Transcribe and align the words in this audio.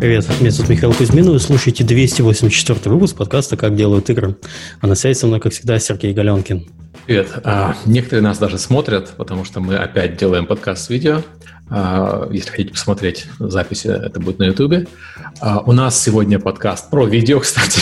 Привет, 0.00 0.24
меня 0.40 0.50
зовут 0.50 0.70
Михаил 0.70 0.94
Кузьмин, 0.94 1.28
вы 1.28 1.38
слушаете 1.38 1.84
284 1.84 2.90
выпуск 2.90 3.18
подкаста 3.18 3.58
«Как 3.58 3.76
делают 3.76 4.08
игры». 4.08 4.34
А 4.80 4.86
на 4.86 4.94
связи 4.94 5.18
со 5.18 5.26
мной, 5.26 5.40
как 5.40 5.52
всегда, 5.52 5.78
Сергей 5.78 6.14
Галенкин. 6.14 6.66
Привет. 7.10 7.40
А, 7.42 7.74
некоторые 7.86 8.22
нас 8.22 8.38
даже 8.38 8.56
смотрят, 8.56 9.14
потому 9.16 9.44
что 9.44 9.58
мы 9.58 9.74
опять 9.74 10.16
делаем 10.16 10.46
подкаст 10.46 10.84
с 10.84 10.90
видео. 10.90 11.22
А, 11.68 12.28
если 12.30 12.50
хотите 12.50 12.70
посмотреть 12.70 13.26
записи, 13.40 13.88
это 13.88 14.20
будет 14.20 14.38
на 14.38 14.44
YouTube. 14.44 14.88
А, 15.40 15.58
у 15.58 15.72
нас 15.72 16.00
сегодня 16.00 16.38
подкаст 16.38 16.88
про 16.88 17.06
видео, 17.06 17.40
кстати. 17.40 17.80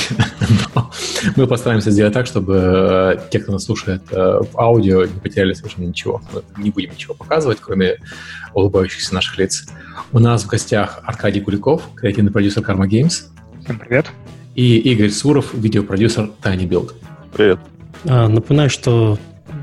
мы 1.36 1.46
постараемся 1.46 1.90
сделать 1.90 2.14
так, 2.14 2.25
чтобы 2.25 2.54
э, 2.56 3.18
те, 3.30 3.40
кто 3.40 3.52
нас 3.52 3.64
слушает 3.64 4.00
э, 4.12 4.40
в 4.50 4.58
аудио, 4.58 5.04
не 5.04 5.20
потеряли 5.20 5.53
совершенно 5.53 5.84
ничего. 5.84 6.22
Мы 6.32 6.64
не 6.64 6.70
будем 6.70 6.92
ничего 6.92 7.12
показывать, 7.12 7.58
кроме 7.61 7.98
улыбающихся 8.54 9.12
наших 9.12 9.36
лиц. 9.36 9.67
У 10.11 10.20
нас 10.20 10.45
в 10.45 10.46
гостях 10.46 11.00
Аркадий 11.04 11.42
Куликов, 11.42 11.82
креативный 11.96 12.32
продюсер 12.32 12.62
Karma 12.62 12.89
Games. 12.89 13.25
Всем 13.62 13.79
привет. 13.79 14.06
И 14.54 14.79
Игорь 14.79 15.11
Суров, 15.11 15.53
видеопродюсер 15.53 16.31
Tiny 16.42 16.67
Build. 16.67 16.95
Привет. 17.34 17.58
Напоминаю, 18.04 18.70
что 18.70 19.18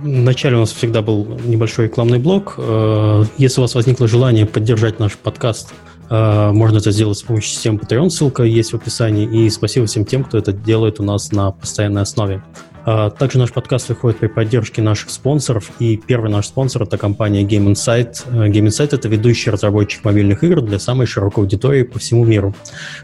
Вначале 0.06 0.58
у 0.58 0.60
нас 0.60 0.72
всегда 0.72 1.02
был 1.02 1.26
небольшой 1.46 1.86
рекламный 1.86 2.20
блок. 2.20 2.56
Э, 2.58 3.24
если 3.38 3.60
у 3.60 3.64
вас 3.64 3.76
возникло 3.76 4.08
желание 4.08 4.46
поддержать 4.46 5.00
наш 5.00 5.18
подкаст, 5.18 5.74
э, 6.10 6.52
можно 6.52 6.78
это 6.78 6.92
сделать 6.92 7.18
с 7.18 7.24
помощью 7.24 7.52
системы 7.52 7.80
Patreon, 7.80 8.10
ссылка 8.10 8.44
есть 8.44 8.74
в 8.74 8.76
описании. 8.76 9.46
И 9.46 9.50
спасибо 9.50 9.86
всем 9.88 10.06
тем, 10.06 10.24
кто 10.24 10.38
это 10.38 10.54
делает 10.54 11.00
у 11.00 11.04
нас 11.04 11.32
на 11.32 11.52
постоянной 11.52 12.04
основе. 12.04 12.44
Э, 12.86 13.10
также 13.18 13.40
наш 13.40 13.52
подкаст 13.52 13.90
выходит 13.90 14.20
при 14.20 14.28
поддержке 14.28 14.82
наших 14.82 15.10
спонсоров, 15.10 15.72
и 15.80 15.98
первый 15.98 16.30
наш 16.30 16.48
спонсор– 16.48 16.84
это 16.84 16.98
компания 16.98 17.44
Game 17.44 17.72
Insight. 17.72 18.28
Game 18.30 18.68
Insight– 18.68 18.90
это 18.92 19.08
ведущий 19.08 19.50
разработчик 19.50 20.04
мобильных 20.04 20.44
игр 20.44 20.62
для 20.62 20.78
самой 20.78 21.08
широкой 21.08 21.44
аудитории 21.44 21.84
по 21.84 22.00
всему 22.00 22.26
миру. 22.26 22.54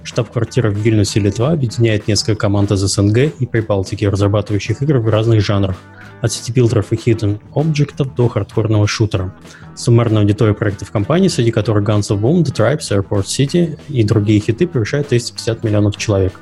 Штаб-квартира 0.03 0.69
в 0.69 0.75
Вильнюсе, 0.75 1.19
Литва, 1.19 1.51
объединяет 1.51 2.07
несколько 2.07 2.35
команд 2.35 2.71
из 2.71 2.79
СНГ 2.79 3.39
и 3.39 3.45
Прибалтики, 3.45 4.05
разрабатывающих 4.05 4.81
игры 4.81 4.99
в 4.99 5.09
разных 5.09 5.41
жанрах– 5.41 5.77
от 6.21 6.31
сетибилдеров 6.31 6.93
и 6.93 6.95
hidden 6.95 7.39
объектов 7.53 8.15
до 8.15 8.27
хардкорного 8.27 8.87
шутера. 8.87 9.33
Суммарная 9.75 10.21
аудитория 10.21 10.53
проектов 10.53 10.91
компании, 10.91 11.27
среди 11.27 11.51
которых 11.51 11.83
Guns 11.87 12.11
of 12.11 12.21
Boom, 12.21 12.43
The 12.43 12.53
Tribes, 12.53 12.91
Airport 12.91 13.23
City 13.23 13.79
и 13.89 14.03
другие 14.03 14.39
хиты 14.39 14.67
превышает 14.67 15.07
350 15.07 15.63
миллионов 15.63 15.97
человек. 15.97 16.33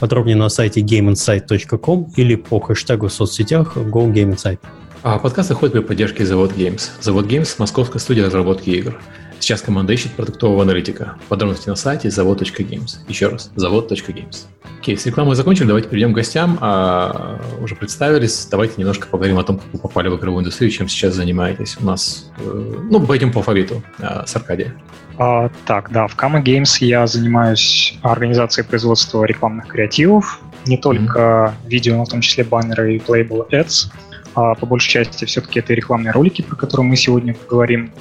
Подробнее 0.00 0.36
на 0.36 0.48
сайте 0.48 0.80
gameinsight.com 0.80 2.12
или 2.16 2.34
по 2.36 2.60
хэштегу 2.60 3.08
в 3.08 3.12
соцсетях 3.12 3.76
GoGameInsight. 3.76 4.58
А 5.02 5.18
подкаст 5.18 5.50
выходит 5.50 5.74
при 5.74 5.80
поддержке 5.80 6.26
Завод 6.26 6.52
Games. 6.52 6.90
Завод 7.00 7.26
Games– 7.26 7.54
московская 7.58 7.98
студия 7.98 8.26
разработки 8.26 8.70
игр. 8.70 9.00
Сейчас 9.38 9.60
команда 9.60 9.92
ищет 9.92 10.12
продуктового 10.12 10.62
аналитика. 10.62 11.16
Подробности 11.28 11.68
на 11.68 11.76
сайте 11.76 12.10
завод.games. 12.10 12.98
Еще 13.06 13.28
раз, 13.28 13.50
завод.games. 13.54 14.46
Окей, 14.80 14.96
с 14.96 15.06
рекламой 15.06 15.36
закончили, 15.36 15.66
давайте 15.66 15.88
перейдем 15.88 16.12
к 16.12 16.16
гостям. 16.16 16.58
А, 16.60 17.40
уже 17.60 17.76
представились, 17.76 18.48
давайте 18.50 18.74
немножко 18.78 19.06
поговорим 19.08 19.38
о 19.38 19.44
том, 19.44 19.58
как 19.58 19.72
вы 19.72 19.78
попали 19.78 20.08
в 20.08 20.16
игровую 20.16 20.40
индустрию, 20.40 20.70
чем 20.70 20.88
сейчас 20.88 21.14
занимаетесь. 21.14 21.76
У 21.80 21.84
нас, 21.84 22.30
э, 22.38 22.82
ну, 22.90 23.04
пойдем 23.04 23.32
по 23.32 23.38
алфавиту 23.38 23.82
а, 23.98 24.26
с 24.26 24.34
Аркадия. 24.36 24.74
А, 25.18 25.50
так, 25.64 25.90
да, 25.90 26.06
в 26.06 26.16
Kama 26.16 26.42
Games 26.42 26.76
я 26.80 27.06
занимаюсь 27.06 27.98
организацией 28.02 28.66
производства 28.66 29.24
рекламных 29.24 29.68
креативов, 29.68 30.40
не 30.66 30.76
только 30.76 31.18
mm-hmm. 31.18 31.68
видео, 31.68 31.96
но 31.96 32.04
в 32.04 32.08
том 32.08 32.20
числе 32.20 32.44
баннеры 32.44 32.96
и 32.96 32.98
playable 32.98 33.48
ads. 33.50 33.90
А, 34.34 34.54
по 34.54 34.66
большей 34.66 34.90
части 34.90 35.24
все-таки 35.24 35.60
это 35.60 35.72
рекламные 35.72 36.12
ролики, 36.12 36.42
про 36.42 36.56
которые 36.56 36.86
мы 36.86 36.96
сегодня 36.96 37.34
поговорим. 37.34 37.92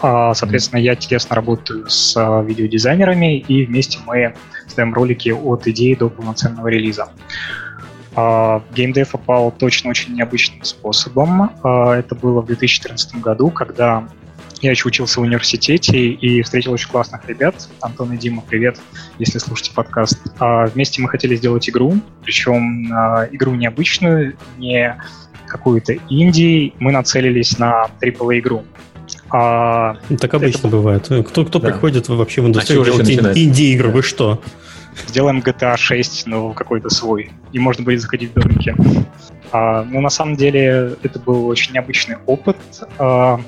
А, 0.00 0.32
соответственно, 0.34 0.80
я 0.80 0.94
тесно 0.94 1.36
работаю 1.36 1.88
с 1.88 2.16
а, 2.16 2.42
видеодизайнерами, 2.42 3.38
и 3.38 3.66
вместе 3.66 3.98
мы 4.06 4.34
создаем 4.66 4.94
ролики 4.94 5.28
от 5.28 5.66
идеи 5.68 5.94
до 5.94 6.08
полноценного 6.08 6.68
релиза. 6.68 7.08
Геймдев 8.74 9.10
попал 9.10 9.50
точно 9.50 9.90
очень 9.90 10.14
необычным 10.14 10.64
способом. 10.64 11.50
А, 11.62 11.94
это 11.94 12.14
было 12.14 12.40
в 12.40 12.46
2014 12.46 13.16
году, 13.16 13.50
когда 13.50 14.08
я 14.60 14.70
еще 14.70 14.88
учился 14.88 15.20
в 15.20 15.22
университете 15.22 15.98
и 15.98 16.42
встретил 16.42 16.72
очень 16.72 16.88
классных 16.88 17.28
ребят. 17.28 17.68
Антон 17.80 18.12
и 18.12 18.16
Дима, 18.16 18.42
привет, 18.46 18.78
если 19.18 19.38
слушаете 19.38 19.72
подкаст. 19.74 20.18
Вместе 20.40 21.02
мы 21.02 21.08
хотели 21.08 21.36
сделать 21.36 21.68
игру, 21.68 21.94
причем 22.22 22.86
игру 23.32 23.54
необычную, 23.54 24.36
не 24.58 24.96
какую-то 25.46 25.94
инди. 26.08 26.72
Мы 26.78 26.92
нацелились 26.92 27.58
на 27.58 27.86
AAA-игру. 28.00 28.64
А, 29.30 29.96
ну, 30.08 30.16
так 30.16 30.34
обычно 30.34 30.58
это... 30.58 30.68
бывает. 30.68 31.08
Кто, 31.28 31.44
кто 31.44 31.58
да. 31.58 31.68
приходит 31.68 32.08
вообще 32.08 32.42
в 32.42 32.46
индустрию 32.46 32.82
а 32.82 32.84
делать 32.84 33.36
инди-игры? 33.36 33.90
Вы 33.90 34.02
что? 34.02 34.42
Сделаем 35.06 35.40
GTA 35.40 35.76
6, 35.76 36.26
но 36.26 36.52
какой-то 36.52 36.88
свой. 36.88 37.30
И 37.52 37.58
можно 37.58 37.84
будет 37.84 38.00
заходить 38.00 38.30
в 38.30 38.34
домики. 38.34 38.74
А, 39.52 39.84
ну, 39.84 40.00
на 40.00 40.08
самом 40.08 40.36
деле, 40.36 40.96
это 41.02 41.18
был 41.18 41.46
очень 41.46 41.74
необычный 41.74 42.16
опыт. 42.26 42.56
А, 42.98 43.40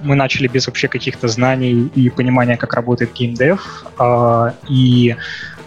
мы 0.00 0.14
начали 0.14 0.48
без 0.48 0.66
вообще 0.66 0.88
каких-то 0.88 1.28
знаний 1.28 1.90
и 1.94 2.10
понимания, 2.10 2.56
как 2.56 2.74
работает 2.74 3.12
геймдев. 3.12 3.84
А, 3.98 4.54
и 4.68 5.16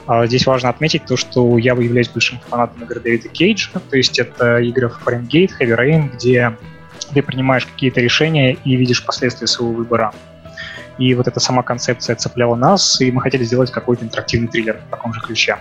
а, 0.07 0.25
здесь 0.27 0.45
важно 0.45 0.69
отметить 0.69 1.05
то, 1.05 1.17
что 1.17 1.57
я 1.57 1.73
являюсь 1.73 2.09
большим 2.09 2.39
фанатом 2.49 2.83
игры 2.83 2.99
Дэвида 2.99 3.29
Кейджа, 3.29 3.79
то 3.79 3.97
есть 3.97 4.19
это 4.19 4.59
игры 4.59 4.91
Fahrenheit, 5.05 5.51
Heavy 5.59 5.77
Rain, 5.77 6.15
где 6.15 6.57
ты 7.13 7.21
принимаешь 7.21 7.65
какие-то 7.65 8.01
решения 8.01 8.53
и 8.53 8.75
видишь 8.75 9.05
последствия 9.05 9.47
своего 9.47 9.73
выбора. 9.73 10.13
И 10.97 11.13
вот 11.13 11.27
эта 11.27 11.39
сама 11.39 11.63
концепция 11.63 12.15
цепляла 12.15 12.55
нас, 12.55 12.99
и 12.99 13.11
мы 13.11 13.21
хотели 13.21 13.43
сделать 13.43 13.71
какой-то 13.71 14.03
интерактивный 14.03 14.49
триллер 14.49 14.81
в 14.87 14.89
таком 14.89 15.13
же 15.13 15.21
ключе. 15.21 15.57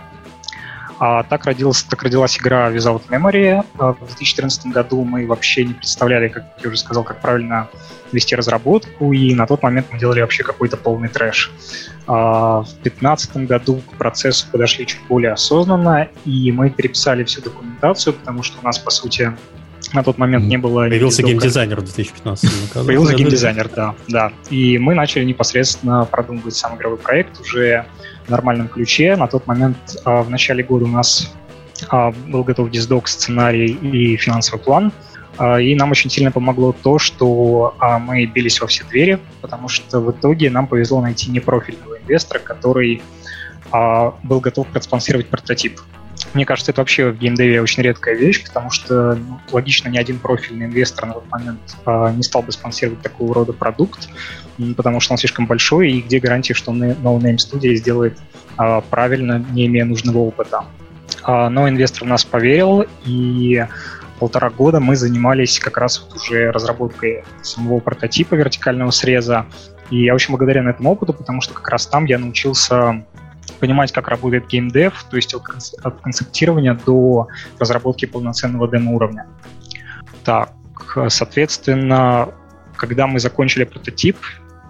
А 0.98 1.22
так, 1.22 1.44
родилась, 1.44 1.84
так 1.84 2.02
родилась 2.02 2.38
игра 2.38 2.72
Without 2.72 3.02
Memory. 3.08 3.64
А 3.78 3.92
в 3.92 3.98
2014 3.98 4.66
году 4.66 5.04
мы 5.04 5.26
вообще 5.26 5.64
не 5.64 5.74
представляли, 5.74 6.28
как 6.28 6.44
я 6.62 6.68
уже 6.68 6.78
сказал, 6.78 7.04
как 7.04 7.20
правильно 7.20 7.68
вести 8.12 8.34
разработку, 8.34 9.12
и 9.12 9.34
на 9.34 9.46
тот 9.46 9.62
момент 9.62 9.88
мы 9.91 9.98
делали 9.98 10.20
вообще 10.20 10.42
какой-то 10.42 10.76
полный 10.76 11.08
трэш. 11.08 11.50
А 12.06 12.62
в 12.62 12.72
2015 12.82 13.36
году 13.48 13.82
к 13.91 13.98
процессу 13.98 14.46
подошли 14.50 14.86
чуть 14.86 15.00
более 15.08 15.32
осознанно, 15.32 16.08
и 16.24 16.52
мы 16.52 16.70
переписали 16.70 17.24
всю 17.24 17.42
документацию, 17.42 18.14
потому 18.14 18.42
что 18.42 18.58
у 18.60 18.64
нас, 18.64 18.78
по 18.78 18.91
сути, 18.91 19.32
на 19.92 20.02
тот 20.02 20.19
момент 20.19 20.44
не 20.44 20.58
было... 20.58 20.88
Появился 20.88 21.22
геймдизайнер 21.22 21.80
в 21.80 21.84
2015 21.84 22.72
Появился 22.72 23.14
геймдизайнер, 23.14 23.69
да, 23.74 23.94
да. 24.08 24.32
И 24.50 24.78
мы 24.78 24.94
начали 24.94 25.25
непосредственно 25.25 26.04
продумывать 26.04 26.56
сам 26.56 26.76
игровой 26.76 26.98
проект 26.98 27.40
уже 27.40 27.86
в 28.26 28.30
нормальном 28.30 28.69
ключе. 28.69 29.16
На 29.16 29.26
тот 29.26 29.46
момент 29.46 29.76
а, 30.04 30.22
в 30.22 30.30
начале 30.30 30.62
года 30.62 30.84
у 30.84 30.88
нас 30.88 31.32
а, 31.88 32.10
был 32.10 32.44
готов 32.44 32.70
диздок, 32.70 33.08
сценарий 33.08 33.72
и 33.72 34.16
финансовый 34.16 34.60
план. 34.60 34.92
А, 35.38 35.60
и 35.60 35.75
нам 35.75 35.91
очень 35.91 36.10
сильно 36.10 36.31
помогло 36.31 36.72
то, 36.72 36.99
что 36.99 37.75
мы 38.00 38.26
бились 38.26 38.60
во 38.60 38.66
все 38.66 38.84
двери, 38.84 39.19
потому 39.41 39.69
что 39.69 40.00
в 40.00 40.10
итоге 40.10 40.50
нам 40.50 40.66
повезло 40.66 41.00
найти 41.00 41.31
непрофильного 41.31 41.99
инвестора, 41.99 42.41
который 42.41 43.03
был 43.71 44.41
готов 44.41 44.66
проспонсировать 44.69 45.26
прототип. 45.28 45.78
Мне 46.34 46.44
кажется, 46.44 46.72
это 46.72 46.81
вообще 46.81 47.10
в 47.10 47.19
геймдеве 47.19 47.62
очень 47.62 47.82
редкая 47.82 48.15
вещь, 48.15 48.44
потому 48.44 48.71
что 48.71 49.15
ну, 49.15 49.41
логично, 49.50 49.88
ни 49.88 49.99
один 49.99 50.19
профильный 50.19 50.66
инвестор 50.66 51.06
на 51.06 51.15
тот 51.15 51.31
момент 51.31 51.60
а, 51.84 52.12
не 52.12 52.22
стал 52.22 52.43
бы 52.43 52.53
спонсировать 52.53 53.00
такого 53.00 53.34
рода 53.34 53.53
продукт, 53.53 54.09
потому 54.76 55.00
что 55.00 55.15
он 55.15 55.19
слишком 55.19 55.47
большой, 55.47 55.93
и 55.93 56.00
где 56.00 56.20
гарантия, 56.20 56.55
что 56.55 56.72
No 56.72 57.19
Name 57.19 57.37
Studio 57.37 57.75
сделает 57.75 58.19
а, 58.56 58.81
правильно, 58.82 59.44
не 59.53 59.66
имея 59.66 59.84
нужного 59.84 60.19
опыта. 60.19 60.65
А, 61.22 61.49
но 61.49 61.69
инвестор 61.69 62.05
в 62.05 62.09
нас 62.09 62.25
поверил, 62.25 62.84
и 63.05 63.66
полтора 64.18 64.50
года 64.50 64.81
мы 64.81 64.96
занимались 64.96 65.58
как 65.58 65.78
раз 65.78 66.00
вот 66.02 66.16
уже 66.16 66.50
разработкой 66.50 67.25
самого 67.43 67.81
прототипа 67.81 68.34
вертикального 68.34 68.90
среза. 68.90 69.46
И 69.90 70.04
я 70.04 70.14
очень 70.14 70.32
благодарен 70.32 70.69
этому 70.69 70.93
опыту, 70.93 71.12
потому 71.14 71.40
что 71.40 71.54
как 71.54 71.69
раз 71.69 71.87
там 71.87 72.04
я 72.04 72.19
научился 72.19 73.04
понимать, 73.60 73.93
как 73.93 74.08
работает 74.08 74.46
геймдев, 74.46 75.04
то 75.10 75.16
есть 75.16 75.34
от, 75.34 76.00
концептирования 76.02 76.78
до 76.87 77.28
разработки 77.58 78.04
полноценного 78.04 78.69
демо-уровня. 78.69 79.26
Так, 80.25 80.52
соответственно, 81.08 82.28
когда 82.76 83.06
мы 83.06 83.19
закончили 83.20 83.64
прототип, 83.64 84.16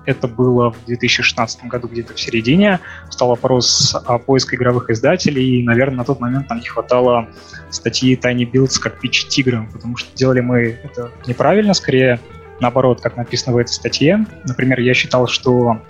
это 0.09 0.27
было 0.27 0.71
в 0.71 0.87
2016 0.87 1.67
году 1.67 1.87
где-то 1.87 2.15
в 2.15 2.21
середине, 2.21 2.81
стал 3.11 3.29
вопрос 3.29 3.95
о 3.95 4.19
поиске 4.19 4.57
игровых 4.57 4.89
издателей, 4.89 5.61
и, 5.61 5.63
наверное, 5.63 5.99
на 5.99 6.05
тот 6.05 6.19
момент 6.19 6.49
нам 6.49 6.61
не 6.61 6.67
хватало 6.67 7.29
статьи 7.69 8.17
Tiny 8.17 8.51
Builds 8.51 8.81
как 8.81 9.05
pitch 9.05 9.29
тиграм, 9.29 9.71
потому 9.71 9.99
что 9.99 10.09
делали 10.17 10.41
мы 10.41 10.79
это 10.83 11.13
неправильно, 11.27 11.75
скорее 11.75 12.21
наоборот, 12.59 13.03
как 13.03 13.19
написано 13.19 13.55
в 13.55 13.59
этой 13.59 13.73
статье. 13.73 14.25
Например, 14.45 14.81
я 14.81 14.95
считал, 14.95 15.29
что 15.29 15.83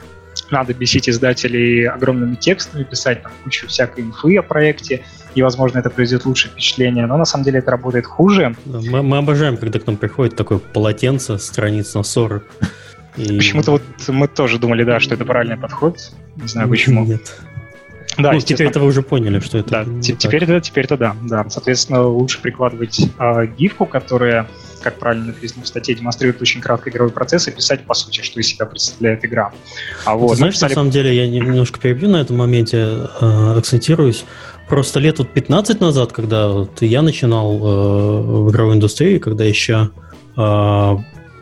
надо 0.51 0.75
бесить 0.75 1.09
издателей 1.09 1.87
огромными 1.87 2.35
текстами, 2.35 2.83
писать 2.83 3.23
там 3.23 3.33
кучу 3.45 3.69
всякой 3.69 4.05
инфы 4.05 4.37
о 4.37 4.43
проекте, 4.43 5.05
и, 5.35 5.43
возможно, 5.43 5.79
это 5.79 5.91
произведет 5.91 6.27
лучшее 6.27 6.51
впечатление, 6.51 7.07
но 7.07 7.17
на 7.17 7.25
самом 7.25 7.45
деле 7.45 7.61
это 7.61 7.71
работает 7.71 8.07
хуже. 8.07 8.57
Мы, 8.65 9.03
мы 9.03 9.19
обожаем, 9.19 9.57
когда 9.57 9.79
к 9.79 9.87
нам 9.87 9.97
приходит 9.97 10.35
такое 10.35 10.59
полотенце, 10.59 11.39
страниц 11.39 11.95
на 11.95 12.03
40. 12.03 12.43
И... 13.19 13.37
Почему-то 13.37 13.73
вот 13.73 13.83
мы 14.09 14.29
тоже 14.29 14.59
думали, 14.59 14.85
да, 14.85 15.01
что 15.01 15.15
это 15.15 15.25
правильный 15.25 15.57
подход. 15.57 15.99
Не 16.37 16.49
знаю 16.49 16.69
почему. 16.69 17.05
Нет. 17.05 17.41
Да, 18.17 18.33
ну, 18.33 18.41
теперь 18.41 18.67
это 18.67 18.81
вы 18.81 18.87
уже 18.87 19.03
поняли, 19.03 19.39
что 19.39 19.59
это. 19.59 19.85
Да, 19.85 20.01
теперь 20.01 20.43
это, 20.43 20.61
теперь 20.61 20.85
это 20.85 20.97
да, 20.97 21.17
да. 21.23 21.49
Соответственно, 21.49 22.03
лучше 22.03 22.41
прикладывать 22.41 23.01
э, 23.19 23.47
гифку, 23.57 23.87
которая, 23.87 24.49
как 24.83 24.99
правильно 24.99 25.27
написано 25.27 25.63
в 25.63 25.69
статье, 25.69 25.95
демонстрирует 25.95 26.43
очень 26.43 26.61
краткий 26.61 26.91
игровой 26.91 27.13
процесс 27.13 27.47
и 27.47 27.53
писать 27.53 27.85
по 27.85 27.95
сути, 27.95 28.23
что 28.23 28.41
из 28.41 28.49
себя 28.49 28.67
представляет 28.67 29.25
игра. 29.25 29.53
А 30.05 30.17
вот, 30.17 30.37
Знаешь, 30.37 30.55
написали... 30.55 30.71
на 30.71 30.75
самом 30.75 30.91
деле 30.91 31.15
я 31.15 31.29
немножко 31.29 31.79
перебью 31.79 32.09
на 32.09 32.17
этом 32.17 32.37
моменте, 32.37 32.77
э, 33.21 33.55
акцентируюсь. 33.57 34.25
Просто 34.69 34.99
лет 34.99 35.19
вот 35.19 35.33
15 35.33 35.81
назад, 35.81 36.13
когда 36.13 36.49
вот 36.49 36.83
я 36.83 37.03
начинал 37.03 37.57
э, 37.57 38.23
в 38.23 38.51
игровой 38.51 38.75
индустрии, 38.75 39.19
когда 39.19 39.45
еще 39.45 39.91
э, 40.37 40.97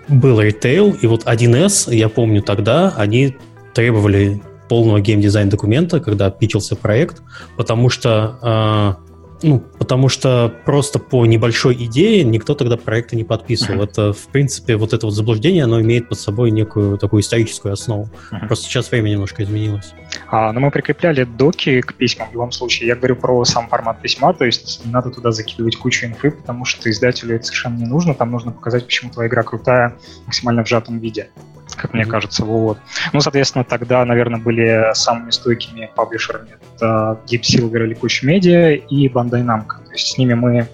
был 0.09 0.41
ритейл, 0.41 0.93
и 0.93 1.07
вот 1.07 1.25
1С, 1.25 1.95
я 1.95 2.09
помню 2.09 2.43
тогда, 2.43 2.93
они 2.97 3.37
требовали 3.75 4.41
полного 4.69 5.01
геймдизайн 5.01 5.49
документа, 5.49 6.01
когда 6.01 6.31
пичился 6.31 6.77
проект, 6.77 7.23
потому 7.57 7.89
что 7.89 8.97
э, 9.03 9.07
ну, 9.43 9.61
потому 9.79 10.09
что 10.09 10.53
просто 10.65 10.99
по 10.99 11.27
небольшой 11.27 11.75
идее 11.75 12.25
никто 12.25 12.55
тогда 12.55 12.77
проекты 12.77 13.17
не 13.17 13.25
подписывал. 13.25 13.81
Uh-huh. 13.81 13.91
Это, 13.91 14.13
в 14.13 14.29
принципе, 14.29 14.77
вот 14.77 14.93
это 14.93 15.07
вот 15.07 15.15
заблуждение, 15.15 15.65
оно 15.65 15.81
имеет 15.81 16.09
под 16.09 16.19
собой 16.19 16.51
некую 16.51 16.99
такую 16.99 17.23
историческую 17.23 17.73
основу. 17.73 18.09
Uh-huh. 18.33 18.47
Просто 18.47 18.67
сейчас 18.67 18.91
время 18.91 19.11
немножко 19.11 19.43
изменилось. 19.43 19.93
А, 20.29 20.53
но 20.53 20.61
мы 20.61 20.71
прикрепляли 20.71 21.25
доки 21.25 21.81
к 21.81 21.95
письмам 21.95 22.29
в 22.31 22.33
любом 22.33 22.53
случае. 22.53 22.89
Я 22.89 22.97
говорю 22.97 23.17
про 23.17 23.45
сам 23.45 23.69
формат 23.69 24.01
письма, 24.01 24.33
то 24.35 24.45
есть 24.45 24.85
не 24.85 24.93
надо 24.93 25.11
туда 25.11 25.33
закидывать 25.33 25.77
кучу 25.77 26.07
инфы, 26.07 26.31
потому 26.31 26.65
что 26.65 26.91
издателю 26.91 27.37
это 27.37 27.45
совершенно 27.45 27.77
не 27.77 27.87
нужно. 27.87 28.15
Там 28.15 28.31
нужно 28.31 28.53
показать, 28.53 28.87
почему 28.87 29.11
твоя 29.11 29.29
игра 29.29 29.43
крутая 29.43 29.97
максимально 30.27 30.65
в 30.65 30.69
сжатом 30.69 30.99
виде 30.99 31.31
как 31.77 31.93
мне 31.93 32.07
кажется. 32.07 32.45
Вот. 32.45 32.79
Ну, 33.13 33.21
соответственно, 33.21 33.63
тогда, 33.63 34.05
наверное, 34.05 34.41
были 34.41 34.95
самыми 34.95 35.31
стойкими 35.31 35.91
паблишерами 35.95 36.57
это 36.77 37.21
Deep 37.27 37.43
Silver 37.43 37.85
или 37.85 37.97
Kuch 37.97 38.25
Media 38.25 38.75
и 38.75 39.09
Bandai 39.09 39.45
Namco. 39.45 39.85
То 39.85 39.93
есть 39.93 40.09
с 40.09 40.19
ними 40.19 40.35
мы 40.35 40.69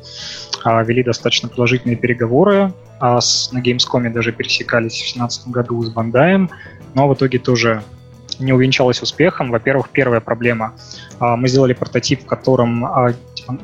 а, 0.64 0.82
вели 0.82 1.02
достаточно 1.02 1.48
положительные 1.48 1.96
переговоры, 1.96 2.72
а 3.00 3.20
с, 3.20 3.50
на 3.52 3.58
Gamescom 3.58 4.08
даже 4.10 4.32
пересекались 4.32 4.92
в 4.92 5.14
2017 5.14 5.48
году 5.48 5.82
с 5.82 5.92
Bandai, 5.92 6.48
но 6.94 7.08
в 7.08 7.14
итоге 7.14 7.38
тоже 7.38 7.82
не 8.42 8.52
увенчалось 8.52 9.02
успехом. 9.02 9.50
Во-первых, 9.50 9.88
первая 9.90 10.20
проблема. 10.20 10.74
А, 11.18 11.36
мы 11.36 11.48
сделали 11.48 11.72
прототип, 11.72 12.22
в 12.22 12.26
котором 12.26 12.84
а, 12.84 13.14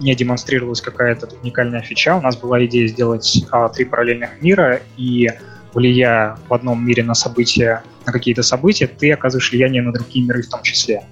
не 0.01 0.15
демонстрировалась 0.15 0.81
какая-то 0.81 1.29
уникальная 1.43 1.83
фича. 1.83 2.17
У 2.17 2.21
нас 2.21 2.37
была 2.37 2.65
идея 2.67 2.89
сделать 2.89 3.45
а, 3.51 3.69
три 3.69 3.85
параллельных 3.85 4.41
мира, 4.41 4.81
и 4.97 5.29
влияя 5.75 6.37
в 6.49 6.55
одном 6.55 6.85
мире 6.87 7.03
на 7.03 7.15
события, 7.15 7.83
на 8.07 8.13
какие-то 8.13 8.43
события, 8.43 8.87
ты 8.87 9.13
оказываешь 9.13 9.51
влияние 9.51 9.83
на 9.83 9.93
другие 9.93 10.25
миры 10.25 10.43
в 10.43 10.49
том 10.49 10.63
числе. 10.63 11.03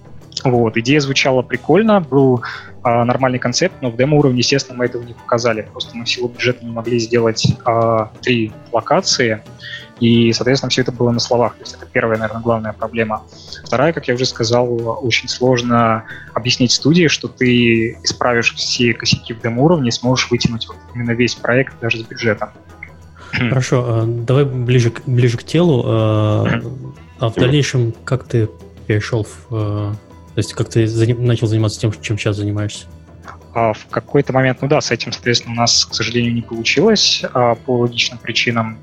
Вот, 0.45 0.77
идея 0.77 1.01
звучала 1.01 1.43
прикольно, 1.43 2.01
был 2.01 2.43
э, 2.85 3.05
нормальный 3.05 3.39
концепт, 3.39 3.75
но 3.81 3.91
в 3.91 3.97
демо-уровне, 3.97 4.39
естественно, 4.39 4.79
мы 4.79 4.85
этого 4.85 5.03
не 5.03 5.15
показали. 5.15 5.63
Просто 5.73 5.97
мы 5.97 6.05
в 6.05 6.09
силу 6.09 6.29
бюджета 6.29 6.65
не 6.65 6.71
могли 6.71 6.99
сделать 6.99 7.47
э, 7.65 8.07
три 8.23 8.53
локации, 8.73 9.43
и, 10.01 10.33
соответственно, 10.33 10.71
все 10.71 10.83
это 10.83 10.93
было 10.93 11.11
на 11.11 11.21
словах. 11.21 11.55
То 11.55 11.63
есть 11.63 11.75
это 11.75 11.87
первая, 11.87 12.19
наверное, 12.19 12.43
главная 12.43 12.73
проблема. 12.73 13.23
Вторая, 13.65 13.93
как 13.93 14.09
я 14.09 14.15
уже 14.15 14.27
сказал, 14.27 14.99
очень 15.03 15.29
сложно 15.29 16.05
объяснить 16.35 16.73
студии, 16.73 17.09
что 17.09 17.29
ты 17.29 17.99
исправишь 18.03 18.55
все 18.55 18.93
косяки 18.93 19.33
в 19.33 19.41
демо-уровне 19.41 19.89
и 19.89 19.93
сможешь 19.93 20.31
вытянуть 20.31 20.69
вот 20.69 20.77
именно 20.95 21.13
весь 21.13 21.35
проект 21.35 21.81
даже 21.81 21.99
с 21.99 22.03
бюджетом. 22.03 22.51
Хорошо, 23.33 23.85
а, 23.87 24.05
давай 24.07 24.45
ближе, 24.45 24.93
ближе 25.07 25.39
к 25.39 25.45
телу. 25.45 25.83
А, 25.87 26.61
а 27.19 27.29
в 27.31 27.35
дальнейшем 27.35 27.95
как 28.05 28.25
ты 28.25 28.49
перешел 28.87 29.25
в... 29.25 29.47
А, 29.51 29.93
то 29.93 30.39
есть 30.39 30.53
как 30.53 30.69
ты 30.69 30.87
начал 31.15 31.47
заниматься 31.47 31.81
тем, 31.81 31.93
чем 32.01 32.19
сейчас 32.19 32.37
занимаешься? 32.37 32.87
в 33.55 33.87
какой-то 33.89 34.35
момент, 34.35 34.59
ну 34.61 34.69
да, 34.69 34.83
с 34.83 34.91
этим, 34.91 35.13
соответственно, 35.13 35.55
у 35.55 35.57
нас, 35.57 35.87
к 35.87 35.95
сожалению, 35.95 36.35
не 36.35 36.43
получилось 36.43 37.25
по 37.33 37.79
логичным 37.79 38.19
причинам. 38.19 38.77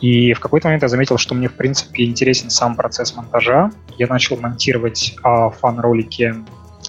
И 0.00 0.32
в 0.32 0.40
какой-то 0.40 0.68
момент 0.68 0.82
я 0.82 0.88
заметил, 0.88 1.18
что 1.18 1.34
мне, 1.34 1.48
в 1.48 1.54
принципе, 1.54 2.04
интересен 2.04 2.50
сам 2.50 2.76
процесс 2.76 3.16
монтажа. 3.16 3.70
Я 3.96 4.06
начал 4.06 4.36
монтировать 4.36 5.16
фан-ролики 5.22 6.34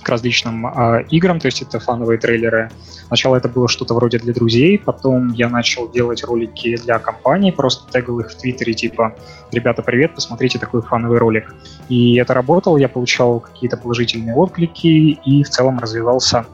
к 0.04 0.10
различным 0.10 0.68
э, 0.68 1.06
играм, 1.10 1.40
то 1.40 1.48
есть 1.48 1.62
это 1.62 1.80
фановые 1.80 2.20
трейлеры. 2.20 2.70
Сначала 3.08 3.36
это 3.36 3.50
было 3.50 3.68
что-то 3.68 3.94
вроде 3.96 4.20
для 4.20 4.34
друзей, 4.34 4.78
потом 4.80 5.34
я 5.34 5.50
начал 5.50 5.90
делать 5.90 6.24
ролики 6.24 6.78
для 6.78 7.00
компаний, 7.00 7.52
просто 7.52 7.92
тегал 7.92 8.20
их 8.20 8.32
в 8.32 8.38
Твиттере, 8.38 8.74
типа 8.74 9.16
«Ребята, 9.52 9.82
привет, 9.82 10.16
посмотрите 10.16 10.60
такой 10.60 10.82
фановый 10.82 11.18
ролик». 11.18 11.54
И 11.90 12.16
это 12.16 12.34
работало, 12.34 12.78
я 12.78 12.88
получал 12.88 13.40
какие-то 13.40 13.78
положительные 13.78 14.36
отклики 14.36 14.88
и 15.26 15.44
в 15.44 15.50
целом 15.50 15.80
развивался 15.80 16.46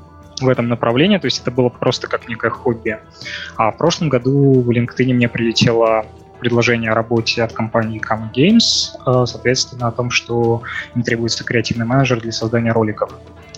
в 0.42 0.50
этом 0.50 0.68
направлении, 0.68 1.18
то 1.18 1.26
есть 1.26 1.42
это 1.42 1.52
было 1.52 1.70
просто 1.70 2.08
как 2.08 2.28
некое 2.28 2.50
хобби. 2.50 2.98
А 3.58 3.72
в 3.72 3.78
прошлом 3.78 4.10
году 4.10 4.62
в 4.62 4.70
LinkedIn 4.70 5.14
мне 5.14 5.30
прилетело 5.30 6.06
предложение 6.46 6.92
о 6.92 6.94
работе 6.94 7.42
от 7.42 7.54
компании 7.54 8.00
Common 8.00 8.32
Games, 8.32 8.92
э, 9.04 9.26
соответственно, 9.26 9.88
о 9.88 9.92
том, 9.92 10.12
что 10.12 10.62
им 10.96 11.02
требуется 11.02 11.44
креативный 11.44 11.88
менеджер 11.88 12.22
для 12.22 12.32
создания 12.32 12.72
роликов. 12.72 13.10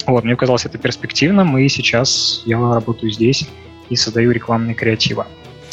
Вот, 0.06 0.24
мне 0.24 0.38
казалось 0.38 0.66
это 0.66 0.78
перспективным, 0.78 1.58
и 1.58 1.68
сейчас 1.68 2.44
я 2.46 2.58
работаю 2.58 3.12
здесь 3.12 3.46
и 3.90 3.98
создаю 3.98 4.32
рекламные 4.32 4.74
креативы. 4.74 5.26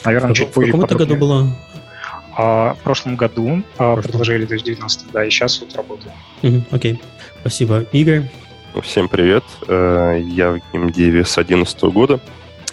Наверное, 0.04 0.32
а 0.32 0.34
чуть 0.34 0.48
позже. 0.48 0.72
В 0.72 0.72
каком 0.72 0.84
это 0.86 0.96
году 0.96 1.14
было? 1.14 1.56
А, 2.36 2.74
в 2.74 2.78
прошлом 2.78 3.14
году 3.14 3.62
а, 3.78 3.94
предложили, 3.94 4.44
то 4.44 4.54
есть 4.54 4.64
в 4.64 4.66
19 4.66 5.12
да, 5.12 5.24
и 5.24 5.30
сейчас 5.30 5.60
вот 5.60 5.76
работаю. 5.76 6.12
Угу, 6.42 6.64
окей, 6.72 7.00
спасибо. 7.42 7.86
Игорь? 7.92 8.24
Всем 8.82 9.08
привет. 9.08 9.44
Э, 9.68 10.20
я 10.20 10.50
в 10.50 10.60
геймдеве 10.72 11.24
с 11.24 11.34
2011 11.36 11.80
года. 11.84 12.18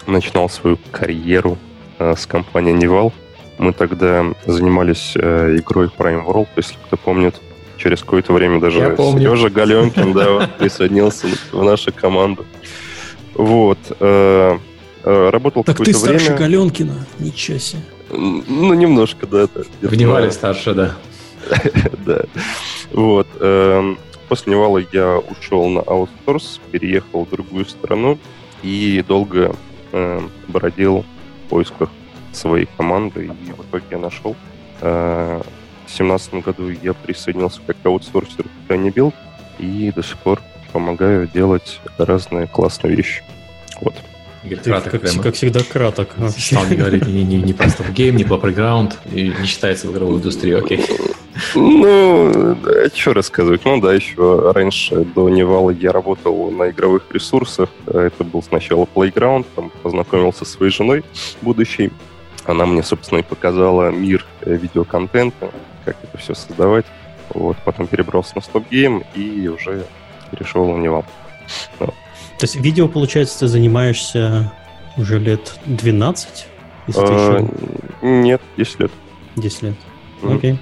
Начинал 0.08 0.48
свою 0.48 0.80
карьеру 0.90 1.58
э, 2.00 2.16
с 2.16 2.26
компании 2.26 2.74
Nival. 2.74 3.12
Мы 3.58 3.72
тогда 3.72 4.26
занимались 4.46 5.12
э, 5.14 5.56
игрой 5.58 5.86
Prime 5.86 6.26
World, 6.26 6.48
если 6.56 6.74
кто 6.86 6.96
помнит. 6.96 7.36
Через 7.76 8.00
какое-то 8.00 8.32
время 8.32 8.60
даже 8.60 8.96
Сережа 8.96 9.50
Галенкин 9.50 10.12
да, 10.12 10.48
присоединился 10.58 11.26
в 11.50 11.62
нашу 11.64 11.92
команду. 11.92 12.46
Вот. 13.34 13.78
Э, 13.98 14.58
э, 15.04 15.30
работал 15.30 15.64
какое-то 15.64 15.98
время. 15.98 16.02
Так 16.02 16.12
ты 16.12 16.24
старше 16.24 16.38
Галенкина? 16.38 17.06
Ничего 17.18 17.58
себе. 17.58 17.82
Ну, 18.10 18.74
немножко, 18.74 19.26
да. 19.26 19.48
В 19.80 19.94
Невале 19.94 20.30
старше, 20.30 20.74
да. 20.74 20.96
Да. 22.06 22.22
Вот. 22.92 23.26
Эм, 23.40 23.98
после 24.28 24.52
Невала 24.52 24.82
я 24.92 25.18
ушел 25.18 25.68
на 25.68 25.80
аутсорс, 25.80 26.60
переехал 26.70 27.24
в 27.24 27.30
другую 27.30 27.64
страну 27.66 28.18
и 28.62 29.02
долго 29.06 29.56
эм, 29.92 30.30
бродил 30.48 31.04
в 31.46 31.48
поисках 31.48 31.90
своей 32.32 32.68
команды, 32.76 33.26
и 33.26 33.52
в 33.52 33.60
итоге 33.62 33.84
я 33.90 33.98
нашел. 33.98 34.36
Э, 34.80 35.40
в 35.86 35.96
2017 35.96 36.34
году 36.34 36.68
я 36.68 36.94
присоединился 36.94 37.60
как 37.66 37.76
аутсорсер 37.84 38.46
Tiny 38.68 38.92
Build, 38.92 39.14
и 39.58 39.92
до 39.94 40.02
сих 40.02 40.16
пор 40.18 40.40
помогаю 40.72 41.28
делать 41.28 41.80
разные 41.98 42.46
классные 42.46 42.96
вещи. 42.96 43.22
Вот. 43.80 43.94
Игорь, 44.44 44.58
краток, 44.58 44.92
как, 44.92 45.00
прямо. 45.02 45.22
как 45.22 45.34
всегда, 45.34 45.60
краток. 45.60 46.16
Стал 46.36 46.66
не 46.66 46.76
говорить 46.76 47.06
не, 47.06 47.22
не, 47.22 47.36
не 47.36 47.52
просто 47.52 47.84
в 47.84 47.92
гейм, 47.92 48.16
не 48.16 48.24
по 48.24 48.34
Playground, 48.34 48.94
и 49.12 49.28
не 49.28 49.46
считается 49.46 49.86
в 49.86 49.92
игровой 49.92 50.16
индустрии, 50.16 50.54
окей. 50.54 50.84
Ну, 51.54 52.56
да, 52.62 52.88
что 52.94 53.14
рассказывать? 53.14 53.64
Ну 53.64 53.80
да, 53.80 53.94
еще 53.94 54.52
раньше, 54.52 55.04
до 55.14 55.28
Невала, 55.28 55.70
я 55.70 55.92
работал 55.92 56.50
на 56.50 56.70
игровых 56.70 57.04
ресурсах. 57.10 57.68
Это 57.86 58.24
был 58.24 58.42
сначала 58.42 58.86
Playground, 58.92 59.46
там 59.54 59.70
познакомился 59.82 60.44
со 60.44 60.52
своей 60.52 60.72
женой 60.72 61.04
будущей. 61.40 61.90
Она 62.44 62.66
мне, 62.66 62.82
собственно, 62.82 63.20
и 63.20 63.22
показала 63.22 63.90
мир 63.90 64.24
э, 64.42 64.54
видеоконтента, 64.56 65.50
как 65.84 65.96
это 66.02 66.18
все 66.18 66.34
создавать. 66.34 66.86
Вот, 67.30 67.56
потом 67.64 67.86
перебрался 67.86 68.32
на 68.36 68.40
Stop 68.40 68.68
Game 68.70 69.04
и 69.14 69.48
уже 69.48 69.86
перешел 70.30 70.70
на 70.70 70.80
него. 70.80 71.04
Вот. 71.78 71.94
То 72.38 72.44
есть 72.44 72.56
видео, 72.56 72.88
получается, 72.88 73.40
ты 73.40 73.46
занимаешься 73.48 74.52
уже 74.96 75.18
лет 75.18 75.54
12? 75.66 76.46
Если 76.88 77.00
а, 77.00 77.38
еще... 77.38 77.48
Нет, 78.02 78.42
10 78.56 78.80
лет. 78.80 78.90
10 79.36 79.62
лет. 79.62 79.74
Окей. 80.22 80.58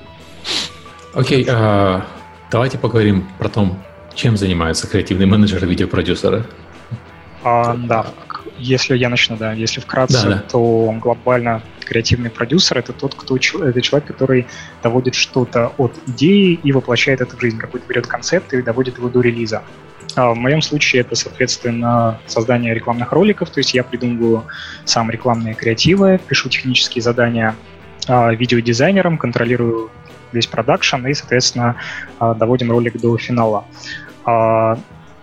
Окей, 1.15 1.47
а, 1.49 2.05
давайте 2.51 2.79
поговорим 2.79 3.27
про 3.39 3.49
то, 3.49 3.77
чем 4.15 4.37
занимается 4.37 4.87
креативный 4.87 5.27
менеджер 5.27 5.65
видеопродюсера. 5.67 6.47
А, 7.43 7.75
да, 7.75 8.07
если 8.61 8.97
я 8.97 9.09
начну, 9.09 9.37
да, 9.37 9.53
если 9.53 9.81
вкратце, 9.81 10.23
да, 10.23 10.35
да. 10.37 10.45
то 10.51 10.95
глобально 11.01 11.63
креативный 11.85 12.31
продюсер 12.31 12.79
это 12.79 12.93
тот, 12.93 13.15
кто 13.15 13.37
это 13.37 13.81
человек, 13.81 14.07
который 14.07 14.47
доводит 14.83 15.15
что-то 15.15 15.73
от 15.77 15.93
идеи 16.07 16.59
и 16.63 16.73
воплощает 16.73 17.21
это 17.21 17.37
в 17.37 17.41
жизнь, 17.41 17.59
какой-то 17.59 17.87
берет 17.89 18.07
концепт 18.07 18.53
и 18.53 18.63
доводит 18.63 18.99
его 18.99 19.09
до 19.09 19.21
релиза. 19.21 19.63
А 20.15 20.31
в 20.31 20.37
моем 20.37 20.63
случае 20.63 21.01
это, 21.03 21.15
соответственно, 21.15 22.21
создание 22.27 22.75
рекламных 22.75 23.13
роликов, 23.13 23.51
то 23.51 23.59
есть 23.59 23.75
я 23.75 23.83
придумываю 23.83 24.45
сам 24.85 25.11
рекламные 25.11 25.55
креативы, 25.55 26.21
пишу 26.29 26.49
технические 26.49 27.03
задания 27.03 27.57
а, 28.07 28.33
видеодизайнерам, 28.33 29.19
контролирую 29.19 29.91
весь 30.33 30.47
продакшн 30.47 31.07
и, 31.07 31.15
соответственно, 31.15 31.77
а, 32.19 32.35
доводим 32.35 32.71
ролик 32.71 33.01
до 33.01 33.17
финала. 33.19 33.65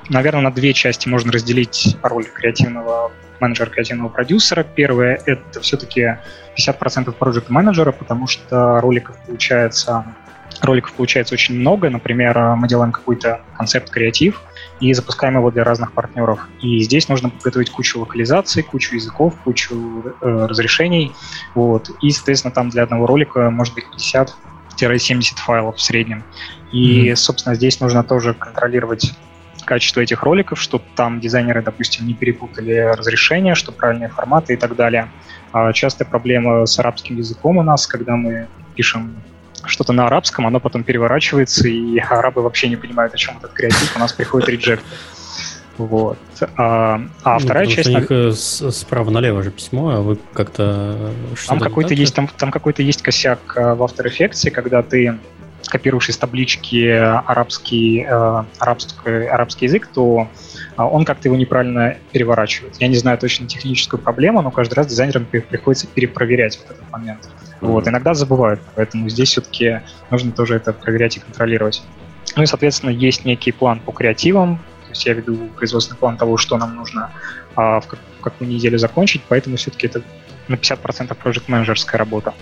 Наверное, 0.09 0.41
на 0.41 0.51
две 0.51 0.73
части 0.73 1.09
можно 1.09 1.31
разделить 1.31 1.97
роль 2.01 2.25
креативного 2.25 3.11
менеджера, 3.39 3.69
креативного 3.69 4.09
продюсера. 4.09 4.63
Первое— 4.63 5.19
это 5.25 5.61
все-таки 5.61 6.17
50% 6.57 7.11
проект 7.13 7.49
менеджера, 7.49 7.91
потому 7.91 8.27
что 8.27 8.79
роликов 8.81 9.17
получается 9.25 10.05
роликов 10.61 10.93
получается 10.93 11.35
очень 11.35 11.59
много. 11.59 11.89
Например, 11.89 12.55
мы 12.55 12.67
делаем 12.67 12.91
какой-то 12.91 13.41
концепт-креатив 13.57 14.41
и 14.79 14.93
запускаем 14.93 15.35
его 15.35 15.51
для 15.51 15.63
разных 15.63 15.91
партнеров. 15.91 16.47
И 16.61 16.79
здесь 16.81 17.09
нужно 17.09 17.29
подготовить 17.29 17.69
кучу 17.69 17.99
локализаций, 17.99 18.63
кучу 18.63 18.95
языков, 18.95 19.35
кучу 19.43 20.03
э, 20.21 20.45
разрешений. 20.49 21.13
Вот. 21.55 21.89
И, 22.01 22.11
соответственно, 22.11 22.53
там 22.53 22.69
для 22.69 22.83
одного 22.83 23.07
ролика 23.07 23.49
может 23.49 23.73
быть 23.73 23.85
50-70 24.79 25.35
файлов 25.37 25.77
в 25.77 25.81
среднем. 25.81 26.23
И, 26.71 27.09
mm-hmm. 27.09 27.15
собственно, 27.15 27.55
здесь 27.55 27.79
нужно 27.79 28.03
тоже 28.03 28.33
контролировать 28.33 29.13
качество 29.67 30.01
этих 30.01 30.23
роликов, 30.23 30.59
чтобы 30.59 30.83
там 30.95 31.19
дизайнеры, 31.19 31.61
допустим, 31.61 32.07
не 32.07 32.13
перепутали 32.13 32.93
разрешения, 32.97 33.53
что 33.53 33.71
правильные 33.71 34.09
форматы 34.09 34.53
и 34.53 34.57
так 34.57 34.75
далее. 34.75 35.09
А 35.51 35.71
частая 35.73 36.07
проблема 36.07 36.65
с 36.65 36.79
арабским 36.79 37.17
языком 37.17 37.57
у 37.57 37.63
нас, 37.63 37.85
когда 37.85 38.15
мы 38.15 38.47
пишем 38.75 39.21
что-то 39.65 39.93
на 39.93 40.07
арабском, 40.07 40.47
оно 40.47 40.59
потом 40.59 40.83
переворачивается, 40.83 41.67
и 41.67 41.97
арабы 42.09 42.41
вообще 42.41 42.69
не 42.69 42.77
понимают, 42.77 43.13
о 43.13 43.17
чем 43.17 43.37
этот 43.37 43.53
креатив, 43.53 43.95
у 43.95 43.99
нас 43.99 44.13
приходит 44.13 44.49
реджект. 44.49 44.83
Вот. 45.77 46.17
А, 46.55 46.99
а 47.23 47.33
ну, 47.33 47.39
вторая 47.39 47.67
часть... 47.67 47.87
У 47.87 47.91
них 47.91 48.07
э, 48.09 48.31
справа 48.31 49.11
налево 49.11 49.43
же 49.43 49.51
письмо, 49.51 49.91
а 49.91 50.01
вы 50.01 50.17
как-то... 50.33 51.11
Там 51.47 51.59
какой-то 51.59 51.93
есть, 51.93 52.15
там, 52.15 52.27
там 52.35 52.49
какой-то 52.49 52.81
есть 52.81 53.03
косяк 53.03 53.39
э, 53.55 53.73
в 53.75 53.83
After 53.83 54.05
Effects, 54.07 54.49
когда 54.49 54.81
ты 54.81 55.19
копируешь 55.67 56.09
из 56.09 56.17
таблички 56.17 56.89
арабский, 56.89 58.05
э, 58.07 58.43
арабский, 58.59 59.27
арабский 59.27 59.65
язык, 59.65 59.87
то 59.93 60.27
э, 60.77 60.81
он 60.81 61.05
как-то 61.05 61.27
его 61.27 61.35
неправильно 61.35 61.97
переворачивает. 62.11 62.75
Я 62.79 62.87
не 62.87 62.95
знаю 62.95 63.17
точно 63.17 63.47
техническую 63.47 64.01
проблему, 64.01 64.41
но 64.41 64.51
каждый 64.51 64.75
раз 64.75 64.87
дизайнерам 64.87 65.25
приходится 65.25 65.87
перепроверять 65.87 66.59
вот 66.59 66.77
этот 66.77 66.89
момент. 66.91 67.25
Mm-hmm. 67.25 67.67
Вот, 67.67 67.87
иногда 67.87 68.13
забывают, 68.13 68.61
поэтому 68.75 69.09
здесь 69.09 69.29
все-таки 69.29 69.81
нужно 70.09 70.31
тоже 70.31 70.55
это 70.55 70.73
проверять 70.73 71.17
и 71.17 71.19
контролировать. 71.19 71.83
Ну 72.35 72.43
и, 72.43 72.45
соответственно, 72.45 72.91
есть 72.91 73.25
некий 73.25 73.51
план 73.51 73.79
по 73.79 73.91
креативам, 73.91 74.57
то 74.83 74.89
есть 74.89 75.05
я 75.05 75.13
веду 75.13 75.49
производственный 75.57 75.97
план 75.97 76.17
того, 76.17 76.37
что 76.37 76.57
нам 76.57 76.75
нужно 76.75 77.11
а, 77.55 77.79
в, 77.79 77.87
как, 77.87 77.99
в 78.19 78.21
какую 78.21 78.49
неделю 78.49 78.77
закончить, 78.77 79.21
поэтому 79.27 79.57
все-таки 79.57 79.87
это 79.87 80.01
на 80.47 80.55
50% 80.55 81.15
проект-менеджерская 81.15 81.97
работа. 81.97 82.33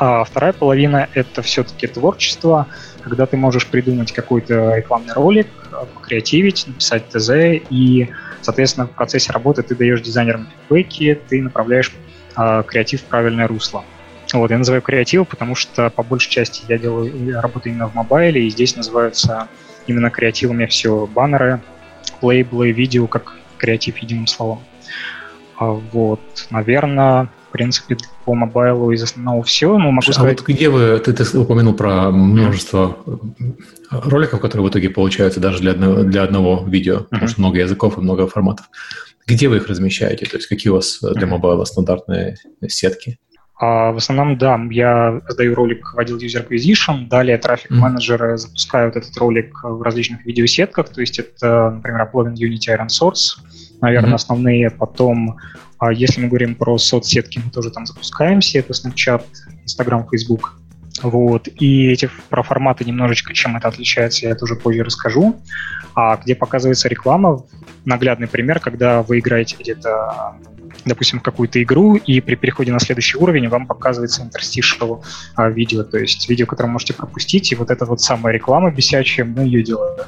А 0.00 0.22
вторая 0.22 0.52
половина— 0.52 1.08
это 1.14 1.42
все-таки 1.42 1.88
творчество, 1.88 2.68
когда 3.02 3.26
ты 3.26 3.36
можешь 3.36 3.66
придумать 3.66 4.12
какой-то 4.12 4.76
рекламный 4.76 5.12
ролик, 5.12 5.48
покреативить, 5.94 6.68
написать 6.68 7.08
ТЗ, 7.08 7.30
и, 7.68 8.08
соответственно, 8.40 8.86
в 8.86 8.92
процессе 8.92 9.32
работы 9.32 9.62
ты 9.62 9.74
даешь 9.74 10.00
дизайнерам 10.00 10.46
фидбэки, 10.46 11.18
ты 11.28 11.42
направляешь 11.42 11.92
э, 12.36 12.62
креатив 12.64 13.00
в 13.00 13.04
правильное 13.06 13.48
русло. 13.48 13.84
Вот, 14.32 14.52
я 14.52 14.58
называю 14.58 14.82
креатив, 14.82 15.26
потому 15.26 15.56
что 15.56 15.90
по 15.90 16.04
большей 16.04 16.30
части 16.30 16.62
я 16.68 16.78
делаю 16.78 17.12
я 17.24 17.40
работаю 17.40 17.72
именно 17.72 17.88
в 17.88 17.94
мобайле, 17.96 18.46
и 18.46 18.50
здесь 18.50 18.76
называются 18.76 19.48
именно 19.88 20.10
креативами 20.10 20.66
все 20.66 21.06
баннеры, 21.06 21.60
лейблы, 22.22 22.70
видео, 22.70 23.08
как 23.08 23.36
креатив 23.56 23.98
единым 23.98 24.28
словом. 24.28 24.62
А 25.56 25.70
вот, 25.70 26.20
наверное, 26.50 27.30
в 27.48 27.52
принципе, 27.52 27.96
по 28.24 28.34
мобайлу 28.34 28.90
из 28.92 29.02
основного 29.02 29.42
все. 29.42 29.78
Ну, 29.78 29.90
могу 29.90 30.10
а 30.10 30.12
сказать... 30.12 30.40
вот 30.40 30.48
где 30.48 30.68
вы, 30.68 30.98
ты, 30.98 31.12
ты 31.12 31.38
упомянул 31.38 31.74
про 31.74 32.10
множество 32.10 32.98
роликов, 33.90 34.40
которые 34.40 34.66
в 34.66 34.70
итоге 34.70 34.90
получаются 34.90 35.40
даже 35.40 35.60
для 35.60 35.72
одного, 35.72 36.02
для 36.02 36.22
одного 36.22 36.64
видео, 36.66 36.96
uh-huh. 36.96 37.06
потому 37.10 37.28
что 37.28 37.40
много 37.40 37.58
языков 37.58 37.98
и 37.98 38.00
много 38.00 38.26
форматов. 38.26 38.68
Где 39.26 39.48
вы 39.48 39.56
их 39.56 39.66
размещаете? 39.68 40.26
То 40.26 40.36
есть 40.36 40.46
какие 40.46 40.70
у 40.70 40.76
вас 40.76 40.98
для 41.00 41.26
мобайла 41.26 41.64
стандартные 41.64 42.36
сетки? 42.68 43.18
А 43.60 43.90
в 43.90 43.96
основном, 43.96 44.38
да, 44.38 44.60
я 44.70 45.20
сдаю 45.28 45.54
ролик 45.54 45.92
в 45.92 45.98
отдел 45.98 46.16
User 46.16 46.46
Acquisition, 46.46 47.08
далее 47.08 47.38
трафик-менеджеры 47.38 48.34
mm-hmm. 48.34 48.36
запускают 48.36 48.94
этот 48.94 49.16
ролик 49.16 49.52
в 49.64 49.82
различных 49.82 50.24
видеосетках, 50.24 50.90
то 50.90 51.00
есть 51.00 51.18
это, 51.18 51.70
например, 51.70 52.08
Uploading 52.08 52.34
Unity 52.34 52.76
Iron 52.76 52.86
Source, 52.86 53.40
наверное, 53.80 54.10
mm-hmm. 54.10 54.14
основные. 54.14 54.70
Потом, 54.70 55.38
а 55.78 55.92
если 55.92 56.20
мы 56.20 56.28
говорим 56.28 56.54
про 56.54 56.76
соцсетки, 56.78 57.40
мы 57.44 57.50
тоже 57.50 57.70
там 57.70 57.86
запускаемся, 57.86 58.58
это 58.58 58.72
Snapchat, 58.72 59.24
Instagram, 59.64 60.08
Facebook. 60.10 60.58
Вот. 61.02 61.48
И 61.60 61.86
эти 61.86 62.10
про 62.28 62.42
форматы 62.42 62.84
немножечко, 62.84 63.32
чем 63.32 63.56
это 63.56 63.68
отличается, 63.68 64.26
я 64.26 64.34
тоже 64.34 64.56
позже 64.56 64.82
расскажу. 64.82 65.36
А 65.94 66.16
где 66.16 66.34
показывается 66.34 66.88
реклама, 66.88 67.44
наглядный 67.84 68.26
пример, 68.26 68.60
когда 68.60 69.02
вы 69.02 69.20
играете 69.20 69.56
где-то 69.58 70.36
допустим, 70.84 71.20
в 71.20 71.22
какую-то 71.22 71.62
игру, 71.62 71.96
и 71.96 72.20
при 72.20 72.34
переходе 72.34 72.72
на 72.72 72.80
следующий 72.80 73.18
уровень 73.18 73.48
вам 73.48 73.66
показывается 73.66 74.22
interstitial 74.22 75.02
а, 75.34 75.50
видео, 75.50 75.82
то 75.82 75.98
есть 75.98 76.28
видео, 76.30 76.46
которое 76.46 76.70
можете 76.70 76.94
пропустить, 76.94 77.52
и 77.52 77.56
вот 77.56 77.70
эта 77.70 77.84
вот 77.84 78.00
самая 78.00 78.32
реклама 78.32 78.70
бесячая, 78.70 79.26
мы 79.26 79.42
ее 79.42 79.62
делаем. 79.62 79.98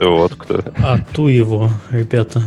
Вот 0.00 0.34
кто. 0.36 0.62
А 0.78 0.98
ту 1.12 1.28
его, 1.28 1.70
ребята. 1.90 2.42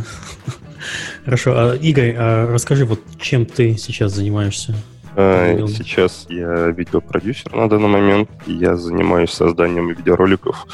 Хорошо, 1.24 1.54
а, 1.56 1.74
Игорь, 1.74 2.14
а 2.18 2.52
расскажи, 2.52 2.84
вот 2.84 3.00
чем 3.18 3.46
ты 3.46 3.76
сейчас 3.78 4.12
занимаешься? 4.12 4.74
А, 5.16 5.56
сейчас 5.68 6.26
я 6.28 6.68
видеопродюсер 6.68 7.54
на 7.54 7.68
данный 7.68 7.88
момент. 7.88 8.28
Я 8.46 8.76
занимаюсь 8.76 9.30
созданием 9.30 9.88
видеороликов 9.88 10.66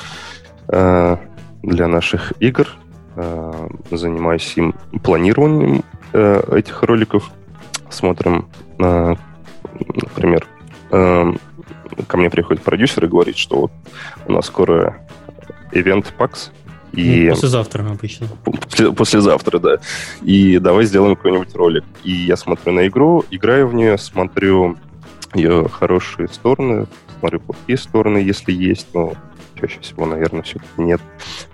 а, 0.68 1.20
для 1.62 1.86
наших 1.86 2.32
игр. 2.40 2.66
А, 3.16 3.68
занимаюсь 3.90 4.52
им 4.56 4.74
планированием 5.02 5.84
этих 6.12 6.82
роликов. 6.82 7.30
Смотрим, 7.88 8.48
например, 8.78 10.46
ко 10.90 12.16
мне 12.16 12.30
приходит 12.30 12.64
продюсер 12.64 13.04
и 13.04 13.08
говорит, 13.08 13.36
что 13.36 13.60
вот 13.60 13.72
у 14.26 14.32
нас 14.32 14.46
скоро 14.46 15.06
ивент 15.70 16.12
PAX, 16.18 16.50
и... 16.92 17.28
Ну, 17.28 17.30
послезавтра 17.30 17.88
обычно. 17.88 18.26
После, 18.44 18.92
послезавтра, 18.92 19.58
да. 19.58 19.78
И 20.22 20.58
давай 20.58 20.84
сделаем 20.84 21.16
какой-нибудь 21.16 21.54
ролик. 21.54 21.84
И 22.04 22.12
я 22.12 22.36
смотрю 22.36 22.72
на 22.72 22.86
игру, 22.88 23.24
играю 23.30 23.68
в 23.68 23.74
нее, 23.74 23.98
смотрю 23.98 24.76
ее 25.34 25.68
хорошие 25.68 26.28
стороны, 26.28 26.86
смотрю 27.18 27.40
плохие 27.40 27.78
стороны, 27.78 28.18
если 28.18 28.52
есть, 28.52 28.88
но 28.94 29.14
чаще 29.60 29.78
всего, 29.80 30.06
наверное, 30.06 30.42
все-таки 30.42 30.68
нет. 30.78 31.00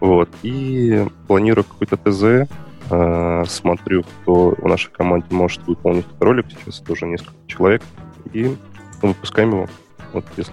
Вот. 0.00 0.28
И 0.42 1.04
планирую 1.26 1.64
какой-то 1.64 1.96
ТЗ, 1.96 2.50
э, 2.90 3.44
смотрю, 3.46 4.04
кто 4.04 4.54
в 4.56 4.66
нашей 4.66 4.90
команде 4.92 5.26
может 5.30 5.66
выполнить 5.66 6.06
этот 6.06 6.22
ролик. 6.22 6.46
Сейчас 6.50 6.80
тоже 6.80 7.06
несколько 7.06 7.34
человек. 7.46 7.82
И 8.32 8.56
выпускаем 9.02 9.50
его. 9.50 9.68
Вот, 10.16 10.24
если. 10.38 10.52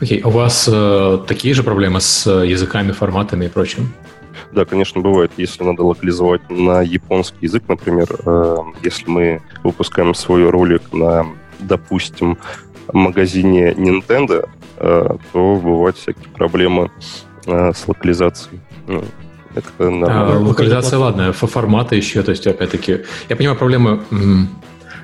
Окей, 0.00 0.20
okay. 0.20 0.26
у 0.26 0.30
вас 0.30 0.68
э, 0.70 1.18
такие 1.28 1.54
же 1.54 1.62
проблемы 1.62 2.00
с 2.00 2.26
э, 2.26 2.44
языками, 2.48 2.90
форматами 2.90 3.44
и 3.44 3.48
прочим? 3.48 3.92
Да, 4.50 4.64
конечно, 4.64 5.00
бывает. 5.00 5.30
Если 5.36 5.62
надо 5.62 5.84
локализовать 5.84 6.50
на 6.50 6.82
японский 6.82 7.38
язык, 7.42 7.62
например, 7.68 8.08
э, 8.26 8.56
если 8.82 9.08
мы 9.08 9.42
выпускаем 9.62 10.12
свой 10.14 10.50
ролик 10.50 10.92
на, 10.92 11.24
допустим, 11.60 12.36
магазине 12.92 13.70
Nintendo, 13.74 14.48
э, 14.78 15.16
то 15.32 15.60
бывают 15.62 15.96
всякие 15.96 16.26
проблемы 16.34 16.90
э, 17.46 17.72
с 17.72 17.86
локализацией. 17.86 18.60
Ну, 18.88 19.04
это 19.54 19.68
А, 19.78 20.36
локализация, 20.36 20.98
ладно, 20.98 21.32
форматы 21.32 21.94
еще, 21.94 22.22
то 22.22 22.32
есть, 22.32 22.44
опять-таки, 22.44 23.02
я 23.28 23.36
понимаю 23.36 23.56
проблемы 23.56 24.00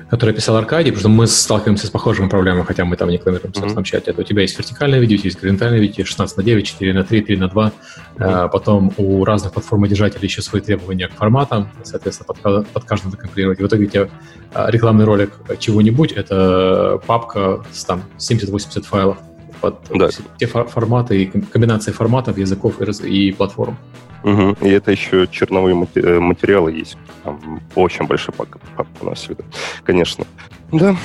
который 0.09 0.33
писал 0.33 0.55
Аркадий, 0.55 0.91
потому 0.91 0.99
что 0.99 1.09
мы 1.09 1.27
сталкиваемся 1.27 1.87
с 1.87 1.89
похожими 1.89 2.29
проблемами, 2.29 2.63
хотя 2.63 2.85
мы 2.85 2.95
там 2.95 3.09
не 3.09 3.17
рекламируемся 3.17 3.61
mm-hmm. 3.61 3.81
в 3.81 3.83
чате. 3.83 4.11
Это 4.11 4.21
у 4.21 4.23
тебя 4.23 4.41
есть 4.41 4.57
вертикальное 4.57 4.99
видео, 4.99 5.17
есть 5.21 5.39
горизонтальное 5.39 5.79
видео, 5.79 6.05
16 6.05 6.37
на 6.37 6.43
9, 6.43 6.65
4 6.65 6.93
на 6.93 7.03
3, 7.03 7.21
3 7.21 7.37
на 7.37 7.49
2. 7.49 7.65
Mm-hmm. 7.65 7.71
А, 8.19 8.47
потом 8.47 8.93
у 8.97 9.25
разных 9.25 9.53
платформодержателей 9.53 10.27
еще 10.27 10.41
свои 10.41 10.61
требования 10.61 11.07
к 11.07 11.11
форматам, 11.11 11.69
соответственно, 11.83 12.33
под, 12.33 12.67
под 12.67 12.83
каждым 12.85 13.11
закомпилировать. 13.11 13.59
И 13.59 13.63
в 13.63 13.67
итоге 13.67 13.85
у 13.85 13.89
тебя 13.89 14.09
а, 14.53 14.71
рекламный 14.71 15.05
ролик 15.05 15.33
чего-нибудь, 15.59 16.13
это 16.13 17.01
папка 17.05 17.63
с 17.71 17.83
там 17.83 18.03
70-80 18.17 18.83
файлов 18.83 19.17
под 19.59 19.79
да. 19.93 20.09
те 20.37 20.45
форматы 20.45 21.23
и 21.23 21.25
комбинации 21.25 21.91
форматов, 21.91 22.37
языков 22.37 22.75
и, 22.81 23.29
и 23.29 23.31
платформ. 23.31 23.77
Угу. 24.23 24.57
И 24.61 24.69
это 24.69 24.91
еще 24.91 25.27
черновые 25.27 25.87
э, 25.95 26.19
материалы 26.19 26.71
есть. 26.71 26.97
Там 27.23 27.61
очень 27.75 28.05
большой 28.05 28.33
папка, 28.33 28.59
у 29.01 29.05
нас 29.05 29.19
всегда. 29.19 29.43
Конечно. 29.83 30.25
Да. 30.71 30.95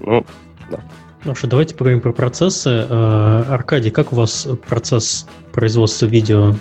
Ну, 0.00 0.24
да. 0.70 0.80
Ну 1.24 1.34
что, 1.34 1.46
давайте 1.46 1.74
поговорим 1.74 2.00
про 2.00 2.12
процессы. 2.12 2.86
Э, 2.88 3.44
Аркадий, 3.48 3.90
как 3.90 4.12
у 4.12 4.16
вас 4.16 4.46
процесс 4.66 5.26
производства 5.52 6.06
видео 6.06 6.54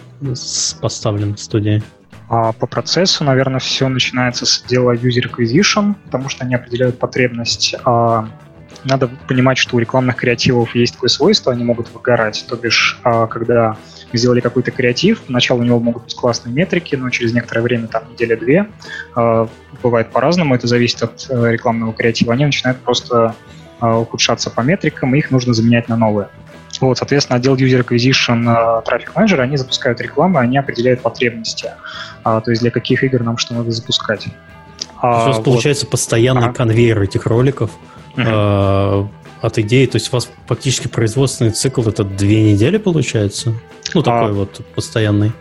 поставлен 0.81 1.35
в 1.35 1.39
студии? 1.39 1.83
А 2.29 2.51
по 2.51 2.67
процессу, 2.67 3.23
наверное, 3.23 3.59
все 3.59 3.87
начинается 3.87 4.45
с 4.45 4.61
дела 4.63 4.93
user 4.95 5.31
acquisition, 5.31 5.95
потому 6.05 6.27
что 6.27 6.43
они 6.43 6.55
определяют 6.55 6.99
потребность 6.99 7.73
а, 7.85 8.27
надо 8.83 9.09
понимать, 9.27 9.57
что 9.57 9.75
у 9.75 9.79
рекламных 9.79 10.15
креативов 10.15 10.75
есть 10.75 10.93
такое 10.93 11.09
свойство, 11.09 11.51
они 11.51 11.63
могут 11.63 11.93
выгорать. 11.93 12.45
То 12.47 12.55
бишь, 12.55 12.99
а, 13.03 13.27
когда 13.27 13.77
сделали 14.13 14.39
какой-то 14.39 14.71
креатив, 14.71 15.21
поначалу 15.21 15.61
у 15.61 15.63
него 15.63 15.79
могут 15.79 16.03
быть 16.03 16.15
классные 16.15 16.53
метрики, 16.53 16.95
но 16.95 17.09
через 17.09 17.33
некоторое 17.33 17.61
время, 17.61 17.87
там, 17.87 18.03
неделя-две, 18.11 18.67
а, 19.15 19.47
бывает 19.83 20.11
по-разному, 20.11 20.55
это 20.55 20.67
зависит 20.67 21.03
от 21.03 21.27
э, 21.29 21.51
рекламного 21.51 21.93
креатива, 21.93 22.33
они 22.33 22.45
начинают 22.45 22.79
просто 22.79 23.35
а, 23.79 23.99
ухудшаться 23.99 24.49
по 24.49 24.61
метрикам, 24.61 25.13
и 25.15 25.19
их 25.19 25.31
нужно 25.31 25.53
заменять 25.53 25.89
на 25.89 25.97
новые. 25.97 26.29
Вот, 26.79 26.97
соответственно, 26.97 27.37
отдел 27.37 27.55
User 27.55 27.83
Acquisition, 27.83 28.43
Traffic 28.85 29.13
Manager, 29.15 29.39
они 29.39 29.57
запускают 29.57 29.99
рекламу, 29.99 30.37
они 30.37 30.57
определяют 30.57 31.01
потребности, 31.01 31.71
то 32.23 32.43
есть 32.45 32.61
для 32.61 32.69
каких 32.69 33.03
игр 33.03 33.23
нам 33.23 33.37
что 33.37 33.55
надо 33.55 33.71
запускать. 33.71 34.27
А, 35.01 35.23
у 35.23 35.27
вас 35.27 35.37
вот. 35.37 35.45
получается 35.45 35.87
постоянный 35.87 36.45
ага. 36.45 36.53
конвейер 36.53 37.01
этих 37.01 37.25
роликов 37.25 37.71
uh 38.15 39.07
от 39.41 39.57
идеи, 39.59 39.85
то 39.85 39.97
есть 39.97 40.09
у 40.09 40.15
вас 40.15 40.29
фактически 40.47 40.87
производственный 40.87 41.51
цикл 41.51 41.81
это 41.87 42.03
две 42.03 42.51
недели 42.51 42.77
получается? 42.77 43.53
Ну, 43.93 44.03
такой 44.03 44.31
а, 44.31 44.33
вот 44.33 44.61
постоянный. 44.75 45.31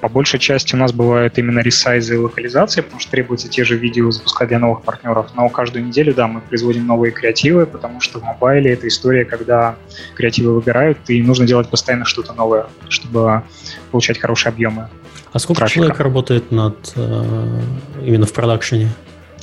По 0.00 0.08
большей 0.08 0.38
части 0.38 0.74
у 0.74 0.78
нас 0.78 0.92
бывают 0.92 1.38
именно 1.38 1.60
ресайзы 1.60 2.14
и 2.14 2.18
локализации, 2.18 2.80
потому 2.80 3.00
что 3.00 3.10
требуется 3.10 3.48
те 3.48 3.64
же 3.64 3.76
видео 3.76 4.10
запускать 4.10 4.48
для 4.48 4.58
новых 4.58 4.82
партнеров. 4.82 5.28
Но 5.34 5.48
каждую 5.48 5.86
неделю, 5.86 6.14
да, 6.14 6.26
мы 6.26 6.40
производим 6.40 6.86
новые 6.86 7.12
креативы, 7.12 7.66
потому 7.66 8.00
что 8.00 8.20
в 8.20 8.22
мобайле 8.22 8.72
это 8.72 8.88
история, 8.88 9.24
когда 9.24 9.76
креативы 10.14 10.54
выбирают, 10.54 10.98
и 11.08 11.22
нужно 11.22 11.46
делать 11.46 11.68
постоянно 11.68 12.04
что-то 12.04 12.32
новое, 12.32 12.66
чтобы 12.88 13.42
получать 13.90 14.18
хорошие 14.18 14.50
объемы. 14.50 14.88
А 15.32 15.38
сколько 15.38 15.60
трафика. 15.60 15.80
человек 15.80 16.00
работает 16.00 16.50
над 16.50 16.92
э, 16.96 17.60
именно 18.04 18.26
в 18.26 18.32
продакшене? 18.32 18.90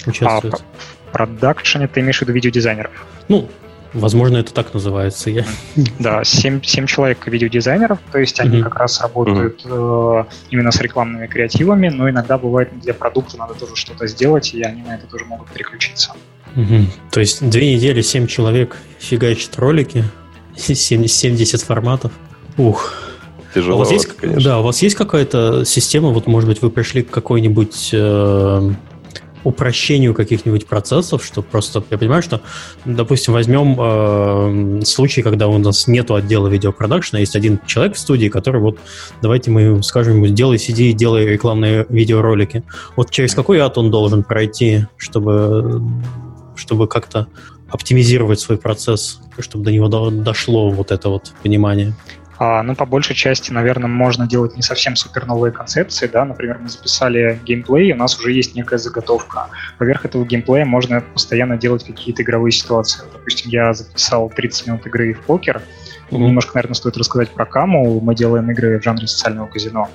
Участвует? 0.05 0.55
А, 0.55 0.57
в 0.57 1.11
продакшене 1.13 1.87
ты 1.87 2.01
имеешь 2.01 2.19
в 2.19 2.21
виду 2.21 2.33
видеодизайнеров? 2.33 2.91
Ну, 3.27 3.49
Возможно, 3.97 4.37
это 4.37 4.53
так 4.53 4.73
называется. 4.73 5.29
Я... 5.29 5.45
Да, 5.99 6.23
7, 6.23 6.61
7 6.63 6.85
человек 6.85 7.25
видеодизайнеров, 7.27 7.99
то 8.11 8.19
есть 8.19 8.39
они 8.39 8.57
mm-hmm. 8.57 8.63
как 8.63 8.75
раз 8.75 9.01
работают 9.01 9.65
mm-hmm. 9.65 10.21
э, 10.21 10.25
именно 10.51 10.71
с 10.71 10.79
рекламными 10.79 11.27
креативами, 11.27 11.89
но 11.89 12.09
иногда 12.09 12.37
бывает 12.37 12.69
для 12.79 12.93
продукта 12.93 13.37
надо 13.37 13.55
тоже 13.55 13.75
что-то 13.75 14.07
сделать, 14.07 14.53
и 14.53 14.61
они 14.61 14.83
на 14.83 14.95
это 14.95 15.07
тоже 15.07 15.25
могут 15.25 15.49
переключиться. 15.49 16.13
Mm-hmm. 16.55 16.85
То 17.11 17.19
есть 17.19 17.47
две 17.49 17.75
недели 17.75 18.01
7 18.01 18.27
человек 18.27 18.77
фигачат 18.99 19.57
ролики, 19.57 20.03
70, 20.55 21.11
70 21.11 21.61
форматов. 21.61 22.11
Ух. 22.57 22.93
Тяжело, 23.53 23.73
а 23.73 23.75
у 23.77 23.79
вас 23.79 23.91
есть, 23.91 24.07
конечно. 24.07 24.43
Да, 24.43 24.59
у 24.59 24.63
вас 24.63 24.81
есть 24.81 24.95
какая-то 24.95 25.65
система, 25.65 26.09
вот, 26.09 26.27
может 26.27 26.49
быть, 26.49 26.61
вы 26.61 26.69
пришли 26.69 27.01
к 27.01 27.09
какой-нибудь 27.09 27.89
э, 27.93 28.71
упрощению 29.47 30.13
каких-нибудь 30.13 30.65
процессов, 30.67 31.23
что 31.23 31.41
просто, 31.41 31.81
я 31.89 31.97
понимаю, 31.97 32.21
что, 32.21 32.41
допустим, 32.83 33.33
возьмем 33.33 33.77
э, 33.79 34.81
случай, 34.83 35.21
когда 35.21 35.47
у 35.47 35.57
нас 35.57 35.87
нету 35.87 36.15
отдела 36.15 36.47
видеопродакшена, 36.47 37.19
есть 37.19 37.35
один 37.35 37.59
человек 37.65 37.95
в 37.95 37.99
студии, 37.99 38.27
который 38.27 38.59
вот, 38.59 38.77
давайте 39.21 39.49
мы 39.51 39.81
скажем 39.83 40.17
ему, 40.17 40.27
сделай, 40.27 40.59
сиди 40.59 40.91
делай 40.91 41.25
рекламные 41.25 41.85
видеоролики. 41.87 42.63
Вот 42.97 43.09
через 43.09 43.33
какой 43.33 43.59
ад 43.59 43.77
он 43.77 43.89
должен 43.89 44.23
пройти, 44.23 44.85
чтобы, 44.97 45.81
чтобы 46.55 46.87
как-то 46.87 47.27
оптимизировать 47.69 48.41
свой 48.41 48.57
процесс, 48.57 49.21
чтобы 49.39 49.63
до 49.63 49.71
него 49.71 50.09
дошло 50.09 50.69
вот 50.69 50.91
это 50.91 51.07
вот 51.09 51.33
понимание? 51.41 51.93
А, 52.39 52.61
ну, 52.61 52.75
по 52.75 52.85
большей 52.85 53.15
части, 53.15 53.51
наверное, 53.51 53.87
можно 53.87 54.27
делать 54.27 54.55
не 54.55 54.61
совсем 54.61 54.95
супер 54.95 55.25
новые 55.25 55.51
концепции, 55.51 56.07
да, 56.07 56.23
например, 56.23 56.59
мы 56.59 56.69
записали 56.69 57.39
геймплей, 57.45 57.93
у 57.93 57.95
нас 57.95 58.19
уже 58.19 58.31
есть 58.31 58.55
некая 58.55 58.77
заготовка. 58.77 59.47
Поверх 59.77 60.05
этого 60.05 60.23
геймплея 60.23 60.65
можно 60.65 61.01
постоянно 61.01 61.57
делать 61.57 61.83
какие-то 61.83 62.21
игровые 62.21 62.51
ситуации. 62.51 63.03
Допустим, 63.11 63.49
я 63.49 63.73
записал 63.73 64.29
30 64.29 64.67
минут 64.67 64.85
игры 64.85 65.13
в 65.13 65.21
покер, 65.21 65.61
mm-hmm. 66.11 66.17
немножко, 66.17 66.51
наверное, 66.55 66.75
стоит 66.75 66.97
рассказать 66.97 67.29
про 67.31 67.45
Каму. 67.45 67.99
Мы 67.99 68.13
делаем 68.13 68.49
игры 68.51 68.79
в 68.79 68.83
жанре 68.83 69.07
социального 69.07 69.47
казино. 69.47 69.89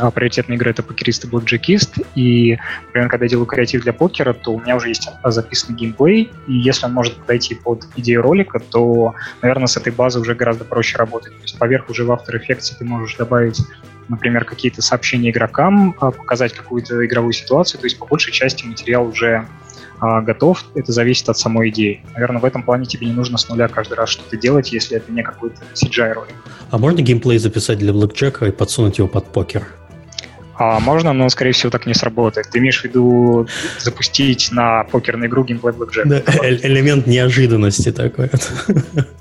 А, 0.00 0.10
приоритетная 0.10 0.56
игра— 0.56 0.70
это 0.72 0.82
покерист 0.82 1.24
и 1.24 1.28
блэкджекист, 1.28 1.98
и, 2.14 2.58
например, 2.86 3.08
когда 3.10 3.26
я 3.26 3.28
делаю 3.28 3.46
креатив 3.46 3.82
для 3.82 3.92
покера, 3.92 4.32
то 4.32 4.52
у 4.52 4.60
меня 4.60 4.76
уже 4.76 4.88
есть 4.88 5.08
записанный 5.22 5.78
геймплей, 5.78 6.30
и 6.46 6.52
если 6.54 6.86
он 6.86 6.92
может 6.94 7.16
подойти 7.16 7.54
под 7.54 7.84
идею 7.96 8.22
ролика, 8.22 8.60
то, 8.60 9.14
наверное, 9.42 9.66
с 9.66 9.76
этой 9.76 9.92
базы 9.92 10.18
уже 10.20 10.34
гораздо 10.34 10.64
проще 10.64 10.96
работать. 10.96 11.36
То 11.36 11.42
есть 11.42 11.58
поверх 11.58 11.90
уже 11.90 12.04
в 12.04 12.10
After 12.10 12.32
Effects 12.34 12.72
ты 12.78 12.84
можешь 12.84 13.16
добавить 13.16 13.60
например, 14.08 14.44
какие-то 14.44 14.82
сообщения 14.82 15.30
игрокам, 15.30 15.94
а, 16.00 16.10
показать 16.10 16.52
какую-то 16.52 17.06
игровую 17.06 17.32
ситуацию, 17.32 17.80
то 17.80 17.86
есть 17.86 17.96
по 17.96 18.06
большей 18.06 18.32
части 18.32 18.66
материал 18.66 19.06
уже 19.06 19.46
а, 20.00 20.20
готов, 20.20 20.64
это 20.74 20.90
зависит 20.90 21.28
от 21.28 21.38
самой 21.38 21.68
идеи. 21.68 22.02
Наверное, 22.14 22.40
в 22.40 22.44
этом 22.44 22.64
плане 22.64 22.86
тебе 22.86 23.06
не 23.06 23.12
нужно 23.12 23.38
с 23.38 23.48
нуля 23.48 23.68
каждый 23.68 23.94
раз 23.94 24.08
что-то 24.08 24.36
делать, 24.36 24.72
если 24.72 24.96
это 24.96 25.12
не 25.12 25.22
какой-то 25.22 25.62
CGI-ролик. 25.74 26.34
А 26.70 26.78
можно 26.78 27.02
геймплей 27.02 27.38
записать 27.38 27.78
для 27.78 27.92
блэкджека 27.92 28.46
и 28.46 28.50
подсунуть 28.50 28.98
его 28.98 29.06
под 29.06 29.26
покер? 29.26 29.66
А 30.60 30.78
можно, 30.78 31.14
но, 31.14 31.26
скорее 31.30 31.52
всего, 31.52 31.70
так 31.70 31.86
не 31.86 31.94
сработает. 31.94 32.50
Ты 32.50 32.58
имеешь 32.58 32.82
в 32.82 32.84
виду 32.84 33.48
запустить 33.78 34.52
на 34.52 34.84
покерную 34.84 35.30
игру 35.30 35.42
геймплей 35.42 35.72
Blackjack? 35.72 36.04
Да, 36.04 36.16
э 36.18 36.56
элемент 36.66 37.06
неожиданности 37.06 37.90
такой. 37.90 38.28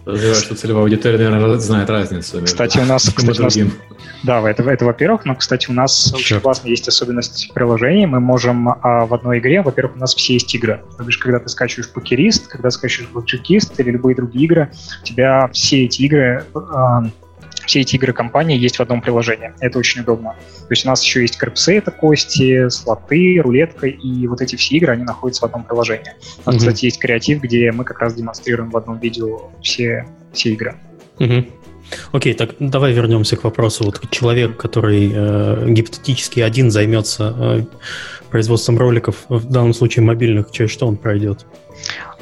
Подозреваю, 0.04 0.36
что 0.36 0.56
целевая 0.56 0.84
аудитория, 0.84 1.30
наверное, 1.30 1.58
знает 1.60 1.90
разницу. 1.90 2.42
Кстати, 2.44 2.80
у 2.80 2.86
нас... 2.86 3.10
Кстати, 3.16 3.40
у 3.40 3.44
нас 3.44 3.58
да, 4.24 4.42
это, 4.50 4.64
это 4.64 4.84
во-первых, 4.84 5.24
но, 5.24 5.34
кстати, 5.34 5.70
у 5.70 5.74
нас 5.74 6.08
Черт. 6.08 6.16
очень 6.16 6.40
классно 6.42 6.68
есть 6.68 6.90
особенность 6.90 7.54
приложения. 7.54 8.06
Мы 8.06 8.20
можем 8.20 8.68
а, 8.68 9.06
в 9.06 9.14
одной 9.14 9.40
игре, 9.40 9.62
во-первых, 9.62 9.96
у 9.96 10.00
нас 10.00 10.14
все 10.14 10.34
есть 10.34 10.54
игры. 10.54 10.82
То 10.98 11.06
есть, 11.06 11.20
когда 11.20 11.40
ты 11.40 11.48
скачиваешь 11.48 11.90
покерист, 11.90 12.48
когда 12.48 12.70
скачиваешь 12.70 13.10
блэкджекист 13.12 13.80
или 13.80 13.92
любые 13.92 14.18
другие 14.18 14.44
игры, 14.44 14.72
у 15.02 15.06
тебя 15.06 15.50
все 15.54 15.86
эти 15.86 16.02
игры 16.02 16.44
а, 16.54 17.04
все 17.70 17.82
эти 17.82 17.98
игры 17.98 18.14
компании 18.14 18.58
есть 18.58 18.78
в 18.78 18.82
одном 18.82 19.00
приложении. 19.00 19.54
Это 19.60 19.78
очень 19.78 20.02
удобно. 20.02 20.32
То 20.32 20.72
есть 20.72 20.86
у 20.86 20.90
нас 20.90 21.04
еще 21.04 21.22
есть 21.22 21.38
крепсы, 21.38 21.78
это 21.78 21.92
кости, 21.92 22.68
слоты, 22.70 23.40
рулетка, 23.44 23.86
и 23.86 24.26
вот 24.26 24.42
эти 24.42 24.56
все 24.56 24.78
игры, 24.78 24.94
они 24.94 25.04
находятся 25.04 25.42
в 25.42 25.46
одном 25.46 25.66
приложении. 25.66 26.14
У 26.46 26.50
нас, 26.50 26.56
mm-hmm. 26.56 26.58
кстати, 26.58 26.86
есть 26.86 27.00
креатив, 27.00 27.42
где 27.42 27.72
мы 27.72 27.84
как 27.84 28.00
раз 28.00 28.16
демонстрируем 28.16 28.72
в 28.72 28.78
одном 28.78 28.98
видео 28.98 29.52
все, 29.62 30.08
все 30.34 30.54
игры. 30.54 30.78
Mm-hmm. 31.20 31.52
Окей, 32.12 32.34
так 32.34 32.56
давай 32.58 32.92
вернемся 32.92 33.38
к 33.38 33.44
вопросу. 33.44 33.84
Вот 33.84 34.02
человек, 34.10 34.58
который 34.58 35.12
э, 35.14 35.70
гипотетически 35.70 36.40
один 36.40 36.72
займется 36.72 37.36
э, 37.38 37.64
производством 38.32 38.80
роликов, 38.80 39.26
в 39.30 39.46
данном 39.46 39.76
случае 39.76 40.04
мобильных, 40.04 40.50
через 40.52 40.72
что 40.72 40.88
он 40.88 40.98
пройдет? 40.98 41.46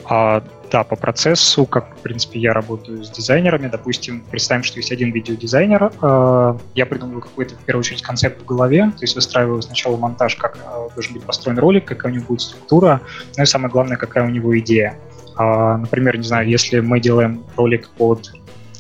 А, 0.10 0.44
да, 0.72 0.84
по 0.84 0.96
процессу, 0.96 1.66
как, 1.66 1.98
в 1.98 2.02
принципе, 2.02 2.40
я 2.40 2.54
работаю 2.54 3.04
с 3.04 3.10
дизайнерами, 3.10 3.68
допустим, 3.68 4.24
представим, 4.30 4.64
что 4.64 4.78
есть 4.78 4.92
один 4.92 5.12
видеодизайнер, 5.12 5.92
э, 6.02 6.58
я 6.76 6.86
придумываю 6.86 7.22
какой-то, 7.22 7.56
в 7.56 7.60
первую 7.60 7.82
очередь, 7.82 8.02
концепт 8.02 8.42
в 8.42 8.46
голове, 8.46 8.92
то 8.92 9.02
есть 9.02 9.16
выстраиваю 9.16 9.62
сначала 9.62 9.98
монтаж, 9.98 10.36
как 10.36 10.58
э, 10.58 10.90
должен 10.94 11.14
быть 11.14 11.24
построен 11.24 11.60
ролик, 11.60 11.86
какая 11.86 12.12
у 12.12 12.16
него 12.16 12.26
будет 12.28 12.42
структура, 12.42 13.02
ну 13.38 13.44
и 13.44 13.46
самое 13.46 13.72
главное, 13.72 13.98
какая 13.98 14.26
у 14.26 14.30
него 14.30 14.58
идея. 14.60 14.98
Э, 15.40 15.78
например, 15.78 16.18
не 16.18 16.24
знаю, 16.24 16.48
если 16.48 16.80
мы 16.80 17.00
делаем 17.00 17.44
ролик 17.56 17.90
под 17.92 18.32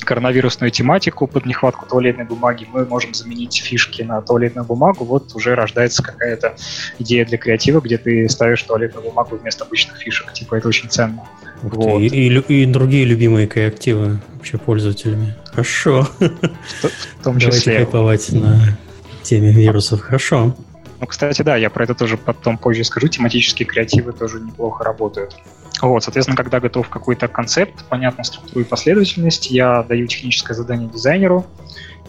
коронавирусную 0.07 0.71
тематику 0.71 1.27
под 1.27 1.45
нехватку 1.45 1.85
туалетной 1.85 2.23
бумаги, 2.23 2.65
мы 2.71 2.85
можем 2.85 3.13
заменить 3.13 3.61
фишки 3.61 4.03
на 4.03 4.21
туалетную 4.21 4.65
бумагу, 4.65 5.03
вот 5.03 5.35
уже 5.35 5.53
рождается 5.53 6.01
какая-то 6.01 6.55
идея 6.99 7.25
для 7.25 7.37
креатива, 7.37 7.81
где 7.81 7.97
ты 7.97 8.27
ставишь 8.29 8.63
туалетную 8.63 9.03
бумагу 9.05 9.35
вместо 9.35 9.65
обычных 9.65 9.97
фишек. 9.97 10.31
Типа 10.31 10.55
это 10.55 10.69
очень 10.69 10.89
ценно. 10.89 11.27
Вот. 11.61 12.01
И, 12.01 12.07
и, 12.07 12.61
и 12.61 12.65
другие 12.65 13.05
любимые 13.05 13.47
креативы 13.47 14.19
вообще 14.35 14.57
пользователями. 14.57 15.35
Хорошо. 15.45 16.07
В 16.19 17.23
том 17.23 17.39
числе. 17.39 17.85
Давайте 17.91 18.31
хайповать 18.31 18.31
на 18.31 18.77
теме 19.23 19.51
вирусов. 19.51 20.01
Хорошо. 20.01 20.55
Ну, 20.99 21.05
кстати, 21.05 21.41
да, 21.41 21.57
я 21.57 21.69
про 21.69 21.83
это 21.83 21.93
тоже 21.93 22.17
потом 22.17 22.57
позже 22.57 22.83
скажу. 22.83 23.07
Тематические 23.07 23.67
креативы 23.67 24.13
тоже 24.13 24.39
неплохо 24.39 24.83
работают. 24.83 25.35
Вот, 25.81 26.03
соответственно, 26.03 26.35
когда 26.35 26.59
готов 26.59 26.89
какой-то 26.89 27.27
концепт, 27.27 27.85
понятно 27.87 28.23
структуру 28.23 28.61
и 28.61 28.63
последовательность, 28.63 29.51
я 29.51 29.83
даю 29.83 30.07
техническое 30.07 30.55
задание 30.55 30.89
дизайнеру, 30.89 31.45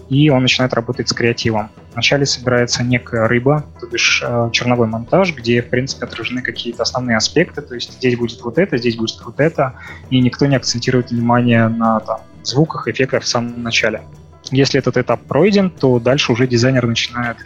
и 0.08 0.30
он 0.30 0.42
начинает 0.42 0.72
работать 0.74 1.08
с 1.08 1.12
креативом. 1.12 1.70
Вначале 1.92 2.26
собирается 2.26 2.82
некая 2.82 3.28
рыба, 3.28 3.64
то 3.80 3.86
бишь 3.86 4.22
э, 4.24 4.50
черновой 4.52 4.86
монтаж, 4.86 5.34
где, 5.34 5.62
в 5.62 5.68
принципе, 5.68 6.06
отражены 6.06 6.42
какие-то 6.42 6.82
основные 6.82 7.16
аспекты, 7.16 7.62
то 7.62 7.74
есть 7.74 7.92
здесь 7.92 8.16
будет 8.16 8.40
вот 8.42 8.58
это, 8.58 8.78
здесь 8.78 8.96
будет 8.96 9.20
вот 9.24 9.38
это, 9.40 9.74
и 10.10 10.20
никто 10.20 10.46
не 10.46 10.56
акцентирует 10.56 11.10
внимание 11.10 11.68
на 11.68 12.00
там, 12.00 12.20
звуках, 12.42 12.88
эффектах 12.88 13.22
в 13.22 13.28
самом 13.28 13.62
начале. 13.62 14.02
Если 14.50 14.78
этот 14.78 14.96
этап 14.96 15.20
пройден, 15.24 15.68
то 15.70 15.98
дальше 15.98 16.32
уже 16.32 16.46
дизайнер 16.46 16.86
начинает 16.86 17.36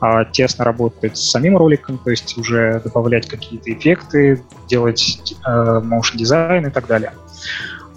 а, 0.00 0.24
тесно 0.24 0.64
работать 0.64 1.16
с 1.16 1.30
самим 1.30 1.56
роликом, 1.56 1.98
то 1.98 2.10
есть 2.10 2.36
уже 2.38 2.80
добавлять 2.84 3.26
какие-то 3.26 3.72
эффекты, 3.72 4.42
делать 4.68 5.34
э, 5.44 5.50
motion 5.50 6.16
дизайн 6.16 6.66
и 6.66 6.70
так 6.70 6.86
далее. 6.86 7.12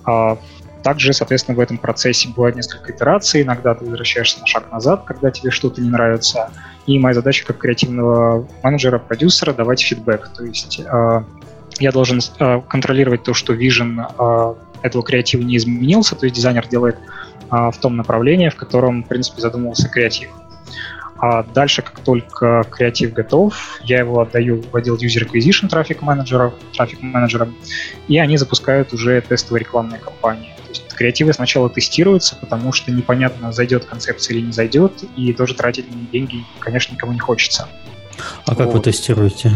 А, 0.05 0.37
также, 0.87 1.11
соответственно, 1.11 1.57
в 1.57 1.59
этом 1.59 1.77
процессе 1.77 2.29
бывает 2.29 2.55
несколько 2.55 2.93
итераций, 2.93 3.41
иногда 3.41 3.75
ты 3.75 3.83
возвращаешься 3.83 4.39
на 4.39 4.47
шаг 4.47 4.71
назад, 4.71 5.03
когда 5.03 5.31
тебе 5.31 5.51
что-то 5.51 5.81
не 5.81 5.89
нравится. 5.89 6.49
И 6.85 6.97
моя 6.97 7.13
задача 7.13 7.45
как 7.45 7.57
креативного 7.57 8.47
менеджера, 8.63 8.97
продюсера 8.97 9.51
давать 9.51 9.81
фидбэк. 9.81 10.29
То 10.29 10.45
есть 10.45 10.79
э, 10.79 11.23
я 11.79 11.91
должен 11.91 12.21
э, 12.39 12.61
контролировать 12.69 13.23
то, 13.23 13.33
что 13.33 13.53
Vision 13.53 13.99
э, 14.17 14.87
этого 14.87 15.03
креатива 15.03 15.41
не 15.41 15.57
изменился, 15.57 16.15
то 16.15 16.25
есть 16.25 16.37
дизайнер 16.37 16.65
делает 16.65 16.95
в 17.49 17.75
том 17.81 17.97
направлении, 17.97 18.47
в 18.47 18.55
котором, 18.55 19.03
в 19.03 19.07
принципе, 19.09 19.41
задумывался 19.41 19.89
креатив. 19.89 20.29
А 21.17 21.43
дальше, 21.43 21.81
как 21.81 21.99
только 21.99 22.63
креатив 22.69 23.11
готов, 23.11 23.81
я 23.83 23.99
его 23.99 24.21
отдаю 24.21 24.61
в 24.61 24.73
отдел 24.73 24.95
User 24.95 25.27
Acquisition 25.27 25.67
трафик 25.67 26.01
менеджеров, 26.01 26.53
трафик 26.73 27.01
менеджерам, 27.01 27.55
и 28.07 28.17
они 28.19 28.37
запускают 28.37 28.93
уже 28.93 29.19
тестовые 29.19 29.61
рекламные 29.65 29.99
кампании. 29.99 30.56
Креативы 30.97 31.31
сначала 31.31 31.69
тестируются, 31.69 32.35
потому 32.35 32.73
что 32.73 32.91
непонятно, 32.91 33.51
зайдет 33.51 33.85
концепция 33.85 34.35
или 34.35 34.47
не 34.47 34.51
зайдет, 34.51 35.03
и 35.15 35.31
тоже 35.31 35.53
тратить 35.53 35.85
деньги, 36.11 36.43
конечно, 36.59 36.93
никому 36.93 37.13
не 37.13 37.19
хочется. 37.19 37.69
А 38.45 38.55
как 38.55 38.65
вот. 38.67 38.75
вы 38.75 38.79
тестируете? 38.81 39.51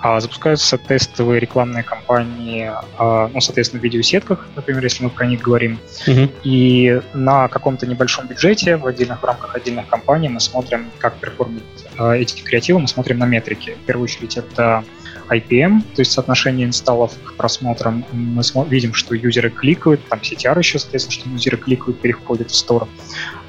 А 0.00 0.20
запускаются 0.20 0.78
тестовые 0.78 1.40
рекламные 1.40 1.82
кампании, 1.82 2.70
а, 2.98 3.28
ну, 3.32 3.40
соответственно, 3.40 3.80
в 3.80 3.84
видеосетках, 3.84 4.46
например, 4.54 4.84
если 4.84 5.02
мы 5.02 5.10
про 5.10 5.26
них 5.26 5.40
говорим. 5.40 5.80
Uh-huh. 6.06 6.30
И 6.44 7.00
на 7.14 7.48
каком-то 7.48 7.86
небольшом 7.86 8.28
бюджете, 8.28 8.76
в 8.76 8.86
отдельных 8.86 9.22
в 9.22 9.24
рамках 9.24 9.56
отдельных 9.56 9.88
компаний 9.88 10.28
мы 10.28 10.38
смотрим, 10.38 10.90
как 10.98 11.16
перформят 11.16 11.64
а, 11.96 12.12
эти 12.12 12.42
креативы, 12.42 12.78
мы 12.78 12.88
смотрим 12.88 13.18
на 13.18 13.24
метрики. 13.24 13.70
В 13.82 13.86
первую 13.86 14.04
очередь 14.04 14.36
это 14.36 14.84
IPM, 15.30 15.82
то 15.94 16.00
есть 16.00 16.12
соотношение 16.12 16.66
инсталлов 16.66 17.12
к 17.24 17.34
просмотрам. 17.34 18.04
Мы 18.12 18.42
видим, 18.68 18.94
что 18.94 19.14
юзеры 19.14 19.50
кликают, 19.50 20.00
там 20.08 20.20
CTR 20.20 20.58
еще, 20.58 20.78
соответственно, 20.78 21.20
что 21.20 21.30
юзеры 21.30 21.56
кликают, 21.56 22.00
переходят 22.00 22.50
в 22.50 22.54
стор. 22.54 22.88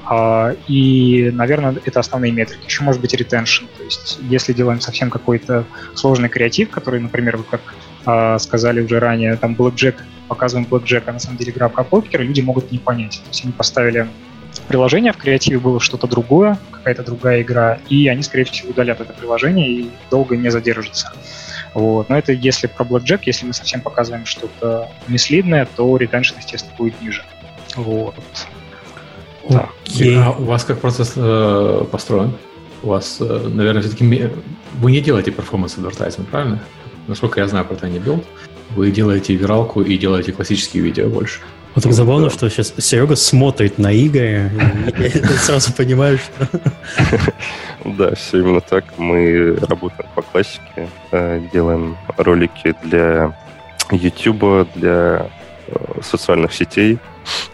А, 0.04 0.56
и, 0.66 1.30
наверное, 1.32 1.76
это 1.84 2.00
основные 2.00 2.32
метрики. 2.32 2.64
Еще 2.66 2.82
может 2.82 3.00
быть 3.00 3.14
retention. 3.14 3.68
То 3.78 3.84
есть, 3.84 4.18
если 4.22 4.52
делаем 4.52 4.80
совсем 4.80 5.08
какой-то 5.08 5.64
сложный 5.94 6.28
креатив, 6.28 6.70
который, 6.70 7.00
например, 7.00 7.36
вы 7.36 7.44
как 7.44 7.60
а, 8.04 8.38
сказали 8.38 8.80
уже 8.80 8.98
ранее, 8.98 9.36
там 9.36 9.54
Blackjack, 9.54 9.96
показываем 10.26 10.66
Blackjack, 10.68 11.04
а 11.06 11.12
на 11.12 11.18
самом 11.20 11.38
деле 11.38 11.52
игра 11.52 11.68
про 11.68 11.84
покер, 11.84 12.22
люди 12.22 12.40
могут 12.40 12.72
не 12.72 12.78
понять. 12.78 13.20
То 13.22 13.28
есть 13.28 13.44
они 13.44 13.52
поставили 13.52 14.08
приложение, 14.66 15.12
в 15.12 15.16
креативе 15.16 15.58
было 15.58 15.80
что-то 15.80 16.06
другое, 16.06 16.58
какая-то 16.70 17.02
другая 17.02 17.42
игра, 17.42 17.78
и 17.88 18.08
они, 18.08 18.22
скорее 18.22 18.44
всего, 18.44 18.70
удалят 18.70 19.00
это 19.00 19.12
приложение 19.12 19.70
и 19.70 19.90
долго 20.10 20.36
не 20.36 20.50
задержатся. 20.50 21.12
Вот. 21.74 22.08
Но 22.08 22.18
это 22.18 22.32
если 22.32 22.66
про 22.66 22.84
Blackjack, 22.84 23.20
если 23.26 23.46
мы 23.46 23.52
совсем 23.52 23.80
показываем 23.80 24.26
что-то 24.26 24.88
мислидное, 25.08 25.66
то 25.76 25.96
ретеншн, 25.96 26.36
естественно, 26.38 26.74
будет 26.76 27.00
ниже. 27.00 27.24
Вот. 27.76 28.14
Okay. 29.44 30.16
А 30.16 30.30
у 30.30 30.44
вас 30.44 30.64
как 30.64 30.80
процесс 30.80 31.12
э, 31.16 31.84
построен? 31.90 32.34
У 32.82 32.88
вас, 32.88 33.18
э, 33.20 33.48
наверное, 33.48 33.82
все-таки 33.82 34.30
вы 34.78 34.92
не 34.92 35.00
делаете 35.00 35.30
performance 35.30 35.78
advertising, 35.78 36.24
правильно? 36.24 36.60
Насколько 37.08 37.40
я 37.40 37.48
знаю 37.48 37.64
про 37.64 37.74
Tiny 37.74 38.02
Build, 38.02 38.24
вы 38.70 38.90
делаете 38.90 39.34
виралку 39.34 39.82
и 39.82 39.96
делаете 39.98 40.32
классические 40.32 40.82
видео 40.82 41.08
больше. 41.08 41.40
Вот 41.74 41.84
так 41.84 41.92
забавно, 41.92 42.28
да. 42.28 42.30
что 42.30 42.50
сейчас 42.50 42.74
Серега 42.78 43.14
смотрит 43.14 43.78
на 43.78 43.92
игры, 43.92 44.50
и 44.98 45.08
сразу 45.38 45.72
понимаешь, 45.72 46.20
что... 46.20 46.60
Да, 47.84 48.14
все 48.14 48.40
именно 48.40 48.60
так. 48.60 48.84
Мы 48.98 49.56
работаем 49.56 50.08
по 50.14 50.22
классике, 50.22 50.88
э, 51.12 51.40
делаем 51.52 51.96
ролики 52.18 52.74
для 52.82 53.36
YouTube, 53.90 54.68
для 54.74 55.30
э, 55.68 56.00
социальных 56.02 56.52
сетей. 56.52 56.98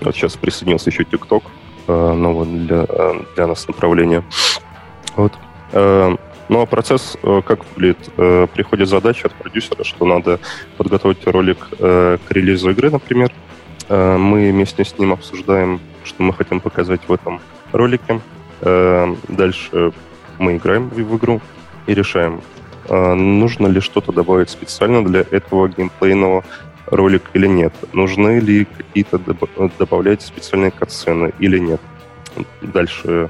Вот 0.00 0.16
сейчас 0.16 0.34
присоединился 0.36 0.90
еще 0.90 1.04
TikTok, 1.04 1.42
новое 1.86 2.46
для, 2.46 2.86
э, 2.88 3.22
для 3.36 3.46
нас 3.46 3.68
направление. 3.68 4.24
Вот. 5.14 5.32
Ну 5.72 6.60
а 6.60 6.66
процесс 6.66 7.16
как 7.22 7.60
выглядит? 7.74 7.98
Приходит 8.52 8.88
задача 8.88 9.26
от 9.26 9.34
продюсера, 9.34 9.82
что 9.82 10.06
надо 10.06 10.38
подготовить 10.76 11.26
ролик 11.26 11.68
к 11.78 12.20
релизу 12.30 12.70
игры, 12.70 12.90
например. 12.90 13.32
Мы 13.88 14.50
вместе 14.50 14.84
с 14.84 14.98
ним 14.98 15.12
обсуждаем, 15.12 15.80
что 16.04 16.22
мы 16.22 16.32
хотим 16.32 16.60
показать 16.60 17.00
в 17.06 17.12
этом 17.12 17.40
ролике. 17.72 18.20
Дальше 18.60 19.92
мы 20.38 20.56
играем 20.56 20.88
в 20.88 21.16
игру 21.16 21.40
и 21.86 21.94
решаем, 21.94 22.40
нужно 22.88 23.66
ли 23.68 23.80
что-то 23.80 24.12
добавить 24.12 24.50
специально 24.50 25.04
для 25.04 25.20
этого 25.20 25.68
геймплейного 25.68 26.44
ролик 26.86 27.22
или 27.34 27.46
нет, 27.46 27.74
нужны 27.92 28.38
ли 28.38 28.64
какие-то 28.64 29.18
добавлять 29.78 30.22
специальные 30.22 30.70
катсцены 30.70 31.32
или 31.38 31.58
нет. 31.58 31.80
Дальше, 32.62 33.28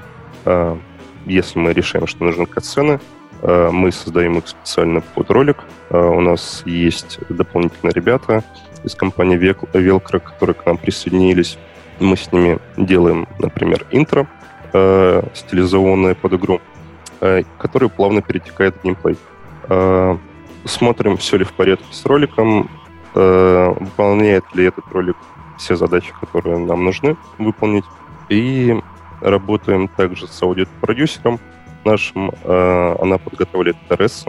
если 1.27 1.59
мы 1.59 1.73
решаем, 1.73 2.07
что 2.07 2.25
нужны 2.25 2.47
катсцены, 2.47 3.01
мы 3.43 3.93
создаем 3.93 4.39
их 4.39 4.49
специально 4.49 5.01
под 5.01 5.31
ролик. 5.31 5.59
У 5.91 6.21
нас 6.21 6.63
есть 6.67 7.19
дополнительные 7.29 7.93
ребята 7.93 8.43
из 8.85 8.95
компании 8.95 9.39
Velcro, 9.39 10.21
которые 10.21 10.55
к 10.55 10.65
нам 10.67 10.79
присоединились. 10.79 11.59
Мы 12.01 12.17
с 12.17 12.31
ними 12.33 12.59
делаем, 12.77 13.27
например, 13.39 13.87
интро, 13.91 14.27
стилизованное 15.35 16.15
под 16.15 16.35
игру, 16.35 16.61
который 17.59 17.89
плавно 17.89 18.21
перетекает 18.21 18.75
в 18.77 18.85
геймплей. 18.85 19.17
Смотрим, 20.67 21.17
все 21.17 21.39
ли 21.39 21.45
в 21.45 21.53
порядке 21.55 21.87
с 21.91 22.05
роликом, 22.05 22.69
Э, 23.19 23.75
выполняет 23.81 24.45
ли 24.55 24.67
этот 24.67 24.85
ролик 24.93 25.17
все 25.57 25.75
задачи, 25.75 26.13
которые 26.21 26.59
нам 26.59 26.85
нужны 26.85 27.17
выполнить. 27.39 27.85
И 28.29 28.79
работаем 29.23 29.89
также 29.89 30.29
с 30.29 30.43
аудиопродюсером 30.43 31.41
нашим. 31.83 32.31
Э, 32.45 32.95
она 33.01 33.17
подготовляет 33.17 33.77
ТРС. 33.89 34.27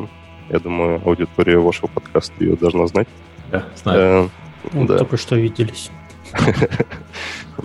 Я 0.47 0.59
думаю, 0.59 1.01
аудитория 1.05 1.57
вашего 1.57 1.87
подкаста 1.87 2.33
ее 2.39 2.55
должна 2.55 2.87
знать. 2.87 3.09
Да, 3.51 3.65
знаю. 3.75 3.99
Э, 3.99 4.29
ну, 4.73 4.85
да. 4.85 4.97
Только 4.97 5.17
что 5.17 5.35
виделись. 5.35 5.91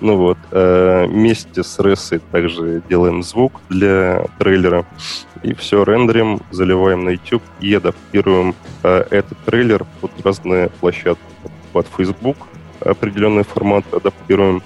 Ну 0.01 0.17
вот, 0.17 0.39
э, 0.51 1.07
вместе 1.07 1.63
с 1.63 1.79
Рессой 1.79 2.21
также 2.33 2.83
делаем 2.89 3.23
звук 3.23 3.61
для 3.69 4.27
трейлера. 4.39 4.85
И 5.43 5.55
все 5.55 5.85
рендерим, 5.85 6.41
заливаем 6.51 7.05
на 7.05 7.11
YouTube 7.11 7.43
и 7.61 7.75
адаптируем 7.75 8.55
э, 8.83 9.05
этот 9.11 9.39
трейлер 9.45 9.85
под 10.01 10.11
разные 10.25 10.71
площадки. 10.81 11.23
Под 11.73 11.87
Facebook 11.97 12.37
определенный 12.81 13.45
формат 13.45 13.85
адаптируем, 13.93 14.63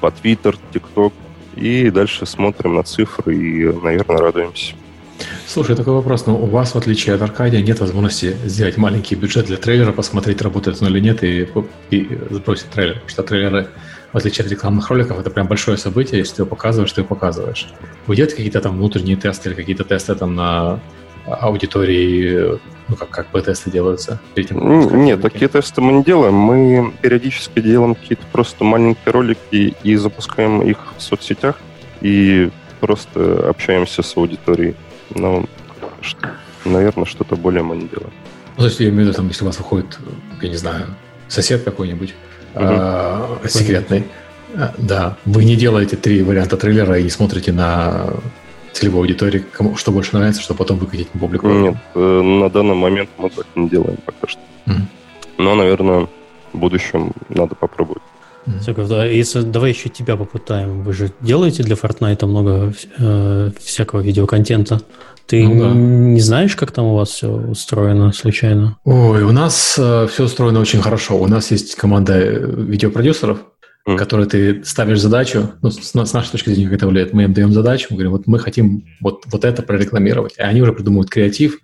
под 0.00 0.14
Twitter, 0.22 0.58
TikTok. 0.72 1.12
И 1.54 1.88
дальше 1.90 2.26
смотрим 2.26 2.74
на 2.74 2.82
цифры 2.82 3.34
и, 3.34 3.64
наверное, 3.64 4.18
радуемся. 4.18 4.74
Слушай, 5.46 5.76
такой 5.76 5.94
вопрос. 5.94 6.26
Но 6.26 6.36
у 6.36 6.46
вас, 6.46 6.74
в 6.74 6.76
отличие 6.76 7.14
от 7.14 7.22
Аркадия, 7.22 7.62
нет 7.62 7.80
возможности 7.80 8.36
сделать 8.44 8.76
маленький 8.76 9.14
бюджет 9.14 9.46
для 9.46 9.56
трейлера, 9.56 9.92
посмотреть, 9.92 10.42
работает 10.42 10.80
он 10.82 10.88
или 10.88 11.00
нет, 11.00 11.24
и, 11.24 11.48
и 11.90 12.18
сбросить 12.30 12.70
трейлер. 12.70 12.94
Потому 12.94 13.08
что 13.08 13.22
трейлеры 13.22 13.68
в 14.12 14.18
отличие 14.18 14.46
от 14.46 14.50
рекламных 14.50 14.88
роликов, 14.88 15.18
это 15.18 15.28
прям 15.28 15.46
большое 15.46 15.76
событие, 15.76 16.20
если 16.20 16.36
ты 16.36 16.42
его 16.42 16.48
показываешь, 16.48 16.90
ты 16.90 17.02
его 17.02 17.08
показываешь. 17.08 17.68
Вы 18.06 18.16
делаете 18.16 18.36
какие-то 18.36 18.62
там 18.62 18.78
внутренние 18.78 19.16
тесты 19.16 19.50
или 19.50 19.56
какие-то 19.56 19.84
тесты 19.84 20.14
там 20.14 20.34
на 20.34 20.80
аудитории, 21.26 22.58
ну, 22.88 22.96
как, 22.96 23.10
как 23.10 23.44
тесты 23.44 23.70
делаются? 23.70 24.18
Тем, 24.34 25.04
Нет, 25.04 25.20
такие 25.20 25.48
тесты 25.48 25.82
мы 25.82 25.92
не 25.92 26.04
делаем. 26.04 26.32
Мы 26.32 26.92
периодически 27.02 27.60
делаем 27.60 27.94
какие-то 27.94 28.24
просто 28.32 28.64
маленькие 28.64 29.12
ролики 29.12 29.74
и 29.82 29.96
запускаем 29.96 30.62
их 30.62 30.78
в 30.96 31.02
соцсетях 31.02 31.56
и 32.00 32.48
просто 32.80 33.50
общаемся 33.50 34.02
с 34.02 34.16
аудиторией. 34.16 34.76
Но, 35.14 35.44
наверное, 36.64 37.04
что-то 37.04 37.36
более 37.36 37.62
мы 37.62 37.76
не 37.76 37.88
делаем. 37.88 38.12
Ну, 38.56 38.62
то 38.62 38.64
есть, 38.64 38.80
я 38.80 38.88
имею 38.88 39.04
в 39.04 39.08
виду, 39.08 39.12
там, 39.12 39.28
если 39.28 39.44
у 39.44 39.46
вас 39.46 39.58
выходит, 39.58 39.98
я 40.40 40.48
не 40.48 40.56
знаю, 40.56 40.86
сосед 41.28 41.64
какой-нибудь, 41.64 42.14
угу. 42.54 43.48
секретный. 43.48 44.06
А, 44.54 44.74
да, 44.78 45.16
вы 45.24 45.44
не 45.44 45.56
делаете 45.56 45.96
три 45.96 46.22
варианта 46.22 46.56
трейлера 46.56 46.98
и 46.98 47.02
не 47.02 47.10
смотрите 47.10 47.52
на 47.52 48.06
целевой 48.72 49.02
аудитории, 49.02 49.44
кому 49.52 49.76
что 49.76 49.90
больше 49.90 50.16
нравится, 50.16 50.42
что 50.42 50.54
потом 50.54 50.78
выкатить 50.78 51.12
на 51.14 51.20
публику? 51.20 51.48
Нет, 51.48 51.76
э, 51.94 51.98
на 51.98 52.50
данный 52.50 52.74
момент 52.74 53.10
мы 53.18 53.30
так 53.30 53.46
не 53.54 53.68
делаем 53.68 53.96
пока 54.04 54.28
что. 54.28 54.40
Mm. 54.66 54.82
Но, 55.38 55.54
наверное, 55.54 56.08
в 56.52 56.58
будущем 56.58 57.12
надо 57.28 57.54
попробовать. 57.54 58.02
Да, 58.88 59.04
если, 59.04 59.42
давай 59.42 59.70
еще 59.70 59.88
тебя 59.88 60.16
попытаем. 60.16 60.82
Вы 60.82 60.92
же 60.92 61.10
делаете 61.20 61.62
для 61.62 61.74
Fortnite 61.74 62.24
много 62.26 62.72
э, 62.98 63.50
всякого 63.60 64.00
видеоконтента. 64.00 64.80
Ты 65.26 65.46
ну, 65.46 65.60
да. 65.60 65.70
не 65.74 66.20
знаешь, 66.20 66.54
как 66.54 66.70
там 66.70 66.84
у 66.86 66.96
вас 66.96 67.08
все 67.10 67.28
устроено 67.28 68.12
случайно? 68.12 68.76
Ой, 68.84 69.22
у 69.24 69.32
нас 69.32 69.76
э, 69.76 70.06
все 70.08 70.24
устроено 70.24 70.60
очень 70.60 70.80
хорошо. 70.80 71.18
У 71.18 71.26
нас 71.26 71.50
есть 71.50 71.74
команда 71.74 72.14
э, 72.16 72.54
видеопродюсеров, 72.56 73.38
mm. 73.88 73.96
которые 73.96 74.28
ты 74.28 74.64
ставишь 74.64 75.00
задачу, 75.00 75.50
ну, 75.62 75.70
с, 75.70 75.78
с 75.78 76.12
нашей 76.12 76.30
точки 76.30 76.50
зрения, 76.50 76.66
как 76.66 76.78
это 76.78 76.86
влияет, 76.86 77.12
мы 77.12 77.24
им 77.24 77.32
даем 77.32 77.52
задачу, 77.52 77.88
мы 77.90 77.96
говорим, 77.96 78.12
вот 78.12 78.28
мы 78.28 78.38
хотим 78.38 78.84
вот, 79.00 79.24
вот 79.26 79.44
это 79.44 79.62
прорекламировать. 79.62 80.34
И 80.38 80.42
они 80.42 80.62
уже 80.62 80.72
придумывают 80.72 81.10
креатив, 81.10 81.58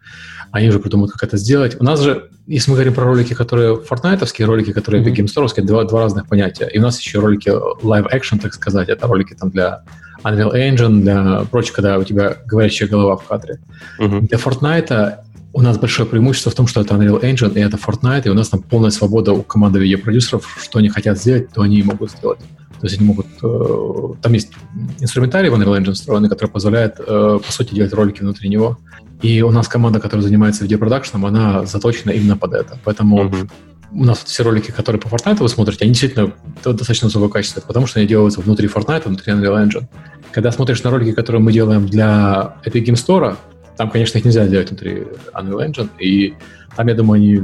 они 0.53 0.69
уже 0.69 0.79
придумывают, 0.79 1.12
как 1.12 1.25
это 1.25 1.37
сделать. 1.38 1.77
У 1.81 1.85
нас 1.85 2.01
же, 2.01 2.31
если 2.47 2.71
мы 2.71 2.77
говорим 2.77 2.95
про 2.95 3.05
ролики, 3.05 3.35
которые 3.35 3.77
фортнайтовские, 3.81 4.47
ролики, 4.47 4.73
которые 4.73 5.03
mm-hmm. 5.03 5.11
геймсторовские, 5.11 5.67
два, 5.67 5.85
два 5.85 6.03
разных 6.03 6.29
понятия. 6.29 6.69
И 6.69 6.79
у 6.79 6.83
нас 6.83 7.01
еще 7.01 7.19
ролики 7.19 7.49
live 7.49 8.12
action, 8.12 8.38
так 8.38 8.53
сказать, 8.53 8.88
это 8.91 9.07
ролики 9.07 9.35
там 9.35 9.51
для 9.51 9.83
Unreal 10.23 10.53
Engine, 10.53 11.01
для 11.01 11.45
прочего, 11.51 11.77
когда 11.77 11.99
у 11.99 12.05
тебя 12.05 12.37
говорящая 12.47 12.88
голова 12.88 13.17
в 13.17 13.25
кадре. 13.25 13.61
Uh-huh. 13.99 14.21
Для 14.21 14.38
Fortnite 14.38 15.17
у 15.55 15.62
нас 15.62 15.79
большое 15.79 16.09
преимущество 16.09 16.53
в 16.53 16.55
том, 16.55 16.67
что 16.67 16.83
это 16.83 16.95
Unreal 16.95 17.21
Engine 17.23 17.55
и 17.55 17.61
это 17.61 17.79
Fortnite, 17.79 18.27
и 18.27 18.29
у 18.29 18.35
нас 18.35 18.51
там 18.51 18.62
полная 18.62 18.91
свобода 18.91 19.33
у 19.33 19.43
команды 19.43 19.81
видеопродюсеров, 19.81 20.59
что 20.62 20.79
они 20.79 20.91
хотят 20.91 21.19
сделать, 21.19 21.51
то 21.53 21.62
они 21.62 21.79
и 21.79 21.83
могут 21.83 22.11
сделать. 22.11 22.41
То 22.81 22.87
есть 22.87 22.99
они 22.99 23.07
могут... 23.07 23.27
Э, 23.43 24.15
там 24.21 24.33
есть 24.33 24.51
инструментарий 24.99 25.51
в 25.51 25.55
Unreal 25.55 25.81
Engine 25.81 25.93
встроенный, 25.93 26.29
который 26.29 26.51
позволяет, 26.51 26.97
э, 26.99 27.38
по 27.45 27.53
сути, 27.53 27.75
делать 27.75 27.93
ролики 27.93 28.23
внутри 28.23 28.49
него. 28.49 28.79
И 29.22 29.40
у 29.42 29.50
нас 29.52 29.68
команда, 29.68 30.00
которая 30.00 30.22
занимается 30.22 30.64
видеопродакшеном, 30.64 31.24
она 31.26 31.64
заточена 31.64 32.11
именно 32.11 32.37
под 32.37 32.54
это. 32.54 32.78
Поэтому 32.85 33.24
mm-hmm. 33.24 33.50
у 33.92 34.04
нас 34.04 34.22
все 34.24 34.42
ролики, 34.42 34.72
которые 34.72 35.00
по 35.00 35.06
Fortnite 35.06 35.38
вы 35.38 35.48
смотрите, 35.48 35.85
они 35.85 35.92
действительно 35.92 36.32
достаточно 36.64 37.06
высокого 37.06 37.28
качества, 37.28 37.61
потому 37.61 37.87
что 37.87 38.00
они 38.00 38.08
делаются 38.08 38.40
внутри 38.40 38.66
Fortnite, 38.66 39.06
внутри 39.06 39.32
Unreal 39.32 39.64
Engine. 39.64 39.87
Когда 40.32 40.50
смотришь 40.50 40.82
на 40.82 40.90
ролики, 40.90 41.12
которые 41.12 41.40
мы 41.40 41.52
делаем 41.52 41.87
для 41.87 42.56
Epic 42.64 42.85
Game 42.85 42.94
Store, 42.94 43.37
там, 43.76 43.90
конечно, 43.90 44.18
их 44.18 44.24
нельзя 44.24 44.46
делать 44.48 44.70
внутри 44.70 45.04
Unreal 45.35 45.68
Engine, 45.68 45.88
и 46.00 46.35
там, 46.76 46.88
я 46.88 46.94
думаю, 46.94 47.18
они 47.18 47.42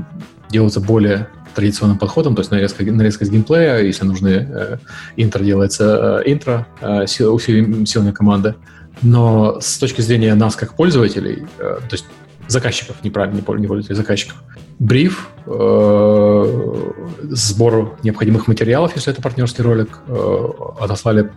делаются 0.51 0.81
более 0.81 1.29
традиционным 1.59 1.99
подходом, 1.99 2.37
то 2.37 2.41
есть 2.41 2.53
нарезка, 2.53 2.85
нарезка 2.85 3.25
с 3.25 3.31
геймплея, 3.31 3.81
если 3.81 4.05
нужны 4.05 4.49
э, 4.49 4.79
интро, 5.17 5.43
делается 5.43 6.23
э, 6.25 6.33
интро 6.33 6.69
э, 6.81 7.07
силами 7.09 8.13
команды. 8.13 8.55
Но 9.03 9.61
с 9.61 9.79
точки 9.79 10.01
зрения 10.01 10.35
нас 10.35 10.55
как 10.55 10.75
пользователей, 10.75 11.47
то 11.59 11.93
есть 11.93 12.05
заказчиков, 12.47 12.97
неправильно, 13.03 13.37
не 13.37 13.43
пользователей, 13.43 13.97
заказчиков, 13.97 14.37
бриф, 14.79 15.31
э, 15.47 16.93
сбор 17.23 17.99
необходимых 18.05 18.47
материалов, 18.47 18.93
если 18.95 19.13
это 19.13 19.21
партнерский 19.21 19.63
ролик, 19.63 19.99
э, 20.07 20.49
отослали 20.81 21.31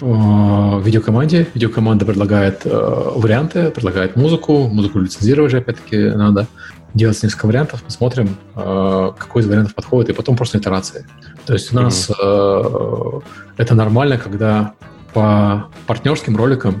видеокоманде. 0.00 1.46
Видеокоманда 1.54 2.04
предлагает 2.04 2.62
э, 2.64 2.70
варианты, 3.14 3.70
предлагает 3.70 4.16
музыку. 4.16 4.66
Музыку 4.66 4.98
лицензировать 4.98 5.52
же, 5.52 5.58
опять-таки, 5.58 5.96
надо 5.96 6.48
делать 6.94 7.22
несколько 7.22 7.46
вариантов, 7.46 7.82
посмотрим, 7.82 8.36
э, 8.54 9.12
какой 9.18 9.42
из 9.42 9.46
вариантов 9.46 9.74
подходит, 9.74 10.10
и 10.10 10.12
потом 10.12 10.36
просто 10.36 10.58
итерации. 10.58 11.06
То 11.46 11.54
есть 11.54 11.72
у 11.72 11.76
нас 11.76 12.10
mm-hmm. 12.10 13.22
это 13.56 13.74
нормально, 13.74 14.18
когда 14.18 14.74
по 15.14 15.68
партнерским 15.86 16.36
роликам 16.36 16.76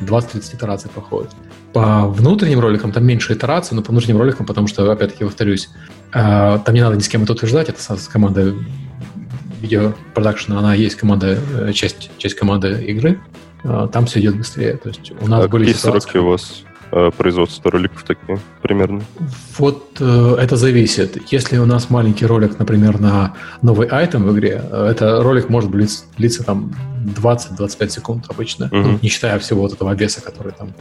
20-30 0.00 0.56
итераций 0.56 0.90
проходит. 0.90 1.30
По 1.72 2.06
внутренним 2.06 2.60
роликам 2.60 2.92
там 2.92 3.04
меньше 3.04 3.34
итераций, 3.34 3.76
но 3.76 3.82
по 3.82 3.90
внутренним 3.90 4.18
роликам, 4.18 4.46
потому 4.46 4.66
что, 4.66 4.90
опять-таки, 4.90 5.24
повторюсь, 5.24 5.68
э, 6.12 6.58
там 6.64 6.74
не 6.74 6.80
надо 6.80 6.96
ни 6.96 7.00
с 7.00 7.08
кем 7.08 7.22
это 7.22 7.32
утверждать, 7.32 7.68
это 7.68 7.96
с 7.96 8.08
командой 8.08 8.54
видеопродакшена, 9.60 10.58
она 10.58 10.74
есть 10.74 10.96
команда, 10.96 11.38
часть, 11.72 12.10
часть 12.18 12.34
команды 12.34 12.84
игры, 12.84 13.20
там 13.62 14.06
все 14.06 14.20
идет 14.20 14.36
быстрее. 14.36 14.76
То 14.76 14.90
есть 14.90 15.12
у 15.20 15.26
нас 15.26 15.44
а 15.44 15.48
были 15.48 15.72
сроки 15.72 16.18
у 16.18 16.28
вас 16.28 16.62
производства 16.90 17.70
роликов 17.70 18.02
такие 18.04 18.38
примерно? 18.62 19.02
Вот 19.58 19.96
э, 20.00 20.36
это 20.40 20.56
зависит. 20.56 21.32
Если 21.32 21.58
у 21.58 21.66
нас 21.66 21.90
маленький 21.90 22.26
ролик, 22.26 22.58
например, 22.58 23.00
на 23.00 23.34
новый 23.62 23.88
айтем 23.88 24.24
в 24.24 24.32
игре, 24.32 24.62
э, 24.70 24.88
это 24.90 25.22
ролик 25.22 25.48
может 25.48 25.70
длиться, 25.70 26.04
длиться 26.16 26.44
там 26.44 26.72
20-25 27.06 27.88
секунд 27.88 28.24
обычно, 28.28 28.66
угу. 28.66 28.76
ну, 28.76 28.98
не 29.00 29.08
считая 29.08 29.38
всего 29.38 29.62
вот 29.62 29.72
этого 29.72 29.94
веса, 29.94 30.22
который 30.22 30.52
там... 30.52 30.72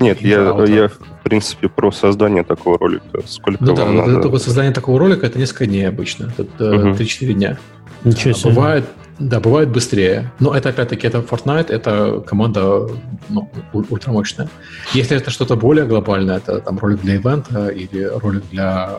Нет, 0.00 0.20
я, 0.20 0.64
я, 0.66 0.88
в 0.88 1.22
принципе, 1.22 1.68
про 1.68 1.90
создание 1.92 2.44
такого 2.44 2.78
ролика. 2.78 3.20
Сколько 3.26 3.64
ну 3.64 3.74
да, 3.74 3.86
надо? 3.86 4.20
только 4.20 4.38
создание 4.38 4.72
такого 4.72 4.98
ролика 4.98 5.26
это 5.26 5.38
несколько 5.38 5.66
дней 5.66 5.88
обычно, 5.88 6.32
это 6.36 6.74
угу. 6.74 6.88
3-4 6.88 7.32
дня. 7.32 7.58
Ничего 8.04 8.34
себе. 8.34 8.52
Бывает, 8.52 8.84
да, 9.18 9.40
бывает 9.40 9.70
быстрее. 9.70 10.32
Но 10.40 10.54
это 10.54 10.70
опять-таки 10.70 11.06
это 11.06 11.18
Fortnite, 11.18 11.70
это 11.70 12.20
команда 12.26 12.88
ну, 13.28 13.50
ультрамощная. 13.72 14.48
Если 14.94 15.16
это 15.16 15.30
что-то 15.30 15.56
более 15.56 15.86
глобальное, 15.86 16.38
это 16.38 16.60
там 16.60 16.78
ролик 16.78 17.00
для 17.02 17.14
ивента 17.14 17.68
или 17.68 18.02
ролик 18.02 18.42
для 18.50 18.96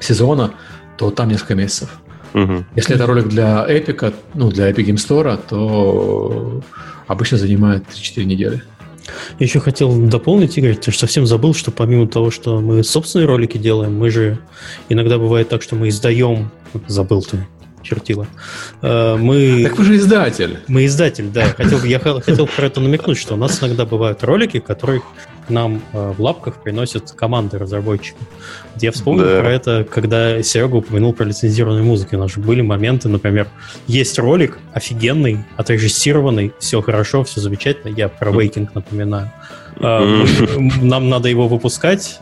сезона, 0.00 0.52
то 0.96 1.10
там 1.10 1.28
несколько 1.28 1.54
месяцев. 1.54 2.00
Угу. 2.34 2.64
Если 2.76 2.94
это 2.94 3.06
ролик 3.06 3.28
для 3.28 3.66
Epic, 3.68 4.14
ну, 4.34 4.50
для 4.50 4.70
Epic 4.70 4.84
Game 4.84 4.96
Store, 4.96 5.40
то 5.48 6.62
обычно 7.06 7.38
занимает 7.38 7.84
3-4 7.88 8.24
недели. 8.24 8.62
Я 9.38 9.46
еще 9.46 9.60
хотел 9.60 9.96
дополнить, 10.08 10.58
Игорь, 10.58 10.76
ты 10.76 10.92
же 10.92 10.98
совсем 10.98 11.26
забыл, 11.26 11.54
что 11.54 11.70
помимо 11.70 12.06
того, 12.06 12.30
что 12.30 12.60
мы 12.60 12.84
собственные 12.84 13.26
ролики 13.26 13.56
делаем, 13.56 13.96
мы 13.96 14.10
же 14.10 14.38
иногда 14.90 15.16
бывает 15.16 15.48
так, 15.48 15.62
что 15.62 15.76
мы 15.76 15.88
издаем, 15.88 16.50
забыл 16.86 17.22
ты, 17.22 17.46
чертила. 17.88 18.26
Э, 18.82 19.16
мы... 19.16 19.64
Так 19.64 19.78
вы 19.78 19.84
же 19.84 19.96
издатель. 19.96 20.58
Мы 20.68 20.86
издатель, 20.86 21.28
да. 21.30 21.46
Хотел, 21.46 21.82
я 21.84 21.98
хотел 21.98 22.46
про 22.46 22.66
это 22.66 22.80
намекнуть, 22.80 23.18
что 23.18 23.34
у 23.34 23.36
нас 23.36 23.62
иногда 23.62 23.86
бывают 23.86 24.22
ролики, 24.24 24.58
которые 24.58 25.02
нам 25.48 25.82
э, 25.92 26.12
в 26.16 26.20
лапках 26.20 26.62
приносят 26.62 27.12
команды 27.12 27.58
разработчиков. 27.58 28.20
Я 28.80 28.92
вспомнил 28.92 29.24
да. 29.24 29.40
про 29.40 29.50
это, 29.50 29.86
когда 29.90 30.42
Серега 30.42 30.76
упомянул 30.76 31.14
про 31.14 31.24
лицензированную 31.24 31.84
музыку. 31.84 32.16
У 32.16 32.18
нас 32.18 32.32
же 32.32 32.40
были 32.40 32.60
моменты, 32.60 33.08
например, 33.08 33.48
есть 33.86 34.18
ролик 34.18 34.58
офигенный, 34.74 35.44
отрежиссированный, 35.56 36.52
все 36.58 36.82
хорошо, 36.82 37.24
все 37.24 37.40
замечательно. 37.40 37.94
Я 37.94 38.08
про 38.08 38.30
Вейкинг 38.30 38.74
напоминаю. 38.74 39.32
Э, 39.76 40.26
нам 40.82 41.08
надо 41.08 41.28
его 41.28 41.48
выпускать. 41.48 42.18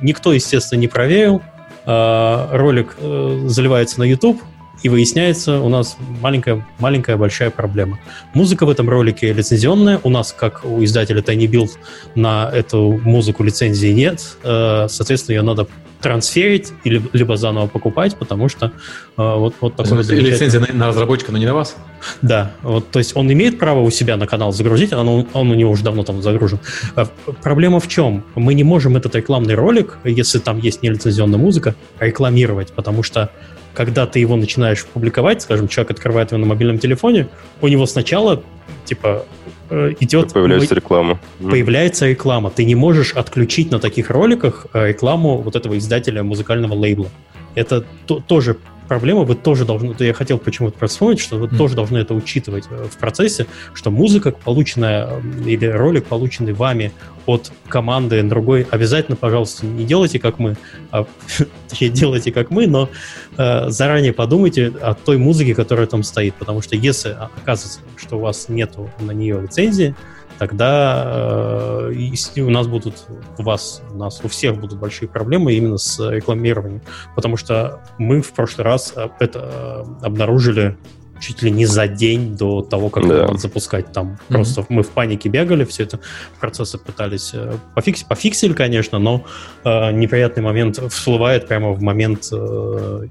Никто, 0.00 0.32
естественно, 0.32 0.80
не 0.80 0.88
проверил. 0.88 1.40
Ролик 1.86 2.96
заливается 3.00 4.00
на 4.00 4.04
YouTube, 4.04 4.42
и 4.82 4.88
выясняется 4.88 5.60
у 5.60 5.68
нас 5.68 5.96
маленькая, 6.20 6.66
маленькая 6.78 7.16
большая 7.16 7.50
проблема. 7.50 7.98
Музыка 8.34 8.66
в 8.66 8.70
этом 8.70 8.88
ролике 8.88 9.32
лицензионная. 9.32 10.00
У 10.04 10.10
нас, 10.10 10.32
как 10.32 10.64
у 10.64 10.82
издателя 10.84 11.20
Tiny 11.20 11.46
Build, 11.46 11.70
на 12.14 12.50
эту 12.52 13.00
музыку 13.04 13.42
лицензии 13.42 13.92
нет. 13.92 14.36
Э, 14.42 14.86
соответственно, 14.88 15.36
ее 15.36 15.42
надо 15.42 15.66
трансферить 16.00 16.72
или 16.84 17.02
либо 17.12 17.36
заново 17.36 17.66
покупать, 17.66 18.16
потому 18.16 18.48
что 18.48 18.66
э, 18.66 18.70
вот, 19.16 19.54
вот 19.60 19.74
такой 19.74 20.02
замечательный... 20.02 20.30
Лицензия 20.30 20.60
на, 20.60 20.72
на 20.72 20.88
разработчика, 20.88 21.32
но 21.32 21.38
не 21.38 21.46
на 21.46 21.54
вас? 21.54 21.76
Да, 22.22 22.52
вот, 22.62 22.90
то 22.90 23.00
есть 23.00 23.16
он 23.16 23.32
имеет 23.32 23.58
право 23.58 23.80
у 23.80 23.90
себя 23.90 24.16
на 24.16 24.28
канал 24.28 24.52
загрузить, 24.52 24.92
а 24.92 25.00
он, 25.00 25.26
он 25.32 25.50
у 25.50 25.54
него 25.54 25.72
уже 25.72 25.82
давно 25.82 26.04
там 26.04 26.22
загружен. 26.22 26.60
Э, 26.94 27.06
проблема 27.42 27.80
в 27.80 27.88
чем? 27.88 28.24
Мы 28.36 28.54
не 28.54 28.64
можем 28.64 28.96
этот 28.96 29.16
рекламный 29.16 29.54
ролик, 29.54 29.98
если 30.04 30.38
там 30.38 30.58
есть 30.58 30.82
нелицензионная 30.82 31.38
музыка, 31.38 31.74
рекламировать, 31.98 32.72
потому 32.72 33.02
что 33.02 33.30
когда 33.74 34.06
ты 34.06 34.18
его 34.18 34.36
начинаешь 34.36 34.84
публиковать, 34.86 35.42
скажем, 35.42 35.68
человек 35.68 35.92
открывает 35.92 36.32
его 36.32 36.40
на 36.40 36.46
мобильном 36.46 36.78
телефоне, 36.78 37.28
у 37.60 37.68
него 37.68 37.86
сначала, 37.86 38.42
типа, 38.84 39.24
э, 39.70 39.94
идет... 40.00 40.32
Появляется 40.32 40.74
реклама. 40.74 41.20
Появляется 41.38 42.06
реклама. 42.06 42.50
Ты 42.50 42.64
не 42.64 42.74
можешь 42.74 43.12
отключить 43.12 43.70
на 43.70 43.78
таких 43.78 44.10
роликах 44.10 44.66
э, 44.72 44.88
рекламу 44.88 45.38
вот 45.38 45.56
этого 45.56 45.78
издателя 45.78 46.22
музыкального 46.22 46.74
лейбла. 46.74 47.08
Это 47.54 47.84
то, 48.06 48.20
тоже 48.20 48.56
проблема, 48.88 49.22
вы 49.22 49.34
тоже 49.34 49.64
должны, 49.64 49.94
я 49.98 50.14
хотел 50.14 50.38
почему-то 50.38 50.86
вспомнить, 50.88 51.20
что 51.20 51.36
вы 51.36 51.46
mm. 51.46 51.56
тоже 51.56 51.76
должны 51.76 51.98
это 51.98 52.14
учитывать 52.14 52.64
э, 52.70 52.88
в 52.90 52.96
процессе, 52.96 53.46
что 53.74 53.90
музыка, 53.90 54.32
полученная 54.32 55.22
или 55.46 55.66
ролик, 55.66 56.06
полученный 56.06 56.54
вами 56.54 56.92
от 57.26 57.52
команды 57.68 58.22
другой, 58.22 58.66
обязательно, 58.70 59.16
пожалуйста, 59.16 59.66
не 59.66 59.84
делайте 59.84 60.18
как 60.18 60.38
мы, 60.38 60.56
а 60.90 61.06
точнее, 61.68 61.90
делайте 61.90 62.32
как 62.32 62.50
мы, 62.50 62.66
но 62.66 62.88
э, 63.36 63.68
заранее 63.68 64.12
подумайте 64.12 64.72
о 64.80 64.94
той 64.94 65.18
музыке, 65.18 65.54
которая 65.54 65.86
там 65.86 66.02
стоит, 66.02 66.34
потому 66.34 66.62
что 66.62 66.74
если 66.74 67.10
оказывается, 67.10 67.80
что 67.96 68.16
у 68.16 68.20
вас 68.20 68.48
нету 68.48 68.90
на 68.98 69.12
нее 69.12 69.40
лицензии, 69.42 69.94
тогда 70.38 71.90
э, 71.90 72.40
у 72.40 72.50
нас 72.50 72.66
будут, 72.66 73.06
у 73.38 73.42
вас, 73.42 73.82
у 73.90 73.96
нас, 73.96 74.20
у 74.22 74.28
всех 74.28 74.58
будут 74.58 74.78
большие 74.78 75.08
проблемы 75.08 75.52
именно 75.54 75.78
с 75.78 75.98
рекламированием, 76.10 76.82
потому 77.14 77.36
что 77.36 77.82
мы 77.98 78.22
в 78.22 78.32
прошлый 78.32 78.64
раз 78.64 78.92
э, 78.96 79.08
это 79.20 79.84
э, 80.02 80.06
обнаружили 80.06 80.76
чуть 81.20 81.42
ли 81.42 81.50
не 81.50 81.66
за 81.66 81.88
день 81.88 82.36
до 82.36 82.62
того, 82.62 82.90
как 82.90 83.06
да. 83.06 83.26
надо 83.26 83.38
запускать. 83.38 83.92
Там 83.92 84.12
mm-hmm. 84.12 84.32
просто 84.32 84.66
мы 84.68 84.82
в 84.82 84.90
панике 84.90 85.28
бегали, 85.28 85.64
все 85.64 85.84
это 85.84 86.00
процессы 86.40 86.78
пытались 86.78 87.30
э, 87.34 87.54
пофиксить. 87.74 88.06
Пофиксили, 88.06 88.52
конечно, 88.52 88.98
но 88.98 89.24
э, 89.64 89.92
неприятный 89.92 90.42
момент 90.42 90.78
всплывает 90.92 91.48
прямо 91.48 91.72
в 91.72 91.82
момент 91.82 92.28
э, 92.32 92.36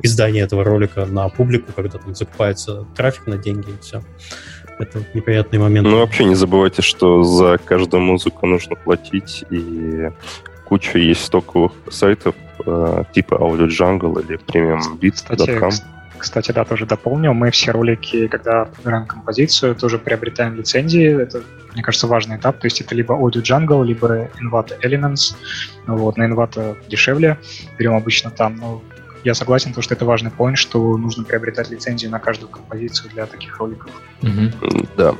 издания 0.04 0.42
этого 0.42 0.63
ролика 0.63 1.06
на 1.06 1.30
публику, 1.30 1.72
когда 1.76 1.98
там 1.98 2.16
закупается 2.16 2.86
трафик 2.96 3.28
на 3.28 3.38
деньги 3.38 3.70
и 3.70 3.82
все. 3.82 4.02
Это 4.80 5.04
неприятный 5.13 5.60
момент. 5.60 5.88
Ну, 5.88 6.00
вообще 6.00 6.26
не 6.26 6.36
забывайте, 6.36 6.82
что 6.82 7.24
за 7.24 7.58
каждую 7.58 8.02
музыку 8.02 8.46
нужно 8.46 8.76
платить, 8.76 9.44
и 9.50 10.10
куча 10.66 11.00
есть 11.00 11.24
стоковых 11.24 11.72
сайтов, 11.90 12.36
э, 12.66 13.04
типа 13.13 13.36
Audio 13.36 13.68
Jungle 13.68 14.24
или 14.24 14.38
PremiumBeat.com. 14.38 15.70
Кстати, 15.72 15.84
кстати, 16.18 16.52
да, 16.52 16.66
тоже 16.66 16.86
дополню. 16.86 17.34
Мы 17.34 17.52
все 17.52 17.72
ролики, 17.72 18.28
когда 18.28 18.66
подбираем 18.66 19.06
композицию, 19.06 19.76
тоже 19.76 20.00
приобретаем 20.00 20.56
лицензии. 20.56 21.22
Это, 21.22 21.42
мне 21.74 21.84
кажется, 21.84 22.08
важный 22.08 22.38
этап. 22.38 22.60
То 22.60 22.66
есть 22.66 22.82
это 22.82 22.96
либо 22.96 23.13
Audio 23.13 23.42
Jungle, 23.42 23.86
либо 23.86 24.30
Envato 24.42 24.74
Elements. 24.82 25.36
Вот, 25.86 26.18
на 26.18 26.28
Envato 26.28 26.76
дешевле. 26.88 27.38
Берем 27.78 27.96
обычно 27.96 28.32
там. 28.32 28.56
Ну, 28.58 28.82
я 29.28 29.34
согласен, 29.34 29.72
потому 29.72 29.84
что 29.84 29.94
это 29.94 30.06
важный 30.06 30.32
point, 30.32 30.56
что 30.56 30.98
нужно 30.98 31.24
приобретать 31.26 31.70
лицензию 31.70 32.10
на 32.12 32.20
каждую 32.20 32.50
композицию 32.50 33.12
для 33.12 33.26
таких 33.26 33.58
роликов. 33.60 33.92
Mm-hmm. 34.22 34.90
Да. 34.96 35.16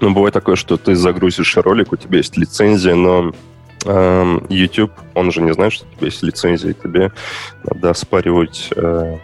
Но 0.00 0.10
бывает 0.10 0.32
такое, 0.32 0.56
что 0.56 0.76
ты 0.76 0.94
загрузишь 0.96 1.56
ролик, 1.58 1.92
у 1.92 1.96
тебя 1.96 2.18
есть 2.18 2.36
лицензия, 2.36 2.94
но 2.94 3.32
YouTube, 4.48 4.92
он 5.14 5.32
же 5.32 5.42
не 5.42 5.52
знает, 5.52 5.72
что 5.72 5.86
у 5.86 5.96
тебя 5.96 6.06
есть 6.06 6.22
лицензия, 6.22 6.72
тебе 6.72 7.12
надо 7.64 7.90
оспаривать 7.90 8.70
э, 8.76 9.18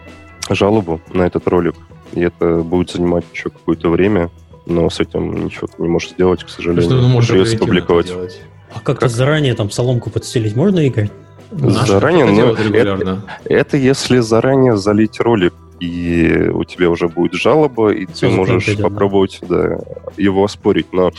жалобу 0.49 1.01
на 1.13 1.23
этот 1.23 1.47
ролик, 1.47 1.75
и 2.11 2.19
это 2.19 2.57
будет 2.57 2.91
занимать 2.91 3.23
еще 3.33 3.49
какое-то 3.49 3.89
время, 3.89 4.29
но 4.65 4.89
с 4.89 4.99
этим 4.99 5.45
ничего 5.45 5.67
ты 5.67 5.81
не 5.81 5.87
можешь 5.87 6.09
сделать, 6.09 6.43
к 6.43 6.49
сожалению. 6.49 6.83
Что, 6.83 7.01
ну, 7.01 7.07
можешь 7.07 7.29
Придется 7.29 7.57
публиковать. 7.57 8.11
А 8.73 8.81
как-то 8.81 9.07
как? 9.07 9.09
заранее 9.09 9.55
там 9.55 9.71
соломку 9.71 10.09
подстелить 10.09 10.55
можно, 10.55 10.79
Игорь? 10.79 11.09
Заранее, 11.51 12.25
но 12.25 12.51
это, 12.51 13.21
это 13.45 13.77
если 13.77 14.19
заранее 14.19 14.77
залить 14.77 15.19
ролик, 15.19 15.53
и 15.79 16.49
у 16.53 16.63
тебя 16.63 16.89
уже 16.89 17.07
будет 17.07 17.33
жалоба, 17.33 17.91
и 17.91 18.05
Все 18.07 18.29
ты 18.29 18.35
можешь 18.35 18.67
идет, 18.67 18.81
попробовать 18.81 19.39
да. 19.41 19.79
его 20.17 20.43
оспорить. 20.43 20.87
Но 20.91 21.11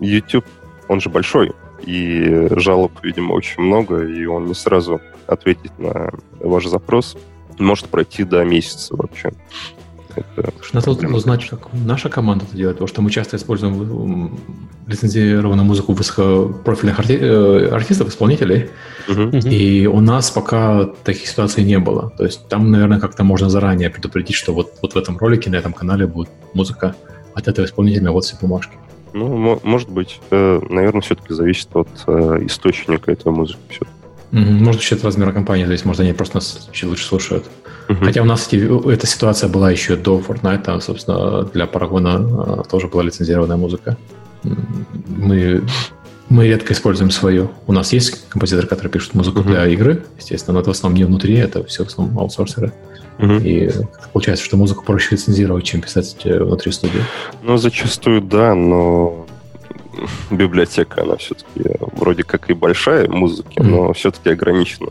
YouTube, 0.00 0.44
он 0.88 1.00
же 1.00 1.08
большой, 1.08 1.52
и 1.82 2.48
жалоб, 2.50 2.92
видимо, 3.02 3.32
очень 3.32 3.62
много, 3.62 4.04
и 4.04 4.26
он 4.26 4.46
не 4.46 4.54
сразу 4.54 5.00
ответит 5.26 5.78
на 5.78 6.10
ваш 6.40 6.66
запрос. 6.66 7.16
Может 7.58 7.86
пройти 7.86 8.24
до 8.24 8.44
месяца 8.44 8.94
вообще. 8.94 9.32
Это 10.16 10.52
Надо 10.72 10.90
узнать, 10.90 11.48
как 11.48 11.68
наша 11.72 12.08
команда 12.08 12.44
это 12.44 12.56
делает, 12.56 12.76
потому 12.76 12.88
что 12.88 13.02
мы 13.02 13.10
часто 13.10 13.36
используем 13.36 14.38
лицензированную 14.86 15.64
музыку 15.64 15.92
высокопрофильных 15.92 16.98
арти- 16.98 17.18
э, 17.20 17.68
артистов, 17.68 18.08
исполнителей, 18.08 18.70
uh-huh. 19.08 19.48
и 19.48 19.86
у 19.86 20.00
нас 20.00 20.30
пока 20.30 20.86
таких 21.04 21.26
ситуаций 21.26 21.64
не 21.64 21.78
было. 21.78 22.12
То 22.16 22.24
есть 22.24 22.48
там, 22.48 22.70
наверное, 22.70 23.00
как-то 23.00 23.24
можно 23.24 23.50
заранее 23.50 23.90
предупредить, 23.90 24.36
что 24.36 24.52
вот, 24.52 24.74
вот 24.82 24.94
в 24.94 24.96
этом 24.96 25.18
ролике, 25.18 25.50
на 25.50 25.56
этом 25.56 25.72
канале 25.72 26.06
будет 26.06 26.30
музыка 26.54 26.94
от 27.34 27.48
этого 27.48 27.66
исполнителя, 27.66 28.10
вот 28.10 28.24
все 28.24 28.36
бумажки. 28.40 28.76
Ну, 29.12 29.58
может 29.62 29.88
быть. 29.88 30.20
Э, 30.30 30.60
наверное, 30.68 31.00
все-таки 31.00 31.32
зависит 31.32 31.68
от 31.74 31.88
э, 32.06 32.40
источника 32.42 33.10
этой 33.12 33.32
музыки. 33.32 33.58
Все-таки. 33.68 33.95
Может, 34.32 34.80
еще 34.80 34.96
от 34.96 35.04
размера 35.04 35.32
компании 35.32 35.64
зависит, 35.64 35.84
может, 35.84 36.00
они 36.00 36.12
просто 36.12 36.36
нас 36.36 36.68
чуть 36.72 36.88
лучше 36.88 37.04
слушают. 37.04 37.44
Uh-huh. 37.88 38.04
Хотя 38.04 38.22
у 38.22 38.24
нас 38.24 38.46
эти, 38.48 38.92
эта 38.92 39.06
ситуация 39.06 39.48
была 39.48 39.70
еще 39.70 39.96
до 39.96 40.18
Fortnite, 40.18 40.80
собственно, 40.80 41.44
для 41.44 41.66
Парагона 41.66 42.60
э, 42.60 42.62
тоже 42.68 42.88
была 42.88 43.04
лицензированная 43.04 43.56
музыка. 43.56 43.96
Мы, 44.42 45.62
мы 46.28 46.48
редко 46.48 46.72
используем 46.72 47.10
свою. 47.10 47.50
У 47.66 47.72
нас 47.72 47.92
есть 47.92 48.28
композиторы, 48.28 48.66
которые 48.66 48.90
пишут 48.90 49.14
музыку 49.14 49.40
uh-huh. 49.40 49.48
для 49.48 49.66
игры, 49.68 50.04
естественно, 50.18 50.54
но 50.54 50.60
это 50.60 50.70
в 50.70 50.72
основном 50.74 50.98
не 50.98 51.04
внутри, 51.04 51.36
это 51.36 51.62
все 51.64 51.84
в 51.84 51.88
основном 51.88 52.18
аутсорсеры. 52.18 52.72
Uh-huh. 53.18 53.42
И 53.42 53.70
получается, 54.12 54.44
что 54.44 54.56
музыку 54.56 54.84
проще 54.84 55.14
лицензировать, 55.14 55.64
чем 55.64 55.80
писать 55.80 56.16
э, 56.24 56.42
внутри 56.42 56.72
студии. 56.72 57.02
Ну, 57.42 57.56
зачастую 57.56 58.20
да, 58.20 58.54
но 58.54 59.25
библиотека, 60.30 61.02
она 61.02 61.16
все-таки 61.16 61.62
вроде 61.92 62.22
как 62.22 62.50
и 62.50 62.54
большая 62.54 63.08
музыки, 63.08 63.60
но 63.60 63.92
все-таки 63.92 64.30
ограничена. 64.30 64.90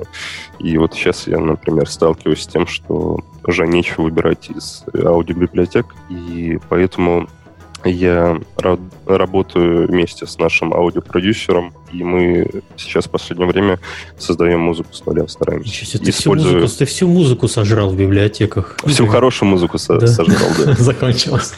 И 0.59 0.77
вот 0.77 0.93
сейчас 0.93 1.27
я, 1.27 1.39
например, 1.39 1.89
сталкиваюсь 1.89 2.43
с 2.43 2.47
тем, 2.47 2.67
что 2.67 3.19
уже 3.45 3.67
нечего 3.67 4.03
выбирать 4.03 4.49
из 4.49 4.83
аудиобиблиотек, 4.93 5.85
и 6.09 6.59
поэтому 6.69 7.27
я 7.89 8.39
работаю 9.05 9.87
вместе 9.87 10.25
с 10.25 10.37
нашим 10.37 10.73
аудиопродюсером, 10.73 11.73
и 11.93 12.03
мы 12.03 12.49
сейчас 12.77 13.05
в 13.05 13.09
последнее 13.09 13.47
время 13.47 13.79
создаем 14.17 14.61
музыку 14.61 14.93
с 14.93 15.05
нуля, 15.05 15.27
стараемся. 15.27 15.69
Ничего 15.69 16.03
ты, 16.03 16.11
всю 16.11 16.33
музыку, 16.33 16.67
ты 16.67 16.85
всю 16.85 17.07
музыку 17.07 17.47
сожрал 17.47 17.89
в 17.89 17.97
библиотеках. 17.97 18.77
Всю 18.85 19.07
хорошую 19.07 19.49
музыку 19.49 19.77
да. 19.87 20.07
сожрал, 20.07 20.49
да. 20.57 20.73
Закончилось. 20.77 21.53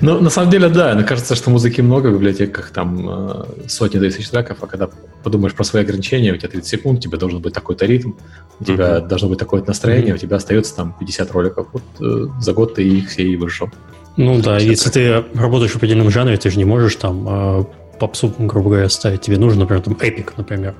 Ну, 0.00 0.20
на 0.20 0.30
самом 0.30 0.50
деле, 0.50 0.68
да, 0.68 0.94
мне 0.94 1.04
кажется, 1.04 1.34
что 1.34 1.50
музыки 1.50 1.80
много 1.80 2.08
в 2.08 2.14
библиотеках, 2.14 2.70
там 2.70 3.08
э, 3.08 3.44
сотни 3.68 3.98
тысяч 3.98 4.28
треков, 4.28 4.58
а 4.60 4.66
когда 4.66 4.88
подумаешь 5.22 5.54
про 5.54 5.64
свои 5.64 5.82
ограничения, 5.82 6.32
у 6.32 6.36
тебя 6.36 6.48
30 6.48 6.68
секунд, 6.68 6.98
у 6.98 7.02
тебя 7.02 7.18
должен 7.18 7.40
быть 7.40 7.52
такой-то 7.52 7.86
ритм, 7.86 8.12
у 8.60 8.64
тебя 8.64 9.00
должно 9.00 9.28
быть 9.28 9.38
такое-то 9.38 9.68
настроение, 9.68 10.14
у 10.14 10.18
тебя 10.18 10.36
остается 10.36 10.76
там 10.76 10.94
50 10.98 11.32
роликов. 11.32 11.66
Вот 11.72 11.82
э, 12.00 12.26
за 12.40 12.52
год 12.52 12.74
ты 12.74 12.86
их 12.86 13.10
все 13.10 13.24
и 13.24 13.36
выжил. 13.36 13.70
Ну 14.16 14.40
да, 14.40 14.58
если 14.58 14.90
ты 14.90 15.24
работаешь 15.34 15.72
в 15.72 15.76
определенном 15.76 16.10
жанре, 16.10 16.36
ты 16.36 16.50
же 16.50 16.58
не 16.58 16.64
можешь 16.64 16.94
там 16.96 17.26
э, 17.28 17.64
попсу, 17.98 18.32
грубо 18.38 18.70
говоря, 18.70 18.88
ставить. 18.88 19.22
Тебе 19.22 19.38
нужно, 19.38 19.60
например, 19.60 19.82
там 19.82 19.96
эпик, 20.00 20.34
например. 20.36 20.74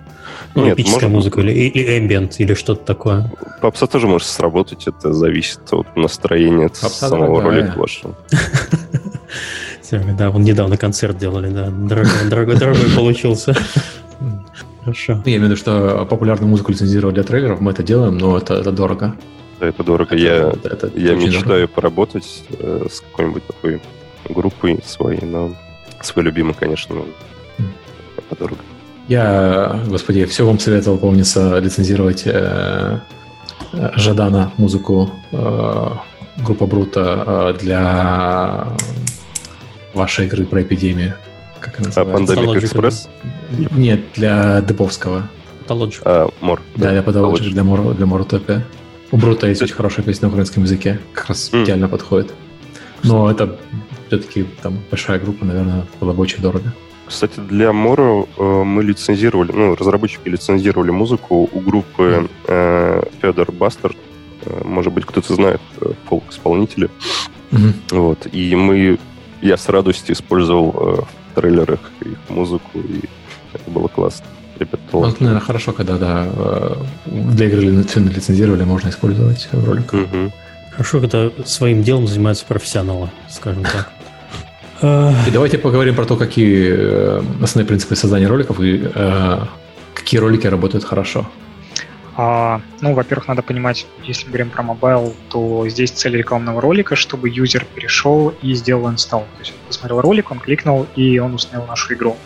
Ну, 0.54 0.64
Нет, 0.64 0.74
эпическая 0.74 1.08
может... 1.08 1.34
музыка 1.34 1.40
или, 1.40 1.52
или 1.52 2.00
ambient, 2.00 2.36
или 2.38 2.54
что-то 2.54 2.84
такое. 2.84 3.32
Попса 3.60 3.86
тоже 3.86 4.06
может 4.06 4.28
сработать, 4.28 4.86
это 4.86 5.12
зависит 5.12 5.60
от 5.72 5.96
настроения 5.96 6.68
Попса 6.68 7.08
самого 7.08 7.40
дорогая. 7.40 7.62
ролика 7.62 7.78
вашего. 7.78 8.16
Да, 10.18 10.30
он 10.30 10.42
недавно 10.42 10.76
концерт 10.76 11.18
делали, 11.18 11.50
да. 11.50 11.70
Дорогой, 11.70 12.28
дорогой, 12.28 12.56
дорогой 12.56 12.90
получился. 12.96 13.54
Хорошо. 14.84 15.22
Я 15.24 15.36
имею 15.36 15.42
в 15.42 15.44
виду, 15.44 15.56
что 15.56 16.04
популярную 16.10 16.48
музыку 16.48 16.72
лицензировать 16.72 17.14
для 17.14 17.22
трейлеров, 17.22 17.60
мы 17.60 17.70
это 17.70 17.84
делаем, 17.84 18.18
но 18.18 18.36
это, 18.36 18.54
это 18.54 18.72
дорого. 18.72 19.14
Да, 19.64 19.68
это 19.68 19.82
дорого. 19.82 20.14
Это, 20.14 20.24
я 20.24 20.34
это, 20.50 20.68
это 20.68 20.90
я 20.94 21.14
мечтаю 21.14 21.44
дорого. 21.44 21.68
поработать 21.68 22.44
э, 22.58 22.86
с 22.90 23.00
какой-нибудь 23.00 23.46
такой 23.46 23.80
группой 24.28 24.78
своей, 24.84 25.24
но 25.24 25.54
свой 26.02 26.24
любимый, 26.26 26.54
конечно, 26.54 26.94
но 26.94 27.02
mm. 27.02 27.64
это 28.18 28.38
дорого. 28.38 28.60
Я, 29.08 29.80
господи, 29.86 30.26
все 30.26 30.46
вам 30.46 30.58
советовал, 30.58 30.98
помнится, 30.98 31.58
лицензировать 31.60 32.24
э, 32.26 33.00
Жадана 33.72 34.52
музыку 34.58 35.10
э, 35.32 35.90
группа 36.38 36.66
Брута 36.66 37.24
э, 37.26 37.58
для 37.60 38.68
вашей 39.94 40.26
игры 40.26 40.44
про 40.44 40.62
эпидемию. 40.62 41.14
Как 41.60 41.80
она 41.80 41.90
а 41.96 42.04
называется? 42.04 42.34
А 42.34 42.36
Pandemic 42.36 42.62
Express? 42.62 43.08
Нет, 43.72 44.00
для 44.14 44.60
Дебовского. 44.60 45.28
Патологик. 45.60 46.02
А, 46.04 46.28
Мор. 46.42 46.60
Да, 46.76 46.90
для 46.90 47.02
Патологик, 47.02 47.52
для, 47.52 47.64
Мор, 47.64 47.94
для 47.94 48.04
Моротопия. 48.04 48.66
У 49.14 49.16
Брута 49.16 49.46
есть 49.46 49.62
очень 49.62 49.76
хорошая 49.76 50.04
песня 50.04 50.22
на 50.22 50.28
украинском 50.30 50.64
языке, 50.64 50.98
как 51.12 51.28
раз 51.28 51.48
mm. 51.52 51.62
идеально 51.62 51.88
подходит. 51.88 52.34
Но 53.04 53.30
это 53.30 53.56
все-таки 54.08 54.44
там 54.60 54.80
большая 54.90 55.20
группа, 55.20 55.44
наверное, 55.44 55.86
было 56.00 56.12
бы 56.12 56.20
очень 56.20 56.42
дорого. 56.42 56.74
Кстати, 57.06 57.38
для 57.38 57.72
Моро 57.72 58.26
э, 58.36 58.42
мы 58.42 58.82
лицензировали, 58.82 59.52
ну, 59.52 59.76
разработчики 59.76 60.28
лицензировали 60.28 60.90
музыку 60.90 61.48
у 61.52 61.60
группы 61.60 62.28
э, 62.48 63.02
Федор 63.22 63.52
Бастер. 63.52 63.94
Э, 64.46 64.62
может 64.64 64.92
быть, 64.92 65.04
кто-то 65.06 65.32
знает 65.32 65.60
э, 65.80 65.92
фолк-исполнители. 66.08 66.90
Mm-hmm. 67.52 67.72
Вот. 67.92 68.26
И 68.32 68.56
мы, 68.56 68.98
я 69.42 69.56
с 69.56 69.68
радостью 69.68 70.16
использовал 70.16 70.70
э, 70.74 71.02
в 71.30 71.34
трейлерах 71.36 71.78
их 72.00 72.18
музыку, 72.28 72.80
и 72.80 73.04
это 73.52 73.70
было 73.70 73.86
классно 73.86 74.26
ребята 74.58 74.78
Ну, 74.92 75.00
наверное, 75.20 75.40
хорошо, 75.40 75.72
когда 75.72 75.96
да, 75.98 76.26
э, 76.26 76.74
для 77.06 77.46
игры 77.46 77.62
лицензировали, 77.62 78.64
можно 78.64 78.88
использовать 78.88 79.48
в 79.52 79.64
роликах. 79.64 80.00
Угу. 80.00 80.32
Хорошо, 80.72 81.00
когда 81.00 81.30
своим 81.44 81.82
делом 81.82 82.06
занимаются 82.06 82.44
профессионалы, 82.46 83.10
скажем 83.28 83.62
так. 83.64 83.90
И 84.82 85.30
давайте 85.32 85.56
поговорим 85.56 85.94
про 85.94 86.04
то, 86.04 86.16
какие 86.16 86.68
э, 86.68 87.22
основные 87.40 87.66
принципы 87.66 87.96
создания 87.96 88.26
роликов 88.26 88.60
и 88.60 88.82
э, 88.94 89.38
какие 89.94 90.20
ролики 90.20 90.46
работают 90.46 90.84
хорошо. 90.84 91.26
А, 92.16 92.60
ну, 92.80 92.94
во-первых, 92.94 93.26
надо 93.26 93.42
понимать, 93.42 93.86
если 94.04 94.26
мы 94.26 94.30
говорим 94.30 94.50
про 94.50 94.62
мобайл, 94.62 95.14
то 95.30 95.68
здесь 95.68 95.90
цель 95.90 96.16
рекламного 96.16 96.60
ролика, 96.60 96.94
чтобы 96.94 97.28
юзер 97.28 97.64
перешел 97.64 98.28
и 98.40 98.54
сделал 98.54 98.88
инсталл. 98.88 99.26
То 99.34 99.40
есть 99.40 99.52
он 99.52 99.66
посмотрел 99.66 100.00
ролик, 100.00 100.30
он 100.30 100.38
кликнул, 100.38 100.86
и 100.94 101.18
он 101.18 101.34
установил 101.34 101.66
нашу 101.66 101.94
игру. 101.94 102.16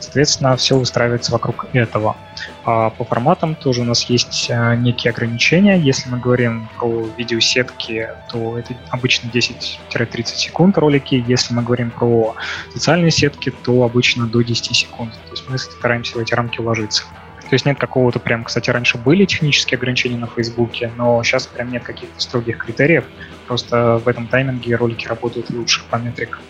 Соответственно, 0.00 0.56
все 0.56 0.76
устраивается 0.76 1.30
вокруг 1.30 1.66
этого. 1.72 2.16
А 2.64 2.90
по 2.90 3.04
форматам 3.04 3.54
тоже 3.54 3.82
у 3.82 3.84
нас 3.84 4.02
есть 4.10 4.50
а, 4.50 4.74
некие 4.74 5.12
ограничения. 5.12 5.78
Если 5.78 6.10
мы 6.10 6.18
говорим 6.18 6.68
про 6.76 7.06
видеосетки, 7.16 8.08
то 8.32 8.58
это 8.58 8.74
обычно 8.90 9.28
10-30 9.28 10.24
секунд 10.24 10.76
ролики. 10.76 11.24
Если 11.28 11.54
мы 11.54 11.62
говорим 11.62 11.92
про 11.92 12.34
социальные 12.72 13.12
сетки, 13.12 13.52
то 13.62 13.84
обычно 13.84 14.26
до 14.26 14.42
10 14.42 14.74
секунд. 14.74 15.12
То 15.12 15.30
есть 15.30 15.48
мы 15.48 15.58
стараемся 15.58 16.18
в 16.18 16.20
эти 16.20 16.34
рамки 16.34 16.58
уложиться. 16.60 17.04
То 17.50 17.54
есть 17.54 17.66
нет 17.66 17.78
какого-то 17.80 18.20
прям, 18.20 18.44
кстати, 18.44 18.70
раньше 18.70 18.96
были 18.96 19.24
технические 19.24 19.76
ограничения 19.76 20.16
на 20.16 20.28
Фейсбуке, 20.28 20.92
но 20.96 21.20
сейчас 21.24 21.48
прям 21.48 21.72
нет 21.72 21.82
каких-то 21.82 22.20
строгих 22.20 22.58
критериев. 22.58 23.04
Просто 23.48 24.00
в 24.04 24.06
этом 24.06 24.28
тайминге 24.28 24.76
ролики 24.76 25.08
работают 25.08 25.50
лучше 25.50 25.82
по 25.90 25.96
метрикам. 25.96 26.40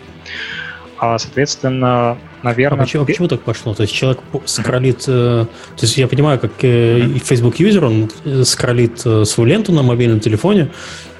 А, 0.99 1.17
соответственно, 1.17 2.19
наверное... 2.43 2.81
А 2.81 2.83
почему, 2.83 3.05
почему 3.07 3.27
так 3.27 3.41
пошло? 3.41 3.73
То 3.73 3.81
есть 3.81 3.95
человек 3.95 4.19
скроллит... 4.45 5.05
Э, 5.07 5.47
то 5.47 5.81
есть 5.81 5.97
я 5.97 6.07
понимаю, 6.07 6.37
как 6.37 6.51
э, 6.61 7.17
Facebook 7.25 7.55
юзер, 7.55 7.83
он 7.83 8.11
э, 8.23 8.43
скроллит 8.43 8.99
свою 8.99 9.45
ленту 9.45 9.71
на 9.71 9.81
мобильном 9.81 10.19
телефоне, 10.19 10.69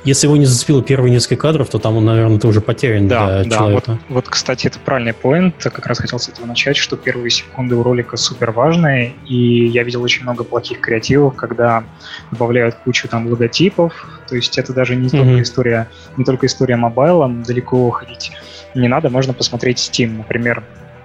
если 0.03 0.27
его 0.27 0.37
не 0.37 0.45
зацепило 0.45 0.81
первые 0.81 1.11
несколько 1.11 1.41
кадров, 1.41 1.69
то 1.69 1.79
там 1.79 1.97
он, 1.97 2.05
наверное, 2.05 2.39
ты 2.39 2.47
уже 2.47 2.61
потерян 2.61 3.07
да, 3.07 3.41
для 3.41 3.49
да, 3.49 3.57
человека. 3.57 3.91
Вот, 3.91 3.99
вот, 4.09 4.29
кстати, 4.29 4.67
это 4.67 4.79
правильный 4.79 5.13
поинт. 5.13 5.55
Как 5.59 5.85
раз 5.85 5.99
хотел 5.99 6.19
с 6.19 6.27
этого 6.27 6.45
начать, 6.45 6.77
что 6.77 6.97
первые 6.97 7.29
секунды 7.29 7.75
у 7.75 7.83
ролика 7.83 8.17
супер 8.17 8.51
важные. 8.51 9.13
И 9.27 9.65
я 9.65 9.83
видел 9.83 10.01
очень 10.01 10.23
много 10.23 10.43
плохих 10.43 10.79
креативов, 10.79 11.35
когда 11.35 11.83
добавляют 12.31 12.75
кучу 12.75 13.07
там 13.07 13.27
логотипов. 13.27 13.93
То 14.27 14.35
есть 14.35 14.57
это 14.57 14.73
даже 14.73 14.95
не 14.95 15.07
mm-hmm. 15.07 15.17
только 15.17 15.41
история, 15.41 15.89
не 16.17 16.25
только 16.25 16.47
история 16.47 16.75
мобайла, 16.75 17.29
далеко 17.29 17.89
ходить 17.91 18.31
не 18.75 18.87
надо, 18.87 19.09
можно 19.09 19.33
посмотреть 19.33 19.77
Steam. 19.77 20.17
Например, 20.17 20.63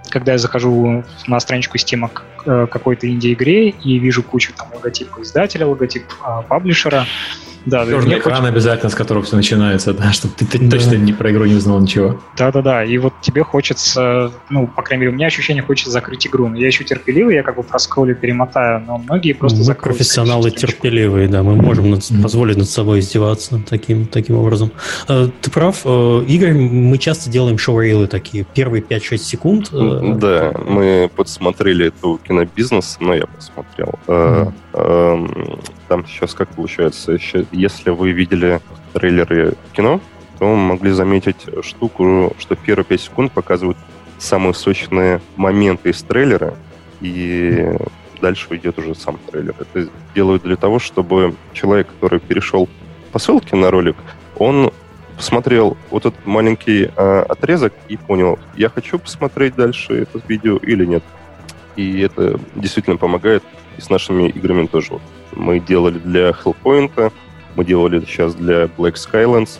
когда 0.09 0.33
я 0.33 0.37
захожу 0.37 1.03
на 1.27 1.39
страничку 1.39 1.77
Steam 1.77 2.09
к 2.09 2.67
какой-то 2.67 3.09
инди-игре 3.09 3.69
и 3.69 3.99
вижу 3.99 4.23
кучу 4.23 4.53
там 4.53 4.69
логотипа 4.73 5.21
издателя, 5.21 5.67
логотип 5.67 6.03
а, 6.23 6.41
паблишера, 6.43 7.05
да, 7.67 7.85
Черный 7.85 8.17
экран 8.17 8.35
хочется... 8.35 8.47
обязательно, 8.47 8.89
с 8.89 8.95
которого 8.95 9.23
все 9.23 9.35
начинается, 9.35 9.93
да, 9.93 10.11
чтобы 10.13 10.33
ты, 10.35 10.45
ты 10.45 10.57
да. 10.57 10.71
точно 10.71 10.95
не 10.95 11.11
про 11.11 11.31
игру 11.31 11.45
не 11.45 11.55
узнал 11.55 11.79
ничего. 11.81 12.19
Да-да-да, 12.37 12.85
и 12.85 12.97
вот 12.97 13.13
тебе 13.21 13.43
хочется, 13.43 14.31
ну, 14.49 14.67
по 14.67 14.81
крайней 14.81 15.01
мере, 15.01 15.11
у 15.11 15.15
меня 15.15 15.27
ощущение, 15.27 15.61
хочется 15.61 15.91
закрыть 15.91 16.25
игру. 16.25 16.47
Но 16.47 16.57
я 16.57 16.67
еще 16.67 16.85
терпеливый, 16.85 17.35
я 17.35 17.43
как 17.43 17.57
бы 17.57 17.63
проскроллю, 17.63 18.15
перемотаю, 18.15 18.79
но 18.79 18.97
многие 18.97 19.33
просто 19.33 19.59
мы 19.59 19.63
закроют. 19.65 19.97
профессионалы 19.97 20.51
терпеливые, 20.51 21.27
да, 21.27 21.43
мы 21.43 21.55
можем 21.55 21.91
над, 21.91 21.99
mm-hmm. 21.99 22.21
позволить 22.21 22.57
над 22.57 22.69
собой 22.69 22.99
издеваться 22.99 23.61
таким, 23.69 24.05
таким 24.05 24.37
образом. 24.37 24.71
Э, 25.09 25.27
ты 25.41 25.51
прав, 25.51 25.81
э, 25.83 26.23
Игорь, 26.27 26.53
мы 26.53 26.97
часто 26.97 27.29
делаем 27.29 27.57
шоу-рейлы 27.57 28.07
такие, 28.07 28.45
первые 28.53 28.81
5-6 28.81 29.17
секунд. 29.17 29.69
Э, 29.73 30.13
да, 30.15 30.53
мы 30.65 31.09
подсмотрели 31.13 31.87
эту 31.87 32.19
кинобизнес, 32.25 32.97
но 33.01 33.13
я 33.13 33.25
посмотрел. 33.25 33.99
Mm-hmm. 34.07 34.53
Там 35.87 36.05
сейчас 36.05 36.33
как 36.33 36.49
получается, 36.49 37.17
если 37.57 37.89
вы 37.89 38.11
видели 38.11 38.61
трейлеры 38.93 39.55
кино, 39.73 39.99
то 40.39 40.55
могли 40.55 40.91
заметить 40.91 41.47
штуку, 41.63 42.33
что 42.37 42.55
первые 42.55 42.85
5 42.85 43.01
секунд 43.01 43.31
показывают 43.31 43.77
самые 44.19 44.53
сочные 44.53 45.21
моменты 45.35 45.89
из 45.89 46.01
трейлера, 46.03 46.55
и 47.01 47.75
дальше 48.21 48.47
идет 48.55 48.77
уже 48.79 48.95
сам 48.95 49.19
трейлер. 49.29 49.55
Это 49.59 49.89
делают 50.15 50.43
для 50.43 50.55
того, 50.55 50.79
чтобы 50.79 51.35
человек, 51.53 51.87
который 51.87 52.19
перешел 52.19 52.69
по 53.11 53.19
ссылке 53.19 53.55
на 53.55 53.71
ролик, 53.71 53.95
он 54.37 54.71
посмотрел 55.15 55.77
вот 55.89 56.05
этот 56.05 56.25
маленький 56.25 56.91
э, 56.95 57.19
отрезок 57.27 57.73
и 57.87 57.97
понял, 57.97 58.37
я 58.55 58.69
хочу 58.69 58.99
посмотреть 58.99 59.55
дальше 59.55 60.01
это 60.01 60.21
видео 60.27 60.57
или 60.57 60.85
нет. 60.85 61.03
И 61.75 62.01
это 62.01 62.39
действительно 62.55 62.97
помогает, 62.97 63.43
и 63.77 63.81
с 63.81 63.89
нашими 63.89 64.29
играми 64.29 64.67
тоже. 64.67 64.99
Мы 65.31 65.59
делали 65.59 65.97
для 65.97 66.29
Hellpoint, 66.31 67.11
мы 67.57 67.65
делали 67.65 67.99
сейчас 68.05 68.35
для 68.35 68.65
Black 68.65 68.93
Skylands, 68.93 69.57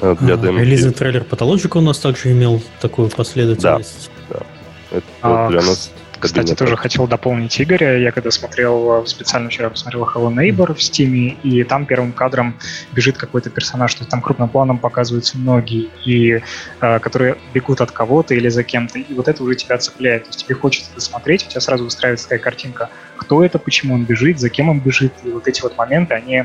э, 0.00 0.16
для 0.20 0.34
а, 0.34 0.38
Релизный 0.38 0.92
трейлер 0.92 1.26
Pathologic 1.28 1.76
у 1.76 1.80
нас 1.80 1.98
также 1.98 2.30
имел 2.30 2.62
такую 2.80 3.10
последовательность. 3.10 4.10
Да, 4.30 4.38
да. 4.38 4.98
Это 4.98 5.06
а, 5.22 5.50
для 5.50 5.60
нас 5.60 5.90
кстати, 6.20 6.54
тоже 6.54 6.76
хотел 6.76 7.06
дополнить 7.06 7.58
Игоря. 7.60 7.98
Я 7.98 8.12
когда 8.12 8.30
смотрел, 8.30 9.04
специально 9.06 9.48
вчера 9.48 9.70
посмотрел 9.70 10.04
Hello 10.04 10.30
Neighbor 10.30 10.74
в 10.74 10.78
Steam, 10.78 11.38
и 11.42 11.64
там 11.64 11.86
первым 11.86 12.12
кадром 12.12 12.56
бежит 12.92 13.16
какой-то 13.16 13.48
персонаж, 13.48 13.94
то 13.94 14.00
есть 14.00 14.10
там 14.10 14.20
крупным 14.20 14.50
планом 14.50 14.76
показываются 14.76 15.38
ноги, 15.38 15.88
и, 16.04 16.42
э, 16.80 16.98
которые 16.98 17.36
бегут 17.54 17.80
от 17.80 17.90
кого-то 17.90 18.34
или 18.34 18.50
за 18.50 18.62
кем-то, 18.62 18.98
и 18.98 19.14
вот 19.14 19.28
это 19.28 19.42
уже 19.42 19.54
тебя 19.54 19.78
цепляет. 19.78 20.24
То 20.24 20.28
есть 20.28 20.44
тебе 20.44 20.54
хочется 20.54 20.90
это 20.92 21.00
смотреть, 21.00 21.46
у 21.46 21.48
тебя 21.48 21.60
сразу 21.62 21.84
выстраивается 21.84 22.26
такая 22.26 22.40
картинка, 22.40 22.90
кто 23.16 23.42
это, 23.42 23.58
почему 23.58 23.94
он 23.94 24.04
бежит, 24.04 24.38
за 24.38 24.50
кем 24.50 24.68
он 24.68 24.80
бежит, 24.80 25.14
и 25.24 25.30
вот 25.30 25.48
эти 25.48 25.62
вот 25.62 25.78
моменты, 25.78 26.14
они 26.14 26.44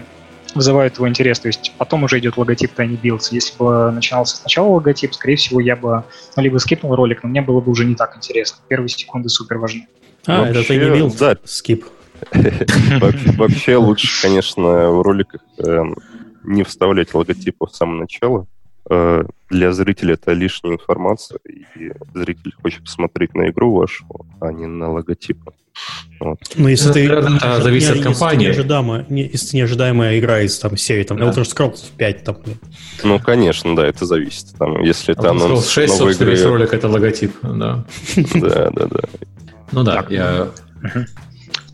вызывают 0.56 0.96
твой 0.96 1.10
интерес. 1.10 1.40
То 1.40 1.48
есть 1.48 1.74
потом 1.78 2.04
уже 2.04 2.20
идет 2.20 2.38
логотип 2.38 2.72
Tiny 2.78 3.00
Builds. 3.00 3.28
Если 3.32 3.58
бы 3.58 3.92
начинался 3.92 4.38
сначала 4.38 4.68
логотип, 4.70 5.14
скорее 5.14 5.36
всего, 5.36 5.60
я 5.60 5.76
бы 5.76 6.04
ну, 6.36 6.44
либо 6.44 6.58
скипнул 6.58 6.96
ролик, 6.96 7.24
но 7.24 7.30
мне 7.30 7.42
было 7.42 7.62
бы 7.62 7.72
уже 7.72 7.86
не 7.86 7.96
так 7.96 8.16
интересно. 8.18 8.60
Первые 8.68 8.90
секунды 8.90 9.30
супер 9.30 9.58
важны. 9.58 9.88
А, 10.26 10.42
Вообще, 10.42 10.62
это 10.62 10.74
Tiny 10.74 10.94
Builds? 10.94 11.18
Да. 11.20 11.38
Скип. 11.44 11.86
Вообще 13.38 13.76
лучше, 13.76 14.22
конечно, 14.22 14.90
в 14.90 15.02
роликах 15.02 15.42
эм, 15.60 15.96
не 16.44 16.64
вставлять 16.64 17.14
логотипы 17.14 17.66
в 17.66 17.76
самое 17.76 18.02
начало. 18.02 18.48
Э, 18.90 19.24
для 19.50 19.72
зрителя 19.72 20.14
это 20.14 20.32
лишняя 20.34 20.74
информация, 20.74 21.40
и 21.46 21.92
зритель 22.14 22.54
хочет 22.62 22.84
посмотреть 22.84 23.34
на 23.34 23.50
игру 23.50 23.74
вашу, 23.74 24.06
а 24.40 24.52
не 24.52 24.66
на 24.66 24.92
логотипы. 24.92 25.54
Вот. 26.20 26.40
Ну, 26.56 26.68
если 26.68 26.92
ты... 26.92 27.06
Это 27.06 27.62
зависит 27.62 27.94
не, 27.94 28.00
от 28.00 28.04
компании. 28.04 28.48
Если 28.48 28.60
неожидаемая, 28.60 29.06
не, 29.10 29.24
если 29.24 29.58
неожидаемая 29.58 30.20
игра 30.20 30.42
из 30.42 30.58
там, 30.58 30.78
серии 30.78 31.04
там, 31.04 31.18
да. 31.18 31.26
Elder 31.26 31.44
Scrolls 31.44 31.84
5, 31.98 32.24
там... 32.24 32.38
Ну, 33.04 33.20
конечно, 33.20 33.76
да, 33.76 33.86
это 33.86 34.06
зависит. 34.06 34.56
Там, 34.58 34.82
если 34.82 35.14
это 35.14 35.30
анонс 35.32 35.70
6, 35.70 36.00
новой 36.00 36.14
игры... 36.14 36.32
весь 36.32 36.44
ролик— 36.44 36.74
это 36.74 36.88
логотип, 36.88 37.36
да. 37.42 37.86
Да, 38.36 38.70
да, 38.72 38.86
да. 38.88 39.00
Ну 39.72 39.84
да, 39.84 40.06
я... 40.10 40.48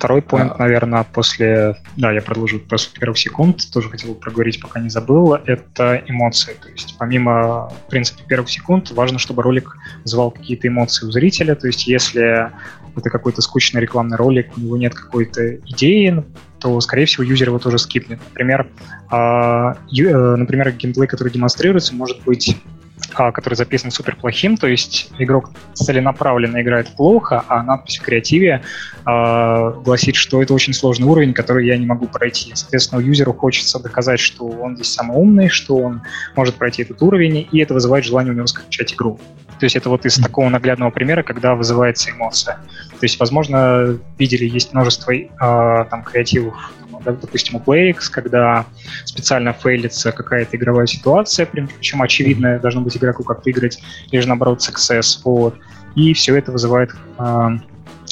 Второй 0.01 0.23
поинт, 0.23 0.53
а... 0.53 0.57
наверное, 0.57 1.03
после... 1.03 1.75
Да, 1.95 2.11
я 2.11 2.23
продолжу 2.23 2.59
после 2.59 2.91
первых 2.99 3.19
секунд, 3.19 3.61
тоже 3.71 3.87
хотел 3.87 4.15
проговорить, 4.15 4.59
пока 4.59 4.79
не 4.79 4.89
забыл, 4.89 5.35
это 5.35 6.03
эмоции. 6.07 6.55
То 6.59 6.69
есть 6.69 6.95
помимо, 6.97 7.69
в 7.69 7.89
принципе, 7.91 8.23
первых 8.27 8.49
секунд, 8.49 8.89
важно, 8.89 9.19
чтобы 9.19 9.43
ролик 9.43 9.77
вызывал 10.03 10.31
какие-то 10.31 10.67
эмоции 10.67 11.05
у 11.05 11.11
зрителя. 11.11 11.53
То 11.53 11.67
есть 11.67 11.85
если 11.85 12.51
это 12.95 13.09
какой-то 13.09 13.41
скучный 13.41 13.81
рекламный 13.81 14.17
ролик, 14.17 14.57
у 14.57 14.61
него 14.61 14.77
нет 14.77 14.93
какой-то 14.93 15.55
идеи, 15.57 16.23
то, 16.59 16.79
скорее 16.81 17.05
всего, 17.05 17.23
юзер 17.23 17.49
его 17.49 17.59
тоже 17.59 17.77
скипнет. 17.79 18.19
Например, 18.29 18.67
э, 19.11 19.15
э, 19.15 20.35
например, 20.35 20.71
геймплей, 20.71 21.07
который 21.07 21.31
демонстрируется, 21.31 21.95
может 21.95 22.21
быть 22.23 22.55
а, 22.55 22.80
который 23.09 23.55
записан 23.55 23.91
супер 23.91 24.15
плохим, 24.15 24.57
то 24.57 24.67
есть 24.67 25.11
игрок 25.19 25.51
целенаправленно 25.73 26.61
играет 26.61 26.87
плохо, 26.95 27.43
а 27.47 27.63
надпись 27.63 27.97
в 27.97 28.03
креативе 28.03 28.63
э, 29.05 29.73
гласит, 29.83 30.15
что 30.15 30.41
это 30.41 30.53
очень 30.53 30.73
сложный 30.73 31.07
уровень, 31.07 31.33
который 31.33 31.67
я 31.67 31.77
не 31.77 31.85
могу 31.85 32.07
пройти. 32.07 32.51
Соответственно, 32.53 32.99
юзеру 32.99 33.33
хочется 33.33 33.79
доказать, 33.79 34.19
что 34.19 34.47
он 34.47 34.75
здесь 34.75 34.91
самый 34.91 35.17
умный, 35.17 35.49
что 35.49 35.77
он 35.77 36.01
может 36.35 36.55
пройти 36.55 36.83
этот 36.83 37.01
уровень, 37.01 37.47
и 37.51 37.59
это 37.59 37.73
вызывает 37.73 38.05
желание 38.05 38.33
у 38.33 38.35
него 38.35 38.47
скачать 38.47 38.93
игру. 38.93 39.19
То 39.59 39.65
есть 39.65 39.75
это 39.75 39.89
вот 39.89 40.05
из 40.07 40.15
такого 40.15 40.49
наглядного 40.49 40.89
примера, 40.89 41.21
когда 41.21 41.53
вызывается 41.53 42.09
эмоция. 42.09 42.55
То 42.99 43.03
есть, 43.03 43.19
возможно, 43.19 43.95
видели, 44.17 44.45
есть 44.45 44.73
множество 44.73 45.11
э, 45.11 45.27
там 45.37 46.03
креативов 46.03 46.55
да, 47.03 47.11
допустим, 47.11 47.55
у 47.55 47.59
PlayX, 47.59 48.09
когда 48.11 48.65
специально 49.05 49.53
фейлится 49.53 50.11
какая-то 50.11 50.57
игровая 50.57 50.87
ситуация, 50.87 51.45
причем 51.45 52.01
очевидно 52.01 52.59
должно 52.59 52.81
быть 52.81 52.95
игроку 52.97 53.23
как 53.23 53.45
выиграть, 53.45 53.79
или 54.11 54.21
же 54.21 54.27
наоборот 54.27 54.59
success, 54.59 55.19
вот. 55.23 55.55
И 55.95 56.13
все 56.13 56.35
это 56.35 56.51
вызывает 56.51 56.91
э, 57.19 57.47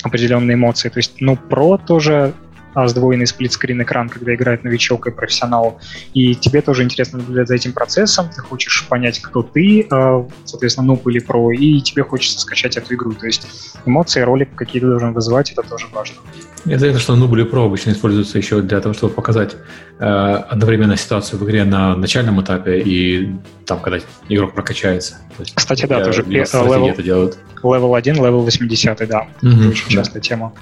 определенные 0.04 0.56
эмоции. 0.56 0.90
То 0.90 1.00
есть, 1.00 1.22
ну, 1.22 1.38
про 1.38 1.78
тоже 1.78 2.34
а, 2.34 2.49
сдвоенный 2.88 3.28
сплитскрин 3.28 3.82
экран, 3.82 4.10
когда 4.10 4.34
играет 4.34 4.64
новичок 4.64 5.08
и 5.08 5.12
профессионал. 5.12 5.80
И 6.14 6.36
тебе 6.36 6.62
тоже 6.62 6.84
интересно 6.84 7.20
наблюдать 7.20 7.48
за 7.48 7.56
этим 7.56 7.74
процессом, 7.74 8.30
ты 8.30 8.42
хочешь 8.42 8.88
понять, 8.88 9.20
кто 9.20 9.44
ты, 9.44 9.88
а, 9.92 10.28
соответственно, 10.46 10.88
нуб 10.88 11.08
или 11.08 11.20
про, 11.20 11.52
и 11.52 11.82
тебе 11.82 12.04
хочется 12.04 12.40
скачать 12.40 12.78
эту 12.78 12.94
игру. 12.96 13.14
То 13.14 13.26
есть 13.26 13.48
эмоции, 13.86 14.22
ролик 14.22 14.56
какие-то 14.56 14.90
должен 14.90 15.14
вызывать, 15.14 15.52
это 15.52 15.64
тоже 15.64 15.88
важно. 15.92 16.18
Это 16.66 17.00
что 17.00 17.16
нуб 17.16 17.34
или 17.34 17.44
про 17.44 17.66
обычно 17.66 17.92
используются 17.92 18.38
еще 18.38 18.62
для 18.62 18.80
того, 18.82 18.94
чтобы 18.94 19.14
показать 19.14 19.56
э, 20.00 20.04
одновременно 20.04 20.98
ситуацию 20.98 21.40
в 21.40 21.46
игре 21.46 21.64
на 21.64 21.96
начальном 21.96 22.42
этапе 22.42 22.80
и 22.80 23.30
там, 23.66 23.80
когда 23.80 24.00
игрок 24.28 24.54
прокачается. 24.54 25.20
есть, 25.38 25.54
Кстати, 25.56 25.86
да, 25.86 26.04
тоже 26.04 26.24
level, 26.24 26.88
это 26.88 27.04
делают. 27.04 27.38
Level 27.64 27.98
1, 27.98 28.16
level 28.16 28.42
80, 28.42 29.08
да. 29.08 29.28
Угу, 29.42 29.50
это 29.50 29.70
очень 29.70 29.96
да. 29.96 30.04
частая 30.04 30.22
тема. 30.22 30.54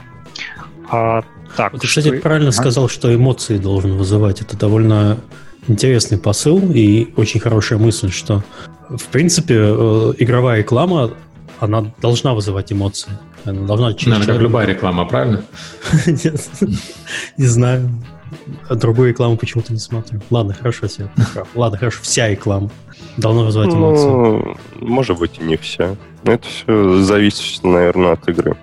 А, 0.89 1.23
так, 1.57 1.73
вот, 1.73 1.81
кстати, 1.81 2.07
что... 2.07 2.21
правильно 2.21 2.49
а? 2.49 2.53
сказал, 2.53 2.87
что 2.87 3.13
эмоции 3.13 3.57
должен 3.57 3.97
вызывать. 3.97 4.41
Это 4.41 4.55
довольно 4.55 5.17
интересный 5.67 6.19
посыл 6.19 6.71
и 6.71 7.11
очень 7.17 7.39
хорошая 7.39 7.79
мысль, 7.79 8.11
что 8.11 8.43
в 8.89 9.05
принципе 9.05 9.55
э, 9.57 10.13
игровая 10.19 10.59
реклама 10.59 11.11
она 11.59 11.91
должна 11.99 12.35
вызывать 12.35 12.71
эмоции. 12.71 13.11
Она 13.43 13.65
должна 13.65 13.89
Наверное, 13.89 14.25
как 14.27 14.39
любая 14.39 14.67
реклама, 14.67 15.05
правильно? 15.05 15.43
Нет, 16.05 16.49
не 17.37 17.47
знаю. 17.47 17.89
А 18.69 18.75
другую 18.75 19.09
рекламу 19.09 19.35
почему-то 19.37 19.73
не 19.73 19.79
смотрю. 19.79 20.21
Ладно, 20.29 20.53
хорошо, 20.53 20.87
все. 20.87 21.09
Ладно, 21.55 21.79
хорошо, 21.79 21.99
вся 22.03 22.29
реклама 22.29 22.69
должна 23.15 23.43
вызывать 23.43 23.69
ну, 23.69 23.77
эмоции. 23.77 24.07
Ну, 24.07 24.57
может 24.87 25.17
быть, 25.17 25.39
и 25.39 25.43
не 25.43 25.57
вся. 25.57 25.95
Но 26.23 26.33
это 26.33 26.47
все 26.47 26.99
зависит, 26.99 27.63
наверное, 27.63 28.11
от 28.11 28.27
игры. 28.29 28.55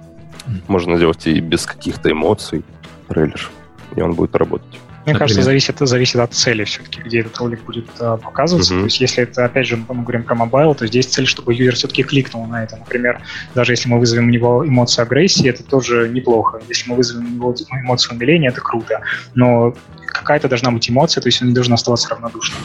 Можно 0.69 0.97
делать 0.97 1.27
и 1.27 1.41
без 1.41 1.67
каких-то 1.67 2.13
эмоций 2.13 2.63
трейлер, 3.09 3.51
и 3.97 4.01
он 4.01 4.15
будет 4.15 4.35
работать. 4.37 4.81
Мне 5.05 5.13
Например? 5.13 5.19
кажется, 5.19 5.43
зависит, 5.43 5.79
зависит 5.81 6.17
от 6.17 6.33
цели 6.33 6.65
все-таки, 6.65 7.03
где 7.03 7.21
этот 7.21 7.37
ролик 7.37 7.63
будет 7.65 7.87
а, 8.01 8.17
показываться. 8.17 8.73
Uh-huh. 8.73 8.79
То 8.79 8.85
есть, 8.85 9.01
если 9.03 9.23
это, 9.23 9.45
опять 9.45 9.67
же, 9.67 9.77
мы 9.77 10.03
говорим 10.03 10.23
про 10.23 10.35
мобайл, 10.35 10.75
то 10.75 10.87
здесь 10.87 11.07
цель, 11.07 11.27
чтобы 11.27 11.53
юзер 11.53 11.75
все-таки 11.75 12.03
кликнул 12.03 12.47
на 12.47 12.65
это. 12.65 12.77
Например, 12.77 13.21
даже 13.55 13.73
если 13.75 13.87
мы 13.91 13.99
вызовем 13.99 14.29
у 14.29 14.31
него 14.31 14.67
эмоцию 14.67 15.03
агрессии, 15.03 15.47
это 15.47 15.63
тоже 15.63 16.09
неплохо. 16.09 16.63
Если 16.71 16.89
мы 16.89 16.97
вызовем 16.97 17.27
у 17.27 17.29
него 17.29 17.55
эмоцию 17.83 18.17
умиления, 18.17 18.49
это 18.49 18.63
круто. 18.63 19.03
Но 19.35 19.75
какая-то 20.07 20.49
должна 20.49 20.71
быть 20.71 20.89
эмоция, 20.89 21.21
то 21.21 21.29
есть 21.29 21.43
он 21.43 21.49
не 21.49 21.55
должен 21.55 21.75
оставаться 21.75 22.09
равнодушным. 22.09 22.61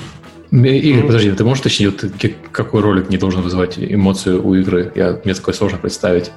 Игорь, 0.52 1.06
подожди, 1.06 1.32
ты 1.32 1.44
можешь 1.44 1.62
уточнить, 1.62 2.02
вот, 2.02 2.12
какой 2.52 2.82
ролик 2.82 3.10
не 3.10 3.18
должен 3.18 3.42
вызывать 3.42 3.78
эмоцию 3.78 4.46
у 4.46 4.56
игры? 4.56 4.92
Я, 4.96 5.20
мне 5.24 5.34
такое 5.34 5.54
сложно 5.54 5.78
представить. 5.78 6.32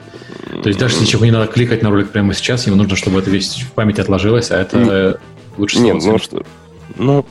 То 0.63 0.69
есть 0.69 0.79
даже 0.79 0.97
если 0.97 1.25
не 1.25 1.31
надо 1.31 1.51
кликать 1.51 1.83
на 1.83 1.91
ролик 1.91 2.11
прямо 2.11 2.35
сейчас, 2.35 2.67
ему 2.67 2.77
нужно, 2.77 2.97
чтобы 2.97 3.21
это 3.21 3.31
весь 3.31 3.63
в 3.63 3.73
памяти 3.73 4.01
отложилось, 4.01 4.51
а 4.51 4.61
это 4.61 5.19
лучше 5.57 5.81
Нет, 5.81 5.97
ну 6.05 6.19
что... 6.19 6.45
Ну, 6.97 7.25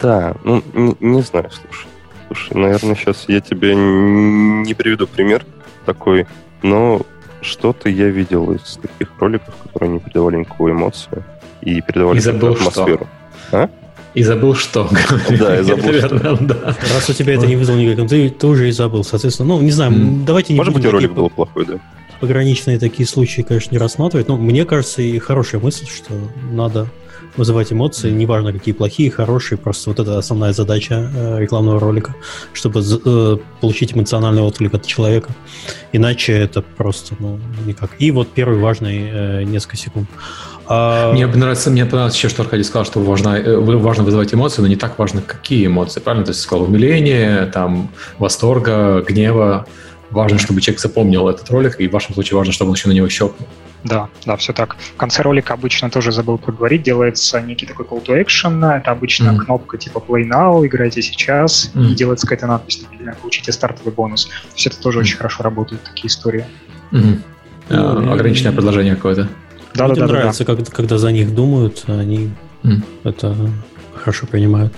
да, 0.00 0.36
ну, 0.44 0.62
не, 0.72 0.96
не 1.00 1.22
знаю, 1.22 1.50
слушай. 1.50 1.88
Слушай, 2.28 2.56
наверное, 2.58 2.94
сейчас 2.94 3.24
я 3.26 3.40
тебе 3.40 3.74
не 3.74 4.72
приведу 4.74 5.08
пример 5.08 5.44
такой 5.84 6.26
но 6.62 7.02
что-то 7.40 7.88
я 7.88 8.08
видел 8.08 8.52
из 8.52 8.78
таких 8.80 9.08
роликов, 9.18 9.54
которые 9.56 9.92
не 9.92 9.98
передавали 9.98 10.36
никакой 10.38 10.72
эмоции 10.72 11.24
и 11.62 11.80
передавали 11.80 12.18
И 12.18 12.20
забыл 12.20 12.52
атмосферу. 12.52 13.06
Что. 13.48 13.62
А? 13.64 13.70
И 14.14 14.22
забыл 14.22 14.54
что. 14.54 14.88
Да, 15.38 15.60
и 15.60 15.62
забыл 15.62 15.92
что. 15.94 16.36
Да. 16.40 16.76
Раз 16.94 17.08
у 17.08 17.12
тебя 17.12 17.34
это 17.34 17.46
не 17.46 17.56
вызвало 17.56 17.78
никакого, 17.78 18.08
ты, 18.08 18.28
ты 18.28 18.46
уже 18.46 18.68
и 18.68 18.72
забыл, 18.72 19.04
соответственно. 19.04 19.48
Ну, 19.50 19.60
не 19.60 19.70
знаю, 19.70 19.92
mm. 19.92 20.24
давайте 20.24 20.52
не 20.52 20.58
Может 20.58 20.74
быть, 20.74 20.84
и 20.84 20.88
ролик 20.88 21.12
был 21.12 21.30
плохой, 21.30 21.66
да. 21.66 21.74
Пограничные 22.20 22.78
такие 22.78 23.06
случаи, 23.06 23.42
конечно, 23.42 23.72
не 23.72 23.78
рассматривать. 23.78 24.28
Но 24.28 24.36
мне 24.36 24.64
кажется, 24.64 25.00
и 25.00 25.18
хорошая 25.18 25.60
мысль, 25.60 25.86
что 25.86 26.12
надо 26.50 26.88
вызывать 27.36 27.72
эмоции, 27.72 28.10
неважно 28.10 28.52
какие 28.52 28.74
плохие, 28.74 29.10
хорошие, 29.10 29.58
просто 29.58 29.90
вот 29.90 30.00
это 30.00 30.18
основная 30.18 30.52
задача 30.52 31.10
э, 31.14 31.38
рекламного 31.38 31.78
ролика, 31.80 32.14
чтобы 32.52 32.80
э, 32.82 33.36
получить 33.60 33.94
эмоциональный 33.94 34.42
отклик 34.42 34.74
от 34.74 34.86
человека. 34.86 35.30
Иначе 35.92 36.32
это 36.32 36.62
просто, 36.62 37.14
ну, 37.18 37.38
никак. 37.66 37.90
И 37.98 38.10
вот 38.10 38.28
первый 38.28 38.58
важный 38.58 39.10
э, 39.10 39.42
несколько 39.44 39.76
секунд. 39.76 40.08
А... 40.72 41.12
Мне 41.12 41.26
нравится, 41.26 41.68
мне 41.68 41.84
понравилось 41.84 42.14
еще, 42.14 42.28
что 42.28 42.42
Аркадий 42.42 42.62
сказал, 42.62 42.84
что 42.84 43.00
важно, 43.00 43.30
э, 43.30 43.56
важно 43.56 44.04
вызывать 44.04 44.32
эмоции, 44.32 44.62
но 44.62 44.68
не 44.68 44.76
так 44.76 44.96
важно, 45.00 45.20
какие 45.20 45.66
эмоции, 45.66 45.98
правильно? 45.98 46.24
То 46.24 46.30
есть 46.30 46.42
сказал 46.42 46.66
умиление, 46.66 47.46
там, 47.46 47.90
восторга, 48.18 49.02
гнева. 49.02 49.66
Важно, 50.10 50.38
чтобы 50.38 50.60
человек 50.60 50.80
запомнил 50.80 51.28
этот 51.28 51.50
ролик, 51.50 51.80
и 51.80 51.88
в 51.88 51.92
вашем 51.92 52.14
случае 52.14 52.36
важно, 52.36 52.52
чтобы 52.52 52.70
он 52.70 52.76
еще 52.76 52.88
на 52.88 52.92
него 52.92 53.08
щелкнул. 53.08 53.48
Да, 53.82 54.08
да, 54.24 54.36
все 54.36 54.52
так. 54.52 54.76
В 54.76 54.96
конце 54.96 55.22
ролика 55.22 55.54
обычно 55.54 55.90
тоже 55.90 56.12
забыл 56.12 56.38
поговорить, 56.38 56.82
делается 56.82 57.40
некий 57.40 57.66
такой 57.66 57.86
call 57.86 58.04
to 58.04 58.24
action, 58.24 58.64
это 58.76 58.92
обычно 58.92 59.30
mm. 59.30 59.38
кнопка 59.38 59.76
типа 59.76 59.98
play 60.06 60.28
now, 60.28 60.64
играйте 60.64 61.02
сейчас, 61.02 61.72
mm. 61.74 61.86
и 61.86 61.94
делается 61.94 62.26
какая-то 62.28 62.46
надпись, 62.46 62.82
например, 62.82 63.16
получите 63.20 63.50
стартовый 63.50 63.92
бонус. 63.92 64.26
То 64.26 64.32
есть 64.54 64.66
это 64.66 64.80
тоже 64.80 64.98
mm. 64.98 65.02
очень 65.02 65.16
хорошо 65.16 65.42
работают, 65.42 65.82
такие 65.82 66.06
истории. 66.06 66.44
Mm-hmm. 66.92 67.20
Uh, 67.70 68.12
ограниченное 68.12 68.52
предложение 68.52 68.96
какое-то. 68.96 69.28
Да, 69.74 69.86
Людям 69.86 70.06
да, 70.06 70.12
да, 70.12 70.18
нравится, 70.18 70.44
да. 70.44 70.54
Когда, 70.54 70.70
когда 70.70 70.98
за 70.98 71.12
них 71.12 71.34
думают, 71.34 71.84
они 71.86 72.30
mm. 72.62 72.82
это 73.04 73.36
хорошо 73.94 74.26
принимают. 74.26 74.72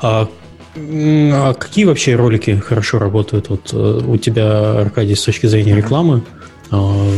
А, 0.00 0.28
а 0.76 1.54
какие 1.54 1.84
вообще 1.84 2.14
ролики 2.14 2.56
хорошо 2.56 2.98
работают? 2.98 3.48
Вот 3.48 3.70
э, 3.72 4.00
у 4.06 4.16
тебя, 4.16 4.80
Аркадий, 4.80 5.14
с 5.14 5.22
точки 5.22 5.46
зрения 5.46 5.74
рекламы, 5.74 6.22
а, 6.70 7.10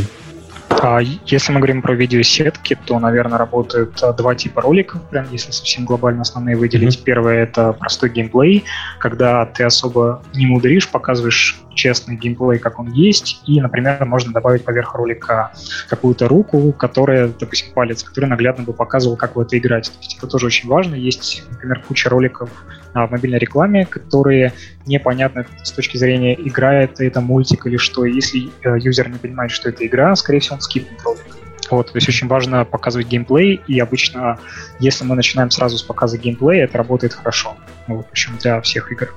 если 1.27 1.53
мы 1.53 1.61
говорим 1.61 1.83
про 1.83 1.95
видеосетки, 1.95 2.79
то, 2.87 2.99
наверное, 2.99 3.39
работают 3.39 4.03
а, 4.03 4.13
два 4.13 4.35
типа 4.35 4.63
роликов, 4.63 5.03
прям 5.11 5.27
если 5.31 5.51
совсем 5.51 5.85
глобально 5.85 6.23
основные 6.23 6.57
выделить. 6.57 6.99
Mm-hmm. 6.99 7.05
Первое— 7.05 7.43
это 7.45 7.73
простой 7.73 8.11
геймплей, 8.11 8.65
когда 8.99 9.47
ты 9.47 9.65
особо 9.65 10.23
не 10.35 10.47
мудришь, 10.47 10.89
показываешь 10.89 11.61
честный 11.75 12.17
геймплей, 12.17 12.59
как 12.59 12.79
он 12.79 12.91
есть, 12.91 13.43
и, 13.47 13.61
например, 13.61 14.05
можно 14.05 14.33
добавить 14.33 14.65
поверх 14.65 14.95
ролика 14.95 15.53
какую-то 15.89 16.29
руку, 16.29 16.73
которая, 16.73 17.29
допустим, 17.29 17.73
палец, 17.73 18.03
который 18.03 18.27
наглядно 18.27 18.65
бы 18.65 18.73
показывал, 18.73 19.17
как 19.17 19.37
в 19.37 19.41
это 19.41 19.59
играть. 19.59 19.91
То 19.91 19.99
есть 19.99 20.17
это 20.19 20.27
тоже 20.27 20.47
очень 20.47 20.69
важно. 20.69 20.95
Есть, 20.95 21.45
например, 21.51 21.83
куча 21.87 22.09
роликов 22.09 22.51
а, 22.51 22.82
в 22.95 23.11
мобильной 23.11 23.39
рекламе, 23.39 23.87
которые 23.87 24.53
непонятны 24.87 25.47
с 25.63 25.73
точки 25.73 25.97
зрения 25.97 26.35
игра 26.35 26.75
это, 26.75 27.05
это 27.05 27.21
мультик 27.21 27.67
или 27.67 27.77
что. 27.77 28.05
Если 28.05 28.51
э, 28.63 28.79
юзер 28.79 29.09
не 29.09 29.19
понимает, 29.19 29.51
что 29.51 29.69
это 29.69 29.87
игра, 29.87 30.15
скорее 30.17 30.41
всего, 30.41 30.57
он 30.57 30.61
скипнет 30.61 31.01
ролик. 31.03 31.23
Вот, 31.71 31.91
то 31.91 31.97
есть 31.97 32.09
очень 32.09 32.29
важно 32.29 32.67
показывать 32.67 33.09
геймплей, 33.09 33.63
и 33.67 33.79
обычно, 33.79 34.39
если 34.79 35.05
мы 35.05 35.15
начинаем 35.15 35.51
сразу 35.51 35.79
с 35.79 35.83
показа 35.83 36.19
геймплея, 36.19 36.65
это 36.65 36.77
работает 36.77 37.15
хорошо. 37.15 37.57
Вот, 37.87 38.07
причем 38.11 38.37
для 38.39 38.61
всех 38.61 38.93
игр. 38.93 39.15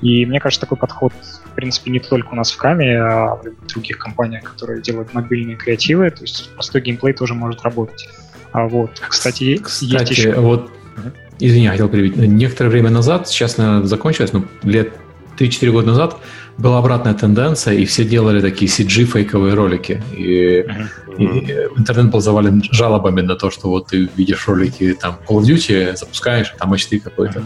И 0.00 0.24
мне 0.24 0.38
кажется, 0.38 0.60
такой 0.60 0.78
подход, 0.78 1.12
в 1.46 1.54
принципе, 1.56 1.90
не 1.90 1.98
только 1.98 2.28
у 2.32 2.36
нас 2.36 2.52
в 2.52 2.56
Каме, 2.58 2.96
а 2.96 3.34
в 3.34 3.66
других 3.66 3.98
компаниях, 3.98 4.44
которые 4.44 4.80
делают 4.80 5.12
мобильные 5.14 5.56
креативы. 5.56 6.10
То 6.10 6.22
есть 6.22 6.50
простой 6.54 6.80
геймплей 6.80 7.12
тоже 7.12 7.34
может 7.34 7.62
работать. 7.62 8.08
А 8.52 8.68
вот, 8.68 9.02
кстати, 9.08 9.56
кстати 9.56 9.90
есть 9.90 10.10
еще... 10.10 10.34
вот 10.34 10.70
Извини, 11.40 11.68
хотел 11.68 11.88
перебить. 11.88 12.16
Некоторое 12.16 12.70
время 12.70 12.90
назад, 12.90 13.28
сейчас, 13.28 13.56
наверное, 13.58 13.86
закончилось, 13.86 14.32
но 14.32 14.44
лет 14.62 14.92
3-4 15.38 15.70
года 15.70 15.86
назад 15.88 16.16
была 16.58 16.78
обратная 16.78 17.14
тенденция, 17.14 17.74
и 17.74 17.84
все 17.86 18.04
делали 18.04 18.40
такие 18.40 18.70
CG-фейковые 18.70 19.54
ролики. 19.54 20.02
И, 20.16 20.60
mm-hmm. 20.60 21.18
и 21.18 21.78
интернет 21.78 22.10
был 22.10 22.20
завален 22.20 22.62
жалобами 22.70 23.22
на 23.22 23.36
то, 23.36 23.50
что 23.50 23.68
вот 23.68 23.88
ты 23.88 24.08
видишь 24.16 24.46
ролики 24.46 24.92
там 24.92 25.18
Call 25.26 25.38
of 25.38 25.44
Duty, 25.44 25.96
запускаешь, 25.96 26.54
там 26.58 26.74
HD 26.74 27.00
какой-то. 27.00 27.42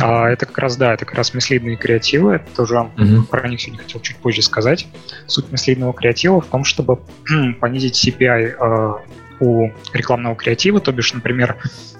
А 0.00 0.28
это 0.28 0.46
как 0.46 0.58
раз, 0.58 0.76
да, 0.76 0.94
это 0.94 1.04
как 1.04 1.16
раз 1.16 1.34
мислидные 1.34 1.76
креативы. 1.76 2.34
Это 2.34 2.46
тоже 2.54 2.74
uh-huh. 2.74 3.22
про 3.24 3.48
них 3.48 3.60
сегодня 3.60 3.82
хотел 3.82 4.00
чуть 4.00 4.16
позже 4.16 4.42
сказать. 4.42 4.86
Суть 5.26 5.50
мислидного 5.50 5.92
креатива 5.92 6.40
в 6.40 6.46
том, 6.46 6.64
чтобы 6.64 7.00
понизить 7.60 8.06
CPI 8.06 8.54
э, 8.58 8.92
у 9.40 9.70
рекламного 9.92 10.34
креатива, 10.34 10.80
то 10.80 10.92
бишь, 10.92 11.12
например, 11.12 11.56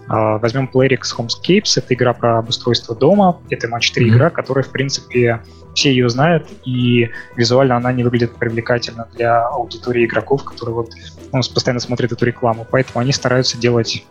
а, 0.09 0.39
возьмем 0.39 0.71
Playrix 0.73 1.03
Homescapes, 1.17 1.73
это 1.77 1.95
игра 1.95 2.13
про 2.13 2.39
обустройство 2.39 2.95
дома, 2.95 3.41
это 3.51 3.69
матч 3.69 3.91
3 3.93 4.05
mm-hmm. 4.05 4.09
игра, 4.15 4.31
которая, 4.31 4.65
в 4.65 4.71
принципе, 4.71 5.43
все 5.75 5.91
ее 5.91 6.09
знают, 6.09 6.49
и 6.65 7.11
визуально 7.37 7.77
она 7.77 7.93
не 7.93 8.05
выглядит 8.05 8.37
привлекательно 8.37 9.09
для 9.15 9.47
аудитории 9.47 10.07
игроков, 10.07 10.45
которые 10.45 10.75
вот 10.75 10.91
ну, 11.33 11.41
постоянно 11.53 11.81
смотрят 11.81 12.13
эту 12.13 12.25
рекламу. 12.25 12.67
Поэтому 12.71 13.01
они 13.01 13.13
стараются 13.13 13.59
делать 13.59 14.05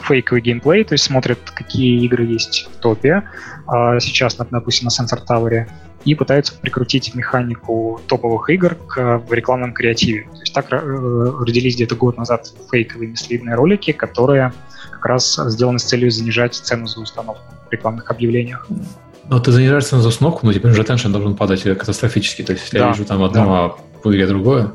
фейковый 0.00 0.40
геймплей, 0.40 0.84
то 0.84 0.94
есть 0.94 1.04
смотрят, 1.04 1.38
какие 1.54 2.02
игры 2.04 2.24
есть 2.24 2.68
в 2.72 2.80
топе, 2.80 3.22
а, 3.66 4.00
сейчас, 4.00 4.36
допустим, 4.36 4.88
на 4.88 5.02
Sensor 5.02 5.20
Tower, 5.28 5.68
и 6.04 6.14
пытаются 6.14 6.54
прикрутить 6.54 7.14
механику 7.14 8.00
топовых 8.06 8.50
игр 8.50 8.74
к 8.74 9.18
в 9.18 9.32
рекламном 9.32 9.72
креативе. 9.72 10.28
То 10.32 10.40
есть 10.40 10.54
так 10.54 10.72
э, 10.72 10.76
родились 10.76 11.74
где-то 11.76 11.94
год 11.94 12.16
назад 12.16 12.52
фейковые 12.70 13.10
мислидные 13.10 13.54
ролики, 13.54 13.92
которые 13.92 14.52
как 14.90 15.06
раз 15.06 15.38
сделаны 15.46 15.78
с 15.78 15.84
целью 15.84 16.10
занижать 16.10 16.54
цену 16.54 16.86
за 16.86 17.00
установку 17.00 17.44
в 17.68 17.72
рекламных 17.72 18.10
объявлениях. 18.10 18.66
Но 19.28 19.38
ты 19.38 19.52
занижаешь 19.52 19.84
цену 19.84 20.02
за 20.02 20.08
установку, 20.08 20.46
но 20.46 20.52
теперь 20.52 20.72
уже 20.72 20.84
теншн 20.84 21.12
должен 21.12 21.36
падать 21.36 21.62
катастрофически. 21.62 22.42
То 22.42 22.52
есть 22.52 22.64
если 22.64 22.78
да, 22.78 22.86
я 22.86 22.92
вижу 22.92 23.04
там 23.04 23.22
одно, 23.22 23.44
да. 23.44 23.50
а 23.50 23.76
в 24.02 24.10
игре 24.10 24.26
другое, 24.26 24.72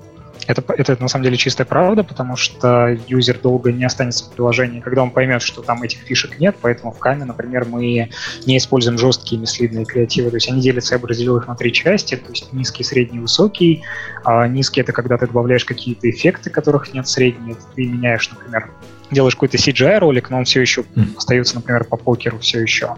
это, 0.48 0.64
это 0.74 1.02
на 1.02 1.08
самом 1.08 1.24
деле 1.24 1.38
чистая 1.38 1.66
правда, 1.66 2.04
потому 2.04 2.36
что 2.36 2.98
юзер 3.08 3.40
долго 3.40 3.72
не 3.72 3.84
останется 3.84 4.26
в 4.26 4.32
приложении, 4.32 4.80
когда 4.80 5.04
он 5.04 5.12
поймет, 5.12 5.42
что 5.42 5.62
там 5.62 5.84
этих 5.84 6.00
фишек 6.00 6.40
нет, 6.40 6.56
поэтому 6.62 6.92
в 6.92 7.00
Каме, 7.00 7.26
например, 7.26 7.66
мы 7.66 8.10
не 8.46 8.58
используем 8.58 8.98
жесткие 8.98 9.42
мислидные 9.42 9.86
креативы, 9.86 10.30
то 10.30 10.38
есть 10.38 10.50
они 10.50 10.62
делятся, 10.62 10.96
я 10.96 11.00
бы 11.00 11.08
разделил 11.08 11.38
их 11.38 11.48
на 11.48 11.56
три 11.56 11.74
части, 11.74 12.16
то 12.16 12.30
есть 12.30 12.54
низкий, 12.54 12.84
средний, 12.84 13.20
высокий. 13.20 13.84
А 14.24 14.48
низкий— 14.48 14.82
это 14.82 14.92
когда 14.92 15.18
ты 15.18 15.28
добавляешь 15.28 15.66
какие-то 15.66 16.10
эффекты, 16.10 16.50
которых 16.50 16.94
нет, 16.94 17.08
средний— 17.08 17.56
ты 17.76 17.86
меняешь, 17.86 18.30
например, 18.30 18.70
делаешь 19.12 19.36
какой-то 19.36 19.58
CGI-ролик, 19.58 20.30
но 20.30 20.38
он 20.38 20.46
все 20.46 20.62
еще 20.62 20.82
mm. 20.82 21.18
остается, 21.18 21.56
например, 21.56 21.86
по 21.86 21.98
покеру 21.98 22.40
все 22.40 22.62
еще. 22.62 22.96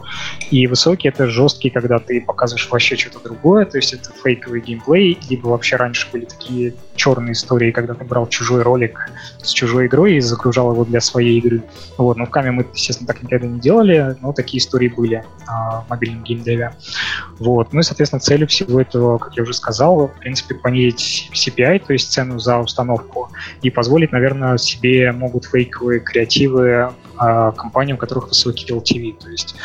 И 0.51 0.67
высокий— 0.67 1.07
это 1.09 1.27
жесткий, 1.27 1.69
когда 1.69 1.99
ты 1.99 2.21
показываешь 2.21 2.67
вообще 2.69 2.95
что-то 2.95 3.19
другое, 3.19 3.65
то 3.65 3.77
есть 3.77 3.93
это 3.93 4.11
фейковый 4.23 4.61
геймплей, 4.61 5.19
либо 5.29 5.47
вообще 5.47 5.75
раньше 5.75 6.07
были 6.11 6.25
такие 6.25 6.73
черные 6.95 7.31
истории, 7.31 7.71
когда 7.71 7.93
ты 7.93 8.03
брал 8.03 8.27
чужой 8.27 8.61
ролик 8.61 9.09
с 9.41 9.51
чужой 9.51 9.87
игрой 9.87 10.15
и 10.15 10.19
загружал 10.19 10.73
его 10.73 10.83
для 10.83 10.99
своей 10.99 11.39
игры. 11.39 11.63
Вот, 11.97 12.17
но 12.17 12.25
в 12.25 12.29
Каме 12.29 12.51
мы, 12.51 12.65
естественно, 12.73 13.07
так 13.07 13.23
никогда 13.23 13.47
не 13.47 13.59
делали, 13.59 14.17
но 14.21 14.33
такие 14.33 14.59
истории 14.59 14.89
были 14.89 15.23
а, 15.47 15.81
в 15.81 15.89
мобильном 15.89 16.23
геймдеве. 16.23 16.73
Вот. 17.39 17.71
Ну 17.73 17.79
и, 17.79 17.83
соответственно, 17.83 18.19
целью 18.19 18.47
всего 18.47 18.81
этого, 18.81 19.17
как 19.17 19.35
я 19.37 19.43
уже 19.43 19.53
сказал, 19.53 20.07
в 20.07 20.19
принципе, 20.19 20.55
понизить 20.55 21.29
CPI, 21.33 21.85
то 21.87 21.93
есть 21.93 22.11
цену 22.11 22.37
за 22.39 22.57
установку, 22.57 23.29
и 23.61 23.69
позволить, 23.69 24.11
наверное, 24.11 24.57
себе 24.57 25.11
могут 25.13 25.45
фейковые 25.45 25.98
креативы 25.99 26.93
э, 27.19 27.51
компаниям, 27.55 27.97
у 27.97 27.99
которых 27.99 28.29
высокий 28.29 28.71
LTV. 28.71 29.19
То 29.19 29.29
есть, 29.29 29.55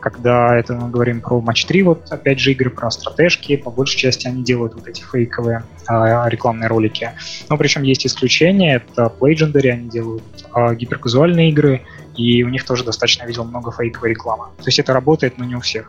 когда 0.00 0.56
это 0.56 0.74
мы 0.74 0.90
говорим 0.90 1.20
про 1.20 1.40
матч 1.40 1.64
3, 1.66 1.82
вот 1.82 2.06
опять 2.10 2.38
же 2.38 2.52
игры 2.52 2.70
про 2.70 2.90
стратежки, 2.90 3.56
по 3.56 3.70
большей 3.70 3.98
части 3.98 4.26
они 4.26 4.42
делают 4.42 4.74
вот 4.74 4.86
эти 4.88 5.02
фейковые 5.02 5.64
э, 5.88 6.22
рекламные 6.26 6.68
ролики. 6.68 7.12
Но 7.48 7.56
причем 7.56 7.82
есть 7.82 8.06
исключения, 8.06 8.76
это 8.76 9.12
Legendary, 9.20 9.70
они 9.70 9.88
делают 9.88 10.22
э, 10.54 10.74
гиперказуальные 10.74 11.50
игры, 11.50 11.82
и 12.16 12.42
у 12.42 12.48
них 12.48 12.64
тоже 12.64 12.84
достаточно 12.84 13.24
видел 13.24 13.44
много 13.44 13.72
фейковой 13.72 14.10
рекламы. 14.10 14.44
То 14.58 14.66
есть 14.66 14.78
это 14.78 14.92
работает, 14.92 15.38
но 15.38 15.44
не 15.44 15.56
у 15.56 15.60
всех. 15.60 15.88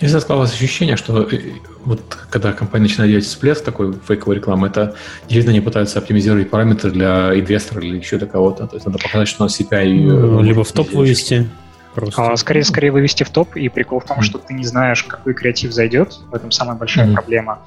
Мне 0.00 0.08
всегда 0.08 0.20
складывалось 0.20 0.52
ощущение, 0.52 0.96
что 0.96 1.22
э, 1.22 1.40
вот 1.84 2.00
когда 2.30 2.52
компания 2.52 2.84
начинает 2.84 3.10
делать 3.10 3.26
всплеск 3.26 3.64
такой 3.64 3.94
фейковой 4.06 4.36
рекламы, 4.36 4.68
это 4.68 4.94
действительно 5.22 5.52
они 5.52 5.60
пытаются 5.60 5.98
оптимизировать 5.98 6.50
параметры 6.50 6.90
для 6.90 7.38
инвестора 7.38 7.82
или 7.82 7.98
еще 7.98 8.18
для 8.18 8.26
кого-то. 8.26 8.66
То 8.66 8.76
есть 8.76 8.86
надо 8.86 8.98
показать, 8.98 9.28
что 9.28 9.42
у 9.42 9.46
нас 9.46 9.60
CPI... 9.60 10.02
Ну, 10.02 10.42
либо 10.42 10.64
в 10.64 10.72
топ 10.72 10.92
вывести. 10.92 11.48
Просто. 11.94 12.22
А, 12.22 12.36
скорее, 12.36 12.62
скорее 12.62 12.92
вывести 12.92 13.24
в 13.24 13.30
топ, 13.30 13.56
и 13.56 13.68
прикол 13.68 13.98
в 13.98 14.04
том, 14.04 14.22
что 14.22 14.38
ты 14.38 14.54
не 14.54 14.64
знаешь, 14.64 15.02
какой 15.02 15.34
креатив 15.34 15.72
зайдет, 15.72 16.12
в 16.30 16.34
этом 16.34 16.52
самая 16.52 16.76
большая 16.76 17.08
mm. 17.08 17.14
проблема. 17.14 17.60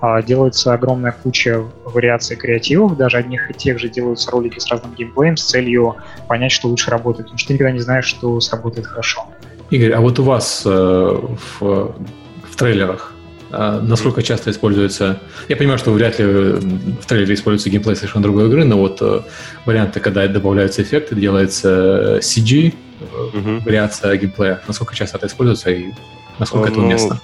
А, 0.00 0.22
делается 0.22 0.72
огромная 0.72 1.12
куча 1.12 1.62
вариаций 1.84 2.36
креативов, 2.36 2.96
даже 2.96 3.18
одних 3.18 3.50
и 3.50 3.54
тех 3.54 3.78
же 3.78 3.90
делаются 3.90 4.30
ролики 4.30 4.58
с 4.58 4.68
разным 4.68 4.94
геймплеем 4.94 5.36
с 5.36 5.44
целью 5.44 5.96
понять, 6.28 6.52
что 6.52 6.68
лучше 6.68 6.90
работает, 6.90 7.26
потому 7.26 7.38
что 7.38 7.48
ты 7.48 7.54
никогда 7.54 7.72
не 7.72 7.80
знаешь, 7.80 8.06
что 8.06 8.40
сработает 8.40 8.86
хорошо. 8.86 9.26
Игорь, 9.70 9.92
а 9.92 10.00
вот 10.00 10.18
у 10.18 10.22
вас 10.22 10.62
э, 10.64 10.70
в, 10.70 11.60
в 11.60 12.56
трейлерах 12.56 13.14
а, 13.56 13.80
насколько 13.80 14.22
часто 14.22 14.50
используется... 14.50 15.20
Я 15.48 15.56
понимаю, 15.56 15.78
что 15.78 15.92
вряд 15.92 16.18
ли 16.18 16.24
в 16.24 17.06
трейлере 17.06 17.34
используется 17.34 17.70
геймплей 17.70 17.94
совершенно 17.94 18.22
другой 18.22 18.48
игры, 18.48 18.64
но 18.64 18.76
вот 18.76 18.98
э, 19.00 19.20
варианты, 19.64 20.00
когда 20.00 20.26
добавляются 20.26 20.82
эффекты, 20.82 21.14
делается 21.14 22.18
CG, 22.18 22.74
угу. 23.32 23.60
вариация 23.64 24.16
геймплея, 24.16 24.60
насколько 24.66 24.96
часто 24.96 25.18
это 25.18 25.28
используется 25.28 25.70
и 25.70 25.92
насколько 26.38 26.68
это 26.68 26.78
ну, 26.78 26.86
уместно? 26.86 27.20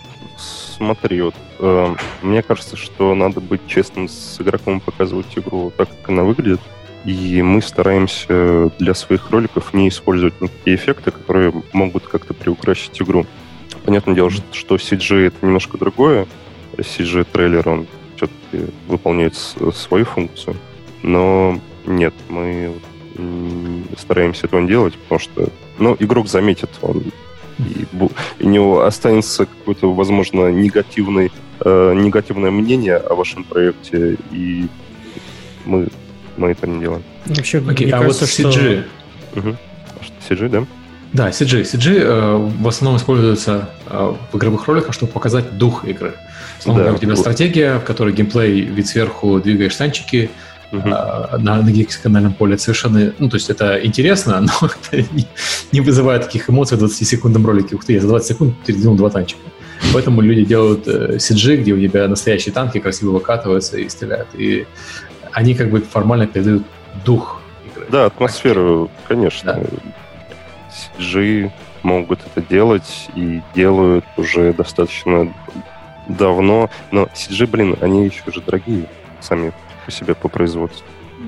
Смотри, 0.76 1.20
вот, 1.20 1.34
э, 1.58 1.94
мне 2.22 2.42
кажется, 2.42 2.76
что 2.76 3.14
надо 3.14 3.40
быть 3.40 3.66
честным 3.66 4.08
с 4.08 4.40
игроком 4.40 4.80
показывать 4.80 5.36
игру 5.36 5.72
так, 5.76 5.88
как 5.88 6.10
она 6.10 6.22
выглядит. 6.22 6.60
И 7.04 7.40
мы 7.42 7.62
стараемся 7.62 8.70
для 8.78 8.94
своих 8.94 9.30
роликов 9.30 9.72
не 9.72 9.88
использовать 9.88 10.38
никакие 10.40 10.76
эффекты, 10.76 11.10
которые 11.10 11.52
могут 11.72 12.06
как-то 12.06 12.34
приукрасить 12.34 13.00
игру. 13.00 13.26
Понятное 13.84 14.14
дело, 14.14 14.30
что 14.52 14.76
CG 14.76 15.28
это 15.28 15.36
немножко 15.42 15.78
другое. 15.78 16.26
CG-трейлер, 16.76 17.68
он 17.68 17.86
все-таки 18.16 18.72
выполняет 18.86 19.34
свою 19.36 20.04
функцию. 20.04 20.56
Но 21.02 21.58
нет, 21.86 22.14
мы 22.28 22.74
стараемся 23.98 24.46
этого 24.46 24.60
не 24.60 24.68
делать, 24.68 24.94
потому 24.94 25.18
что 25.18 25.48
ну, 25.78 25.96
игрок 25.98 26.28
заметит, 26.28 26.70
он 26.82 27.02
и, 27.58 27.86
у 28.40 28.48
него 28.48 28.84
останется 28.84 29.46
какое-то, 29.46 29.92
возможно, 29.92 30.50
негативный, 30.50 31.30
э, 31.60 31.94
негативное 31.94 32.50
мнение 32.50 32.96
о 32.96 33.14
вашем 33.14 33.44
проекте, 33.44 34.16
и 34.30 34.66
мы, 35.66 35.88
мы 36.40 36.50
это 36.50 36.66
не 36.66 36.80
делаем. 36.80 37.02
Вообще, 37.26 37.58
okay, 37.58 37.84
мне 37.84 37.94
а 37.94 37.98
кажется, 38.00 38.44
вот 38.44 38.54
CG... 38.54 38.84
Что... 39.32 39.40
Угу. 39.40 39.56
CG, 40.28 40.48
да? 40.48 40.66
Да, 41.12 41.28
CG. 41.30 41.62
CG 41.62 41.98
э, 41.98 42.36
в 42.36 42.68
основном 42.68 42.98
используется 42.98 43.68
э, 43.86 44.14
в 44.32 44.36
игровых 44.36 44.66
роликах, 44.66 44.94
чтобы 44.94 45.12
показать 45.12 45.58
дух 45.58 45.84
игры. 45.84 46.14
Словно 46.58 46.84
да. 46.84 46.92
у 46.92 46.98
тебя 46.98 47.16
стратегия, 47.16 47.78
в 47.78 47.84
которой 47.84 48.14
геймплей 48.14 48.62
вид 48.62 48.86
сверху 48.86 49.40
двигаешь 49.40 49.76
танчики, 49.76 50.30
угу. 50.72 50.88
э, 50.88 51.36
на, 51.38 51.62
на 51.62 51.70
гексиканальном 51.70 52.32
поле 52.32 52.56
совершенно... 52.58 53.12
Ну, 53.18 53.28
то 53.28 53.36
есть 53.36 53.50
это 53.50 53.84
интересно, 53.84 54.40
но 54.62 54.68
это 54.68 55.06
не, 55.12 55.26
не 55.72 55.80
вызывает 55.80 56.24
таких 56.24 56.48
эмоций 56.48 56.78
в 56.78 56.84
20-секундном 56.84 57.44
ролике. 57.44 57.76
Ух 57.76 57.84
ты, 57.84 57.94
я 57.94 58.00
за 58.00 58.08
20 58.08 58.28
секунд 58.28 58.54
передвинул 58.64 58.96
два 58.96 59.10
танчика. 59.10 59.42
Поэтому 59.92 60.20
люди 60.20 60.44
делают 60.44 60.86
э, 60.86 61.16
CG, 61.16 61.56
где 61.56 61.72
у 61.72 61.80
тебя 61.80 62.06
настоящие 62.08 62.52
танки 62.52 62.78
красиво 62.78 63.10
выкатываются 63.10 63.78
и 63.78 63.88
стреляют. 63.88 64.28
И 64.34 64.66
они 65.32 65.54
как 65.54 65.70
бы 65.70 65.80
формально 65.80 66.26
передают 66.26 66.64
дух 67.04 67.40
игры. 67.66 67.86
Да, 67.90 68.06
атмосферу, 68.06 68.90
конечно. 69.06 69.54
Да. 69.54 69.62
CG 70.98 71.50
могут 71.82 72.20
это 72.24 72.46
делать 72.46 73.08
и 73.14 73.40
делают 73.54 74.04
уже 74.16 74.52
достаточно 74.52 75.32
давно. 76.08 76.70
Но 76.90 77.08
CG, 77.14 77.46
блин, 77.46 77.76
они 77.80 78.06
еще 78.06 78.22
же 78.32 78.40
дорогие 78.40 78.86
сами 79.20 79.52
по 79.84 79.90
себе 79.90 80.14
по 80.14 80.28
производству. 80.28 80.84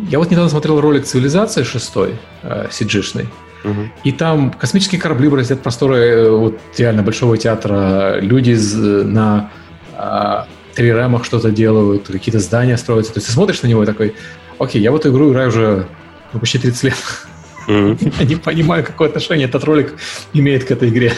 Я 0.09 0.19
вот 0.19 0.31
недавно 0.31 0.49
смотрел 0.49 0.81
ролик 0.81 1.05
«Цивилизация 1.05 1.65
6», 1.65 2.17
э, 2.43 2.67
CG-шный, 2.71 3.29
Угу. 3.65 3.81
И 4.05 4.11
там 4.11 4.51
космические 4.51 5.01
корабли 5.01 5.29
бороздят 5.29 5.63
просторы 5.63 5.97
э, 5.97 6.31
вот 6.31 6.59
реально 6.77 7.03
большого 7.03 7.37
театра, 7.39 8.19
люди 8.21 8.57
на 9.05 9.51
а, 9.95 10.49
три 10.75 10.93
рамах 10.93 11.25
что-то 11.25 11.51
делают, 11.51 12.09
какие-то 12.09 12.39
здания 12.39 12.77
строятся. 12.77 13.13
То 13.13 13.19
есть 13.19 13.29
ты 13.29 13.33
смотришь 13.33 13.63
на 13.63 13.67
него 13.67 13.83
и 13.83 13.87
такой, 13.87 14.15
окей, 14.59 14.81
я 14.81 14.93
в 14.93 14.97
эту 14.97 15.11
игру 15.11 15.31
играю 15.31 15.49
уже 15.49 15.87
ну, 16.33 16.41
почти 16.41 16.59
30 16.59 16.83
лет. 16.85 16.95
Mm-hmm. 17.69 18.15
Я 18.21 18.27
не 18.27 18.37
понимаю, 18.37 18.85
какое 18.85 19.09
отношение 19.09 19.47
этот 19.47 19.65
ролик 19.65 19.95
имеет 20.33 20.65
к 20.65 20.71
этой 20.71 20.89
игре. 20.89 21.13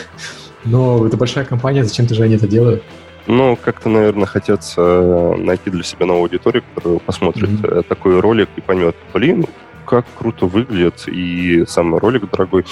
Но 0.65 1.07
это 1.07 1.17
большая 1.17 1.45
компания, 1.45 1.85
зачем 1.85 2.07
ты 2.07 2.15
же 2.15 2.23
они 2.23 2.37
это 2.37 2.47
делают? 2.47 2.83
Ну, 3.27 3.57
как-то, 3.57 3.89
наверное, 3.89 4.27
хотят 4.27 4.61
э, 4.77 5.35
найти 5.39 5.71
для 5.71 5.83
себя 5.83 6.05
новую 6.05 6.25
аудиторию, 6.25 6.63
которая 6.75 6.99
посмотрит 6.99 7.49
mm-hmm. 7.49 7.85
такой 7.85 8.21
ролик 8.21 8.51
и 8.57 8.61
поймет, 8.61 8.95
блин, 9.15 9.47
как 9.87 10.05
круто 10.19 10.47
выглядит, 10.47 11.05
и 11.07 11.65
сам 11.67 11.97
ролик 11.97 12.31
дорогой. 12.31 12.65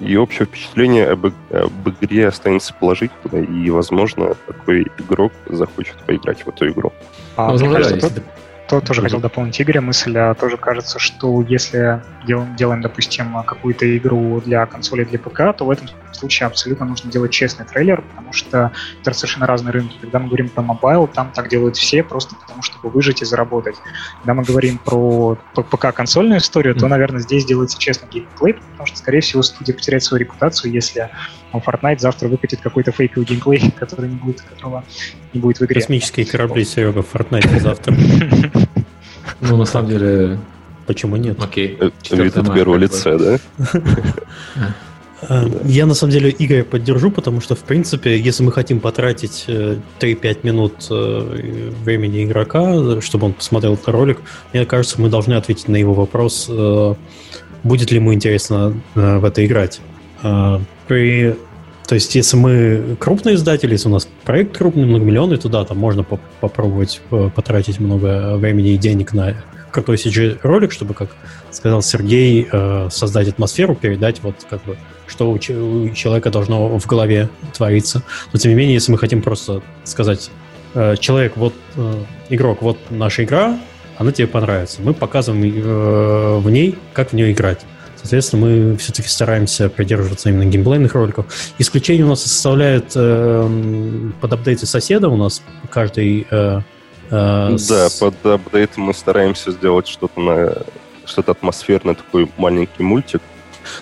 И 0.00 0.16
общее 0.16 0.46
впечатление 0.46 1.08
об, 1.08 1.26
об 1.26 1.88
игре 1.88 2.28
останется 2.28 2.74
положительное, 2.74 3.44
и, 3.44 3.70
возможно, 3.70 4.34
такой 4.46 4.86
игрок 4.98 5.32
захочет 5.46 5.96
поиграть 6.06 6.42
в 6.44 6.48
эту 6.48 6.68
игру. 6.68 6.92
А, 7.36 7.52
ну, 7.52 7.72
кажется, 7.72 8.10
да, 8.10 8.22
то, 8.70 8.80
тоже 8.80 9.02
хотел 9.02 9.18
дополнить 9.18 9.60
Игоря 9.60 9.80
мысль, 9.80 10.16
а 10.16 10.32
тоже 10.34 10.56
кажется, 10.56 11.00
что 11.00 11.42
если 11.42 12.00
делаем, 12.24 12.54
делаем, 12.54 12.82
допустим, 12.82 13.42
какую-то 13.42 13.96
игру 13.96 14.40
для 14.42 14.64
консоли, 14.66 15.02
для 15.02 15.18
ПК, 15.18 15.56
то 15.56 15.64
в 15.64 15.70
этом 15.70 15.88
случае 16.12 16.46
абсолютно 16.46 16.86
нужно 16.86 17.10
делать 17.10 17.32
честный 17.32 17.66
трейлер, 17.66 18.00
потому 18.02 18.32
что 18.32 18.70
это 19.00 19.12
совершенно 19.12 19.46
разные 19.46 19.72
рынки. 19.72 19.96
Когда 20.00 20.20
мы 20.20 20.28
говорим 20.28 20.48
про 20.48 20.62
мобайл, 20.62 21.08
там 21.08 21.32
так 21.32 21.48
делают 21.48 21.76
все 21.76 22.04
просто 22.04 22.36
потому, 22.36 22.62
чтобы 22.62 22.90
выжить 22.90 23.22
и 23.22 23.24
заработать. 23.24 23.74
Когда 24.18 24.34
мы 24.34 24.44
говорим 24.44 24.78
про 24.78 25.36
ПК-консольную 25.54 26.38
историю, 26.38 26.76
то, 26.76 26.86
наверное, 26.86 27.20
здесь 27.20 27.44
делается 27.44 27.76
честный 27.76 28.08
геймплей, 28.08 28.54
потому 28.54 28.86
что, 28.86 28.98
скорее 28.98 29.20
всего, 29.20 29.42
студия 29.42 29.74
потеряет 29.74 30.04
свою 30.04 30.20
репутацию, 30.20 30.70
если 30.72 31.10
Fortnite 31.58 31.98
завтра 31.98 32.28
выкатит 32.28 32.60
какой-то 32.60 32.92
фейковый 32.92 33.26
геймплей, 33.26 33.70
который 33.78 34.08
не 34.08 34.16
будет, 34.16 34.40
которого 34.42 34.84
не 35.32 35.40
будет 35.40 35.58
в 35.58 35.64
игре. 35.64 35.80
Космические 35.80 36.26
корабли, 36.26 36.64
Серега, 36.64 37.00
Fortnite 37.00 37.60
завтра. 37.60 37.94
Ну, 39.40 39.56
на 39.56 39.64
самом 39.64 39.88
деле... 39.88 40.38
Почему 40.86 41.16
нет? 41.16 41.38
Окей. 41.40 41.78
Э, 41.80 41.90
вид 42.10 42.36
от 42.36 42.52
первого 42.52 42.76
лица, 42.76 43.16
да? 43.18 43.38
Э, 45.28 45.46
я 45.66 45.84
на 45.84 45.92
самом 45.92 46.12
деле 46.12 46.34
Игоря 46.38 46.64
поддержу, 46.64 47.10
потому 47.10 47.42
что, 47.42 47.54
в 47.54 47.58
принципе, 47.58 48.18
если 48.18 48.42
мы 48.42 48.52
хотим 48.52 48.80
потратить 48.80 49.44
3-5 49.46 49.84
э, 50.00 50.36
минут 50.42 50.88
времени 50.88 52.24
игрока, 52.24 53.00
чтобы 53.02 53.26
он 53.26 53.34
посмотрел 53.34 53.74
этот 53.74 53.88
ролик, 53.88 54.22
мне 54.54 54.64
кажется, 54.64 54.98
мы 54.98 55.10
должны 55.10 55.34
ответить 55.34 55.68
на 55.68 55.76
его 55.76 55.92
вопрос, 55.92 56.50
будет 57.62 57.90
ли 57.90 57.98
ему 57.98 58.14
интересно 58.14 58.80
в 58.94 59.24
это 59.26 59.44
играть. 59.44 59.82
При 60.86 61.36
то 61.90 61.94
есть, 61.94 62.14
если 62.14 62.36
мы 62.36 62.96
крупный 63.00 63.34
издатель, 63.34 63.72
если 63.72 63.88
у 63.88 63.90
нас 63.90 64.06
проект 64.22 64.56
крупный, 64.56 64.84
многомиллионный, 64.84 65.38
то 65.38 65.48
да, 65.48 65.64
там 65.64 65.78
можно 65.78 66.04
поп 66.04 66.20
попробовать 66.40 67.00
э, 67.10 67.30
потратить 67.34 67.80
много 67.80 68.36
времени 68.36 68.74
и 68.74 68.76
денег 68.76 69.12
на 69.12 69.42
крутой 69.72 69.96
CG-ролик, 69.96 70.70
чтобы, 70.70 70.94
как 70.94 71.08
сказал 71.50 71.82
Сергей, 71.82 72.46
э, 72.48 72.88
создать 72.92 73.26
атмосферу, 73.26 73.74
передать 73.74 74.22
вот 74.22 74.36
как 74.48 74.62
бы, 74.62 74.76
что 75.08 75.32
у, 75.32 75.38
человека 75.40 76.30
должно 76.30 76.78
в 76.78 76.86
голове 76.86 77.28
твориться. 77.52 78.04
Но, 78.32 78.38
тем 78.38 78.52
не 78.52 78.56
менее, 78.56 78.74
если 78.74 78.92
мы 78.92 78.98
хотим 78.98 79.20
просто 79.20 79.60
сказать, 79.82 80.30
э, 80.74 80.94
человек, 80.96 81.36
вот 81.36 81.54
игрок, 82.28 82.62
вот 82.62 82.78
наша 82.90 83.24
игра, 83.24 83.58
она 83.98 84.12
тебе 84.12 84.28
понравится. 84.28 84.80
Мы 84.80 84.94
показываем 84.94 86.40
в 86.40 86.50
ней, 86.52 86.78
как 86.92 87.10
в 87.10 87.14
нее 87.14 87.32
играть. 87.32 87.66
Соответственно, 88.00 88.46
мы 88.46 88.76
все-таки 88.78 89.08
стараемся 89.08 89.68
придерживаться 89.68 90.30
именно 90.30 90.46
геймплейных 90.46 90.94
роликов. 90.94 91.26
Исключение 91.58 92.06
у 92.06 92.08
нас 92.08 92.22
составляет 92.22 92.92
э, 92.94 94.10
под 94.20 94.32
апдейты 94.32 94.66
соседа. 94.66 95.08
У 95.08 95.16
нас 95.16 95.42
каждый... 95.70 96.26
Э, 96.30 96.60
э, 97.10 97.56
да, 97.68 97.88
с... 97.90 97.98
под 97.98 98.14
апдейт 98.24 98.76
мы 98.76 98.94
стараемся 98.94 99.50
сделать 99.50 99.86
что-то 99.86 100.18
на 100.20 100.54
что-то 101.04 101.32
атмосферное, 101.32 101.94
такой 101.94 102.30
маленький 102.38 102.82
мультик, 102.82 103.20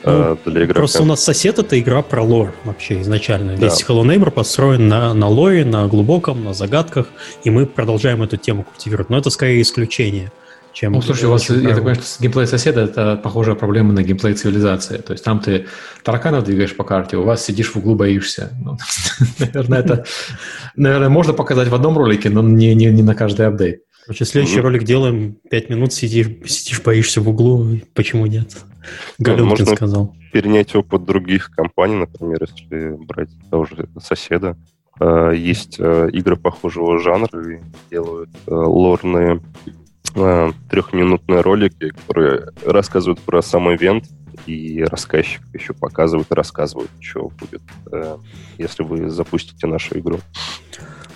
э, 0.03 0.37
ну, 0.45 0.51
для 0.51 0.65
игрока. 0.65 0.81
Просто 0.81 1.03
у 1.03 1.07
нас 1.07 1.23
сосед 1.23 1.59
это 1.59 1.79
игра 1.79 2.03
про 2.03 2.23
лор 2.23 2.55
вообще 2.65 3.01
изначально. 3.03 3.57
Да. 3.57 3.67
Весь 3.67 3.85
Hello 3.85 4.03
Neighbor 4.03 4.31
построен 4.31 4.89
на, 4.89 5.15
на 5.15 5.29
лоре, 5.29 5.65
на 5.65 5.87
глубоком, 5.87 6.43
на 6.43 6.55
загадках, 6.55 7.07
и 7.45 7.51
мы 7.51 7.67
продолжаем 7.67 8.23
эту 8.23 8.37
тему 8.37 8.65
культивировать. 8.65 9.11
Но 9.11 9.19
это 9.19 9.31
скорее 9.31 9.63
исключение 9.63 10.33
чем... 10.79 10.93
Ну, 10.93 11.03
слушай, 11.03 11.25
у 11.25 11.31
вас, 11.31 11.51
я 11.51 11.57
так 11.57 11.77
понимаю, 11.79 11.97
что 11.97 12.23
геймплей 12.23 12.47
соседа— 12.47 12.81
это 12.83 13.17
похожая 13.17 13.57
проблема 13.57 13.93
на 13.93 14.05
геймплей 14.05 14.35
цивилизации. 14.35 14.99
То 14.99 15.13
есть 15.13 15.25
там 15.25 15.41
ты 15.41 15.67
тараканов 16.05 16.45
двигаешь 16.45 16.77
по 16.77 16.85
карте, 16.85 17.17
у 17.17 17.25
вас 17.25 17.45
сидишь 17.45 17.73
в 17.73 17.77
углу, 17.77 17.97
боишься. 17.97 18.53
Ну, 18.63 18.77
наверное, 19.41 19.81
это... 19.81 20.05
Наверное, 20.77 21.09
можно 21.09 21.33
показать 21.33 21.69
в 21.69 21.75
одном 21.75 21.99
ролике, 21.99 22.31
но 22.31 22.43
не, 22.43 22.75
не, 22.77 22.87
не 22.87 23.03
на 23.03 23.17
каждый 23.17 23.49
апдейт. 23.49 23.81
Короче, 24.05 24.25
следующий 24.25 24.61
ролик 24.61 24.85
делаем, 24.85 25.37
пять 25.51 25.69
минут 25.69 25.93
сидишь, 25.93 26.29
сидишь, 26.47 26.81
боишься 26.83 27.21
в 27.21 27.29
углу, 27.29 27.81
почему 27.95 28.27
нет? 28.27 28.57
Галенкин 29.19 29.65
да, 29.65 29.75
сказал. 29.75 30.17
перенять 30.33 30.75
опыт 30.77 31.05
других 31.05 31.51
компаний, 31.51 31.97
например, 31.97 32.39
если 32.41 32.91
брать 33.05 33.31
того 33.51 33.67
же 33.67 33.89
соседа. 34.01 34.57
Э, 35.01 35.33
есть 35.37 35.77
э, 35.81 36.09
игры 36.13 36.37
похожего 36.37 37.01
жанра, 37.01 37.53
и 37.53 37.59
делают 37.91 38.31
э, 38.47 38.55
лорные 38.55 39.43
трехминутные 40.71 41.41
ролики, 41.41 41.91
которые 41.91 42.49
рассказывают 42.65 43.21
про 43.21 43.43
сам 43.43 43.73
ивент, 43.75 44.05
и 44.47 44.83
рассказчик 44.85 45.43
еще 45.53 45.75
показывает 45.75 46.31
и 46.31 46.35
рассказывает, 46.35 46.91
что 47.01 47.31
будет, 47.39 47.63
э, 47.93 48.17
если 48.57 48.83
вы 48.83 49.11
запустите 49.11 49.67
нашу 49.67 49.99
игру. 49.99 50.21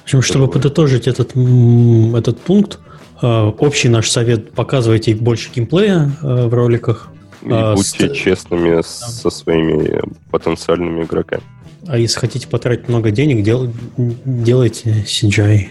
В 0.00 0.04
общем, 0.04 0.22
чтобы 0.22 0.48
подытожить 0.48 1.06
этот, 1.06 1.36
этот 1.36 2.40
пункт, 2.40 2.80
э, 3.22 3.26
общий 3.26 3.88
наш 3.88 4.10
совет– 4.10 4.52
показывайте 4.52 5.14
больше 5.14 5.50
геймплея 5.54 6.10
в 6.20 6.52
роликах. 6.52 7.08
И 7.42 7.48
будьте 7.48 8.08
с... 8.08 8.12
честными 8.12 8.76
да. 8.76 8.82
со 8.82 9.30
своими 9.30 10.02
потенциальными 10.30 11.04
игроками. 11.04 11.42
А 11.86 11.98
если 11.98 12.20
хотите 12.20 12.46
потратить 12.46 12.88
много 12.88 13.10
денег, 13.10 13.42
дел, 13.42 13.72
делайте 13.96 15.04
CGI 15.06 15.68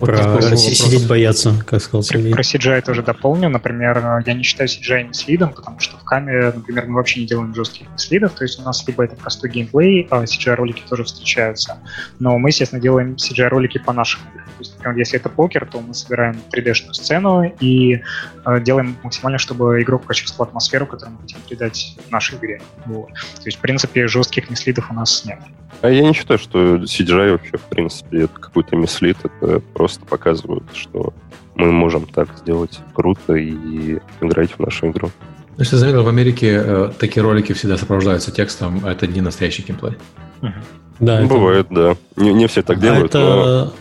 ролик. 0.00 0.22
Про 0.22 0.56
сидеть 0.56 1.06
бояться, 1.06 1.54
как 1.66 1.80
сказал 1.80 2.02
Сергей. 2.02 2.32
Про 2.32 2.42
CGI 2.42 2.82
тоже 2.82 3.02
дополню. 3.02 3.48
Например, 3.48 4.22
я 4.26 4.34
не 4.34 4.42
считаю 4.42 4.68
CGI 4.68 5.08
мислидом, 5.08 5.52
потому 5.52 5.80
что 5.80 5.96
в 5.96 6.04
каме, 6.04 6.52
например, 6.54 6.86
мы 6.86 6.96
вообще 6.96 7.20
не 7.20 7.26
делаем 7.26 7.54
жестких 7.54 7.88
мислидов, 7.90 8.32
то 8.32 8.44
есть 8.44 8.58
у 8.60 8.62
нас 8.62 8.86
либо 8.86 9.04
это 9.04 9.16
простой 9.16 9.50
геймплей, 9.50 10.06
а 10.10 10.24
CGI-ролики 10.24 10.82
тоже 10.88 11.04
встречаются, 11.04 11.78
но 12.18 12.38
мы, 12.38 12.48
естественно, 12.50 12.80
делаем 12.80 13.14
CGI-ролики 13.14 13.78
по 13.78 13.92
нашим 13.92 14.20
играм. 14.32 14.46
То 14.46 14.60
есть, 14.60 14.73
например, 14.84 14.98
если 14.98 15.18
это 15.18 15.28
покер, 15.28 15.66
то 15.66 15.80
мы 15.80 15.94
собираем 15.94 16.36
3D-шную 16.52 16.92
сцену 16.92 17.44
и 17.60 18.02
э, 18.44 18.60
делаем 18.60 18.96
максимально, 19.02 19.38
чтобы 19.38 19.82
игрок 19.82 20.04
почувствовал 20.06 20.48
атмосферу, 20.48 20.86
которую 20.86 21.16
мы 21.16 21.22
хотим 21.22 21.38
передать 21.48 21.96
в 22.06 22.10
нашей 22.10 22.38
игре. 22.38 22.60
Вот. 22.86 23.08
То 23.08 23.46
есть, 23.46 23.58
в 23.58 23.60
принципе, 23.60 24.06
жестких 24.06 24.50
мислидов 24.50 24.90
у 24.90 24.94
нас 24.94 25.24
нет. 25.24 25.38
А 25.80 25.90
я 25.90 26.02
не 26.02 26.12
считаю, 26.12 26.38
что 26.38 26.76
CGI 26.76 27.32
вообще, 27.32 27.56
в 27.56 27.62
принципе, 27.62 28.22
это 28.22 28.38
какой-то 28.38 28.76
мислит, 28.76 29.18
это 29.24 29.60
просто 29.60 30.04
показывают, 30.04 30.64
что 30.74 31.12
мы 31.54 31.72
можем 31.72 32.06
так 32.06 32.28
сделать 32.38 32.80
круто 32.92 33.34
и 33.34 33.98
играть 34.20 34.52
в 34.52 34.58
нашу 34.58 34.90
игру. 34.90 35.10
Ну, 35.56 35.62
если 35.62 35.76
заметил, 35.76 36.02
в 36.02 36.08
Америке 36.08 36.60
э, 36.64 36.90
такие 36.98 37.22
ролики 37.22 37.52
всегда 37.52 37.76
сопровождаются 37.76 38.32
текстом, 38.32 38.80
а 38.84 38.90
это 38.90 39.06
не 39.06 39.20
настоящий 39.20 39.62
геймплей. 39.62 39.96
Угу. 40.42 40.52
Да, 41.00 41.20
ну, 41.20 41.26
это... 41.26 41.34
Бывает, 41.34 41.66
да. 41.70 41.96
Не, 42.16 42.32
не 42.32 42.46
все 42.46 42.62
так 42.62 42.78
а 42.78 42.80
делают, 42.80 43.10
это... 43.10 43.18
но... 43.18 43.72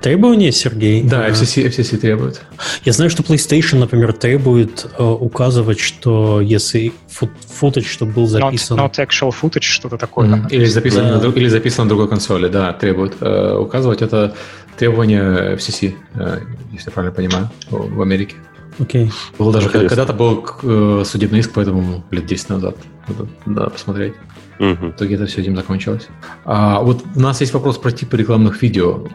Требования, 0.00 0.50
Сергей? 0.50 1.02
Да, 1.02 1.28
FCC, 1.28 1.68
FCC 1.68 1.98
требует. 1.98 2.40
Я 2.84 2.92
знаю, 2.92 3.10
что 3.10 3.22
PlayStation, 3.22 3.78
например, 3.78 4.14
требует 4.14 4.86
э, 4.98 5.04
указывать, 5.04 5.78
что 5.78 6.40
если 6.40 6.92
футаж, 7.08 7.86
чтобы 7.86 8.12
был 8.12 8.26
записан... 8.26 8.78
Not, 8.78 8.92
not 8.92 9.06
actual 9.06 9.30
footage, 9.30 9.62
что-то 9.62 9.98
такое. 9.98 10.28
Mm-hmm. 10.28 10.50
Или, 10.50 10.64
записан 10.64 11.20
да. 11.20 11.28
на, 11.28 11.32
или 11.32 11.48
записан 11.48 11.84
на 11.84 11.88
другой 11.90 12.08
консоли, 12.08 12.48
да, 12.48 12.72
требует 12.72 13.16
э, 13.20 13.56
указывать. 13.56 14.00
Это 14.00 14.34
требование 14.78 15.56
FCC, 15.56 15.94
э, 16.14 16.40
если 16.72 16.88
я 16.88 16.92
правильно 16.92 17.14
понимаю, 17.14 17.50
в 17.70 18.00
Америке. 18.00 18.36
Окей. 18.78 19.06
Okay. 19.06 19.12
Был 19.38 19.52
даже 19.52 19.68
когда-то 19.68 20.14
был 20.14 20.46
э, 20.62 21.02
судебный 21.04 21.40
иск, 21.40 21.52
поэтому 21.52 22.04
лет 22.10 22.24
10 22.24 22.48
назад. 22.48 22.76
Надо, 23.06 23.28
надо 23.44 23.70
посмотреть. 23.70 24.14
Угу. 24.58 24.86
В 24.86 24.90
итоге 24.90 25.14
это 25.16 25.26
все 25.26 25.40
этим 25.40 25.56
закончилось. 25.56 26.08
А, 26.44 26.80
вот 26.80 27.02
у 27.14 27.20
нас 27.20 27.40
есть 27.40 27.52
вопрос 27.52 27.78
про 27.78 27.92
типы 27.92 28.16
рекламных 28.16 28.62
видео. 28.62 29.06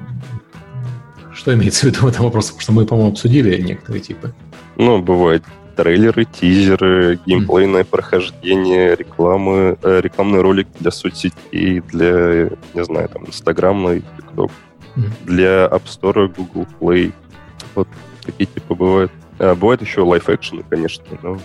Что 1.46 1.54
имеется 1.54 1.82
в 1.82 1.84
виду 1.92 2.00
в 2.00 2.08
этом 2.08 2.26
вопросе? 2.26 2.48
Потому 2.48 2.62
что 2.62 2.72
мы, 2.72 2.86
по-моему, 2.88 3.12
обсудили 3.12 3.62
некоторые 3.62 4.02
типы. 4.02 4.34
Ну, 4.78 5.00
бывают 5.00 5.44
трейлеры, 5.76 6.26
тизеры, 6.26 7.20
геймплейное 7.24 7.84
mm. 7.84 7.86
прохождение, 7.86 8.96
рекламы, 8.96 9.78
э, 9.84 10.02
рекламный 10.02 10.42
ролик 10.42 10.68
для 10.80 10.90
соцсетей, 10.90 11.82
для, 11.82 12.50
не 12.74 12.84
знаю, 12.84 13.10
там, 13.10 13.28
Инстаграма, 13.28 13.94
TikTok, 13.94 14.50
mm. 14.96 15.04
для 15.26 15.66
App 15.68 15.84
Store, 15.84 16.34
Google 16.36 16.66
Play. 16.80 17.14
Вот 17.76 17.90
такие 18.24 18.48
типы 18.48 18.74
бывают. 18.74 19.12
А, 19.38 19.54
бывает 19.54 19.82
еще 19.82 20.02
лайф-экшены, 20.02 20.64
конечно, 20.68 21.06
но 21.22 21.40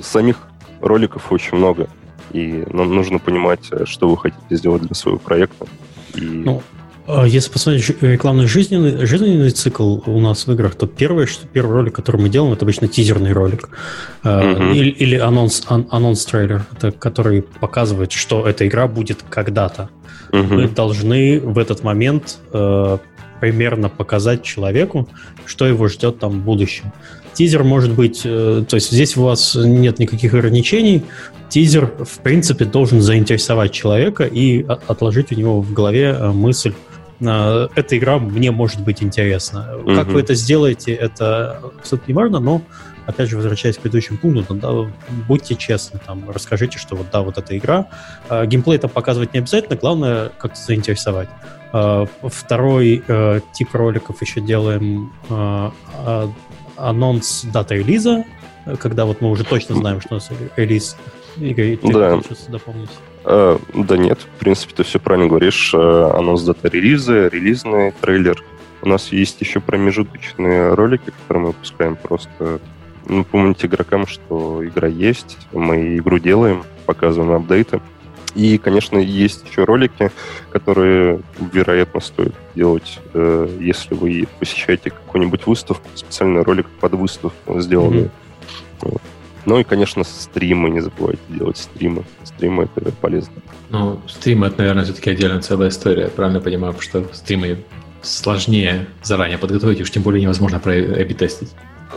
самих 0.00 0.38
роликов 0.80 1.30
очень 1.30 1.58
много. 1.58 1.86
И 2.30 2.64
нам 2.70 2.94
нужно 2.94 3.18
понимать, 3.18 3.70
что 3.84 4.08
вы 4.08 4.16
хотите 4.16 4.56
сделать 4.56 4.80
для 4.80 4.94
своего 4.94 5.18
проекта. 5.18 5.66
И... 6.14 6.22
Ну, 6.22 6.62
если 7.26 7.50
посмотреть 7.50 8.00
рекламный 8.00 8.46
жизненный, 8.46 9.06
жизненный 9.06 9.50
цикл 9.50 9.98
у 10.06 10.20
нас 10.20 10.46
в 10.46 10.52
играх, 10.52 10.74
то 10.76 10.86
первое, 10.86 11.26
что, 11.26 11.46
первый 11.46 11.72
ролик, 11.72 11.94
который 11.94 12.20
мы 12.20 12.28
делаем, 12.28 12.52
это 12.52 12.64
обычно 12.64 12.86
тизерный 12.86 13.32
ролик. 13.32 13.68
Uh-huh. 14.22 14.74
Или, 14.74 14.90
или 14.90 15.16
анонс, 15.16 15.64
ан, 15.68 15.86
анонс-трейлер, 15.90 16.64
это, 16.76 16.92
который 16.92 17.42
показывает, 17.42 18.12
что 18.12 18.46
эта 18.46 18.66
игра 18.68 18.86
будет 18.86 19.24
когда-то. 19.28 19.90
Uh-huh. 20.30 20.42
Мы 20.42 20.68
должны 20.68 21.40
в 21.40 21.58
этот 21.58 21.82
момент 21.82 22.38
э, 22.52 22.98
примерно 23.40 23.88
показать 23.88 24.44
человеку, 24.44 25.08
что 25.44 25.66
его 25.66 25.88
ждет 25.88 26.20
там 26.20 26.30
в 26.30 26.44
будущем. 26.44 26.92
Тизер 27.34 27.64
может 27.64 27.92
быть, 27.92 28.22
э, 28.24 28.64
то 28.68 28.76
есть 28.76 28.92
здесь 28.92 29.16
у 29.16 29.22
вас 29.22 29.56
нет 29.56 29.98
никаких 29.98 30.34
ограничений, 30.34 31.02
тизер, 31.48 31.92
в 31.98 32.20
принципе, 32.20 32.64
должен 32.64 33.00
заинтересовать 33.00 33.72
человека 33.72 34.24
и 34.24 34.62
отложить 34.62 35.32
у 35.32 35.34
него 35.34 35.60
в 35.60 35.72
голове 35.72 36.16
э, 36.18 36.30
мысль, 36.30 36.72
э, 36.72 36.91
эта 37.22 37.98
игра 37.98 38.18
мне 38.18 38.50
может 38.50 38.82
быть 38.82 39.02
интересна. 39.02 39.70
Mm-hmm. 39.72 39.96
Как 39.96 40.06
вы 40.08 40.20
это 40.20 40.34
сделаете, 40.34 40.92
это 40.94 41.60
абсолютно 41.78 42.10
не 42.10 42.14
важно, 42.14 42.40
но 42.40 42.62
опять 43.06 43.28
же, 43.28 43.36
возвращаясь 43.36 43.76
к 43.76 43.80
предыдущему 43.80 44.18
пункту, 44.18 44.54
да, 44.54 44.70
будьте 45.28 45.54
честны, 45.54 46.00
там, 46.04 46.30
расскажите, 46.30 46.78
что 46.78 46.96
вот 46.96 47.06
да, 47.12 47.22
вот 47.22 47.38
эта 47.38 47.56
игра. 47.56 47.86
Э, 48.28 48.46
геймплей 48.46 48.78
там 48.78 48.90
показывать 48.90 49.32
не 49.34 49.40
обязательно, 49.40 49.76
главное 49.76 50.30
как-то 50.38 50.60
заинтересовать. 50.60 51.28
Второй 52.22 53.02
тип 53.54 53.74
роликов 53.74 54.20
еще 54.20 54.42
делаем 54.42 55.10
анонс 56.76 57.44
даты 57.44 57.76
релиза, 57.76 58.24
когда 58.78 59.06
вот 59.06 59.22
мы 59.22 59.30
уже 59.30 59.44
точно 59.44 59.76
знаем, 59.76 60.00
что 60.02 60.10
у 60.10 60.14
нас 60.16 60.28
релиз 60.56 60.96
Игорь, 61.38 61.76
ты 61.76 61.92
да. 61.92 62.20
что 62.20 62.50
дополнить? 62.50 62.90
А, 63.24 63.58
да 63.74 63.96
нет, 63.96 64.20
в 64.20 64.38
принципе, 64.38 64.74
ты 64.74 64.82
все 64.82 64.98
правильно 64.98 65.28
говоришь. 65.28 65.72
А, 65.74 66.16
анонс 66.18 66.42
дата 66.42 66.68
релиза, 66.68 67.28
релизный 67.28 67.92
трейлер. 68.00 68.42
У 68.82 68.88
нас 68.88 69.12
есть 69.12 69.40
еще 69.40 69.60
промежуточные 69.60 70.74
ролики, 70.74 71.12
которые 71.22 71.42
мы 71.42 71.46
выпускаем 71.48 71.96
просто 71.96 72.60
напомнить 73.06 73.64
игрокам, 73.64 74.06
что 74.06 74.64
игра 74.64 74.88
есть, 74.88 75.38
мы 75.52 75.96
игру 75.98 76.18
делаем, 76.18 76.64
показываем 76.86 77.32
апдейты. 77.32 77.80
И, 78.34 78.56
конечно, 78.56 78.98
есть 78.98 79.44
еще 79.48 79.64
ролики, 79.64 80.10
которые, 80.50 81.20
вероятно, 81.52 82.00
стоит 82.00 82.34
делать, 82.54 82.98
э, 83.12 83.58
если 83.60 83.94
вы 83.94 84.26
посещаете 84.38 84.90
какую-нибудь 84.90 85.46
выставку, 85.46 85.86
специальный 85.94 86.42
ролик 86.42 86.66
под 86.80 86.94
выставку 86.94 87.60
сделанный. 87.60 88.04
Mm-hmm. 88.04 88.10
Вот. 88.80 89.02
Ну 89.44 89.58
и, 89.58 89.64
конечно, 89.64 90.02
стримы, 90.04 90.70
не 90.70 90.80
забывайте 90.80 91.20
делать 91.28 91.58
стримы. 91.58 92.04
Стримы— 92.42 92.68
это 92.74 92.90
полезно. 92.90 93.34
Ну, 93.70 94.00
стримы— 94.08 94.46
это, 94.48 94.58
наверное, 94.58 94.82
все-таки 94.82 95.10
отдельная 95.10 95.40
целая 95.40 95.68
история. 95.68 96.08
Правильно 96.08 96.40
понимаю, 96.40 96.74
что 96.80 97.04
стримы 97.12 97.58
сложнее 98.02 98.88
заранее 99.00 99.38
подготовить, 99.38 99.80
уж 99.80 99.92
тем 99.92 100.02
более 100.02 100.20
невозможно 100.20 100.58
про 100.58 100.72
тестить 100.72 101.52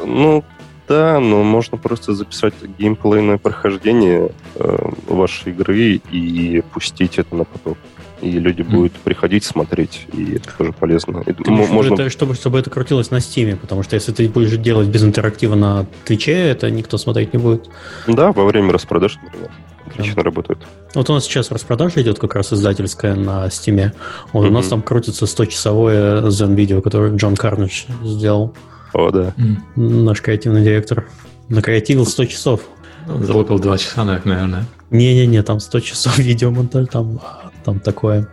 Ну, 0.05 0.43
да, 0.87 1.19
но 1.19 1.41
можно 1.41 1.79
просто 1.79 2.13
записать 2.13 2.53
геймплейное 2.77 3.39
прохождение 3.39 4.29
э, 4.53 4.89
вашей 5.07 5.51
игры 5.51 5.99
и 6.11 6.63
пустить 6.71 7.17
это 7.17 7.35
на 7.35 7.43
поток 7.43 7.79
и 8.21 8.31
люди 8.31 8.61
mm. 8.61 8.71
будут 8.71 8.93
приходить 8.93 9.43
смотреть, 9.43 10.07
и 10.13 10.35
это 10.35 10.49
тоже 10.57 10.71
полезно. 10.71 11.23
Ты 11.23 11.51
можно... 11.51 11.93
это, 11.93 12.09
чтобы, 12.09 12.33
чтобы 12.35 12.59
это 12.59 12.69
крутилось 12.69 13.11
на 13.11 13.19
Стиме, 13.19 13.55
потому 13.55 13.83
что 13.83 13.95
если 13.95 14.11
ты 14.11 14.27
будешь 14.27 14.57
делать 14.57 14.87
без 14.87 15.03
интерактива 15.03 15.55
на 15.55 15.85
Твиче, 16.05 16.33
это 16.33 16.71
никто 16.71 16.97
смотреть 16.97 17.33
не 17.33 17.39
будет. 17.39 17.69
Да, 18.07 18.31
во 18.31 18.45
время 18.45 18.73
распродаж, 18.73 19.17
например. 19.21 19.51
Отлично 19.87 20.15
да. 20.15 20.23
работает. 20.23 20.59
Вот 20.93 21.09
у 21.09 21.13
нас 21.13 21.25
сейчас 21.25 21.51
распродажа 21.51 22.01
идет 22.01 22.19
как 22.19 22.35
раз 22.35 22.53
издательская 22.53 23.15
на 23.15 23.49
Стиме. 23.49 23.93
Вот 24.33 24.45
mm-hmm. 24.45 24.49
У 24.49 24.51
нас 24.51 24.67
там 24.67 24.81
крутится 24.81 25.25
100-часовое 25.25 26.29
Zen-видео, 26.29 26.81
которое 26.81 27.15
Джон 27.15 27.35
Карнидж 27.35 27.85
сделал. 28.03 28.53
О, 28.93 29.11
да. 29.11 29.33
Mm. 29.37 29.57
Наш 29.75 30.21
креативный 30.21 30.63
директор. 30.63 31.07
Накреативил 31.49 32.05
100 32.05 32.25
часов. 32.25 32.61
Он 33.07 33.23
залупил 33.23 33.59
2 33.59 33.77
часа, 33.77 34.03
наверное. 34.03 34.65
Не-не-не, 34.89 35.43
там 35.43 35.59
100 35.59 35.79
часов 35.81 36.17
видеомонтаж, 36.19 36.87
там 36.87 37.19
там 37.65 37.79
такое. 37.79 38.27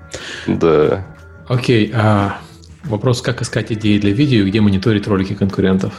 Да. 0.47 1.07
Окей, 1.49 1.91
а 1.95 2.39
вопрос, 2.85 3.23
как 3.23 3.43
искать 3.43 3.73
идеи 3.73 3.99
для 3.99 4.13
видео 4.13 4.41
и 4.41 4.49
где 4.49 4.61
мониторить 4.61 5.07
ролики 5.07 5.35
конкурентов? 5.35 5.95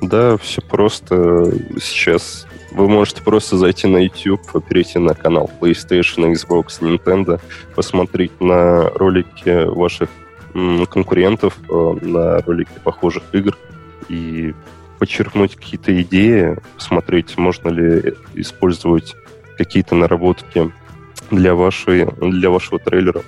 Да, 0.00 0.36
все 0.38 0.60
просто. 0.62 1.52
Сейчас 1.80 2.46
вы 2.72 2.88
можете 2.88 3.22
просто 3.22 3.56
зайти 3.56 3.86
на 3.86 3.98
YouTube, 3.98 4.40
перейти 4.68 4.98
на 4.98 5.14
канал 5.14 5.50
PlayStation, 5.60 6.32
Xbox, 6.32 6.80
Nintendo, 6.80 7.40
посмотреть 7.74 8.40
на 8.40 8.90
ролики 8.90 9.66
ваших 9.66 10.08
конкурентов, 10.90 11.56
э, 11.68 11.96
на 12.02 12.40
ролики 12.40 12.72
похожих 12.82 13.22
игр 13.32 13.56
и 14.08 14.54
подчеркнуть 14.98 15.56
какие-то 15.56 16.00
идеи, 16.02 16.58
посмотреть, 16.74 17.38
можно 17.38 17.68
ли 17.68 18.14
использовать 18.34 19.14
какие-то 19.56 19.94
наработки 19.94 20.72
для, 21.30 21.54
вашей, 21.54 22.06
для 22.20 22.50
вашего 22.50 22.78
трейлера. 22.78 23.22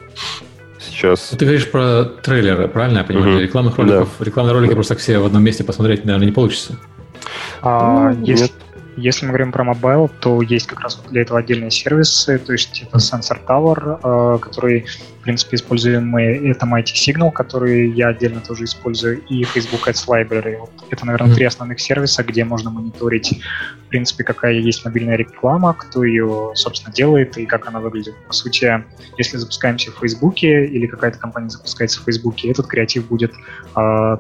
Сейчас... 0.89 1.31
Ты 1.31 1.45
говоришь 1.45 1.71
про 1.71 2.05
трейлеры, 2.05 2.69
правильно 2.69 2.99
я 2.99 3.05
понимаю? 3.05 3.35
Угу. 3.35 3.43
Рекламных 3.43 3.79
роликов, 3.79 4.09
да. 4.19 4.25
рекламные 4.25 4.53
ролики 4.55 4.75
просто 4.75 4.97
все 4.97 5.19
в 5.19 5.27
одном 5.27 5.43
месте 5.43 5.65
посмотреть, 5.65 6.05
наверное, 6.05 6.27
не 6.27 6.33
получится. 6.33 6.77
А, 7.61 8.13
ну, 8.13 8.25
если, 8.25 8.51
Если 8.97 9.25
мы 9.25 9.31
говорим 9.31 9.53
про 9.53 9.65
мобайл, 9.65 10.11
то 10.21 10.43
есть 10.43 10.67
как 10.67 10.81
раз 10.81 11.03
для 11.11 11.23
этого 11.23 11.39
отдельные 11.39 11.71
сервисы, 11.71 12.39
то 12.39 12.53
есть 12.53 12.83
это 12.83 12.99
Sensor 12.99 13.39
Tower, 13.47 14.37
э, 14.37 14.39
который, 14.39 14.85
в 15.21 15.23
принципе, 15.23 15.57
используем 15.57 16.09
мы, 16.09 16.23
это 16.23 16.67
Mighty 16.67 16.93
Signal, 16.95 17.33
который 17.33 17.91
я 17.91 18.09
отдельно 18.09 18.41
тоже 18.41 18.65
использую, 18.65 19.23
и 19.27 19.45
Facebook 19.45 19.89
Ads 19.89 20.07
Library. 20.07 20.59
Вот 20.59 20.71
это, 20.91 21.07
наверное, 21.07 21.35
три 21.35 21.47
основных 21.47 21.81
сервиса, 21.81 22.23
где 22.23 22.45
можно 22.45 22.71
мониторить, 22.71 23.41
в 23.87 23.89
принципе, 23.89 24.25
какая 24.25 24.55
есть 24.55 24.85
мобильная 24.85 25.17
реклама, 25.17 25.73
кто 25.73 26.05
ее, 26.05 26.53
собственно, 26.55 26.93
делает 26.93 27.39
и 27.39 27.47
как 27.47 27.67
она 27.67 27.81
выглядит. 27.81 28.15
По 28.27 28.35
сути, 28.35 28.85
если 29.17 29.39
запускаемся 29.39 29.91
в 29.91 29.99
Facebook 30.01 30.43
или 30.43 30.87
какая-то 30.87 31.19
компания 31.19 31.49
запускается 31.49 32.01
в 32.01 32.05
Facebook, 32.05 32.45
этот 32.45 32.67
креатив 32.67 33.07
будет 33.09 33.33
э, 33.75 34.17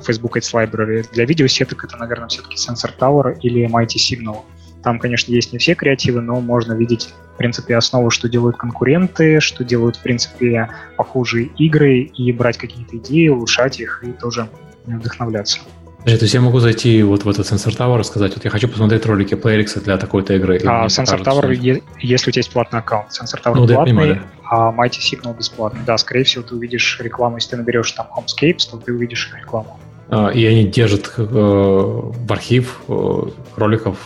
Facebook 0.00 0.36
Ads 0.36 0.52
Library. 0.52 1.06
Для 1.12 1.24
видеосеток 1.24 1.84
это, 1.84 1.96
наверное, 1.96 2.28
все-таки 2.28 2.56
Sensor 2.56 2.90
Tower 2.98 3.38
или 3.40 3.68
Mighty 3.68 3.96
Signal. 3.96 4.42
Там, 4.82 4.98
конечно, 4.98 5.32
есть 5.32 5.52
не 5.52 5.58
все 5.58 5.74
креативы, 5.74 6.20
но 6.20 6.40
можно 6.40 6.72
видеть, 6.72 7.14
в 7.34 7.36
принципе, 7.36 7.76
основу, 7.76 8.10
что 8.10 8.28
делают 8.28 8.56
конкуренты, 8.56 9.40
что 9.40 9.64
делают, 9.64 9.96
в 9.96 10.02
принципе, 10.02 10.68
похожие 10.96 11.46
игры, 11.58 12.00
и 12.00 12.32
брать 12.32 12.58
какие-то 12.58 12.96
идеи, 12.96 13.28
улучшать 13.28 13.78
их 13.78 14.02
и 14.02 14.12
тоже 14.12 14.48
вдохновляться. 14.86 15.60
Подожди, 16.02 16.18
то 16.18 16.24
есть 16.24 16.34
я 16.34 16.40
могу 16.40 16.58
зайти 16.58 17.02
вот 17.04 17.24
в 17.24 17.28
этот 17.28 17.46
Sensor 17.46 17.76
Tower 17.76 18.00
и 18.00 18.04
сказать, 18.04 18.34
вот 18.34 18.44
я 18.44 18.50
хочу 18.50 18.68
посмотреть 18.68 19.06
ролики 19.06 19.34
PlayRX 19.34 19.84
для 19.84 19.96
такой-то 19.98 20.34
игры. 20.34 20.60
А, 20.64 20.86
Sensor 20.86 21.22
Tower, 21.22 21.54
что... 21.54 21.82
если 22.00 22.30
у 22.30 22.32
тебя 22.32 22.40
есть 22.40 22.52
платный 22.52 22.80
аккаунт, 22.80 23.10
Sensor 23.10 23.40
Tower 23.40 23.54
ну, 23.54 23.66
платный, 23.68 23.94
понимаю, 23.94 24.14
да. 24.16 24.22
а 24.50 24.72
Mighty 24.72 24.98
Signal 24.98 25.36
бесплатный. 25.36 25.80
Да, 25.86 25.96
скорее 25.98 26.24
всего, 26.24 26.42
ты 26.42 26.56
увидишь 26.56 26.98
рекламу, 27.00 27.36
если 27.36 27.50
ты 27.50 27.56
наберешь 27.58 27.92
там 27.92 28.08
Homescapes, 28.16 28.68
то 28.70 28.78
ты 28.78 28.92
увидишь 28.92 29.30
рекламу. 29.38 29.78
А, 30.08 30.28
и 30.30 30.44
они 30.44 30.64
держат 30.64 31.12
э, 31.16 31.22
в 31.22 32.32
архив 32.32 32.80
э, 32.88 33.22
роликов 33.56 33.96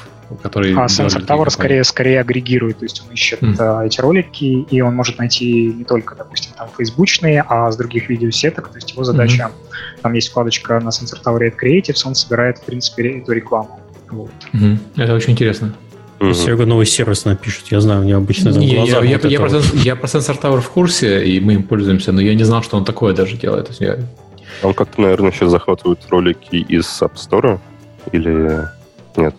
который... 0.42 0.72
А 0.74 0.86
Sensor 0.86 1.26
Tower 1.26 1.50
скорее, 1.50 1.84
скорее 1.84 2.20
агрегирует, 2.20 2.78
то 2.78 2.84
есть 2.84 3.02
он 3.06 3.12
ищет 3.12 3.42
mm. 3.42 3.86
эти 3.86 4.00
ролики, 4.00 4.66
и 4.70 4.80
он 4.80 4.94
может 4.94 5.18
найти 5.18 5.72
не 5.72 5.84
только, 5.84 6.14
допустим, 6.14 6.52
там 6.56 6.68
фейсбучные, 6.76 7.44
а 7.46 7.70
с 7.70 7.76
других 7.76 8.08
видеосеток, 8.08 8.68
то 8.68 8.76
есть 8.76 8.92
его 8.92 9.04
задача, 9.04 9.50
mm-hmm. 9.50 10.00
там 10.02 10.12
есть 10.14 10.28
вкладочка 10.28 10.80
на 10.80 10.88
Sensor 10.88 11.22
Tower 11.24 11.40
Add 11.40 11.54
Creatives, 11.62 12.02
он 12.04 12.14
собирает, 12.14 12.58
в 12.58 12.64
принципе, 12.64 13.18
эту 13.18 13.32
рекламу. 13.32 13.80
Вот. 14.10 14.30
Mm-hmm. 14.52 14.78
Это 14.96 15.14
очень 15.14 15.32
интересно. 15.32 15.74
Mm-hmm. 16.18 16.34
Серега 16.34 16.66
новый 16.66 16.86
сервис 16.86 17.24
напишет, 17.24 17.66
я 17.68 17.80
знаю, 17.80 18.00
у 18.00 18.04
него 18.04 18.18
обычно 18.18 18.52
там 18.52 18.66
глаза. 18.66 18.84
Я, 18.84 18.96
вот 19.18 19.24
я, 19.24 19.28
я, 19.28 19.40
про, 19.40 19.60
я 19.74 19.96
про 19.96 20.06
Sensor 20.06 20.40
Tower 20.40 20.60
в 20.60 20.70
курсе, 20.70 21.24
и 21.26 21.40
мы 21.40 21.54
им 21.54 21.62
пользуемся, 21.62 22.12
но 22.12 22.20
я 22.20 22.34
не 22.34 22.44
знал, 22.44 22.62
что 22.62 22.76
он 22.76 22.84
такое 22.84 23.14
даже 23.14 23.36
делает. 23.36 23.70
Я... 23.80 23.98
Он 24.62 24.72
как-то, 24.72 25.02
наверное, 25.02 25.30
сейчас 25.32 25.50
захватывает 25.50 25.98
ролики 26.08 26.56
из 26.56 26.86
App 27.02 27.14
Store 27.14 27.58
или 28.12 28.66
нет? 29.16 29.34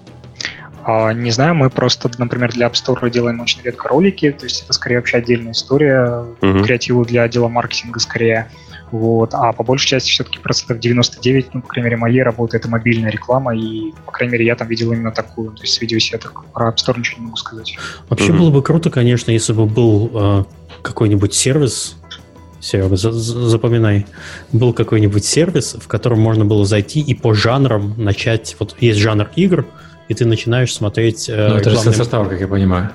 А, 0.88 1.11
не 1.11 1.31
знаю, 1.31 1.53
мы 1.53 1.69
просто, 1.69 2.09
например, 2.17 2.53
для 2.53 2.67
App 2.67 2.71
Store 2.71 3.09
делаем 3.09 3.41
очень 3.41 3.61
редко 3.61 3.89
ролики, 3.89 4.31
то 4.31 4.45
есть 4.45 4.63
это 4.63 4.71
скорее 4.71 4.95
вообще 4.99 5.17
отдельная 5.17 5.51
история, 5.51 6.23
uh-huh. 6.39 6.63
креативу 6.63 7.03
для 7.03 7.23
отдела 7.23 7.49
маркетинга 7.49 7.99
скорее. 7.99 8.49
Вот. 8.91 9.33
А 9.33 9.51
по 9.51 9.65
большей 9.65 9.85
части 9.85 10.09
все-таки 10.09 10.39
процентов 10.39 10.79
99, 10.79 11.53
ну, 11.53 11.61
по 11.61 11.67
крайней 11.67 11.88
мере, 11.88 11.97
моей 11.97 12.23
работы 12.23 12.55
это 12.55 12.69
мобильная 12.69 13.11
реклама, 13.11 13.53
и, 13.53 13.91
по 14.05 14.13
крайней 14.13 14.31
мере, 14.31 14.45
я 14.45 14.55
там 14.55 14.69
видел 14.69 14.93
именно 14.93 15.11
такую, 15.11 15.51
то 15.51 15.63
есть 15.63 15.73
с 15.73 15.81
видеосеток. 15.81 16.45
Про 16.53 16.69
App 16.69 16.75
Store 16.75 16.97
ничего 16.97 17.19
не 17.19 17.25
могу 17.25 17.35
сказать. 17.35 17.77
Вообще 18.07 18.31
uh-huh. 18.31 18.38
было 18.38 18.49
бы 18.49 18.63
круто, 18.63 18.89
конечно, 18.89 19.29
если 19.31 19.51
бы 19.51 19.65
был 19.65 20.09
э, 20.13 20.43
какой-нибудь 20.83 21.33
сервис, 21.33 21.97
Серега, 22.61 22.95
запоминай, 22.95 24.05
был 24.53 24.71
какой-нибудь 24.71 25.25
сервис, 25.25 25.75
в 25.77 25.88
котором 25.89 26.21
можно 26.21 26.45
было 26.45 26.65
зайти 26.65 27.01
и 27.01 27.13
по 27.13 27.33
жанрам 27.33 27.93
начать, 27.97 28.55
вот 28.57 28.77
есть 28.79 28.99
жанр 28.99 29.29
игр, 29.35 29.65
и 30.08 30.14
ты 30.14 30.26
начинаешь 30.26 30.74
смотреть... 30.74 31.30
Э, 31.30 31.49
ну, 31.49 31.55
это 31.55 31.70
же 31.70 31.78
Sensor 31.78 32.10
Tower, 32.10 32.30
как 32.30 32.39
я 32.39 32.47
понимаю. 32.47 32.91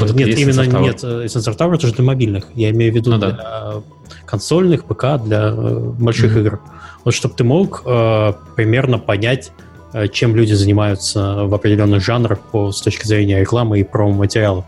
Вот 0.00 0.14
нет, 0.14 0.38
именно 0.38 0.60
Sensor 0.62 0.80
нет, 0.80 1.04
э, 1.04 1.26
Sensor 1.26 1.56
Tower 1.56 1.74
это 1.74 1.86
же 1.86 1.92
для 1.92 2.04
мобильных. 2.04 2.46
Я 2.54 2.70
имею 2.70 2.92
в 2.92 2.96
виду 2.96 3.10
ну, 3.10 3.18
для 3.18 3.30
да. 3.32 3.82
консольных, 4.24 4.84
ПК, 4.84 5.22
для 5.22 5.48
э, 5.48 5.78
больших 5.98 6.36
mm-hmm. 6.36 6.40
игр. 6.40 6.60
Вот 7.04 7.14
чтобы 7.14 7.34
ты 7.34 7.44
мог 7.44 7.82
э, 7.84 8.32
примерно 8.56 8.98
понять, 8.98 9.52
э, 9.92 10.08
чем 10.08 10.34
люди 10.34 10.54
занимаются 10.54 11.44
в 11.44 11.54
определенных 11.54 12.02
жанрах 12.02 12.40
по, 12.40 12.72
с 12.72 12.80
точки 12.80 13.06
зрения 13.06 13.40
рекламы 13.40 13.80
и 13.80 13.84
промо-материалов. 13.84 14.64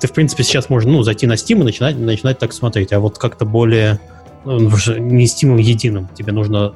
Ты, 0.00 0.06
в 0.06 0.12
принципе, 0.12 0.44
сейчас 0.44 0.70
можешь 0.70 0.88
ну, 0.88 1.02
зайти 1.02 1.26
на 1.26 1.34
Steam 1.34 1.60
и 1.60 1.64
начинать, 1.64 1.98
начинать 1.98 2.38
так 2.38 2.52
смотреть, 2.52 2.92
а 2.92 3.00
вот 3.00 3.18
как-то 3.18 3.44
более... 3.44 3.98
Ну, 4.44 4.60
не 4.60 5.24
Steam 5.24 5.60
единым. 5.60 6.08
Тебе 6.14 6.32
нужно 6.32 6.74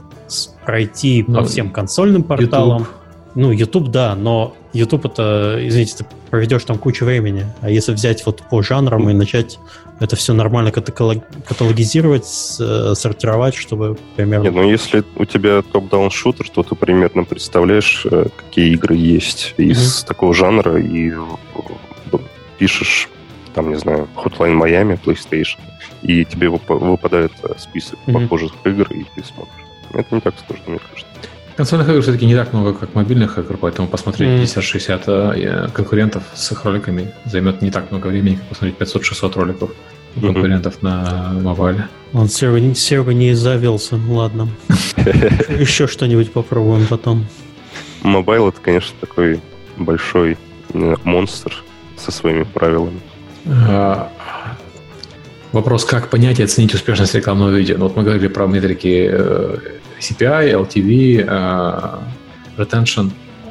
пройти 0.64 1.24
ну, 1.28 1.40
по 1.40 1.44
всем 1.44 1.70
консольным 1.70 2.22
порталам. 2.22 2.80
YouTube 2.80 2.97
ну, 3.34 3.52
YouTube, 3.52 3.88
да, 3.88 4.14
но 4.14 4.54
YouTube 4.72 5.06
это, 5.06 5.58
извините, 5.60 5.98
ты 5.98 6.06
проведешь 6.30 6.64
там 6.64 6.78
кучу 6.78 7.04
времени. 7.04 7.46
А 7.60 7.70
если 7.70 7.92
взять 7.92 8.24
вот 8.26 8.42
по 8.50 8.62
жанрам 8.62 9.08
и 9.08 9.14
начать 9.14 9.58
это 10.00 10.14
все 10.16 10.32
нормально 10.32 10.70
каталогизировать, 10.70 12.56
э, 12.60 12.94
сортировать, 12.94 13.54
чтобы 13.54 13.96
примерно... 14.16 14.44
Нет, 14.44 14.54
ну 14.54 14.70
если 14.70 15.02
у 15.16 15.24
тебя 15.24 15.62
топ-даун 15.62 16.10
шутер, 16.10 16.48
то 16.48 16.62
ты 16.62 16.74
примерно 16.74 17.24
представляешь, 17.24 18.06
э, 18.10 18.26
какие 18.36 18.72
игры 18.74 18.94
есть 18.94 19.54
из 19.56 19.78
mm-hmm. 19.78 20.06
такого 20.06 20.34
жанра, 20.34 20.80
и 20.80 21.10
э, 21.10 22.18
пишешь, 22.58 23.08
там, 23.54 23.70
не 23.70 23.76
знаю, 23.76 24.08
Hotline 24.14 24.56
Miami, 24.56 24.98
PlayStation, 25.02 25.58
и 26.02 26.24
тебе 26.24 26.48
выпадает 26.48 27.32
список 27.56 27.98
mm-hmm. 28.06 28.22
похожих 28.22 28.52
игр, 28.64 28.86
и 28.92 29.04
ты 29.16 29.24
смотришь. 29.24 29.66
Это 29.94 30.14
не 30.14 30.20
так 30.20 30.34
сложно, 30.46 30.64
мне 30.68 30.78
кажется. 30.78 31.06
Консольных 31.58 31.88
игр 31.88 32.00
все-таки 32.02 32.24
не 32.24 32.36
так 32.36 32.52
много, 32.52 32.72
как 32.72 32.94
мобильных 32.94 33.36
игр, 33.36 33.56
поэтому 33.56 33.88
посмотреть 33.88 34.28
mm. 34.28 34.62
50-60 35.06 35.66
э, 35.66 35.68
конкурентов 35.74 36.22
с 36.32 36.52
их 36.52 36.64
роликами 36.64 37.12
займет 37.24 37.62
не 37.62 37.72
так 37.72 37.90
много 37.90 38.06
времени, 38.06 38.36
как 38.36 38.44
посмотреть 38.44 38.78
500-600 38.78 39.34
роликов 39.34 39.70
конкурентов 40.20 40.74
mm-hmm. 40.74 41.32
на 41.34 41.40
мобайле. 41.42 41.88
Он 42.12 42.28
Серега, 42.28 42.76
Серега 42.76 43.12
не 43.12 43.34
завелся, 43.34 43.98
ладно. 44.08 44.48
Еще 45.48 45.88
что-нибудь 45.88 46.30
попробуем 46.30 46.86
потом. 46.86 47.26
Мобайл 48.02 48.50
это, 48.50 48.60
конечно, 48.60 48.94
такой 49.00 49.40
большой 49.76 50.38
э, 50.74 50.94
монстр 51.02 51.64
со 51.96 52.12
своими 52.12 52.44
правилами. 52.44 53.00
А, 53.46 54.12
вопрос, 55.50 55.84
как 55.84 56.08
понять 56.08 56.38
и 56.38 56.44
оценить 56.44 56.72
успешность 56.72 57.16
рекламного 57.16 57.50
видео. 57.50 57.78
Ну, 57.78 57.88
вот 57.88 57.96
мы 57.96 58.04
говорили 58.04 58.28
про 58.28 58.46
метрики 58.46 59.08
э, 59.10 59.58
CPI, 60.00 60.52
LTV, 60.52 61.26
uh, 61.26 62.02
retention. 62.56 63.10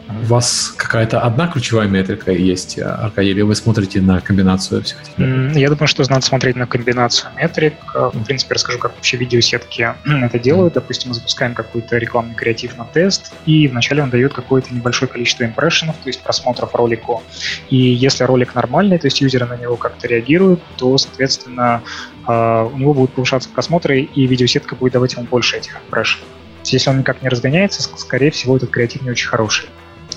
У 0.10 0.26
вас 0.28 0.74
какая-то 0.78 1.20
одна 1.20 1.48
ключевая 1.48 1.88
метрика 1.90 2.32
есть, 2.32 2.80
Аркадий, 2.80 3.32
или 3.32 3.42
вы 3.42 3.56
смотрите 3.56 4.00
на 4.00 4.22
комбинацию 4.22 4.82
всех 4.82 5.02
этих 5.02 5.18
метрик? 5.18 5.58
Я 5.58 5.70
думаю, 5.70 5.88
что 5.88 6.10
надо 6.10 6.22
смотреть 6.22 6.56
на 6.56 6.66
комбинацию 6.66 7.30
метрик. 7.36 7.74
В 7.94 8.24
принципе, 8.24 8.54
расскажу, 8.54 8.80
как 8.80 8.96
вообще 8.96 9.18
видеосетки 9.18 9.94
это 10.06 10.40
делают. 10.40 10.76
Допустим, 10.76 11.10
мы 11.10 11.16
запускаем 11.16 11.54
какой-то 11.54 11.98
рекламный 11.98 12.36
креатив 12.36 12.78
на 12.78 12.86
тест, 12.86 13.34
и 13.46 13.68
вначале 13.68 14.02
он 14.02 14.10
дает 14.10 14.34
какое-то 14.34 14.74
небольшое 14.74 15.12
количество 15.12 15.44
импрессионов, 15.44 15.98
то 15.98 16.08
есть 16.08 16.22
просмотров 16.22 16.74
ролику. 16.74 17.22
И 17.70 17.76
если 17.76 18.24
ролик 18.24 18.56
нормальный, 18.56 18.98
то 19.00 19.08
есть 19.08 19.20
юзеры 19.20 19.46
на 19.46 19.58
него 19.58 19.76
как-то 19.76 20.08
реагируют, 20.08 20.62
то, 20.78 20.98
соответственно, 20.98 21.82
у 22.26 22.78
него 22.78 22.94
будут 22.94 23.14
повышаться 23.14 23.50
просмотры, 23.50 24.02
и 24.02 24.26
видеосетка 24.26 24.76
будет 24.76 24.94
давать 24.94 25.14
ему 25.14 25.26
больше 25.26 25.58
этих 25.58 25.78
импрессионов. 25.86 26.28
Если 26.74 26.90
он 26.90 27.00
никак 27.00 27.22
не 27.22 27.30
разгоняется, 27.30 27.82
скорее 27.98 28.32
всего, 28.32 28.58
этот 28.58 28.70
креатив 28.70 29.02
не 29.02 29.12
очень 29.12 29.28
хороший. 29.28 29.70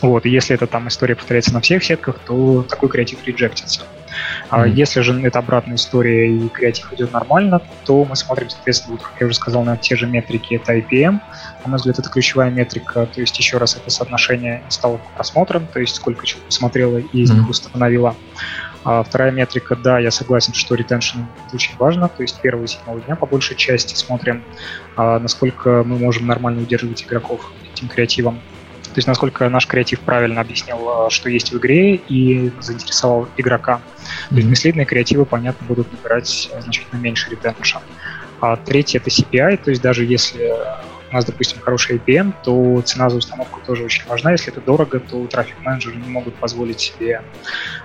Вот, 0.02 0.24
и 0.24 0.30
если 0.30 0.54
эта 0.54 0.66
там 0.66 0.88
история 0.88 1.14
повторяется 1.14 1.52
на 1.52 1.60
всех 1.60 1.84
сетках, 1.84 2.18
то 2.20 2.62
такой 2.62 2.88
креатив 2.88 3.18
реджектится. 3.26 3.82
А 4.48 4.66
mm-hmm. 4.66 4.72
если 4.72 5.00
же 5.00 5.20
это 5.22 5.38
обратная 5.38 5.76
история 5.76 6.34
и 6.34 6.48
креатив 6.48 6.92
идет 6.92 7.12
нормально, 7.12 7.60
то 7.84 8.04
мы 8.04 8.16
смотрим, 8.16 8.48
соответственно, 8.48 8.96
вот, 8.96 9.06
как 9.06 9.20
я 9.20 9.26
уже 9.26 9.36
сказал, 9.36 9.62
на 9.62 9.76
те 9.76 9.96
же 9.96 10.06
метрики, 10.06 10.54
это 10.54 10.76
IPM. 10.76 11.20
На 11.64 11.68
мой 11.68 11.76
взгляд, 11.76 11.98
это 11.98 12.08
ключевая 12.08 12.50
метрика, 12.50 13.06
то 13.06 13.20
есть 13.20 13.38
еще 13.38 13.58
раз 13.58 13.76
это 13.76 13.90
соотношение 13.90 14.62
инсталлов 14.66 15.00
к 15.02 15.16
просмотрам, 15.16 15.66
то 15.66 15.80
есть 15.80 15.96
сколько 15.96 16.26
человек 16.26 16.46
посмотрело 16.46 16.98
и 16.98 17.20
из 17.20 17.30
них 17.30 17.44
mm-hmm. 17.44 17.50
установило. 17.50 18.16
А 18.82 19.02
вторая 19.02 19.30
метрика, 19.30 19.76
да, 19.76 19.98
я 19.98 20.10
согласен, 20.10 20.54
что 20.54 20.74
ретеншн 20.74 21.20
очень 21.52 21.76
важно, 21.76 22.08
то 22.08 22.22
есть 22.22 22.40
первые 22.40 22.66
седьмого 22.66 23.00
дня 23.00 23.14
по 23.14 23.26
большей 23.26 23.56
части 23.56 23.94
смотрим, 23.94 24.42
а, 24.96 25.18
насколько 25.18 25.82
мы 25.84 25.98
можем 25.98 26.26
нормально 26.26 26.62
удерживать 26.62 27.02
игроков 27.02 27.52
этим 27.72 27.88
креативом. 27.88 28.40
То 28.84 28.96
есть 28.96 29.06
насколько 29.06 29.48
наш 29.48 29.66
креатив 29.66 30.00
правильно 30.00 30.40
объяснил, 30.40 30.88
а, 30.88 31.10
что 31.10 31.28
есть 31.28 31.52
в 31.52 31.58
игре 31.58 31.96
и 31.96 32.50
заинтересовал 32.60 33.28
игрока. 33.36 33.82
То 34.30 34.36
есть 34.36 34.48
наследные 34.48 34.86
креативы, 34.86 35.26
понятно, 35.26 35.66
будут 35.66 35.92
набирать 35.92 36.50
значительно 36.58 36.98
меньше 36.98 37.30
ретеншн. 37.30 37.78
А 38.40 38.56
третье 38.56 38.98
это 38.98 39.10
CPI, 39.10 39.58
то 39.58 39.70
есть 39.70 39.82
даже 39.82 40.06
если 40.06 40.54
у 41.10 41.14
нас, 41.14 41.24
допустим, 41.24 41.60
хороший 41.60 41.96
APM, 41.96 42.32
то 42.42 42.80
цена 42.82 43.10
за 43.10 43.16
установку 43.16 43.60
тоже 43.66 43.84
очень 43.84 44.06
важна. 44.06 44.32
Если 44.32 44.52
это 44.52 44.60
дорого, 44.60 45.00
то 45.00 45.26
трафик-менеджеры 45.26 45.96
не 45.96 46.08
могут 46.08 46.34
позволить 46.36 46.80
себе 46.80 47.22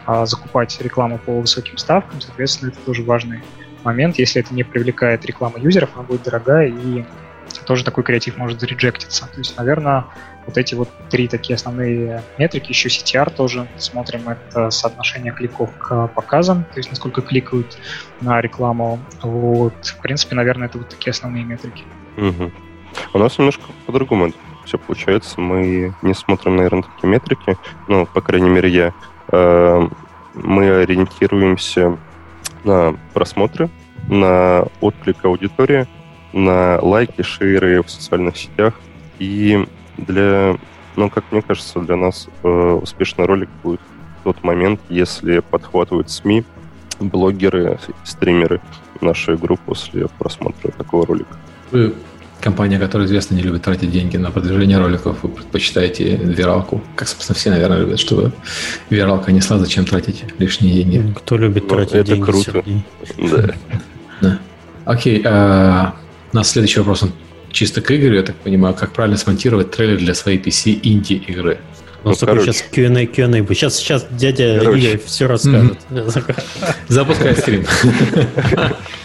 а, 0.05 0.25
закупать 0.25 0.79
рекламу 0.81 1.17
по 1.17 1.39
высоким 1.39 1.77
ставкам, 1.77 2.21
соответственно, 2.21 2.69
это 2.69 2.79
тоже 2.79 3.03
важный 3.03 3.41
момент. 3.83 4.17
Если 4.19 4.41
это 4.41 4.53
не 4.53 4.63
привлекает 4.63 5.25
рекламу 5.25 5.57
юзеров, 5.57 5.91
она 5.95 6.03
будет 6.03 6.23
дорогая 6.23 6.67
и 6.67 7.03
тоже 7.65 7.83
такой 7.83 8.03
креатив 8.03 8.37
может 8.37 8.59
зареджектиться. 8.59 9.27
То 9.27 9.39
есть, 9.39 9.57
наверное, 9.57 10.05
вот 10.45 10.57
эти 10.57 10.75
вот 10.75 10.89
три 11.09 11.27
такие 11.27 11.55
основные 11.55 12.21
метрики, 12.37 12.69
еще 12.69 12.89
CTR 12.89 13.33
тоже 13.33 13.67
смотрим, 13.77 14.29
это 14.29 14.69
соотношение 14.69 15.33
кликов 15.33 15.71
к 15.77 16.07
показам, 16.07 16.63
то 16.65 16.77
есть 16.77 16.89
насколько 16.89 17.21
кликают 17.21 17.77
на 18.21 18.39
рекламу. 18.41 18.99
Вот, 19.21 19.73
в 19.83 20.01
принципе, 20.01 20.35
наверное, 20.35 20.67
это 20.67 20.77
вот 20.77 20.89
такие 20.89 21.11
основные 21.11 21.43
метрики. 21.43 21.83
Угу. 22.17 22.51
У 23.13 23.17
нас 23.17 23.37
немножко 23.37 23.63
по-другому 23.85 24.31
все 24.65 24.77
получается. 24.77 25.39
Мы 25.39 25.93
не 26.01 26.13
смотрим, 26.13 26.55
наверное, 26.55 26.83
такие 26.83 27.09
метрики, 27.09 27.57
ну, 27.87 28.05
по 28.05 28.21
крайней 28.21 28.49
мере, 28.49 28.69
я. 28.69 28.93
Э, 29.31 29.87
мы 30.33 30.69
ориентируемся 30.69 31.97
на 32.63 32.95
просмотры, 33.13 33.69
на 34.07 34.67
отклик 34.81 35.23
аудитории, 35.23 35.87
на 36.33 36.79
лайки, 36.81 37.21
шейры 37.21 37.81
в 37.81 37.89
социальных 37.89 38.37
сетях. 38.37 38.73
И 39.19 39.65
для, 39.97 40.57
ну, 40.95 41.09
как 41.09 41.23
мне 41.31 41.41
кажется, 41.41 41.79
для 41.79 41.95
нас 41.95 42.27
э, 42.43 42.79
успешный 42.81 43.25
ролик 43.25 43.49
будет 43.63 43.81
тот 44.23 44.43
момент, 44.43 44.81
если 44.89 45.39
подхватывают 45.39 46.09
СМИ, 46.09 46.43
блогеры, 46.99 47.79
стримеры 48.03 48.59
нашу 49.01 49.35
игру 49.35 49.57
после 49.65 50.07
просмотра 50.17 50.71
такого 50.71 51.05
ролика. 51.05 51.37
Компания, 52.41 52.79
которая 52.79 53.07
известно 53.07 53.35
не 53.35 53.41
любит 53.41 53.63
тратить 53.63 53.91
деньги 53.91 54.17
на 54.17 54.31
продвижение 54.31 54.77
роликов, 54.77 55.17
вы 55.23 55.29
предпочитаете 55.29 56.15
виралку. 56.15 56.83
Как, 56.95 57.07
собственно, 57.07 57.35
все, 57.37 57.49
наверное, 57.49 57.79
любят, 57.79 57.99
чтобы 57.99 58.31
виралка 58.89 59.31
несла, 59.31 59.57
зачем 59.57 59.85
тратить 59.85 60.23
лишние 60.37 60.83
деньги. 60.83 61.13
Кто 61.15 61.37
любит 61.37 61.63
ну, 61.63 61.69
тратить 61.69 61.95
это 61.95 62.03
деньги? 62.03 62.23
круто. 62.23 62.63
Да. 63.17 63.55
да. 64.21 64.39
Окей, 64.85 65.21
а, 65.25 65.95
у 66.31 66.35
нас 66.35 66.51
следующий 66.51 66.79
вопрос, 66.79 67.03
он 67.03 67.11
чисто 67.51 67.81
к 67.81 67.91
игре, 67.91 68.17
я 68.17 68.23
так 68.23 68.35
понимаю, 68.35 68.75
как 68.75 68.91
правильно 68.91 69.17
смонтировать 69.17 69.71
трейлер 69.71 69.97
для 69.97 70.13
своей 70.13 70.37
PC 70.37 70.79
инди-игры. 70.83 71.59
У 72.03 72.09
нас 72.09 72.21
ну, 72.21 72.27
такой 72.27 72.43
сейчас 72.43 72.63
Q&A, 72.71 73.07
Q&A. 73.07 73.55
Сейчас, 73.55 73.77
сейчас 73.77 74.05
дядя 74.11 74.59
короче. 74.59 74.79
Игорь 74.79 75.01
все 75.03 75.25
расскажет. 75.25 75.79
Запускай 76.87 77.35
стрим. 77.35 77.65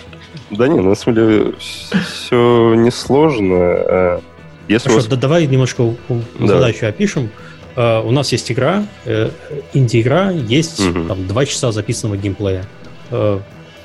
Да 0.51 0.69
не, 0.69 0.81
на 0.81 0.95
самом 0.95 1.15
деле 1.17 1.53
все 1.59 2.75
несложно. 2.75 3.57
А 3.57 4.21
если 4.69 4.89
Хорошо, 4.89 4.97
вас... 4.97 5.07
да, 5.09 5.17
давай 5.17 5.47
немножко 5.47 5.95
да. 6.09 6.47
задачу 6.47 6.87
опишем. 6.87 7.31
Uh, 7.77 8.05
у 8.05 8.11
нас 8.11 8.33
есть 8.33 8.51
игра, 8.51 8.85
uh, 9.05 9.33
инди-игра, 9.75 10.33
есть 10.33 10.81
угу. 10.81 11.07
там 11.07 11.27
два 11.29 11.47
часа 11.47 11.71
записанного 11.71 12.17
геймплея. 12.17 12.65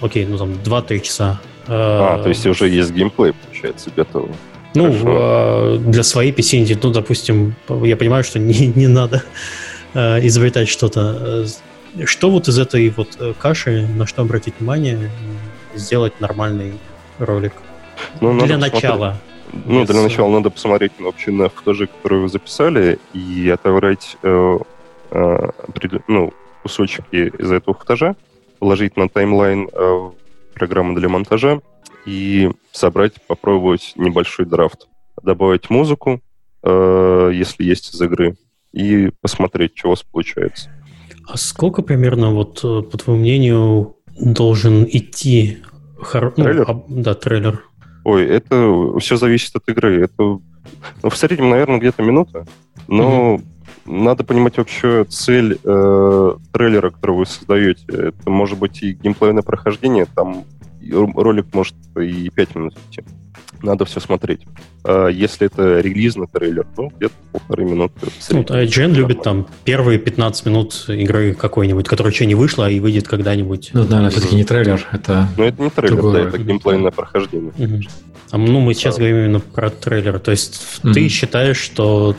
Окей, 0.01 0.26
ну 0.26 0.38
там 0.38 0.53
2-3 0.63 0.99
часа. 0.99 1.39
А, 1.68 2.22
то 2.22 2.30
есть 2.30 2.45
уже 2.45 2.68
есть 2.68 2.91
геймплей, 2.91 3.34
получается, 3.34 3.89
готовый. 3.95 4.36
Ну, 4.76 4.91
Хорошо. 4.91 5.78
для 5.78 6.03
своей 6.03 6.32
PC 6.32 6.78
ну, 6.84 6.91
допустим, 6.91 7.55
я 7.84 7.95
понимаю, 7.95 8.24
что 8.24 8.39
не, 8.39 8.68
не 8.68 8.88
надо 8.88 9.24
изобретать 9.93 10.68
что-то. 10.68 11.45
Что 12.03 12.30
вот 12.30 12.49
из 12.49 12.59
этой 12.59 12.89
вот 12.89 13.18
каши, 13.39 13.88
на 13.88 14.05
что 14.05 14.22
обратить 14.22 14.55
внимание, 14.59 15.09
сделать 15.76 16.19
нормальный 16.19 16.73
ролик. 17.19 17.53
Ну, 18.21 18.39
для 18.45 18.57
начала. 18.57 19.17
Ну, 19.53 19.82
без... 19.82 19.89
для 19.89 20.01
начала 20.01 20.30
надо 20.30 20.49
посмотреть 20.49 20.93
вообще 20.99 21.32
на 21.32 21.49
футажи, 21.49 21.88
которые 21.88 22.23
вы 22.23 22.30
записали, 22.30 22.99
и 23.13 23.49
отобрать 23.49 24.17
э, 24.23 24.57
э, 25.11 25.49
ну, 26.07 26.34
кусочки 26.63 27.32
из 27.38 27.51
этого 27.51 27.78
футажа, 27.78 28.15
положить 28.59 28.97
на 28.97 29.07
таймлайн 29.07 29.69
э, 29.71 30.11
программу 30.53 30.95
для 30.95 31.09
монтажа 31.09 31.61
и 32.05 32.51
собрать, 32.71 33.13
попробовать 33.28 33.93
небольшой 33.95 34.45
драфт. 34.45 34.88
Добавить 35.21 35.69
музыку, 35.69 36.21
э, 36.63 37.32
если 37.34 37.63
есть 37.63 37.93
из 37.93 38.01
игры, 38.01 38.36
и 38.73 39.11
посмотреть, 39.21 39.71
что 39.76 39.88
у 39.88 39.91
вас 39.91 40.03
получается. 40.03 40.69
А 41.28 41.38
сколько 41.38 41.82
примерно, 41.82 42.32
вот, 42.32 42.59
э, 42.63 42.82
по 42.82 42.97
твоему 42.97 43.21
мнению, 43.21 43.94
должен 44.20 44.86
идти 44.86 45.59
Хор... 45.97 46.34
Ну, 46.38 46.43
трейлер? 46.43 46.68
Ну, 46.68 46.86
да, 46.88 47.13
трейлер. 47.13 47.63
Ой, 48.03 48.26
это 48.26 48.97
все 48.99 49.18
зависит 49.18 49.55
от 49.55 49.68
игры. 49.70 50.03
Это 50.03 50.39
ну, 51.03 51.09
в 51.09 51.16
среднем, 51.16 51.49
наверное, 51.49 51.80
где-то 51.80 52.03
минута. 52.03 52.45
Но 52.88 53.36
угу. 53.36 53.43
надо 53.86 54.24
понимать 54.24 54.57
вообще 54.57 55.05
цель 55.05 55.57
э, 55.63 56.36
трейлера, 56.51 56.91
который 56.91 57.16
вы 57.16 57.26
создаете. 57.26 57.86
Это 57.88 58.30
может 58.30 58.59
быть 58.59 58.84
и 58.84 58.93
геймплейное 58.93 59.43
прохождение, 59.43 60.05
там 60.05 60.45
ролик 60.91 61.47
может 61.53 61.76
и 61.99 62.30
5 62.30 62.55
минут 62.55 62.78
идти. 62.89 63.03
Надо 63.61 63.86
все 63.86 63.99
смотреть. 63.99 64.41
А 64.83 65.07
если 65.07 65.47
это 65.47 65.79
релизный 65.79 66.27
трейлер, 66.27 66.67
ну, 66.77 66.91
где-то 66.95 67.13
полторы 67.31 67.65
минуты. 67.65 68.07
Ну, 68.29 68.43
IGN 68.43 68.93
любит 68.93 69.23
там 69.23 69.47
первые 69.63 69.97
15 69.99 70.45
минут 70.45 70.86
игры 70.88 71.33
какой-нибудь, 71.33 71.88
которая 71.88 72.13
еще 72.13 72.25
не 72.25 72.36
вышла 72.36 72.69
и 72.69 72.79
выйдет 72.79 73.07
когда-нибудь. 73.07 73.71
Ну 73.73 73.86
да, 73.86 74.01
но 74.01 74.09
все-таки 74.09 74.36
не 74.36 74.43
трейлер, 74.43 74.86
это... 74.91 75.27
Ну 75.38 75.43
это 75.43 75.61
не 75.61 75.69
трейлер, 75.69 75.95
другое. 75.95 76.23
да, 76.23 76.29
это 76.29 76.38
геймплейное 76.38 76.91
прохождение. 76.91 77.51
Угу. 77.57 77.81
А, 78.31 78.38
ну, 78.38 78.59
мы 78.59 78.73
сейчас 78.73 78.95
а. 78.95 78.99
говорим 78.99 79.17
именно 79.17 79.39
про 79.39 79.69
трейлер. 79.69 80.19
То 80.19 80.31
есть 80.31 80.79
угу. 80.83 80.93
ты 80.93 81.07
считаешь, 81.09 81.57
что 81.57 82.15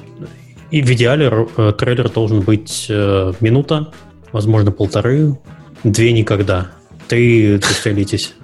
и 0.71 0.83
в 0.83 0.91
идеале 0.91 1.31
э, 1.57 1.73
трейлер 1.79 2.09
должен 2.11 2.41
быть 2.41 2.87
э, 2.89 3.33
минута, 3.41 3.93
возможно, 4.33 4.73
полторы, 4.73 5.39
две 5.85 6.13
никогда. 6.13 6.73
Три 7.09 7.59
застрелитесь. 7.59 8.35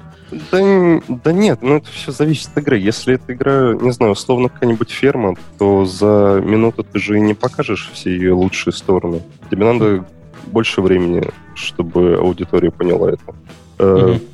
Да, 0.50 1.00
да 1.08 1.32
нет, 1.32 1.60
ну 1.62 1.76
это 1.76 1.90
все 1.90 2.10
зависит 2.12 2.50
от 2.54 2.62
игры. 2.62 2.78
Если 2.78 3.14
эта 3.14 3.34
игра, 3.34 3.74
не 3.74 3.90
знаю, 3.92 4.12
условно 4.12 4.48
какая-нибудь 4.48 4.90
ферма, 4.90 5.36
то 5.58 5.84
за 5.84 6.40
минуту 6.44 6.84
ты 6.84 6.98
же 6.98 7.18
и 7.18 7.20
не 7.20 7.34
покажешь 7.34 7.90
все 7.92 8.10
ее 8.10 8.32
лучшие 8.32 8.72
стороны. 8.72 9.22
Тебе 9.50 9.64
надо 9.64 10.04
больше 10.46 10.80
времени, 10.80 11.22
чтобы 11.54 12.16
аудитория 12.16 12.70
поняла 12.70 13.10
это. 13.10 13.34
Э, 13.78 13.84
mm 13.84 14.28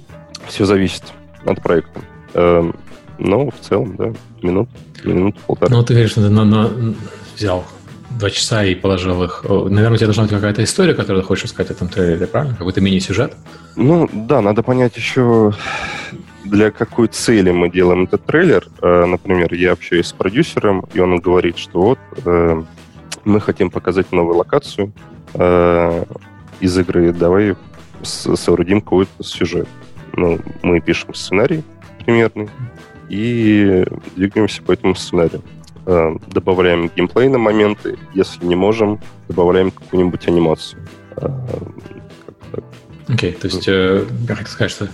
Все 0.46 0.64
зависит 0.64 1.02
от 1.44 1.62
проекта. 1.62 2.00
Э, 2.34 2.70
но 3.18 3.50
в 3.50 3.60
целом, 3.60 3.96
да, 3.96 4.12
минут, 4.42 4.68
минут 5.04 5.36
полтора. 5.40 5.74
Ну, 5.74 5.82
ты 5.82 5.94
говоришь, 5.94 6.12
что 6.12 6.22
ты 6.22 6.30
на, 6.30 6.44
на, 6.44 6.70
взял 7.36 7.64
два 8.18 8.30
часа 8.30 8.64
и 8.64 8.74
положил 8.74 9.22
их. 9.22 9.44
Наверное, 9.44 9.92
у 9.92 9.96
тебя 9.96 10.06
должна 10.06 10.24
быть 10.24 10.32
какая-то 10.32 10.64
история, 10.64 10.94
которую 10.94 11.22
ты 11.22 11.26
хочешь 11.28 11.50
сказать 11.50 11.68
в 11.68 11.76
этом 11.76 11.88
трейлере, 11.88 12.26
правильно? 12.26 12.56
Какой-то 12.56 12.80
мини-сюжет? 12.80 13.34
Ну, 13.76 14.08
да, 14.12 14.40
надо 14.40 14.62
понять 14.62 14.96
еще, 14.96 15.52
для 16.44 16.70
какой 16.70 17.08
цели 17.08 17.50
мы 17.50 17.70
делаем 17.70 18.04
этот 18.04 18.24
трейлер. 18.24 18.66
Э, 18.82 19.04
например, 19.06 19.54
я 19.54 19.72
общаюсь 19.72 20.06
с 20.06 20.12
продюсером, 20.12 20.84
и 20.92 21.00
он 21.00 21.18
говорит, 21.18 21.58
что 21.58 21.80
вот 21.80 21.98
э, 22.24 22.62
мы 23.24 23.40
хотим 23.40 23.70
показать 23.70 24.12
новую 24.12 24.36
локацию 24.36 24.92
э, 25.34 26.04
из 26.60 26.78
игры, 26.78 27.12
давай 27.12 27.56
соорудим 28.02 28.80
какой-то 28.80 29.22
сюжет. 29.22 29.68
Ну, 30.14 30.40
мы 30.62 30.80
пишем 30.80 31.14
сценарий 31.14 31.62
примерный 32.04 32.48
и 33.08 33.84
двигаемся 34.16 34.62
по 34.62 34.72
этому 34.72 34.94
сценарию. 34.94 35.42
Э, 35.90 36.14
добавляем 36.26 36.90
геймплейные 36.94 37.38
моменты, 37.38 37.98
если 38.12 38.44
не 38.44 38.56
можем, 38.56 39.00
добавляем 39.26 39.70
какую-нибудь 39.70 40.28
анимацию. 40.28 40.86
Э, 41.16 41.30
Окей, 43.08 43.30
okay, 43.32 43.40
то 43.40 43.46
есть 43.46 43.66
э, 43.68 44.04
я 44.28 44.34
хочу 44.34 44.50
сказать, 44.50 44.70
что 44.70 44.88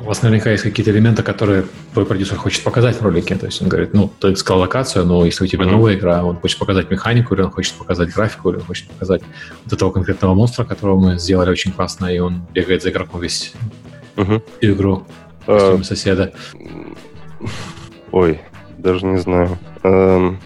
у 0.00 0.04
вас 0.04 0.22
наверняка 0.22 0.50
есть 0.50 0.64
какие-то 0.64 0.90
элементы, 0.90 1.22
которые 1.22 1.66
твой 1.92 2.04
продюсер 2.04 2.36
хочет 2.36 2.64
показать 2.64 2.96
в 2.96 3.02
ролике. 3.02 3.36
То 3.36 3.46
есть 3.46 3.62
он 3.62 3.68
говорит, 3.68 3.94
ну, 3.94 4.10
ты 4.18 4.34
сказал 4.34 4.62
локацию, 4.62 5.06
но 5.06 5.24
если 5.24 5.44
у 5.44 5.46
тебя 5.46 5.66
mm-hmm. 5.66 5.70
новая 5.70 5.94
игра, 5.94 6.24
он 6.24 6.36
хочет 6.40 6.58
показать 6.58 6.90
механику, 6.90 7.34
или 7.34 7.42
он 7.42 7.52
хочет 7.52 7.74
показать 7.74 8.12
графику, 8.12 8.50
или 8.50 8.56
он 8.56 8.64
хочет 8.64 8.88
показать 8.88 9.22
вот 9.64 9.72
этого 9.72 9.92
конкретного 9.92 10.34
монстра, 10.34 10.64
которого 10.64 10.98
мы 10.98 11.18
сделали 11.20 11.50
очень 11.50 11.70
классно, 11.70 12.06
и 12.06 12.18
он 12.18 12.44
бегает 12.52 12.82
за 12.82 12.90
игроком 12.90 13.20
весь 13.20 13.52
mm-hmm. 14.16 14.42
игру 14.62 15.04
uh, 15.46 15.84
соседа. 15.84 16.32
Ой, 18.10 18.40
даже 18.78 19.06
не 19.06 19.18
знаю. 19.18 19.58
Эм, 19.82 20.38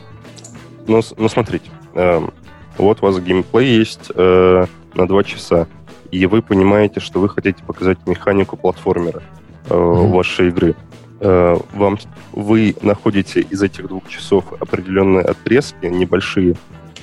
ну, 0.87 1.01
ну, 1.17 1.29
смотрите. 1.29 1.71
Эм, 1.95 2.33
вот 2.79 3.03
у 3.03 3.07
вас 3.07 3.19
геймплей 3.19 3.79
есть 3.79 4.11
э, 4.15 4.67
на 4.95 5.07
два 5.07 5.25
часа, 5.25 5.67
и 6.11 6.27
вы 6.27 6.43
понимаете, 6.43 7.01
что 7.01 7.21
вы 7.21 7.29
хотите 7.29 7.63
показать 7.65 7.99
механику 8.07 8.57
платформера 8.57 9.23
mm-hmm. 9.67 10.11
вашей 10.11 10.49
игры. 10.49 10.75
Э, 11.21 11.57
вам, 11.73 11.99
вы 12.33 12.75
находите 12.83 13.41
из 13.41 13.63
этих 13.63 13.89
двух 13.89 14.09
часов 14.09 14.45
определенные 14.61 15.25
отрезки, 15.25 15.87
небольшие, 15.87 16.57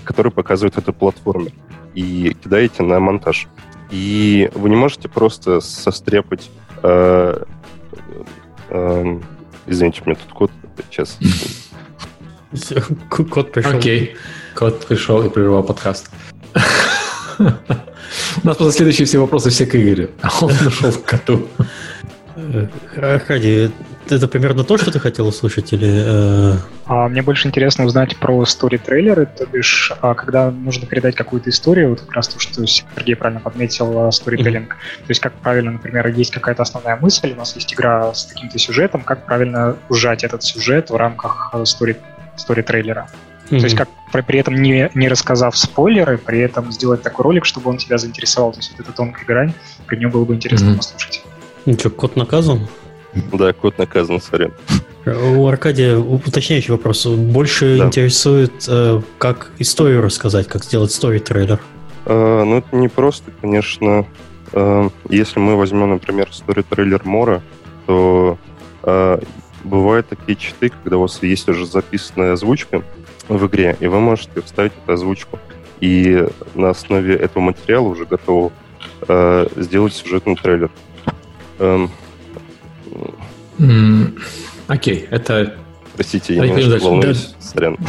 которые 0.04 0.32
показывают 0.32 0.78
этот 0.78 0.96
платформер, 0.98 1.52
и 1.94 2.36
кидаете 2.44 2.84
на 2.84 3.00
монтаж. 3.00 3.48
И 3.92 4.52
вы 4.54 4.70
не 4.70 4.76
можете 4.76 5.08
просто 5.08 5.62
состряпать... 5.62 6.50
Э, 6.84 7.44
э, 8.70 9.20
извините, 9.68 10.02
у 10.06 10.10
меня 10.10 10.20
тут 10.20 10.34
код 10.34 10.52
сейчас 10.90 11.18
все, 12.54 12.82
кот 13.10 13.52
пришел. 13.52 13.78
Окей, 13.78 14.16
кот 14.56 14.86
пришел 14.86 15.24
и 15.24 15.30
прервал 15.30 15.64
подкаст. 15.64 16.10
У 17.40 18.48
нас 18.48 18.58
просто 18.58 18.72
следующие 18.72 19.06
все 19.06 19.20
вопросы 19.20 19.50
все 19.50 19.66
к 19.66 19.76
Игорю, 19.76 20.10
а 20.22 20.30
он 20.42 20.52
нашел 20.64 20.92
к 20.92 21.04
коту. 21.04 21.48
Аркадий, 22.96 23.72
это 24.10 24.28
примерно 24.28 24.64
то, 24.64 24.78
что 24.78 24.92
ты 24.92 25.00
хотел 25.00 25.28
услышать, 25.28 25.72
или... 25.74 25.88
Э... 25.88 26.58
А, 26.86 27.08
мне 27.08 27.22
больше 27.22 27.48
интересно 27.48 27.86
узнать 27.86 28.18
про 28.18 28.44
стори-трейлеры, 28.46 29.28
то 29.28 29.46
бишь, 29.46 29.92
а, 30.02 30.16
когда 30.16 30.50
нужно 30.50 30.88
передать 30.88 31.16
какую-то 31.16 31.50
историю, 31.50 31.90
вот 31.90 32.02
как 32.02 32.14
раз 32.14 32.30
то, 32.30 32.40
что 32.40 32.66
Сергей 32.66 33.16
правильно 33.16 33.42
подметил, 33.42 34.12
сторителлинг. 34.12 34.74
Mm-hmm. 34.74 35.06
То 35.06 35.10
есть 35.10 35.22
как 35.22 35.34
правильно, 35.34 35.72
например, 35.72 36.08
есть 36.08 36.32
какая-то 36.32 36.64
основная 36.64 36.96
мысль, 36.96 37.34
у 37.34 37.36
нас 37.36 37.54
есть 37.56 37.74
игра 37.74 38.14
с 38.14 38.26
каким-то 38.26 38.58
сюжетом, 38.58 39.02
как 39.02 39.26
правильно 39.26 39.76
ужать 39.90 40.24
этот 40.24 40.44
сюжет 40.44 40.90
в 40.90 40.96
рамках 40.96 41.54
стори, 41.66 41.98
стори-трейлера. 42.40 43.10
Mm-hmm. 43.50 43.60
То 43.60 43.64
есть 43.64 43.76
как 43.76 43.90
при 44.28 44.40
этом 44.40 44.62
не, 44.62 44.90
не 44.94 45.08
рассказав 45.08 45.58
спойлеры, 45.58 46.18
при 46.18 46.40
этом 46.40 46.72
сделать 46.72 47.02
такой 47.02 47.24
ролик, 47.24 47.46
чтобы 47.46 47.70
он 47.70 47.78
тебя 47.78 47.98
заинтересовал. 47.98 48.52
То 48.52 48.60
есть 48.60 48.72
вот 48.72 48.82
эта 48.82 48.92
тонкая 48.92 49.26
грань, 49.26 49.54
при 49.88 49.98
нем 49.98 50.12
было 50.12 50.26
бы 50.26 50.36
интересно 50.36 50.72
mm-hmm. 50.72 50.78
послушать. 50.78 51.24
Ну 51.66 51.74
что, 51.74 51.90
кот 51.90 52.16
наказан? 52.16 52.68
Да, 53.34 53.54
кот 53.54 53.78
наказан, 53.78 54.22
сорян. 54.22 54.54
У 55.06 55.48
Аркадия 55.48 55.98
уточняющий 55.98 56.72
вопрос. 56.72 57.06
Больше 57.06 57.78
да. 57.78 57.88
интересует, 57.88 58.66
э, 58.68 59.02
как 59.18 59.52
историю 59.58 60.02
рассказать, 60.02 60.48
как 60.48 60.64
сделать 60.64 60.92
стори-трейлер. 60.92 61.60
А, 62.06 62.44
ну, 62.44 62.58
это 62.58 62.76
не 62.76 62.88
просто, 62.88 63.32
конечно. 63.42 64.06
А, 64.54 64.90
если 65.10 65.40
мы 65.40 65.56
возьмем, 65.56 65.90
например, 65.90 66.30
стори-трейлер 66.32 67.02
Мора, 67.06 67.42
то 67.88 68.38
а, 68.84 69.20
бывают 69.64 70.08
такие 70.10 70.36
читы, 70.36 70.70
когда 70.70 70.98
у 70.98 71.02
вас 71.02 71.22
есть 71.22 71.48
уже 71.50 71.66
записанная 71.66 72.34
озвучка 72.34 72.84
в 73.28 73.46
игре, 73.48 73.78
и 73.80 73.88
вы 73.88 74.00
можете 74.00 74.42
вставить 74.42 74.74
эту 74.84 74.94
озвучку. 74.94 75.40
И 75.80 76.28
на 76.56 76.72
основе 76.72 77.16
этого 77.16 77.42
материала 77.42 77.88
уже 77.88 78.06
готово 78.06 78.52
сделать 79.56 79.94
сюжетный 79.94 80.36
трейлер. 80.36 80.70
Эм, 81.60 81.90
Окей, 84.68 85.08
это... 85.10 85.56
Простите, 85.96 86.36
я 86.36 86.48
немножко 86.48 86.86
волнуюсь. 86.86 87.36
Сорян. 87.40 87.78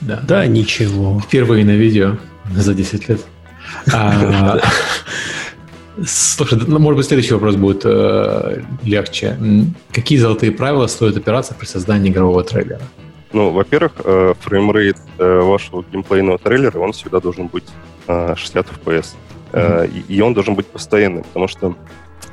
Да, 0.00 0.20
да, 0.22 0.46
ничего. 0.46 1.18
Впервые 1.18 1.64
на 1.64 1.70
видео 1.70 2.18
за 2.52 2.74
10 2.74 3.08
лет. 3.08 3.20
Слушай, 6.06 6.58
ну, 6.66 6.78
может 6.78 6.96
быть, 6.96 7.06
следующий 7.06 7.34
вопрос 7.34 7.56
будет 7.56 7.82
э, 7.84 8.62
легче. 8.82 9.38
Какие 9.92 10.18
золотые 10.18 10.52
правила 10.52 10.86
стоит 10.86 11.16
опираться 11.16 11.54
при 11.54 11.66
создании 11.66 12.10
игрового 12.10 12.42
трейлера? 12.42 12.80
Ну, 13.32 13.50
во-первых, 13.50 13.92
э, 14.04 14.34
фреймрейт 14.40 14.96
э, 15.18 15.40
вашего 15.40 15.84
геймплейного 15.92 16.38
трейлера, 16.38 16.78
он 16.78 16.92
всегда 16.92 17.20
должен 17.20 17.46
быть 17.46 17.64
60 18.06 18.66
FPS. 18.66 19.14
Mm-hmm. 19.52 20.04
И 20.08 20.20
он 20.20 20.34
должен 20.34 20.54
быть 20.56 20.66
постоянным, 20.66 21.22
потому 21.22 21.48
что 21.48 21.76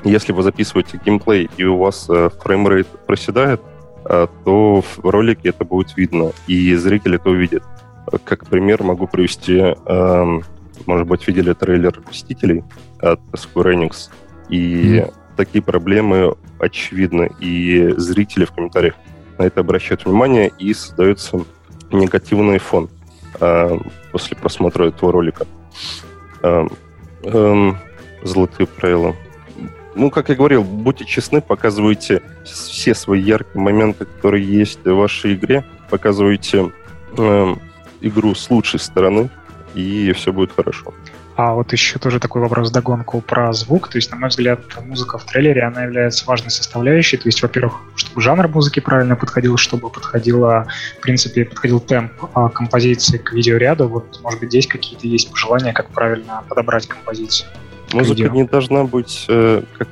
если 0.04 0.32
вы 0.32 0.44
записываете 0.44 1.00
геймплей 1.04 1.50
и 1.58 1.64
у 1.64 1.78
вас 1.78 2.08
э, 2.10 2.30
фреймрейт 2.44 2.88
проседает, 3.06 3.62
э, 4.06 4.28
то 4.44 4.82
в 4.82 5.00
ролике 5.08 5.50
это 5.50 5.64
будет 5.64 5.96
видно, 5.96 6.32
и 6.48 6.76
зритель 6.76 7.16
это 7.16 7.30
увидит. 7.30 7.64
Как 8.24 8.48
пример 8.48 8.82
могу 8.82 9.08
привести, 9.08 9.58
эм, 9.58 10.44
может 10.86 11.08
быть, 11.08 11.28
видели 11.28 11.54
трейлер 11.54 12.02
«Мстителей» 12.10 12.64
от 13.00 13.20
Square 13.34 13.76
Enix, 13.76 14.10
и 14.50 14.98
mm-hmm. 14.98 15.14
такие 15.38 15.62
проблемы 15.62 16.36
очевидны, 16.60 17.32
и 17.40 17.94
зрители 17.98 18.46
в 18.46 18.52
комментариях 18.52 18.96
на 19.38 19.44
это 19.44 19.62
обращают 19.62 20.06
внимание, 20.06 20.52
и 20.60 20.74
создается 20.74 21.44
негативный 21.92 22.60
фон 22.60 22.90
э, 23.40 23.78
после 24.12 24.38
просмотра 24.38 24.86
этого 24.86 25.12
ролика. 25.12 25.46
Эм, 26.44 26.70
эм, 27.24 27.78
золотые 28.24 28.68
правила 28.68 29.16
ну, 29.96 30.10
как 30.10 30.30
я 30.30 30.36
говорил, 30.36 30.64
будьте 30.64 31.06
честны, 31.06 31.42
показывайте 31.42 32.22
все 32.44 32.96
свои 32.96 33.22
яркие 33.22 33.62
моменты, 33.62 34.06
которые 34.06 34.46
есть 34.46 34.84
в 34.86 34.94
вашей 34.94 35.34
игре, 35.34 35.66
показывайте 35.90 36.72
э, 37.18 37.56
игру 38.02 38.36
с 38.36 38.50
лучшей 38.50 38.80
стороны, 38.80 39.30
и 39.74 40.12
все 40.14 40.32
будет 40.32 40.52
хорошо. 40.56 40.94
А 41.36 41.54
вот 41.54 41.72
еще 41.72 41.98
тоже 41.98 42.20
такой 42.20 42.42
вопрос 42.42 42.72
догонку 42.72 43.22
про 43.22 43.54
звук. 43.54 43.88
То 43.88 43.98
есть, 43.98 44.12
на 44.12 44.18
мой 44.18 44.30
взгляд, 44.30 44.60
музыка 44.86 45.18
в 45.18 45.26
трейлере, 45.26 45.64
она 45.64 45.84
является 45.84 46.26
важной 46.26 46.52
составляющей. 46.52 47.18
То 47.18 47.28
есть, 47.28 47.42
во-первых, 47.42 47.82
чтобы 47.96 48.22
жанр 48.22 48.48
музыки 48.48 48.80
правильно 48.80 49.16
подходил, 49.16 49.58
чтобы 49.58 49.90
подходила, 49.90 50.68
в 50.98 51.02
принципе, 51.02 51.46
подходил 51.46 51.80
темп 51.80 52.12
а, 52.34 52.50
композиции 52.50 53.18
к 53.18 53.32
видеоряду. 53.32 53.88
Вот, 53.88 54.20
может 54.22 54.40
быть, 54.40 54.50
здесь 54.50 54.68
какие-то 54.68 55.08
есть 55.08 55.32
пожелания, 55.32 55.74
как 55.74 55.90
правильно 55.90 56.44
подобрать 56.48 56.88
композицию. 56.88 57.50
Музыка 57.94 58.30
не 58.30 58.44
должна 58.44 58.84
быть, 58.84 59.26
э, 59.28 59.64
как 59.78 59.88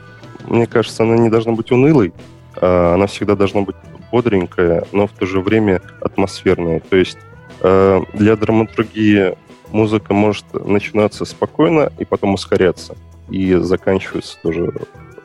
мне 0.46 0.68
кажется, 0.68 1.04
она 1.04 1.18
не 1.18 1.30
должна 1.30 1.54
быть 1.54 1.72
унылой. 1.72 2.14
А 2.62 2.96
она 2.96 3.08
всегда 3.08 3.36
должна 3.36 3.62
быть 3.62 3.76
бодренькая, 4.12 4.84
но 4.92 5.08
в 5.08 5.12
то 5.12 5.26
же 5.26 5.40
время 5.40 5.82
атмосферная. 6.02 6.82
То 6.82 6.96
есть 6.96 7.18
э, 7.62 8.02
для 8.14 8.36
драматургии 8.36 9.36
музыка 9.72 10.14
может 10.14 10.46
начинаться 10.54 11.26
спокойно 11.26 11.92
и 11.98 12.06
потом 12.06 12.34
ускоряться. 12.34 12.96
И 13.30 13.56
заканчивается 13.56 14.38
тоже 14.42 14.74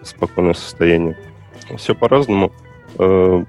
спокойное 0.02 0.54
состояние. 0.54 1.16
Все 1.76 1.94
по-разному. 1.94 2.52
Э, 2.98 3.44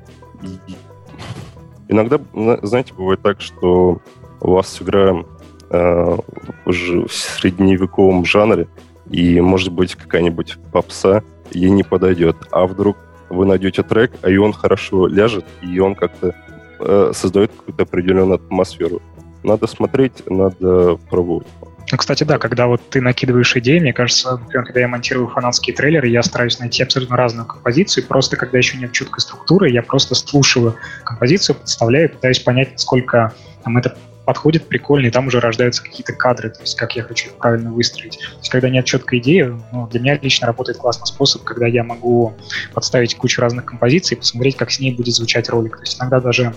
иногда, 1.88 2.20
знаете, 2.62 2.94
бывает 2.94 3.22
так, 3.22 3.42
что 3.42 4.02
у 4.42 4.52
вас 4.52 4.82
игра 4.82 5.24
в 5.68 7.08
средневековом 7.10 8.24
жанре, 8.24 8.68
и, 9.10 9.40
может 9.42 9.72
быть, 9.72 9.96
какая-нибудь 9.96 10.58
попса 10.72 11.24
ей 11.52 11.70
не 11.70 11.84
подойдет. 11.84 12.36
А 12.52 12.66
вдруг 12.66 12.98
вы 13.30 13.46
найдете 13.46 13.84
трек, 13.84 14.14
а 14.22 14.30
и 14.30 14.38
он 14.38 14.54
хорошо 14.54 15.08
ляжет, 15.08 15.46
и 15.62 15.80
он 15.80 15.96
как-то 15.96 16.36
э, 16.80 17.12
создает 17.14 17.52
какую-то 17.52 17.84
определенную 17.84 18.36
атмосферу. 18.36 19.02
Надо 19.46 19.68
смотреть, 19.68 20.24
надо 20.28 20.98
пробовать. 21.10 21.48
Ну, 21.92 21.98
кстати, 21.98 22.24
да, 22.24 22.40
когда 22.40 22.66
вот 22.66 22.82
ты 22.90 23.00
накидываешь 23.00 23.56
идеи, 23.58 23.78
мне 23.78 23.94
кажется, 23.94 24.38
например, 24.38 24.66
когда 24.66 24.80
я 24.80 24.88
монтирую 24.88 25.28
фанатские 25.28 25.76
трейлеры, 25.76 26.08
я 26.08 26.24
стараюсь 26.24 26.58
найти 26.58 26.82
абсолютно 26.82 27.16
разную 27.16 27.46
композицию, 27.46 28.08
просто 28.08 28.38
когда 28.38 28.58
еще 28.58 28.78
нет 28.78 28.92
четкой 28.92 29.22
структуры, 29.22 29.70
я 29.70 29.84
просто 29.84 30.16
слушаю 30.16 30.76
композицию, 31.04 31.58
представляю, 31.58 32.10
пытаюсь 32.10 32.40
понять, 32.40 32.72
насколько 32.72 33.34
там 33.64 33.78
это 33.78 33.96
подходит 34.26 34.68
прикольно, 34.68 35.06
и 35.06 35.12
там 35.12 35.28
уже 35.28 35.40
рождаются 35.40 35.84
какие-то 35.84 36.14
кадры, 36.14 36.50
то 36.50 36.62
есть 36.62 36.76
как 36.76 36.96
я 36.96 37.04
хочу 37.04 37.30
их 37.30 37.36
правильно 37.36 37.72
выстроить. 37.72 38.18
То 38.18 38.38
есть 38.40 38.50
когда 38.50 38.72
нет 38.72 38.86
четкой 38.86 39.20
идеи, 39.20 39.56
ну, 39.72 39.86
для 39.86 40.00
меня 40.00 40.18
лично 40.20 40.48
работает 40.48 40.80
классный 40.80 41.06
способ, 41.06 41.44
когда 41.44 41.68
я 41.68 41.84
могу 41.84 42.34
подставить 42.74 43.16
кучу 43.16 43.40
разных 43.40 43.66
композиций 43.66 44.18
и 44.18 44.20
посмотреть, 44.20 44.58
как 44.58 44.72
с 44.72 44.80
ней 44.80 44.96
будет 44.96 45.14
звучать 45.14 45.50
ролик. 45.50 45.78
То 45.78 45.84
есть 45.84 46.00
иногда 46.00 46.20
даже 46.20 46.56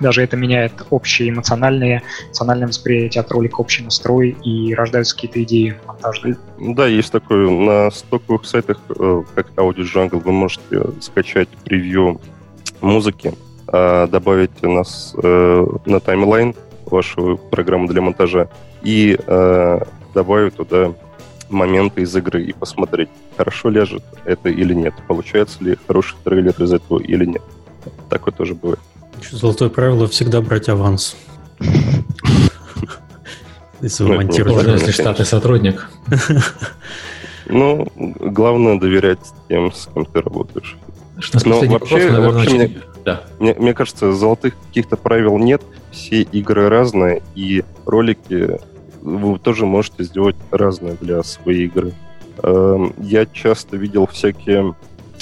даже 0.00 0.22
это 0.22 0.36
меняет 0.36 0.72
общие 0.90 1.30
эмоциональные, 1.30 2.02
эмоциональное 2.28 2.68
восприятие 2.68 3.20
от 3.20 3.30
ролика, 3.30 3.60
общий 3.60 3.82
настрой, 3.82 4.36
и 4.44 4.74
рождаются 4.74 5.14
какие-то 5.14 5.42
идеи 5.42 5.76
монтажные. 5.86 6.36
Да, 6.58 6.86
есть 6.86 7.12
такое. 7.12 7.48
На 7.48 7.90
стоковых 7.90 8.44
сайтах, 8.46 8.80
э, 8.88 9.22
как 9.34 9.50
Audio 9.56 9.84
Jungle, 9.84 10.20
вы 10.20 10.32
можете 10.32 10.82
скачать 11.00 11.48
превью 11.64 12.20
музыки, 12.80 13.34
а 13.66 14.06
добавить 14.06 14.62
нас 14.62 15.14
э, 15.22 15.66
на 15.86 16.00
таймлайн 16.00 16.54
вашу 16.86 17.38
программу 17.50 17.86
для 17.88 18.00
монтажа 18.00 18.48
и 18.82 19.18
э, 19.24 19.80
добавить 20.14 20.54
туда 20.54 20.92
моменты 21.48 22.02
из 22.02 22.14
игры 22.16 22.42
и 22.42 22.52
посмотреть, 22.52 23.08
хорошо 23.36 23.68
ляжет 23.70 24.02
это 24.24 24.48
или 24.48 24.74
нет, 24.74 24.94
получается 25.06 25.62
ли 25.64 25.76
хороший 25.86 26.16
трейлер 26.24 26.54
из 26.58 26.72
этого 26.72 27.00
или 27.00 27.24
нет. 27.24 27.42
Такое 28.08 28.32
тоже 28.32 28.54
бывает. 28.54 28.80
Золотое 29.30 29.68
правило 29.68 30.06
всегда 30.08 30.40
брать 30.40 30.68
аванс. 30.68 31.16
Если 33.80 34.02
вы 34.02 34.10
ну, 34.10 34.16
монтируете. 34.16 34.72
Если 34.72 34.92
штатный 34.92 35.26
сотрудник. 35.26 35.88
Ну, 37.52 37.88
главное 37.96 38.78
доверять 38.78 39.18
тем, 39.48 39.72
с 39.72 39.88
кем 39.92 40.04
ты 40.04 40.20
работаешь. 40.20 40.76
Что 41.18 41.48
Но 41.48 41.60
вообще, 41.62 42.08
вопрос, 42.08 42.34
вообще 42.34 42.54
мне, 42.54 42.80
да. 43.04 43.24
мне, 43.40 43.54
мне 43.54 43.74
кажется, 43.74 44.12
золотых 44.12 44.54
каких-то 44.68 44.96
правил 44.96 45.36
нет 45.36 45.60
все 45.90 46.22
игры 46.22 46.68
разные, 46.68 47.22
и 47.34 47.64
ролики 47.86 48.60
вы 49.02 49.38
тоже 49.40 49.66
можете 49.66 50.04
сделать 50.04 50.36
разные 50.52 50.96
для 51.00 51.24
своей 51.24 51.64
игры. 51.64 51.92
Эм, 52.42 52.94
я 52.98 53.26
часто 53.26 53.76
видел 53.76 54.06
всякие 54.06 54.76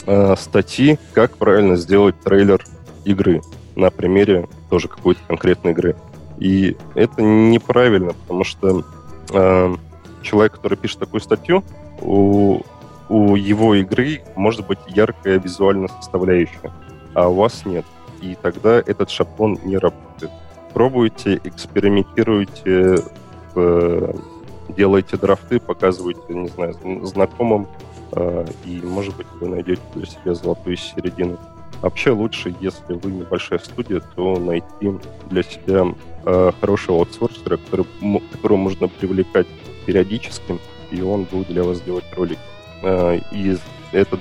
э, 0.06 0.34
статьи, 0.38 0.98
как 1.14 1.36
правильно 1.38 1.76
сделать 1.76 2.20
трейлер 2.22 2.62
игры 3.04 3.40
на 3.78 3.90
примере 3.90 4.48
тоже 4.70 4.88
какой-то 4.88 5.20
конкретной 5.26 5.72
игры. 5.72 5.96
И 6.38 6.76
это 6.94 7.22
неправильно, 7.22 8.12
потому 8.12 8.44
что 8.44 8.84
э, 9.32 9.74
человек, 10.22 10.52
который 10.52 10.76
пишет 10.76 10.98
такую 10.98 11.20
статью, 11.20 11.64
у, 12.00 12.60
у 13.08 13.34
его 13.34 13.74
игры 13.74 14.22
может 14.36 14.66
быть 14.66 14.78
яркая 14.88 15.38
визуальная 15.38 15.88
составляющая, 15.88 16.72
а 17.14 17.28
у 17.28 17.34
вас 17.34 17.64
нет. 17.64 17.84
И 18.20 18.36
тогда 18.40 18.78
этот 18.78 19.10
шаблон 19.10 19.58
не 19.64 19.78
работает 19.78 20.32
пробуйте, 20.78 21.40
экспериментируйте, 21.42 23.02
э, 23.56 24.14
делайте 24.68 25.16
драфты, 25.16 25.58
показывайте, 25.58 26.34
не 26.34 26.48
знаю, 26.48 26.74
знакомым, 27.04 27.66
э, 28.12 28.46
и, 28.64 28.80
может 28.82 29.16
быть, 29.16 29.26
вы 29.40 29.48
найдете 29.48 29.82
для 29.94 30.06
себя 30.06 30.34
золотую 30.34 30.76
середину. 30.76 31.36
Вообще 31.80 32.10
лучше, 32.10 32.54
если 32.60 32.94
вы 32.94 33.12
небольшая 33.12 33.60
студия, 33.60 34.00
то 34.16 34.38
найти 34.38 34.98
для 35.30 35.42
себя 35.42 35.94
э, 36.24 36.52
хорошего 36.60 36.98
аутсорсера, 36.98 37.56
который, 37.56 37.86
которого 38.32 38.58
можно 38.58 38.88
привлекать 38.88 39.46
периодически, 39.86 40.58
и 40.90 41.00
он 41.00 41.24
будет 41.24 41.48
для 41.48 41.62
вас 41.62 41.80
делать 41.80 42.04
ролики. 42.16 42.40
Э, 42.82 43.20
и 43.30 43.56
это, 43.92 44.18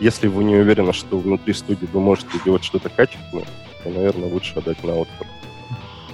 если 0.00 0.26
вы 0.26 0.42
не 0.44 0.56
уверены, 0.56 0.92
что 0.92 1.18
внутри 1.18 1.54
студии 1.54 1.88
вы 1.92 2.00
можете 2.00 2.30
делать 2.44 2.64
что-то 2.64 2.88
качественное, 2.88 3.46
то, 3.84 3.90
наверное, 3.90 4.28
лучше 4.28 4.54
отдать 4.56 4.82
на 4.82 4.94
аутсорс. 4.94 5.30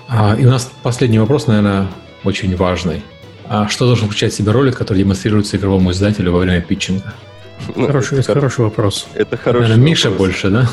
А, 0.09 0.37
и 0.37 0.45
у 0.45 0.51
нас 0.51 0.71
последний 0.83 1.19
вопрос, 1.19 1.47
наверное, 1.47 1.89
очень 2.25 2.55
важный. 2.57 3.03
А 3.47 3.69
что 3.69 3.87
должен 3.87 4.09
включать 4.09 4.33
в 4.33 4.37
себя 4.37 4.53
ролик, 4.53 4.77
который 4.77 4.99
демонстрируется 4.99 5.57
игровому 5.57 5.93
издателю 5.93 6.33
во 6.33 6.41
время 6.41 6.61
питчинга? 6.61 7.15
Ну, 7.77 7.87
хороший, 7.87 8.19
это 8.21 8.35
хороший 8.35 8.65
вопрос. 8.65 9.07
Это 9.15 9.37
хороший 9.37 9.63
Наверное, 9.63 9.85
Миша 9.85 10.11
больше, 10.11 10.51
да? 10.51 10.69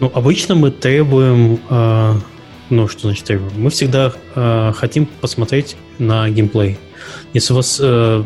Ну, 0.00 0.10
обычно 0.14 0.54
мы 0.54 0.70
требуем, 0.70 1.60
э, 1.70 2.14
ну, 2.70 2.88
что 2.88 3.02
значит 3.02 3.24
требуем? 3.24 3.52
Мы 3.56 3.70
всегда 3.70 4.12
э, 4.34 4.72
хотим 4.74 5.06
посмотреть 5.06 5.76
на 5.98 6.28
геймплей. 6.28 6.78
Если 7.34 7.52
у 7.52 7.56
вас 7.56 7.78
э, 7.82 8.24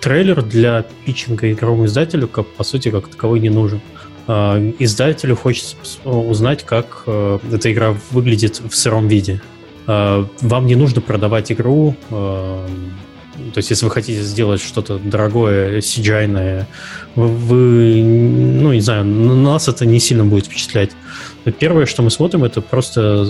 трейлер 0.00 0.42
для 0.42 0.84
питчинга 1.04 1.52
игровому 1.52 1.86
издателю, 1.86 2.28
как, 2.28 2.46
по 2.46 2.64
сути, 2.64 2.90
как 2.90 3.08
таковой 3.08 3.40
не 3.40 3.50
нужен. 3.50 3.80
Э, 4.26 4.72
издателю 4.78 5.36
хочется 5.36 5.76
узнать, 6.04 6.64
как 6.64 7.04
э, 7.06 7.38
эта 7.52 7.72
игра 7.72 7.94
выглядит 8.10 8.60
в 8.60 8.74
сыром 8.74 9.08
виде. 9.08 9.40
Э, 9.86 10.24
вам 10.40 10.66
не 10.66 10.76
нужно 10.76 11.00
продавать 11.00 11.52
игру 11.52 11.94
э, 12.10 12.68
то 13.52 13.58
есть, 13.58 13.70
если 13.70 13.84
вы 13.84 13.90
хотите 13.90 14.22
сделать 14.22 14.60
что-то 14.60 14.98
дорогое, 14.98 15.78
CGI-ное, 15.78 16.66
вы, 17.14 17.28
вы, 17.28 18.02
ну, 18.02 18.72
не 18.72 18.80
знаю, 18.80 19.04
нас 19.04 19.68
это 19.68 19.86
не 19.86 20.00
сильно 20.00 20.24
будет 20.24 20.46
впечатлять. 20.46 20.90
Первое, 21.58 21.86
что 21.86 22.02
мы 22.02 22.10
смотрим, 22.10 22.44
это 22.44 22.60
просто 22.60 23.24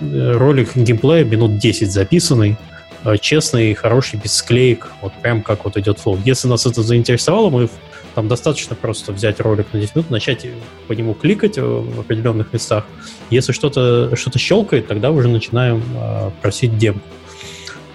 э, 0.00 0.32
ролик 0.32 0.76
геймплея 0.76 1.24
минут 1.24 1.58
10 1.58 1.90
записанный, 1.90 2.58
э, 3.04 3.16
честный, 3.18 3.72
хороший, 3.74 4.20
без 4.22 4.34
склеек, 4.34 4.88
вот 5.00 5.12
прям 5.22 5.42
как 5.42 5.64
вот 5.64 5.76
идет 5.76 5.98
флоу. 5.98 6.18
Если 6.24 6.48
нас 6.48 6.66
это 6.66 6.82
заинтересовало, 6.82 7.50
мы 7.50 7.70
там 8.14 8.28
достаточно 8.28 8.74
просто 8.74 9.12
взять 9.12 9.40
ролик 9.40 9.72
на 9.72 9.80
10 9.80 9.94
минут, 9.94 10.10
начать 10.10 10.44
по 10.88 10.92
нему 10.92 11.14
кликать 11.14 11.56
в 11.56 12.00
определенных 12.00 12.52
местах. 12.52 12.84
Если 13.30 13.52
что-то 13.52 14.14
что 14.16 14.36
щелкает, 14.38 14.88
тогда 14.88 15.12
уже 15.12 15.28
начинаем 15.28 15.82
э, 15.94 16.30
просить 16.42 16.76
демку 16.76 17.06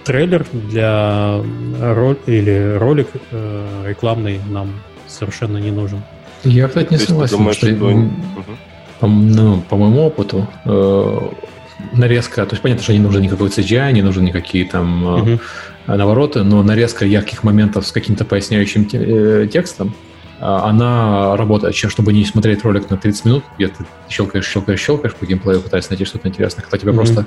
трейлер 0.06 0.46
для 0.52 1.40
роль, 1.80 2.16
или 2.26 2.76
ролик 2.78 3.08
э, 3.32 3.84
рекламный 3.88 4.40
нам 4.48 4.80
совершенно 5.08 5.58
не 5.58 5.72
нужен. 5.72 6.00
Я, 6.44 6.68
кстати, 6.68 6.92
не 6.92 6.98
согласен, 6.98 7.38
думаешь, 7.38 7.56
что, 7.56 7.74
что... 7.74 8.10
По, 9.00 9.08
ну, 9.08 9.60
по 9.68 9.76
моему 9.76 10.06
опыту 10.06 10.48
э, 10.64 11.20
нарезка, 11.92 12.46
то 12.46 12.52
есть 12.52 12.62
понятно, 12.62 12.84
что 12.84 12.92
не 12.92 13.00
нужен 13.00 13.20
никакой 13.20 13.48
CGI, 13.48 13.92
не 13.92 14.02
нужны 14.02 14.22
никакие 14.22 14.64
там 14.64 15.04
угу. 15.04 15.40
навороты, 15.86 16.44
но 16.44 16.62
нарезка 16.62 17.04
ярких 17.04 17.42
моментов 17.42 17.86
с 17.86 17.92
каким-то 17.92 18.24
поясняющим 18.24 18.86
те, 18.86 18.98
э, 18.98 19.48
текстом, 19.48 19.94
э, 20.38 20.44
она 20.44 21.36
работает, 21.36 21.74
чем 21.74 21.90
чтобы 21.90 22.12
не 22.12 22.24
смотреть 22.24 22.64
ролик 22.64 22.88
на 22.90 22.96
30 22.96 23.24
минут, 23.24 23.44
где 23.58 23.68
ты 23.68 23.84
щелкаешь, 24.08 24.48
щелкаешь, 24.48 24.80
щелкаешь 24.80 25.14
по 25.14 25.26
геймплею, 25.26 25.60
пытаясь 25.60 25.90
найти 25.90 26.04
что-то 26.04 26.28
интересное, 26.28 26.62
когда 26.62 26.78
тебе 26.78 26.92
mm 26.92 26.96
просто 26.96 27.26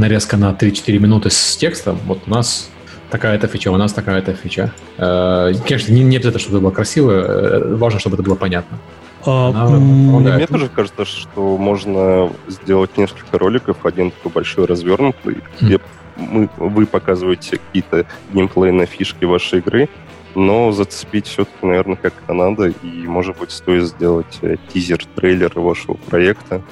нарезка 0.00 0.36
на 0.36 0.50
3-4 0.52 0.98
минуты 0.98 1.30
с 1.30 1.56
текстом, 1.56 1.98
вот 2.06 2.22
у 2.26 2.30
нас 2.30 2.70
такая-то 3.10 3.46
фича, 3.46 3.70
у 3.70 3.76
нас 3.76 3.92
такая-то 3.92 4.34
фича. 4.34 4.72
Э, 4.96 5.52
конечно, 5.66 5.92
не, 5.92 6.02
не 6.02 6.16
обязательно, 6.16 6.40
чтобы 6.40 6.56
это 6.56 6.62
было 6.62 6.72
красиво, 6.72 7.10
э, 7.12 7.74
важно, 7.76 8.00
чтобы 8.00 8.16
это 8.16 8.22
было 8.22 8.34
понятно. 8.34 8.78
А, 9.26 9.68
мне 9.68 10.46
тоже 10.46 10.68
кажется, 10.68 11.04
что 11.04 11.58
можно 11.58 12.32
сделать 12.48 12.96
несколько 12.96 13.38
роликов, 13.38 13.84
один 13.84 14.10
такой 14.10 14.32
большой 14.32 14.64
развернутый, 14.64 15.38
где 15.60 15.78
мы, 16.16 16.48
вы 16.56 16.86
показываете 16.86 17.58
какие-то 17.58 18.06
геймплейные 18.32 18.86
фишки 18.86 19.24
вашей 19.24 19.58
игры, 19.58 19.88
но 20.34 20.72
зацепить 20.72 21.26
все-таки, 21.26 21.66
наверное, 21.66 21.96
как 21.96 22.14
это 22.22 22.32
надо, 22.32 22.68
и, 22.68 23.06
может 23.06 23.38
быть, 23.38 23.50
стоит 23.50 23.84
сделать 23.84 24.38
э, 24.42 24.56
тизер-трейлер 24.72 25.52
вашего 25.60 25.94
проекта 25.94 26.62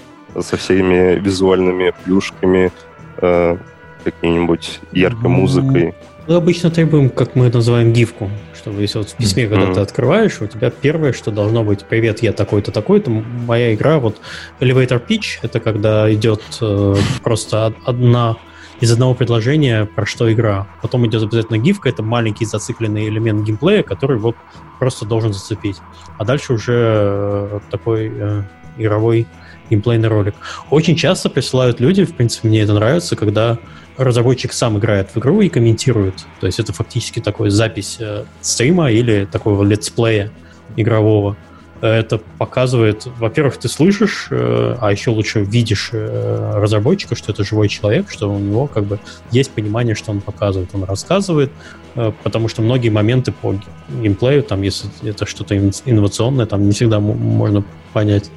со 0.41 0.57
всеми 0.57 1.19
визуальными 1.19 1.93
плюшками, 2.05 2.73
э, 3.21 3.57
какой-нибудь 4.05 4.81
яркой 4.93 5.31
музыкой. 5.31 5.95
Мы 6.27 6.35
обычно 6.35 6.71
требуем, 6.71 7.09
как 7.09 7.37
мы 7.37 7.49
называем, 7.49 7.93
гифку, 7.93 8.31
чтобы 8.55 8.83
если 8.83 8.99
вот 8.99 9.09
в 9.09 9.17
письме, 9.17 9.45
mm-hmm. 9.45 9.49
когда 9.49 9.75
ты 9.75 9.81
открываешь, 9.81 10.41
у 10.43 10.47
тебя 10.47 10.71
первое, 10.71 11.15
что 11.15 11.31
должно 11.31 11.65
быть, 11.65 11.85
привет, 11.87 12.23
я 12.23 12.33
такой-то, 12.33 12.71
такой-то, 12.71 13.11
моя 13.11 13.75
игра, 13.75 13.99
вот 13.99 14.21
elevator 14.61 15.03
pitch, 15.05 15.39
это 15.41 15.59
когда 15.59 16.13
идет 16.13 16.43
э, 16.61 16.97
просто 17.23 17.73
одна 17.87 18.37
из 18.81 18.93
одного 18.93 19.15
предложения, 19.15 19.87
про 19.87 20.07
что 20.07 20.33
игра. 20.33 20.69
Потом 20.83 21.07
идет 21.07 21.23
обязательно 21.23 21.59
гифка, 21.59 21.89
это 21.89 22.03
маленький 22.03 22.45
зацикленный 22.45 23.09
элемент 23.09 23.45
геймплея, 23.45 23.83
который 23.83 24.19
вот 24.19 24.37
просто 24.79 25.05
должен 25.05 25.33
зацепить. 25.33 25.79
А 26.19 26.25
дальше 26.25 26.53
уже 26.53 26.75
э, 26.77 27.61
такой 27.71 28.13
э, 28.15 28.43
игровой 28.77 29.27
геймплейный 29.71 30.09
ролик. 30.09 30.35
Очень 30.71 30.97
часто 30.97 31.31
присылают 31.31 31.81
люди, 31.81 32.05
в 32.05 32.15
принципе, 32.15 32.49
мне 32.49 32.63
это 32.63 32.75
нравится, 32.75 33.17
когда 33.17 33.59
разработчик 33.97 34.53
сам 34.53 34.79
играет 34.79 35.11
в 35.11 35.19
игру 35.19 35.41
и 35.41 35.49
комментирует. 35.49 36.25
То 36.41 36.47
есть 36.47 36.61
это 36.61 36.73
фактически 36.73 37.21
такой 37.21 37.51
запись 37.51 37.97
э, 37.99 38.25
стрима 38.41 38.91
или 38.91 39.25
такого 39.31 39.65
летсплея 39.65 40.31
игрового. 40.77 41.37
Это 41.81 42.21
показывает, 42.39 43.07
во-первых, 43.19 43.57
ты 43.57 43.69
слышишь, 43.69 44.29
э, 44.31 44.77
а 44.81 44.91
еще 44.91 45.11
лучше 45.11 45.43
видишь 45.43 45.91
э, 45.93 46.53
разработчика, 46.57 47.15
что 47.15 47.31
это 47.31 47.45
живой 47.45 47.69
человек, 47.69 48.11
что 48.11 48.33
у 48.33 48.39
него 48.39 48.67
как 48.67 48.85
бы 48.85 48.99
есть 49.31 49.53
понимание, 49.53 49.95
что 49.95 50.11
он 50.11 50.21
показывает. 50.21 50.71
Он 50.73 50.83
рассказывает, 50.85 51.53
э, 51.95 52.13
потому 52.25 52.49
что 52.49 52.63
многие 52.63 52.89
моменты 52.89 53.31
по 53.31 53.55
геймплею, 53.89 54.43
там, 54.43 54.63
если 54.63 54.91
это 55.09 55.25
что-то 55.25 55.57
инновационное, 55.57 56.47
там 56.47 56.65
не 56.65 56.73
всегда 56.73 56.99
можно 56.99 57.63
понять. 57.93 58.29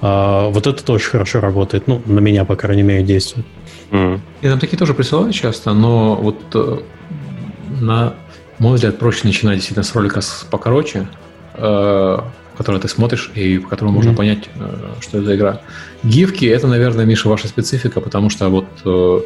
А, 0.00 0.48
вот 0.48 0.66
это 0.66 0.92
очень 0.92 1.10
хорошо 1.10 1.40
работает. 1.40 1.86
Ну, 1.86 2.02
на 2.06 2.20
меня, 2.20 2.44
по 2.44 2.56
крайней 2.56 2.82
мере, 2.82 3.02
действует. 3.02 3.46
Mm. 3.90 4.20
И 4.42 4.48
там 4.48 4.58
такие 4.58 4.78
тоже 4.78 4.94
присылают 4.94 5.34
часто, 5.34 5.72
но 5.72 6.16
вот 6.16 6.40
э, 6.54 6.78
на 7.80 8.14
мой 8.58 8.74
взгляд, 8.74 8.98
проще 8.98 9.22
начинать 9.24 9.56
действительно 9.56 9.84
с 9.84 9.94
ролика 9.94 10.20
с 10.20 10.46
покороче, 10.50 11.08
э, 11.54 12.18
который 12.56 12.80
ты 12.80 12.88
смотришь 12.88 13.30
и 13.34 13.58
по 13.58 13.68
которому 13.68 13.94
mm-hmm. 13.94 13.96
можно 13.96 14.14
понять, 14.14 14.48
э, 14.54 14.94
что 15.00 15.18
это 15.18 15.26
за 15.26 15.36
игра. 15.36 15.60
Гифки 16.02 16.44
это, 16.44 16.66
наверное, 16.66 17.04
Миша, 17.04 17.28
ваша 17.28 17.48
специфика, 17.48 18.00
потому 18.00 18.30
что 18.30 18.48
вот 18.48 18.66
э, 18.84 19.20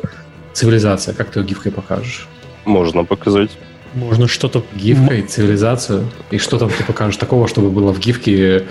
цивилизация, 0.53 1.15
как 1.15 1.31
ты 1.31 1.40
ее 1.40 1.47
гифкой 1.47 1.73
покажешь? 1.73 2.27
Можно 2.65 3.05
показать. 3.05 3.51
Можно 3.95 4.28
что-то... 4.28 4.62
Гифкой, 4.74 5.23
цивилизацию. 5.23 6.09
И 6.31 6.39
что 6.39 6.59
там 6.59 6.70
ты 6.70 6.85
покажешь 6.85 7.16
такого, 7.16 7.49
чтобы 7.49 7.70
было 7.70 7.93
в 7.93 7.99
гифке 7.99 8.66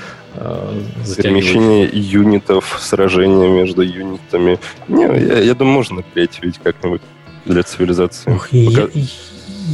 Перемещение 1.18 1.90
юнитов, 1.92 2.78
сражения 2.82 3.50
между 3.50 3.82
юнитами. 3.82 4.60
Не, 4.88 5.04
я, 5.04 5.40
я 5.40 5.54
думаю, 5.56 5.76
можно 5.76 6.04
креативить 6.04 6.60
как-нибудь 6.64 7.02
для 7.46 7.64
цивилизации. 7.64 8.32
Ох, 8.32 8.50
Пока... 8.50 8.88
я, 8.94 9.04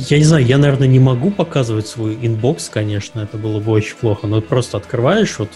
я 0.09 0.17
не 0.17 0.23
знаю, 0.23 0.45
я, 0.45 0.57
наверное, 0.57 0.87
не 0.87 0.99
могу 0.99 1.31
показывать 1.31 1.87
свой 1.87 2.17
инбокс, 2.21 2.69
конечно, 2.69 3.19
это 3.19 3.37
было 3.37 3.59
бы 3.59 3.71
очень 3.71 3.95
плохо, 3.95 4.27
но 4.27 4.41
просто 4.41 4.77
открываешь, 4.77 5.37
вот 5.39 5.49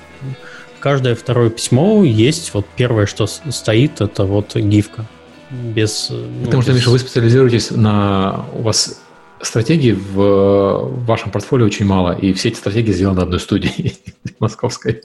каждое 0.79 1.15
второе 1.15 1.49
письмо 1.49 2.03
есть, 2.03 2.53
вот 2.53 2.65
первое, 2.75 3.05
что 3.05 3.27
стоит, 3.27 4.01
это 4.01 4.25
вот 4.25 4.55
гифка. 4.55 5.05
Без, 5.49 6.09
ну, 6.09 6.45
Потому 6.45 6.61
что, 6.61 6.71
без... 6.71 6.79
Миша, 6.79 6.89
вы 6.89 6.99
специализируетесь 6.99 7.71
на... 7.71 8.45
У 8.53 8.61
вас 8.61 9.01
стратегий 9.41 9.93
в, 9.93 11.05
вашем 11.05 11.31
портфолио 11.31 11.65
очень 11.65 11.85
мало, 11.85 12.17
и 12.17 12.33
все 12.33 12.49
эти 12.49 12.57
стратегии 12.57 12.91
сделаны 12.91 13.21
одной 13.21 13.39
студии 13.39 13.93
московской. 14.39 15.03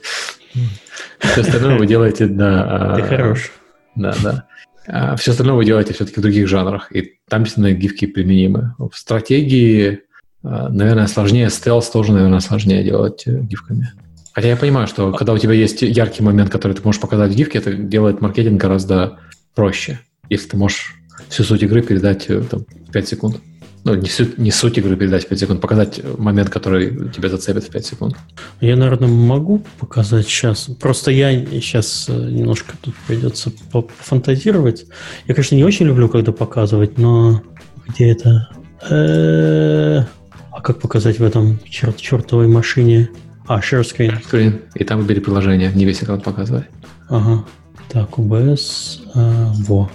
Все 1.19 1.41
остальное 1.41 1.77
вы 1.77 1.87
делаете 1.87 2.25
на... 2.27 2.95
Ты 2.95 3.03
хорош. 3.03 3.51
Да, 3.95 4.15
да. 4.21 4.47
А 4.87 5.15
все 5.15 5.31
остальное 5.31 5.55
вы 5.55 5.65
делаете 5.65 5.93
все-таки 5.93 6.19
в 6.19 6.23
других 6.23 6.47
жанрах, 6.47 6.93
и 6.95 7.13
там 7.29 7.43
действительно 7.43 7.73
гифки 7.73 8.05
применимы. 8.05 8.75
В 8.77 8.97
стратегии, 8.97 10.01
а, 10.43 10.69
наверное, 10.69 11.07
сложнее, 11.07 11.49
стелс 11.49 11.89
тоже, 11.89 12.11
наверное, 12.11 12.41
сложнее 12.41 12.83
делать 12.83 13.23
э, 13.25 13.39
гифками. 13.39 13.93
Хотя 14.33 14.49
я 14.49 14.57
понимаю, 14.57 14.87
что 14.87 15.11
когда 15.13 15.33
у 15.33 15.37
тебя 15.37 15.53
есть 15.53 15.83
яркий 15.83 16.23
момент, 16.23 16.49
который 16.49 16.73
ты 16.73 16.81
можешь 16.83 16.99
показать 16.99 17.31
в 17.31 17.35
гифке, 17.35 17.59
это 17.59 17.73
делает 17.73 18.19
маркетинг 18.19 18.59
гораздо 18.59 19.19
проще, 19.55 19.99
если 20.29 20.49
ты 20.49 20.57
можешь 20.57 20.95
всю 21.29 21.43
суть 21.43 21.63
игры 21.63 21.81
передать 21.81 22.29
э, 22.29 22.41
там, 22.41 22.65
в 22.87 22.91
5 22.91 23.07
секунд 23.07 23.37
ну, 23.85 23.95
не 23.95 24.07
суть, 24.07 24.37
не 24.37 24.51
суть 24.51 24.77
игры 24.77 24.95
передать 24.95 25.25
в 25.25 25.27
5 25.27 25.39
секунд, 25.39 25.61
показать 25.61 26.01
момент, 26.17 26.49
который 26.49 27.09
тебя 27.09 27.29
зацепит 27.29 27.65
в 27.65 27.69
5 27.69 27.85
секунд. 27.85 28.15
Я, 28.61 28.77
наверное, 28.77 29.09
могу 29.09 29.61
показать 29.79 30.25
сейчас. 30.25 30.69
Просто 30.79 31.11
я 31.11 31.45
сейчас 31.45 32.05
э, 32.07 32.13
немножко 32.13 32.75
тут 32.79 32.95
придется 33.07 33.51
пофантазировать. 33.71 34.85
Я, 35.27 35.35
конечно, 35.35 35.55
не 35.55 35.65
очень 35.65 35.85
люблю, 35.85 36.07
когда 36.07 36.31
показывать, 36.31 36.97
но 36.97 37.41
где 37.87 38.11
это? 38.11 38.49
Э, 38.89 40.05
а 40.51 40.61
как 40.61 40.79
показать 40.79 41.19
в 41.19 41.23
этом 41.23 41.59
черт 41.69 41.97
чертовой 41.97 42.47
машине? 42.47 43.09
А, 43.47 43.59
share 43.59 43.81
screen. 43.81 44.17
Screen. 44.23 44.61
И 44.75 44.85
там 44.85 44.99
выбери 44.99 45.19
приложение, 45.19 45.71
не 45.73 45.83
весь 45.83 46.01
экран 46.01 46.21
показывай. 46.21 46.63
Ага. 47.09 47.43
Так, 47.89 48.11
OBS. 48.11 49.01
А, 49.13 49.51
во. 49.57 49.91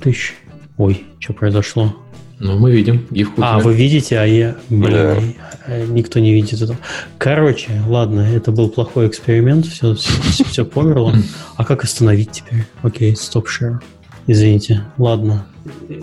Тысяч. 0.00 0.34
Ой, 0.76 1.04
что 1.20 1.32
произошло? 1.32 1.94
Ну, 2.40 2.56
мы 2.58 2.70
видим 2.70 3.06
гифку. 3.10 3.42
А, 3.42 3.58
вы 3.58 3.74
видите, 3.74 4.18
а 4.18 4.24
я... 4.24 4.56
Блин, 4.68 5.34
да. 5.66 5.78
никто 5.88 6.20
не 6.20 6.32
видит 6.32 6.62
этого. 6.62 6.78
Короче, 7.18 7.82
ладно, 7.88 8.20
это 8.20 8.52
был 8.52 8.68
плохой 8.68 9.08
эксперимент, 9.08 9.66
все, 9.66 9.94
все, 9.94 10.44
все 10.44 10.64
померло. 10.64 11.14
А 11.56 11.64
как 11.64 11.82
остановить 11.82 12.30
теперь? 12.30 12.64
Окей, 12.82 13.16
стоп 13.16 13.48
share. 13.48 13.78
Извините. 14.28 14.84
Ладно. 14.98 15.46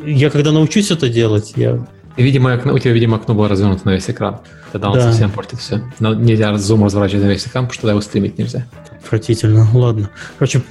Я 0.06 0.30
когда 0.30 0.52
научусь 0.52 0.92
это 0.92 1.08
делать, 1.08 1.54
я... 1.56 1.88
Видимо, 2.18 2.54
окно, 2.54 2.74
у 2.74 2.80
тебя, 2.80 2.94
видимо, 2.94 3.18
окно 3.18 3.34
было 3.34 3.50
развернуто 3.50 3.86
на 3.86 3.94
весь 3.94 4.10
экран. 4.10 4.40
Тогда 4.72 4.90
он 4.90 4.96
да. 4.96 5.12
совсем 5.12 5.32
портит 5.32 5.60
все. 5.60 5.82
Но 6.00 6.14
нельзя 6.14 6.58
зум 6.58 6.84
разворачивать 6.84 7.24
на 7.24 7.30
весь 7.30 7.46
экран, 7.46 7.66
потому 7.66 7.74
что 7.74 7.82
тогда 7.82 7.92
его 7.92 8.02
стримить 8.02 8.38
нельзя. 8.38 8.66
Отвратительно. 9.04 9.68
Ладно. 9.74 10.10
Короче, 10.38 10.62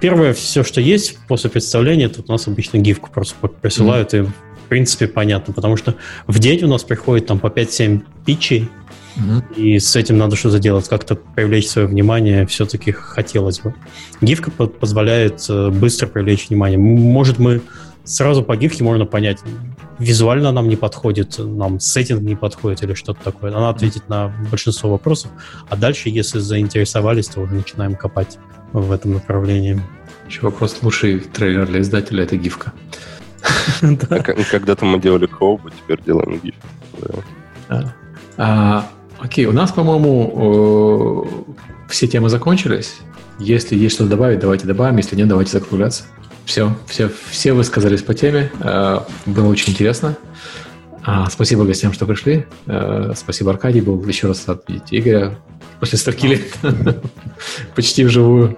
первое 0.00 0.32
все, 0.32 0.64
что 0.64 0.80
есть 0.80 1.18
после 1.28 1.50
представления, 1.50 2.08
тут 2.08 2.28
у 2.28 2.32
нас 2.32 2.46
обычно 2.46 2.78
гифку 2.78 3.10
просто 3.10 3.34
присылают, 3.48 4.12
mm-hmm. 4.12 4.26
и 4.26 4.51
принципе 4.72 5.06
понятно, 5.06 5.52
потому 5.52 5.76
что 5.76 5.96
в 6.26 6.38
день 6.38 6.64
у 6.64 6.66
нас 6.66 6.82
приходит 6.82 7.26
там 7.26 7.38
по 7.38 7.48
5-7 7.48 8.00
питчей, 8.24 8.70
Mm-hmm. 9.14 9.56
И 9.56 9.78
с 9.78 9.94
этим 9.94 10.16
надо 10.16 10.36
что-то 10.36 10.58
делать, 10.58 10.88
как-то 10.88 11.16
привлечь 11.16 11.68
свое 11.68 11.86
внимание 11.86 12.46
все-таки 12.46 12.92
хотелось 12.92 13.60
бы. 13.60 13.74
Гифка 14.22 14.50
позволяет 14.50 15.44
э, 15.50 15.68
быстро 15.68 16.06
привлечь 16.06 16.48
внимание. 16.48 16.78
Может, 16.78 17.38
мы 17.38 17.60
сразу 18.04 18.42
по 18.42 18.56
гифке 18.56 18.84
можно 18.84 19.04
понять, 19.04 19.40
визуально 19.98 20.50
нам 20.50 20.66
не 20.66 20.76
подходит, 20.76 21.34
нам 21.38 21.78
сеттинг 21.78 22.22
не 22.22 22.36
подходит 22.36 22.82
или 22.84 22.94
что-то 22.94 23.22
такое. 23.22 23.54
Она 23.54 23.68
ответит 23.68 24.08
на 24.08 24.34
большинство 24.50 24.88
вопросов, 24.88 25.30
а 25.68 25.76
дальше, 25.76 26.08
если 26.08 26.38
заинтересовались, 26.38 27.26
то 27.26 27.42
уже 27.42 27.52
начинаем 27.52 27.96
копать 27.96 28.38
в 28.72 28.90
этом 28.90 29.12
направлении. 29.12 29.78
Еще 30.26 30.40
вопрос, 30.40 30.78
лучший 30.80 31.20
трейлер 31.20 31.66
для 31.66 31.82
издателя— 31.82 32.22
это 32.24 32.38
гифка. 32.38 32.72
Когда-то 34.50 34.84
мы 34.84 35.00
делали 35.00 35.26
коуп, 35.26 35.62
теперь 35.70 36.02
делаем 36.04 36.40
гиф. 36.42 36.54
А, 38.36 38.86
окей, 39.20 39.46
у 39.46 39.52
нас, 39.52 39.72
по-моему, 39.72 41.26
все 41.88 42.06
темы 42.06 42.28
закончились. 42.28 42.96
Если 43.38 43.76
есть 43.76 43.96
что-то 43.96 44.10
добавить, 44.10 44.38
давайте 44.38 44.66
добавим. 44.66 44.96
Если 44.96 45.16
нет, 45.16 45.28
давайте 45.28 45.52
закругляться. 45.52 46.04
Все, 46.44 46.74
все, 46.86 47.10
все 47.30 47.52
высказались 47.52 48.02
по 48.02 48.14
теме. 48.14 48.50
Э, 48.60 49.00
было 49.26 49.48
очень 49.48 49.72
интересно. 49.72 50.16
А, 51.04 51.28
спасибо 51.30 51.64
гостям, 51.64 51.92
что 51.92 52.06
пришли. 52.06 52.46
Э, 52.66 53.12
спасибо, 53.16 53.50
Аркадий. 53.50 53.80
Был 53.80 54.02
еще 54.04 54.28
раз 54.28 54.46
рад 54.48 54.62
видеть 54.68 54.88
Игоря 54.90 55.38
после 55.80 55.98
столько 55.98 56.26
лет. 56.26 56.42
Почти 57.74 58.04
вживую. 58.04 58.56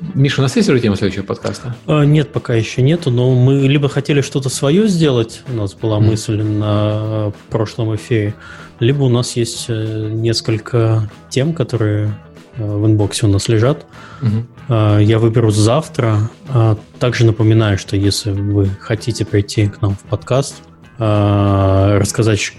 А, 0.00 0.04
Миша, 0.14 0.40
у 0.40 0.42
нас 0.42 0.56
есть 0.56 0.68
уже 0.68 0.80
тема 0.80 0.96
следующего 0.96 1.24
подкаста? 1.24 1.76
А, 1.86 2.04
нет, 2.04 2.32
пока 2.32 2.54
еще 2.54 2.82
нету, 2.82 3.10
но 3.10 3.34
мы 3.34 3.60
либо 3.68 3.88
хотели 3.88 4.20
что-то 4.20 4.48
свое 4.48 4.88
сделать, 4.88 5.42
у 5.48 5.52
нас 5.54 5.74
была 5.74 6.00
мысль 6.00 6.42
на 6.42 7.32
прошлом 7.48 7.94
эфире, 7.96 8.34
либо 8.78 9.02
у 9.02 9.08
нас 9.08 9.36
есть 9.36 9.66
э, 9.68 10.08
несколько 10.10 11.10
тем, 11.28 11.52
которые 11.52 12.14
в 12.56 12.86
инбоксе 12.86 13.26
у 13.26 13.28
нас 13.28 13.48
лежат. 13.48 13.86
Угу. 14.22 14.74
Я 15.00 15.18
выберу 15.18 15.50
завтра. 15.50 16.30
А, 16.48 16.76
также 16.98 17.24
напоминаю, 17.24 17.78
что 17.78 17.96
если 17.96 18.30
вы 18.30 18.68
хотите 18.80 19.24
прийти 19.24 19.66
к 19.68 19.80
нам 19.80 19.94
в 19.94 20.00
подкаст, 20.00 20.62
а, 20.98 21.98
рассказать 21.98 22.52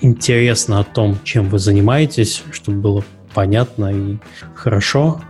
интересно 0.00 0.80
о 0.80 0.84
том, 0.84 1.18
чем 1.24 1.48
вы 1.48 1.58
занимаетесь, 1.58 2.42
чтобы 2.50 2.80
было 2.80 3.04
понятно 3.32 3.92
и 3.92 4.16
хорошо, 4.54 5.20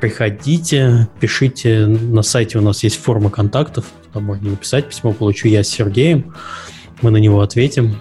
приходите, 0.00 1.08
пишите. 1.20 1.86
На 1.86 2.22
сайте 2.22 2.58
у 2.58 2.62
нас 2.62 2.82
есть 2.82 2.96
форма 2.96 3.30
контактов, 3.30 3.86
туда 4.06 4.24
можно 4.24 4.50
написать 4.50 4.88
письмо, 4.88 5.12
получу 5.12 5.48
я 5.48 5.64
с 5.64 5.68
Сергеем, 5.68 6.34
мы 7.02 7.10
на 7.10 7.16
него 7.16 7.40
ответим 7.40 7.96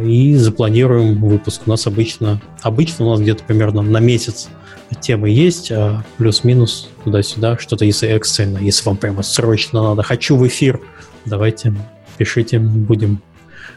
и 0.00 0.34
запланируем 0.36 1.20
выпуск. 1.20 1.62
У 1.66 1.70
нас 1.70 1.86
обычно, 1.86 2.40
обычно 2.62 3.06
у 3.06 3.10
нас 3.10 3.20
где-то 3.20 3.44
примерно 3.44 3.82
на 3.82 3.98
месяц 3.98 4.48
темы 5.00 5.30
есть, 5.30 5.70
а 5.70 6.04
плюс-минус 6.16 6.88
туда-сюда, 7.04 7.58
что-то 7.58 7.84
если 7.84 8.08
экстренно, 8.08 8.58
если 8.58 8.84
вам 8.86 8.96
прямо 8.96 9.22
срочно 9.22 9.82
надо, 9.82 10.02
хочу 10.02 10.36
в 10.36 10.46
эфир, 10.46 10.80
давайте 11.24 11.74
пишите, 12.18 12.58
будем 12.58 13.22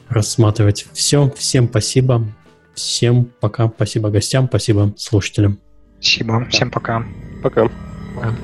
рассматривать. 0.10 0.88
Все, 0.94 1.32
всем 1.38 1.68
спасибо, 1.68 2.26
всем 2.74 3.30
пока, 3.40 3.72
спасибо 3.74 4.10
гостям, 4.10 4.48
спасибо 4.48 4.94
слушателям. 4.98 5.60
Спасибо, 6.04 6.46
всем 6.50 6.70
пока. 6.70 7.08
Пока. 7.42 7.70
пока. 8.14 8.36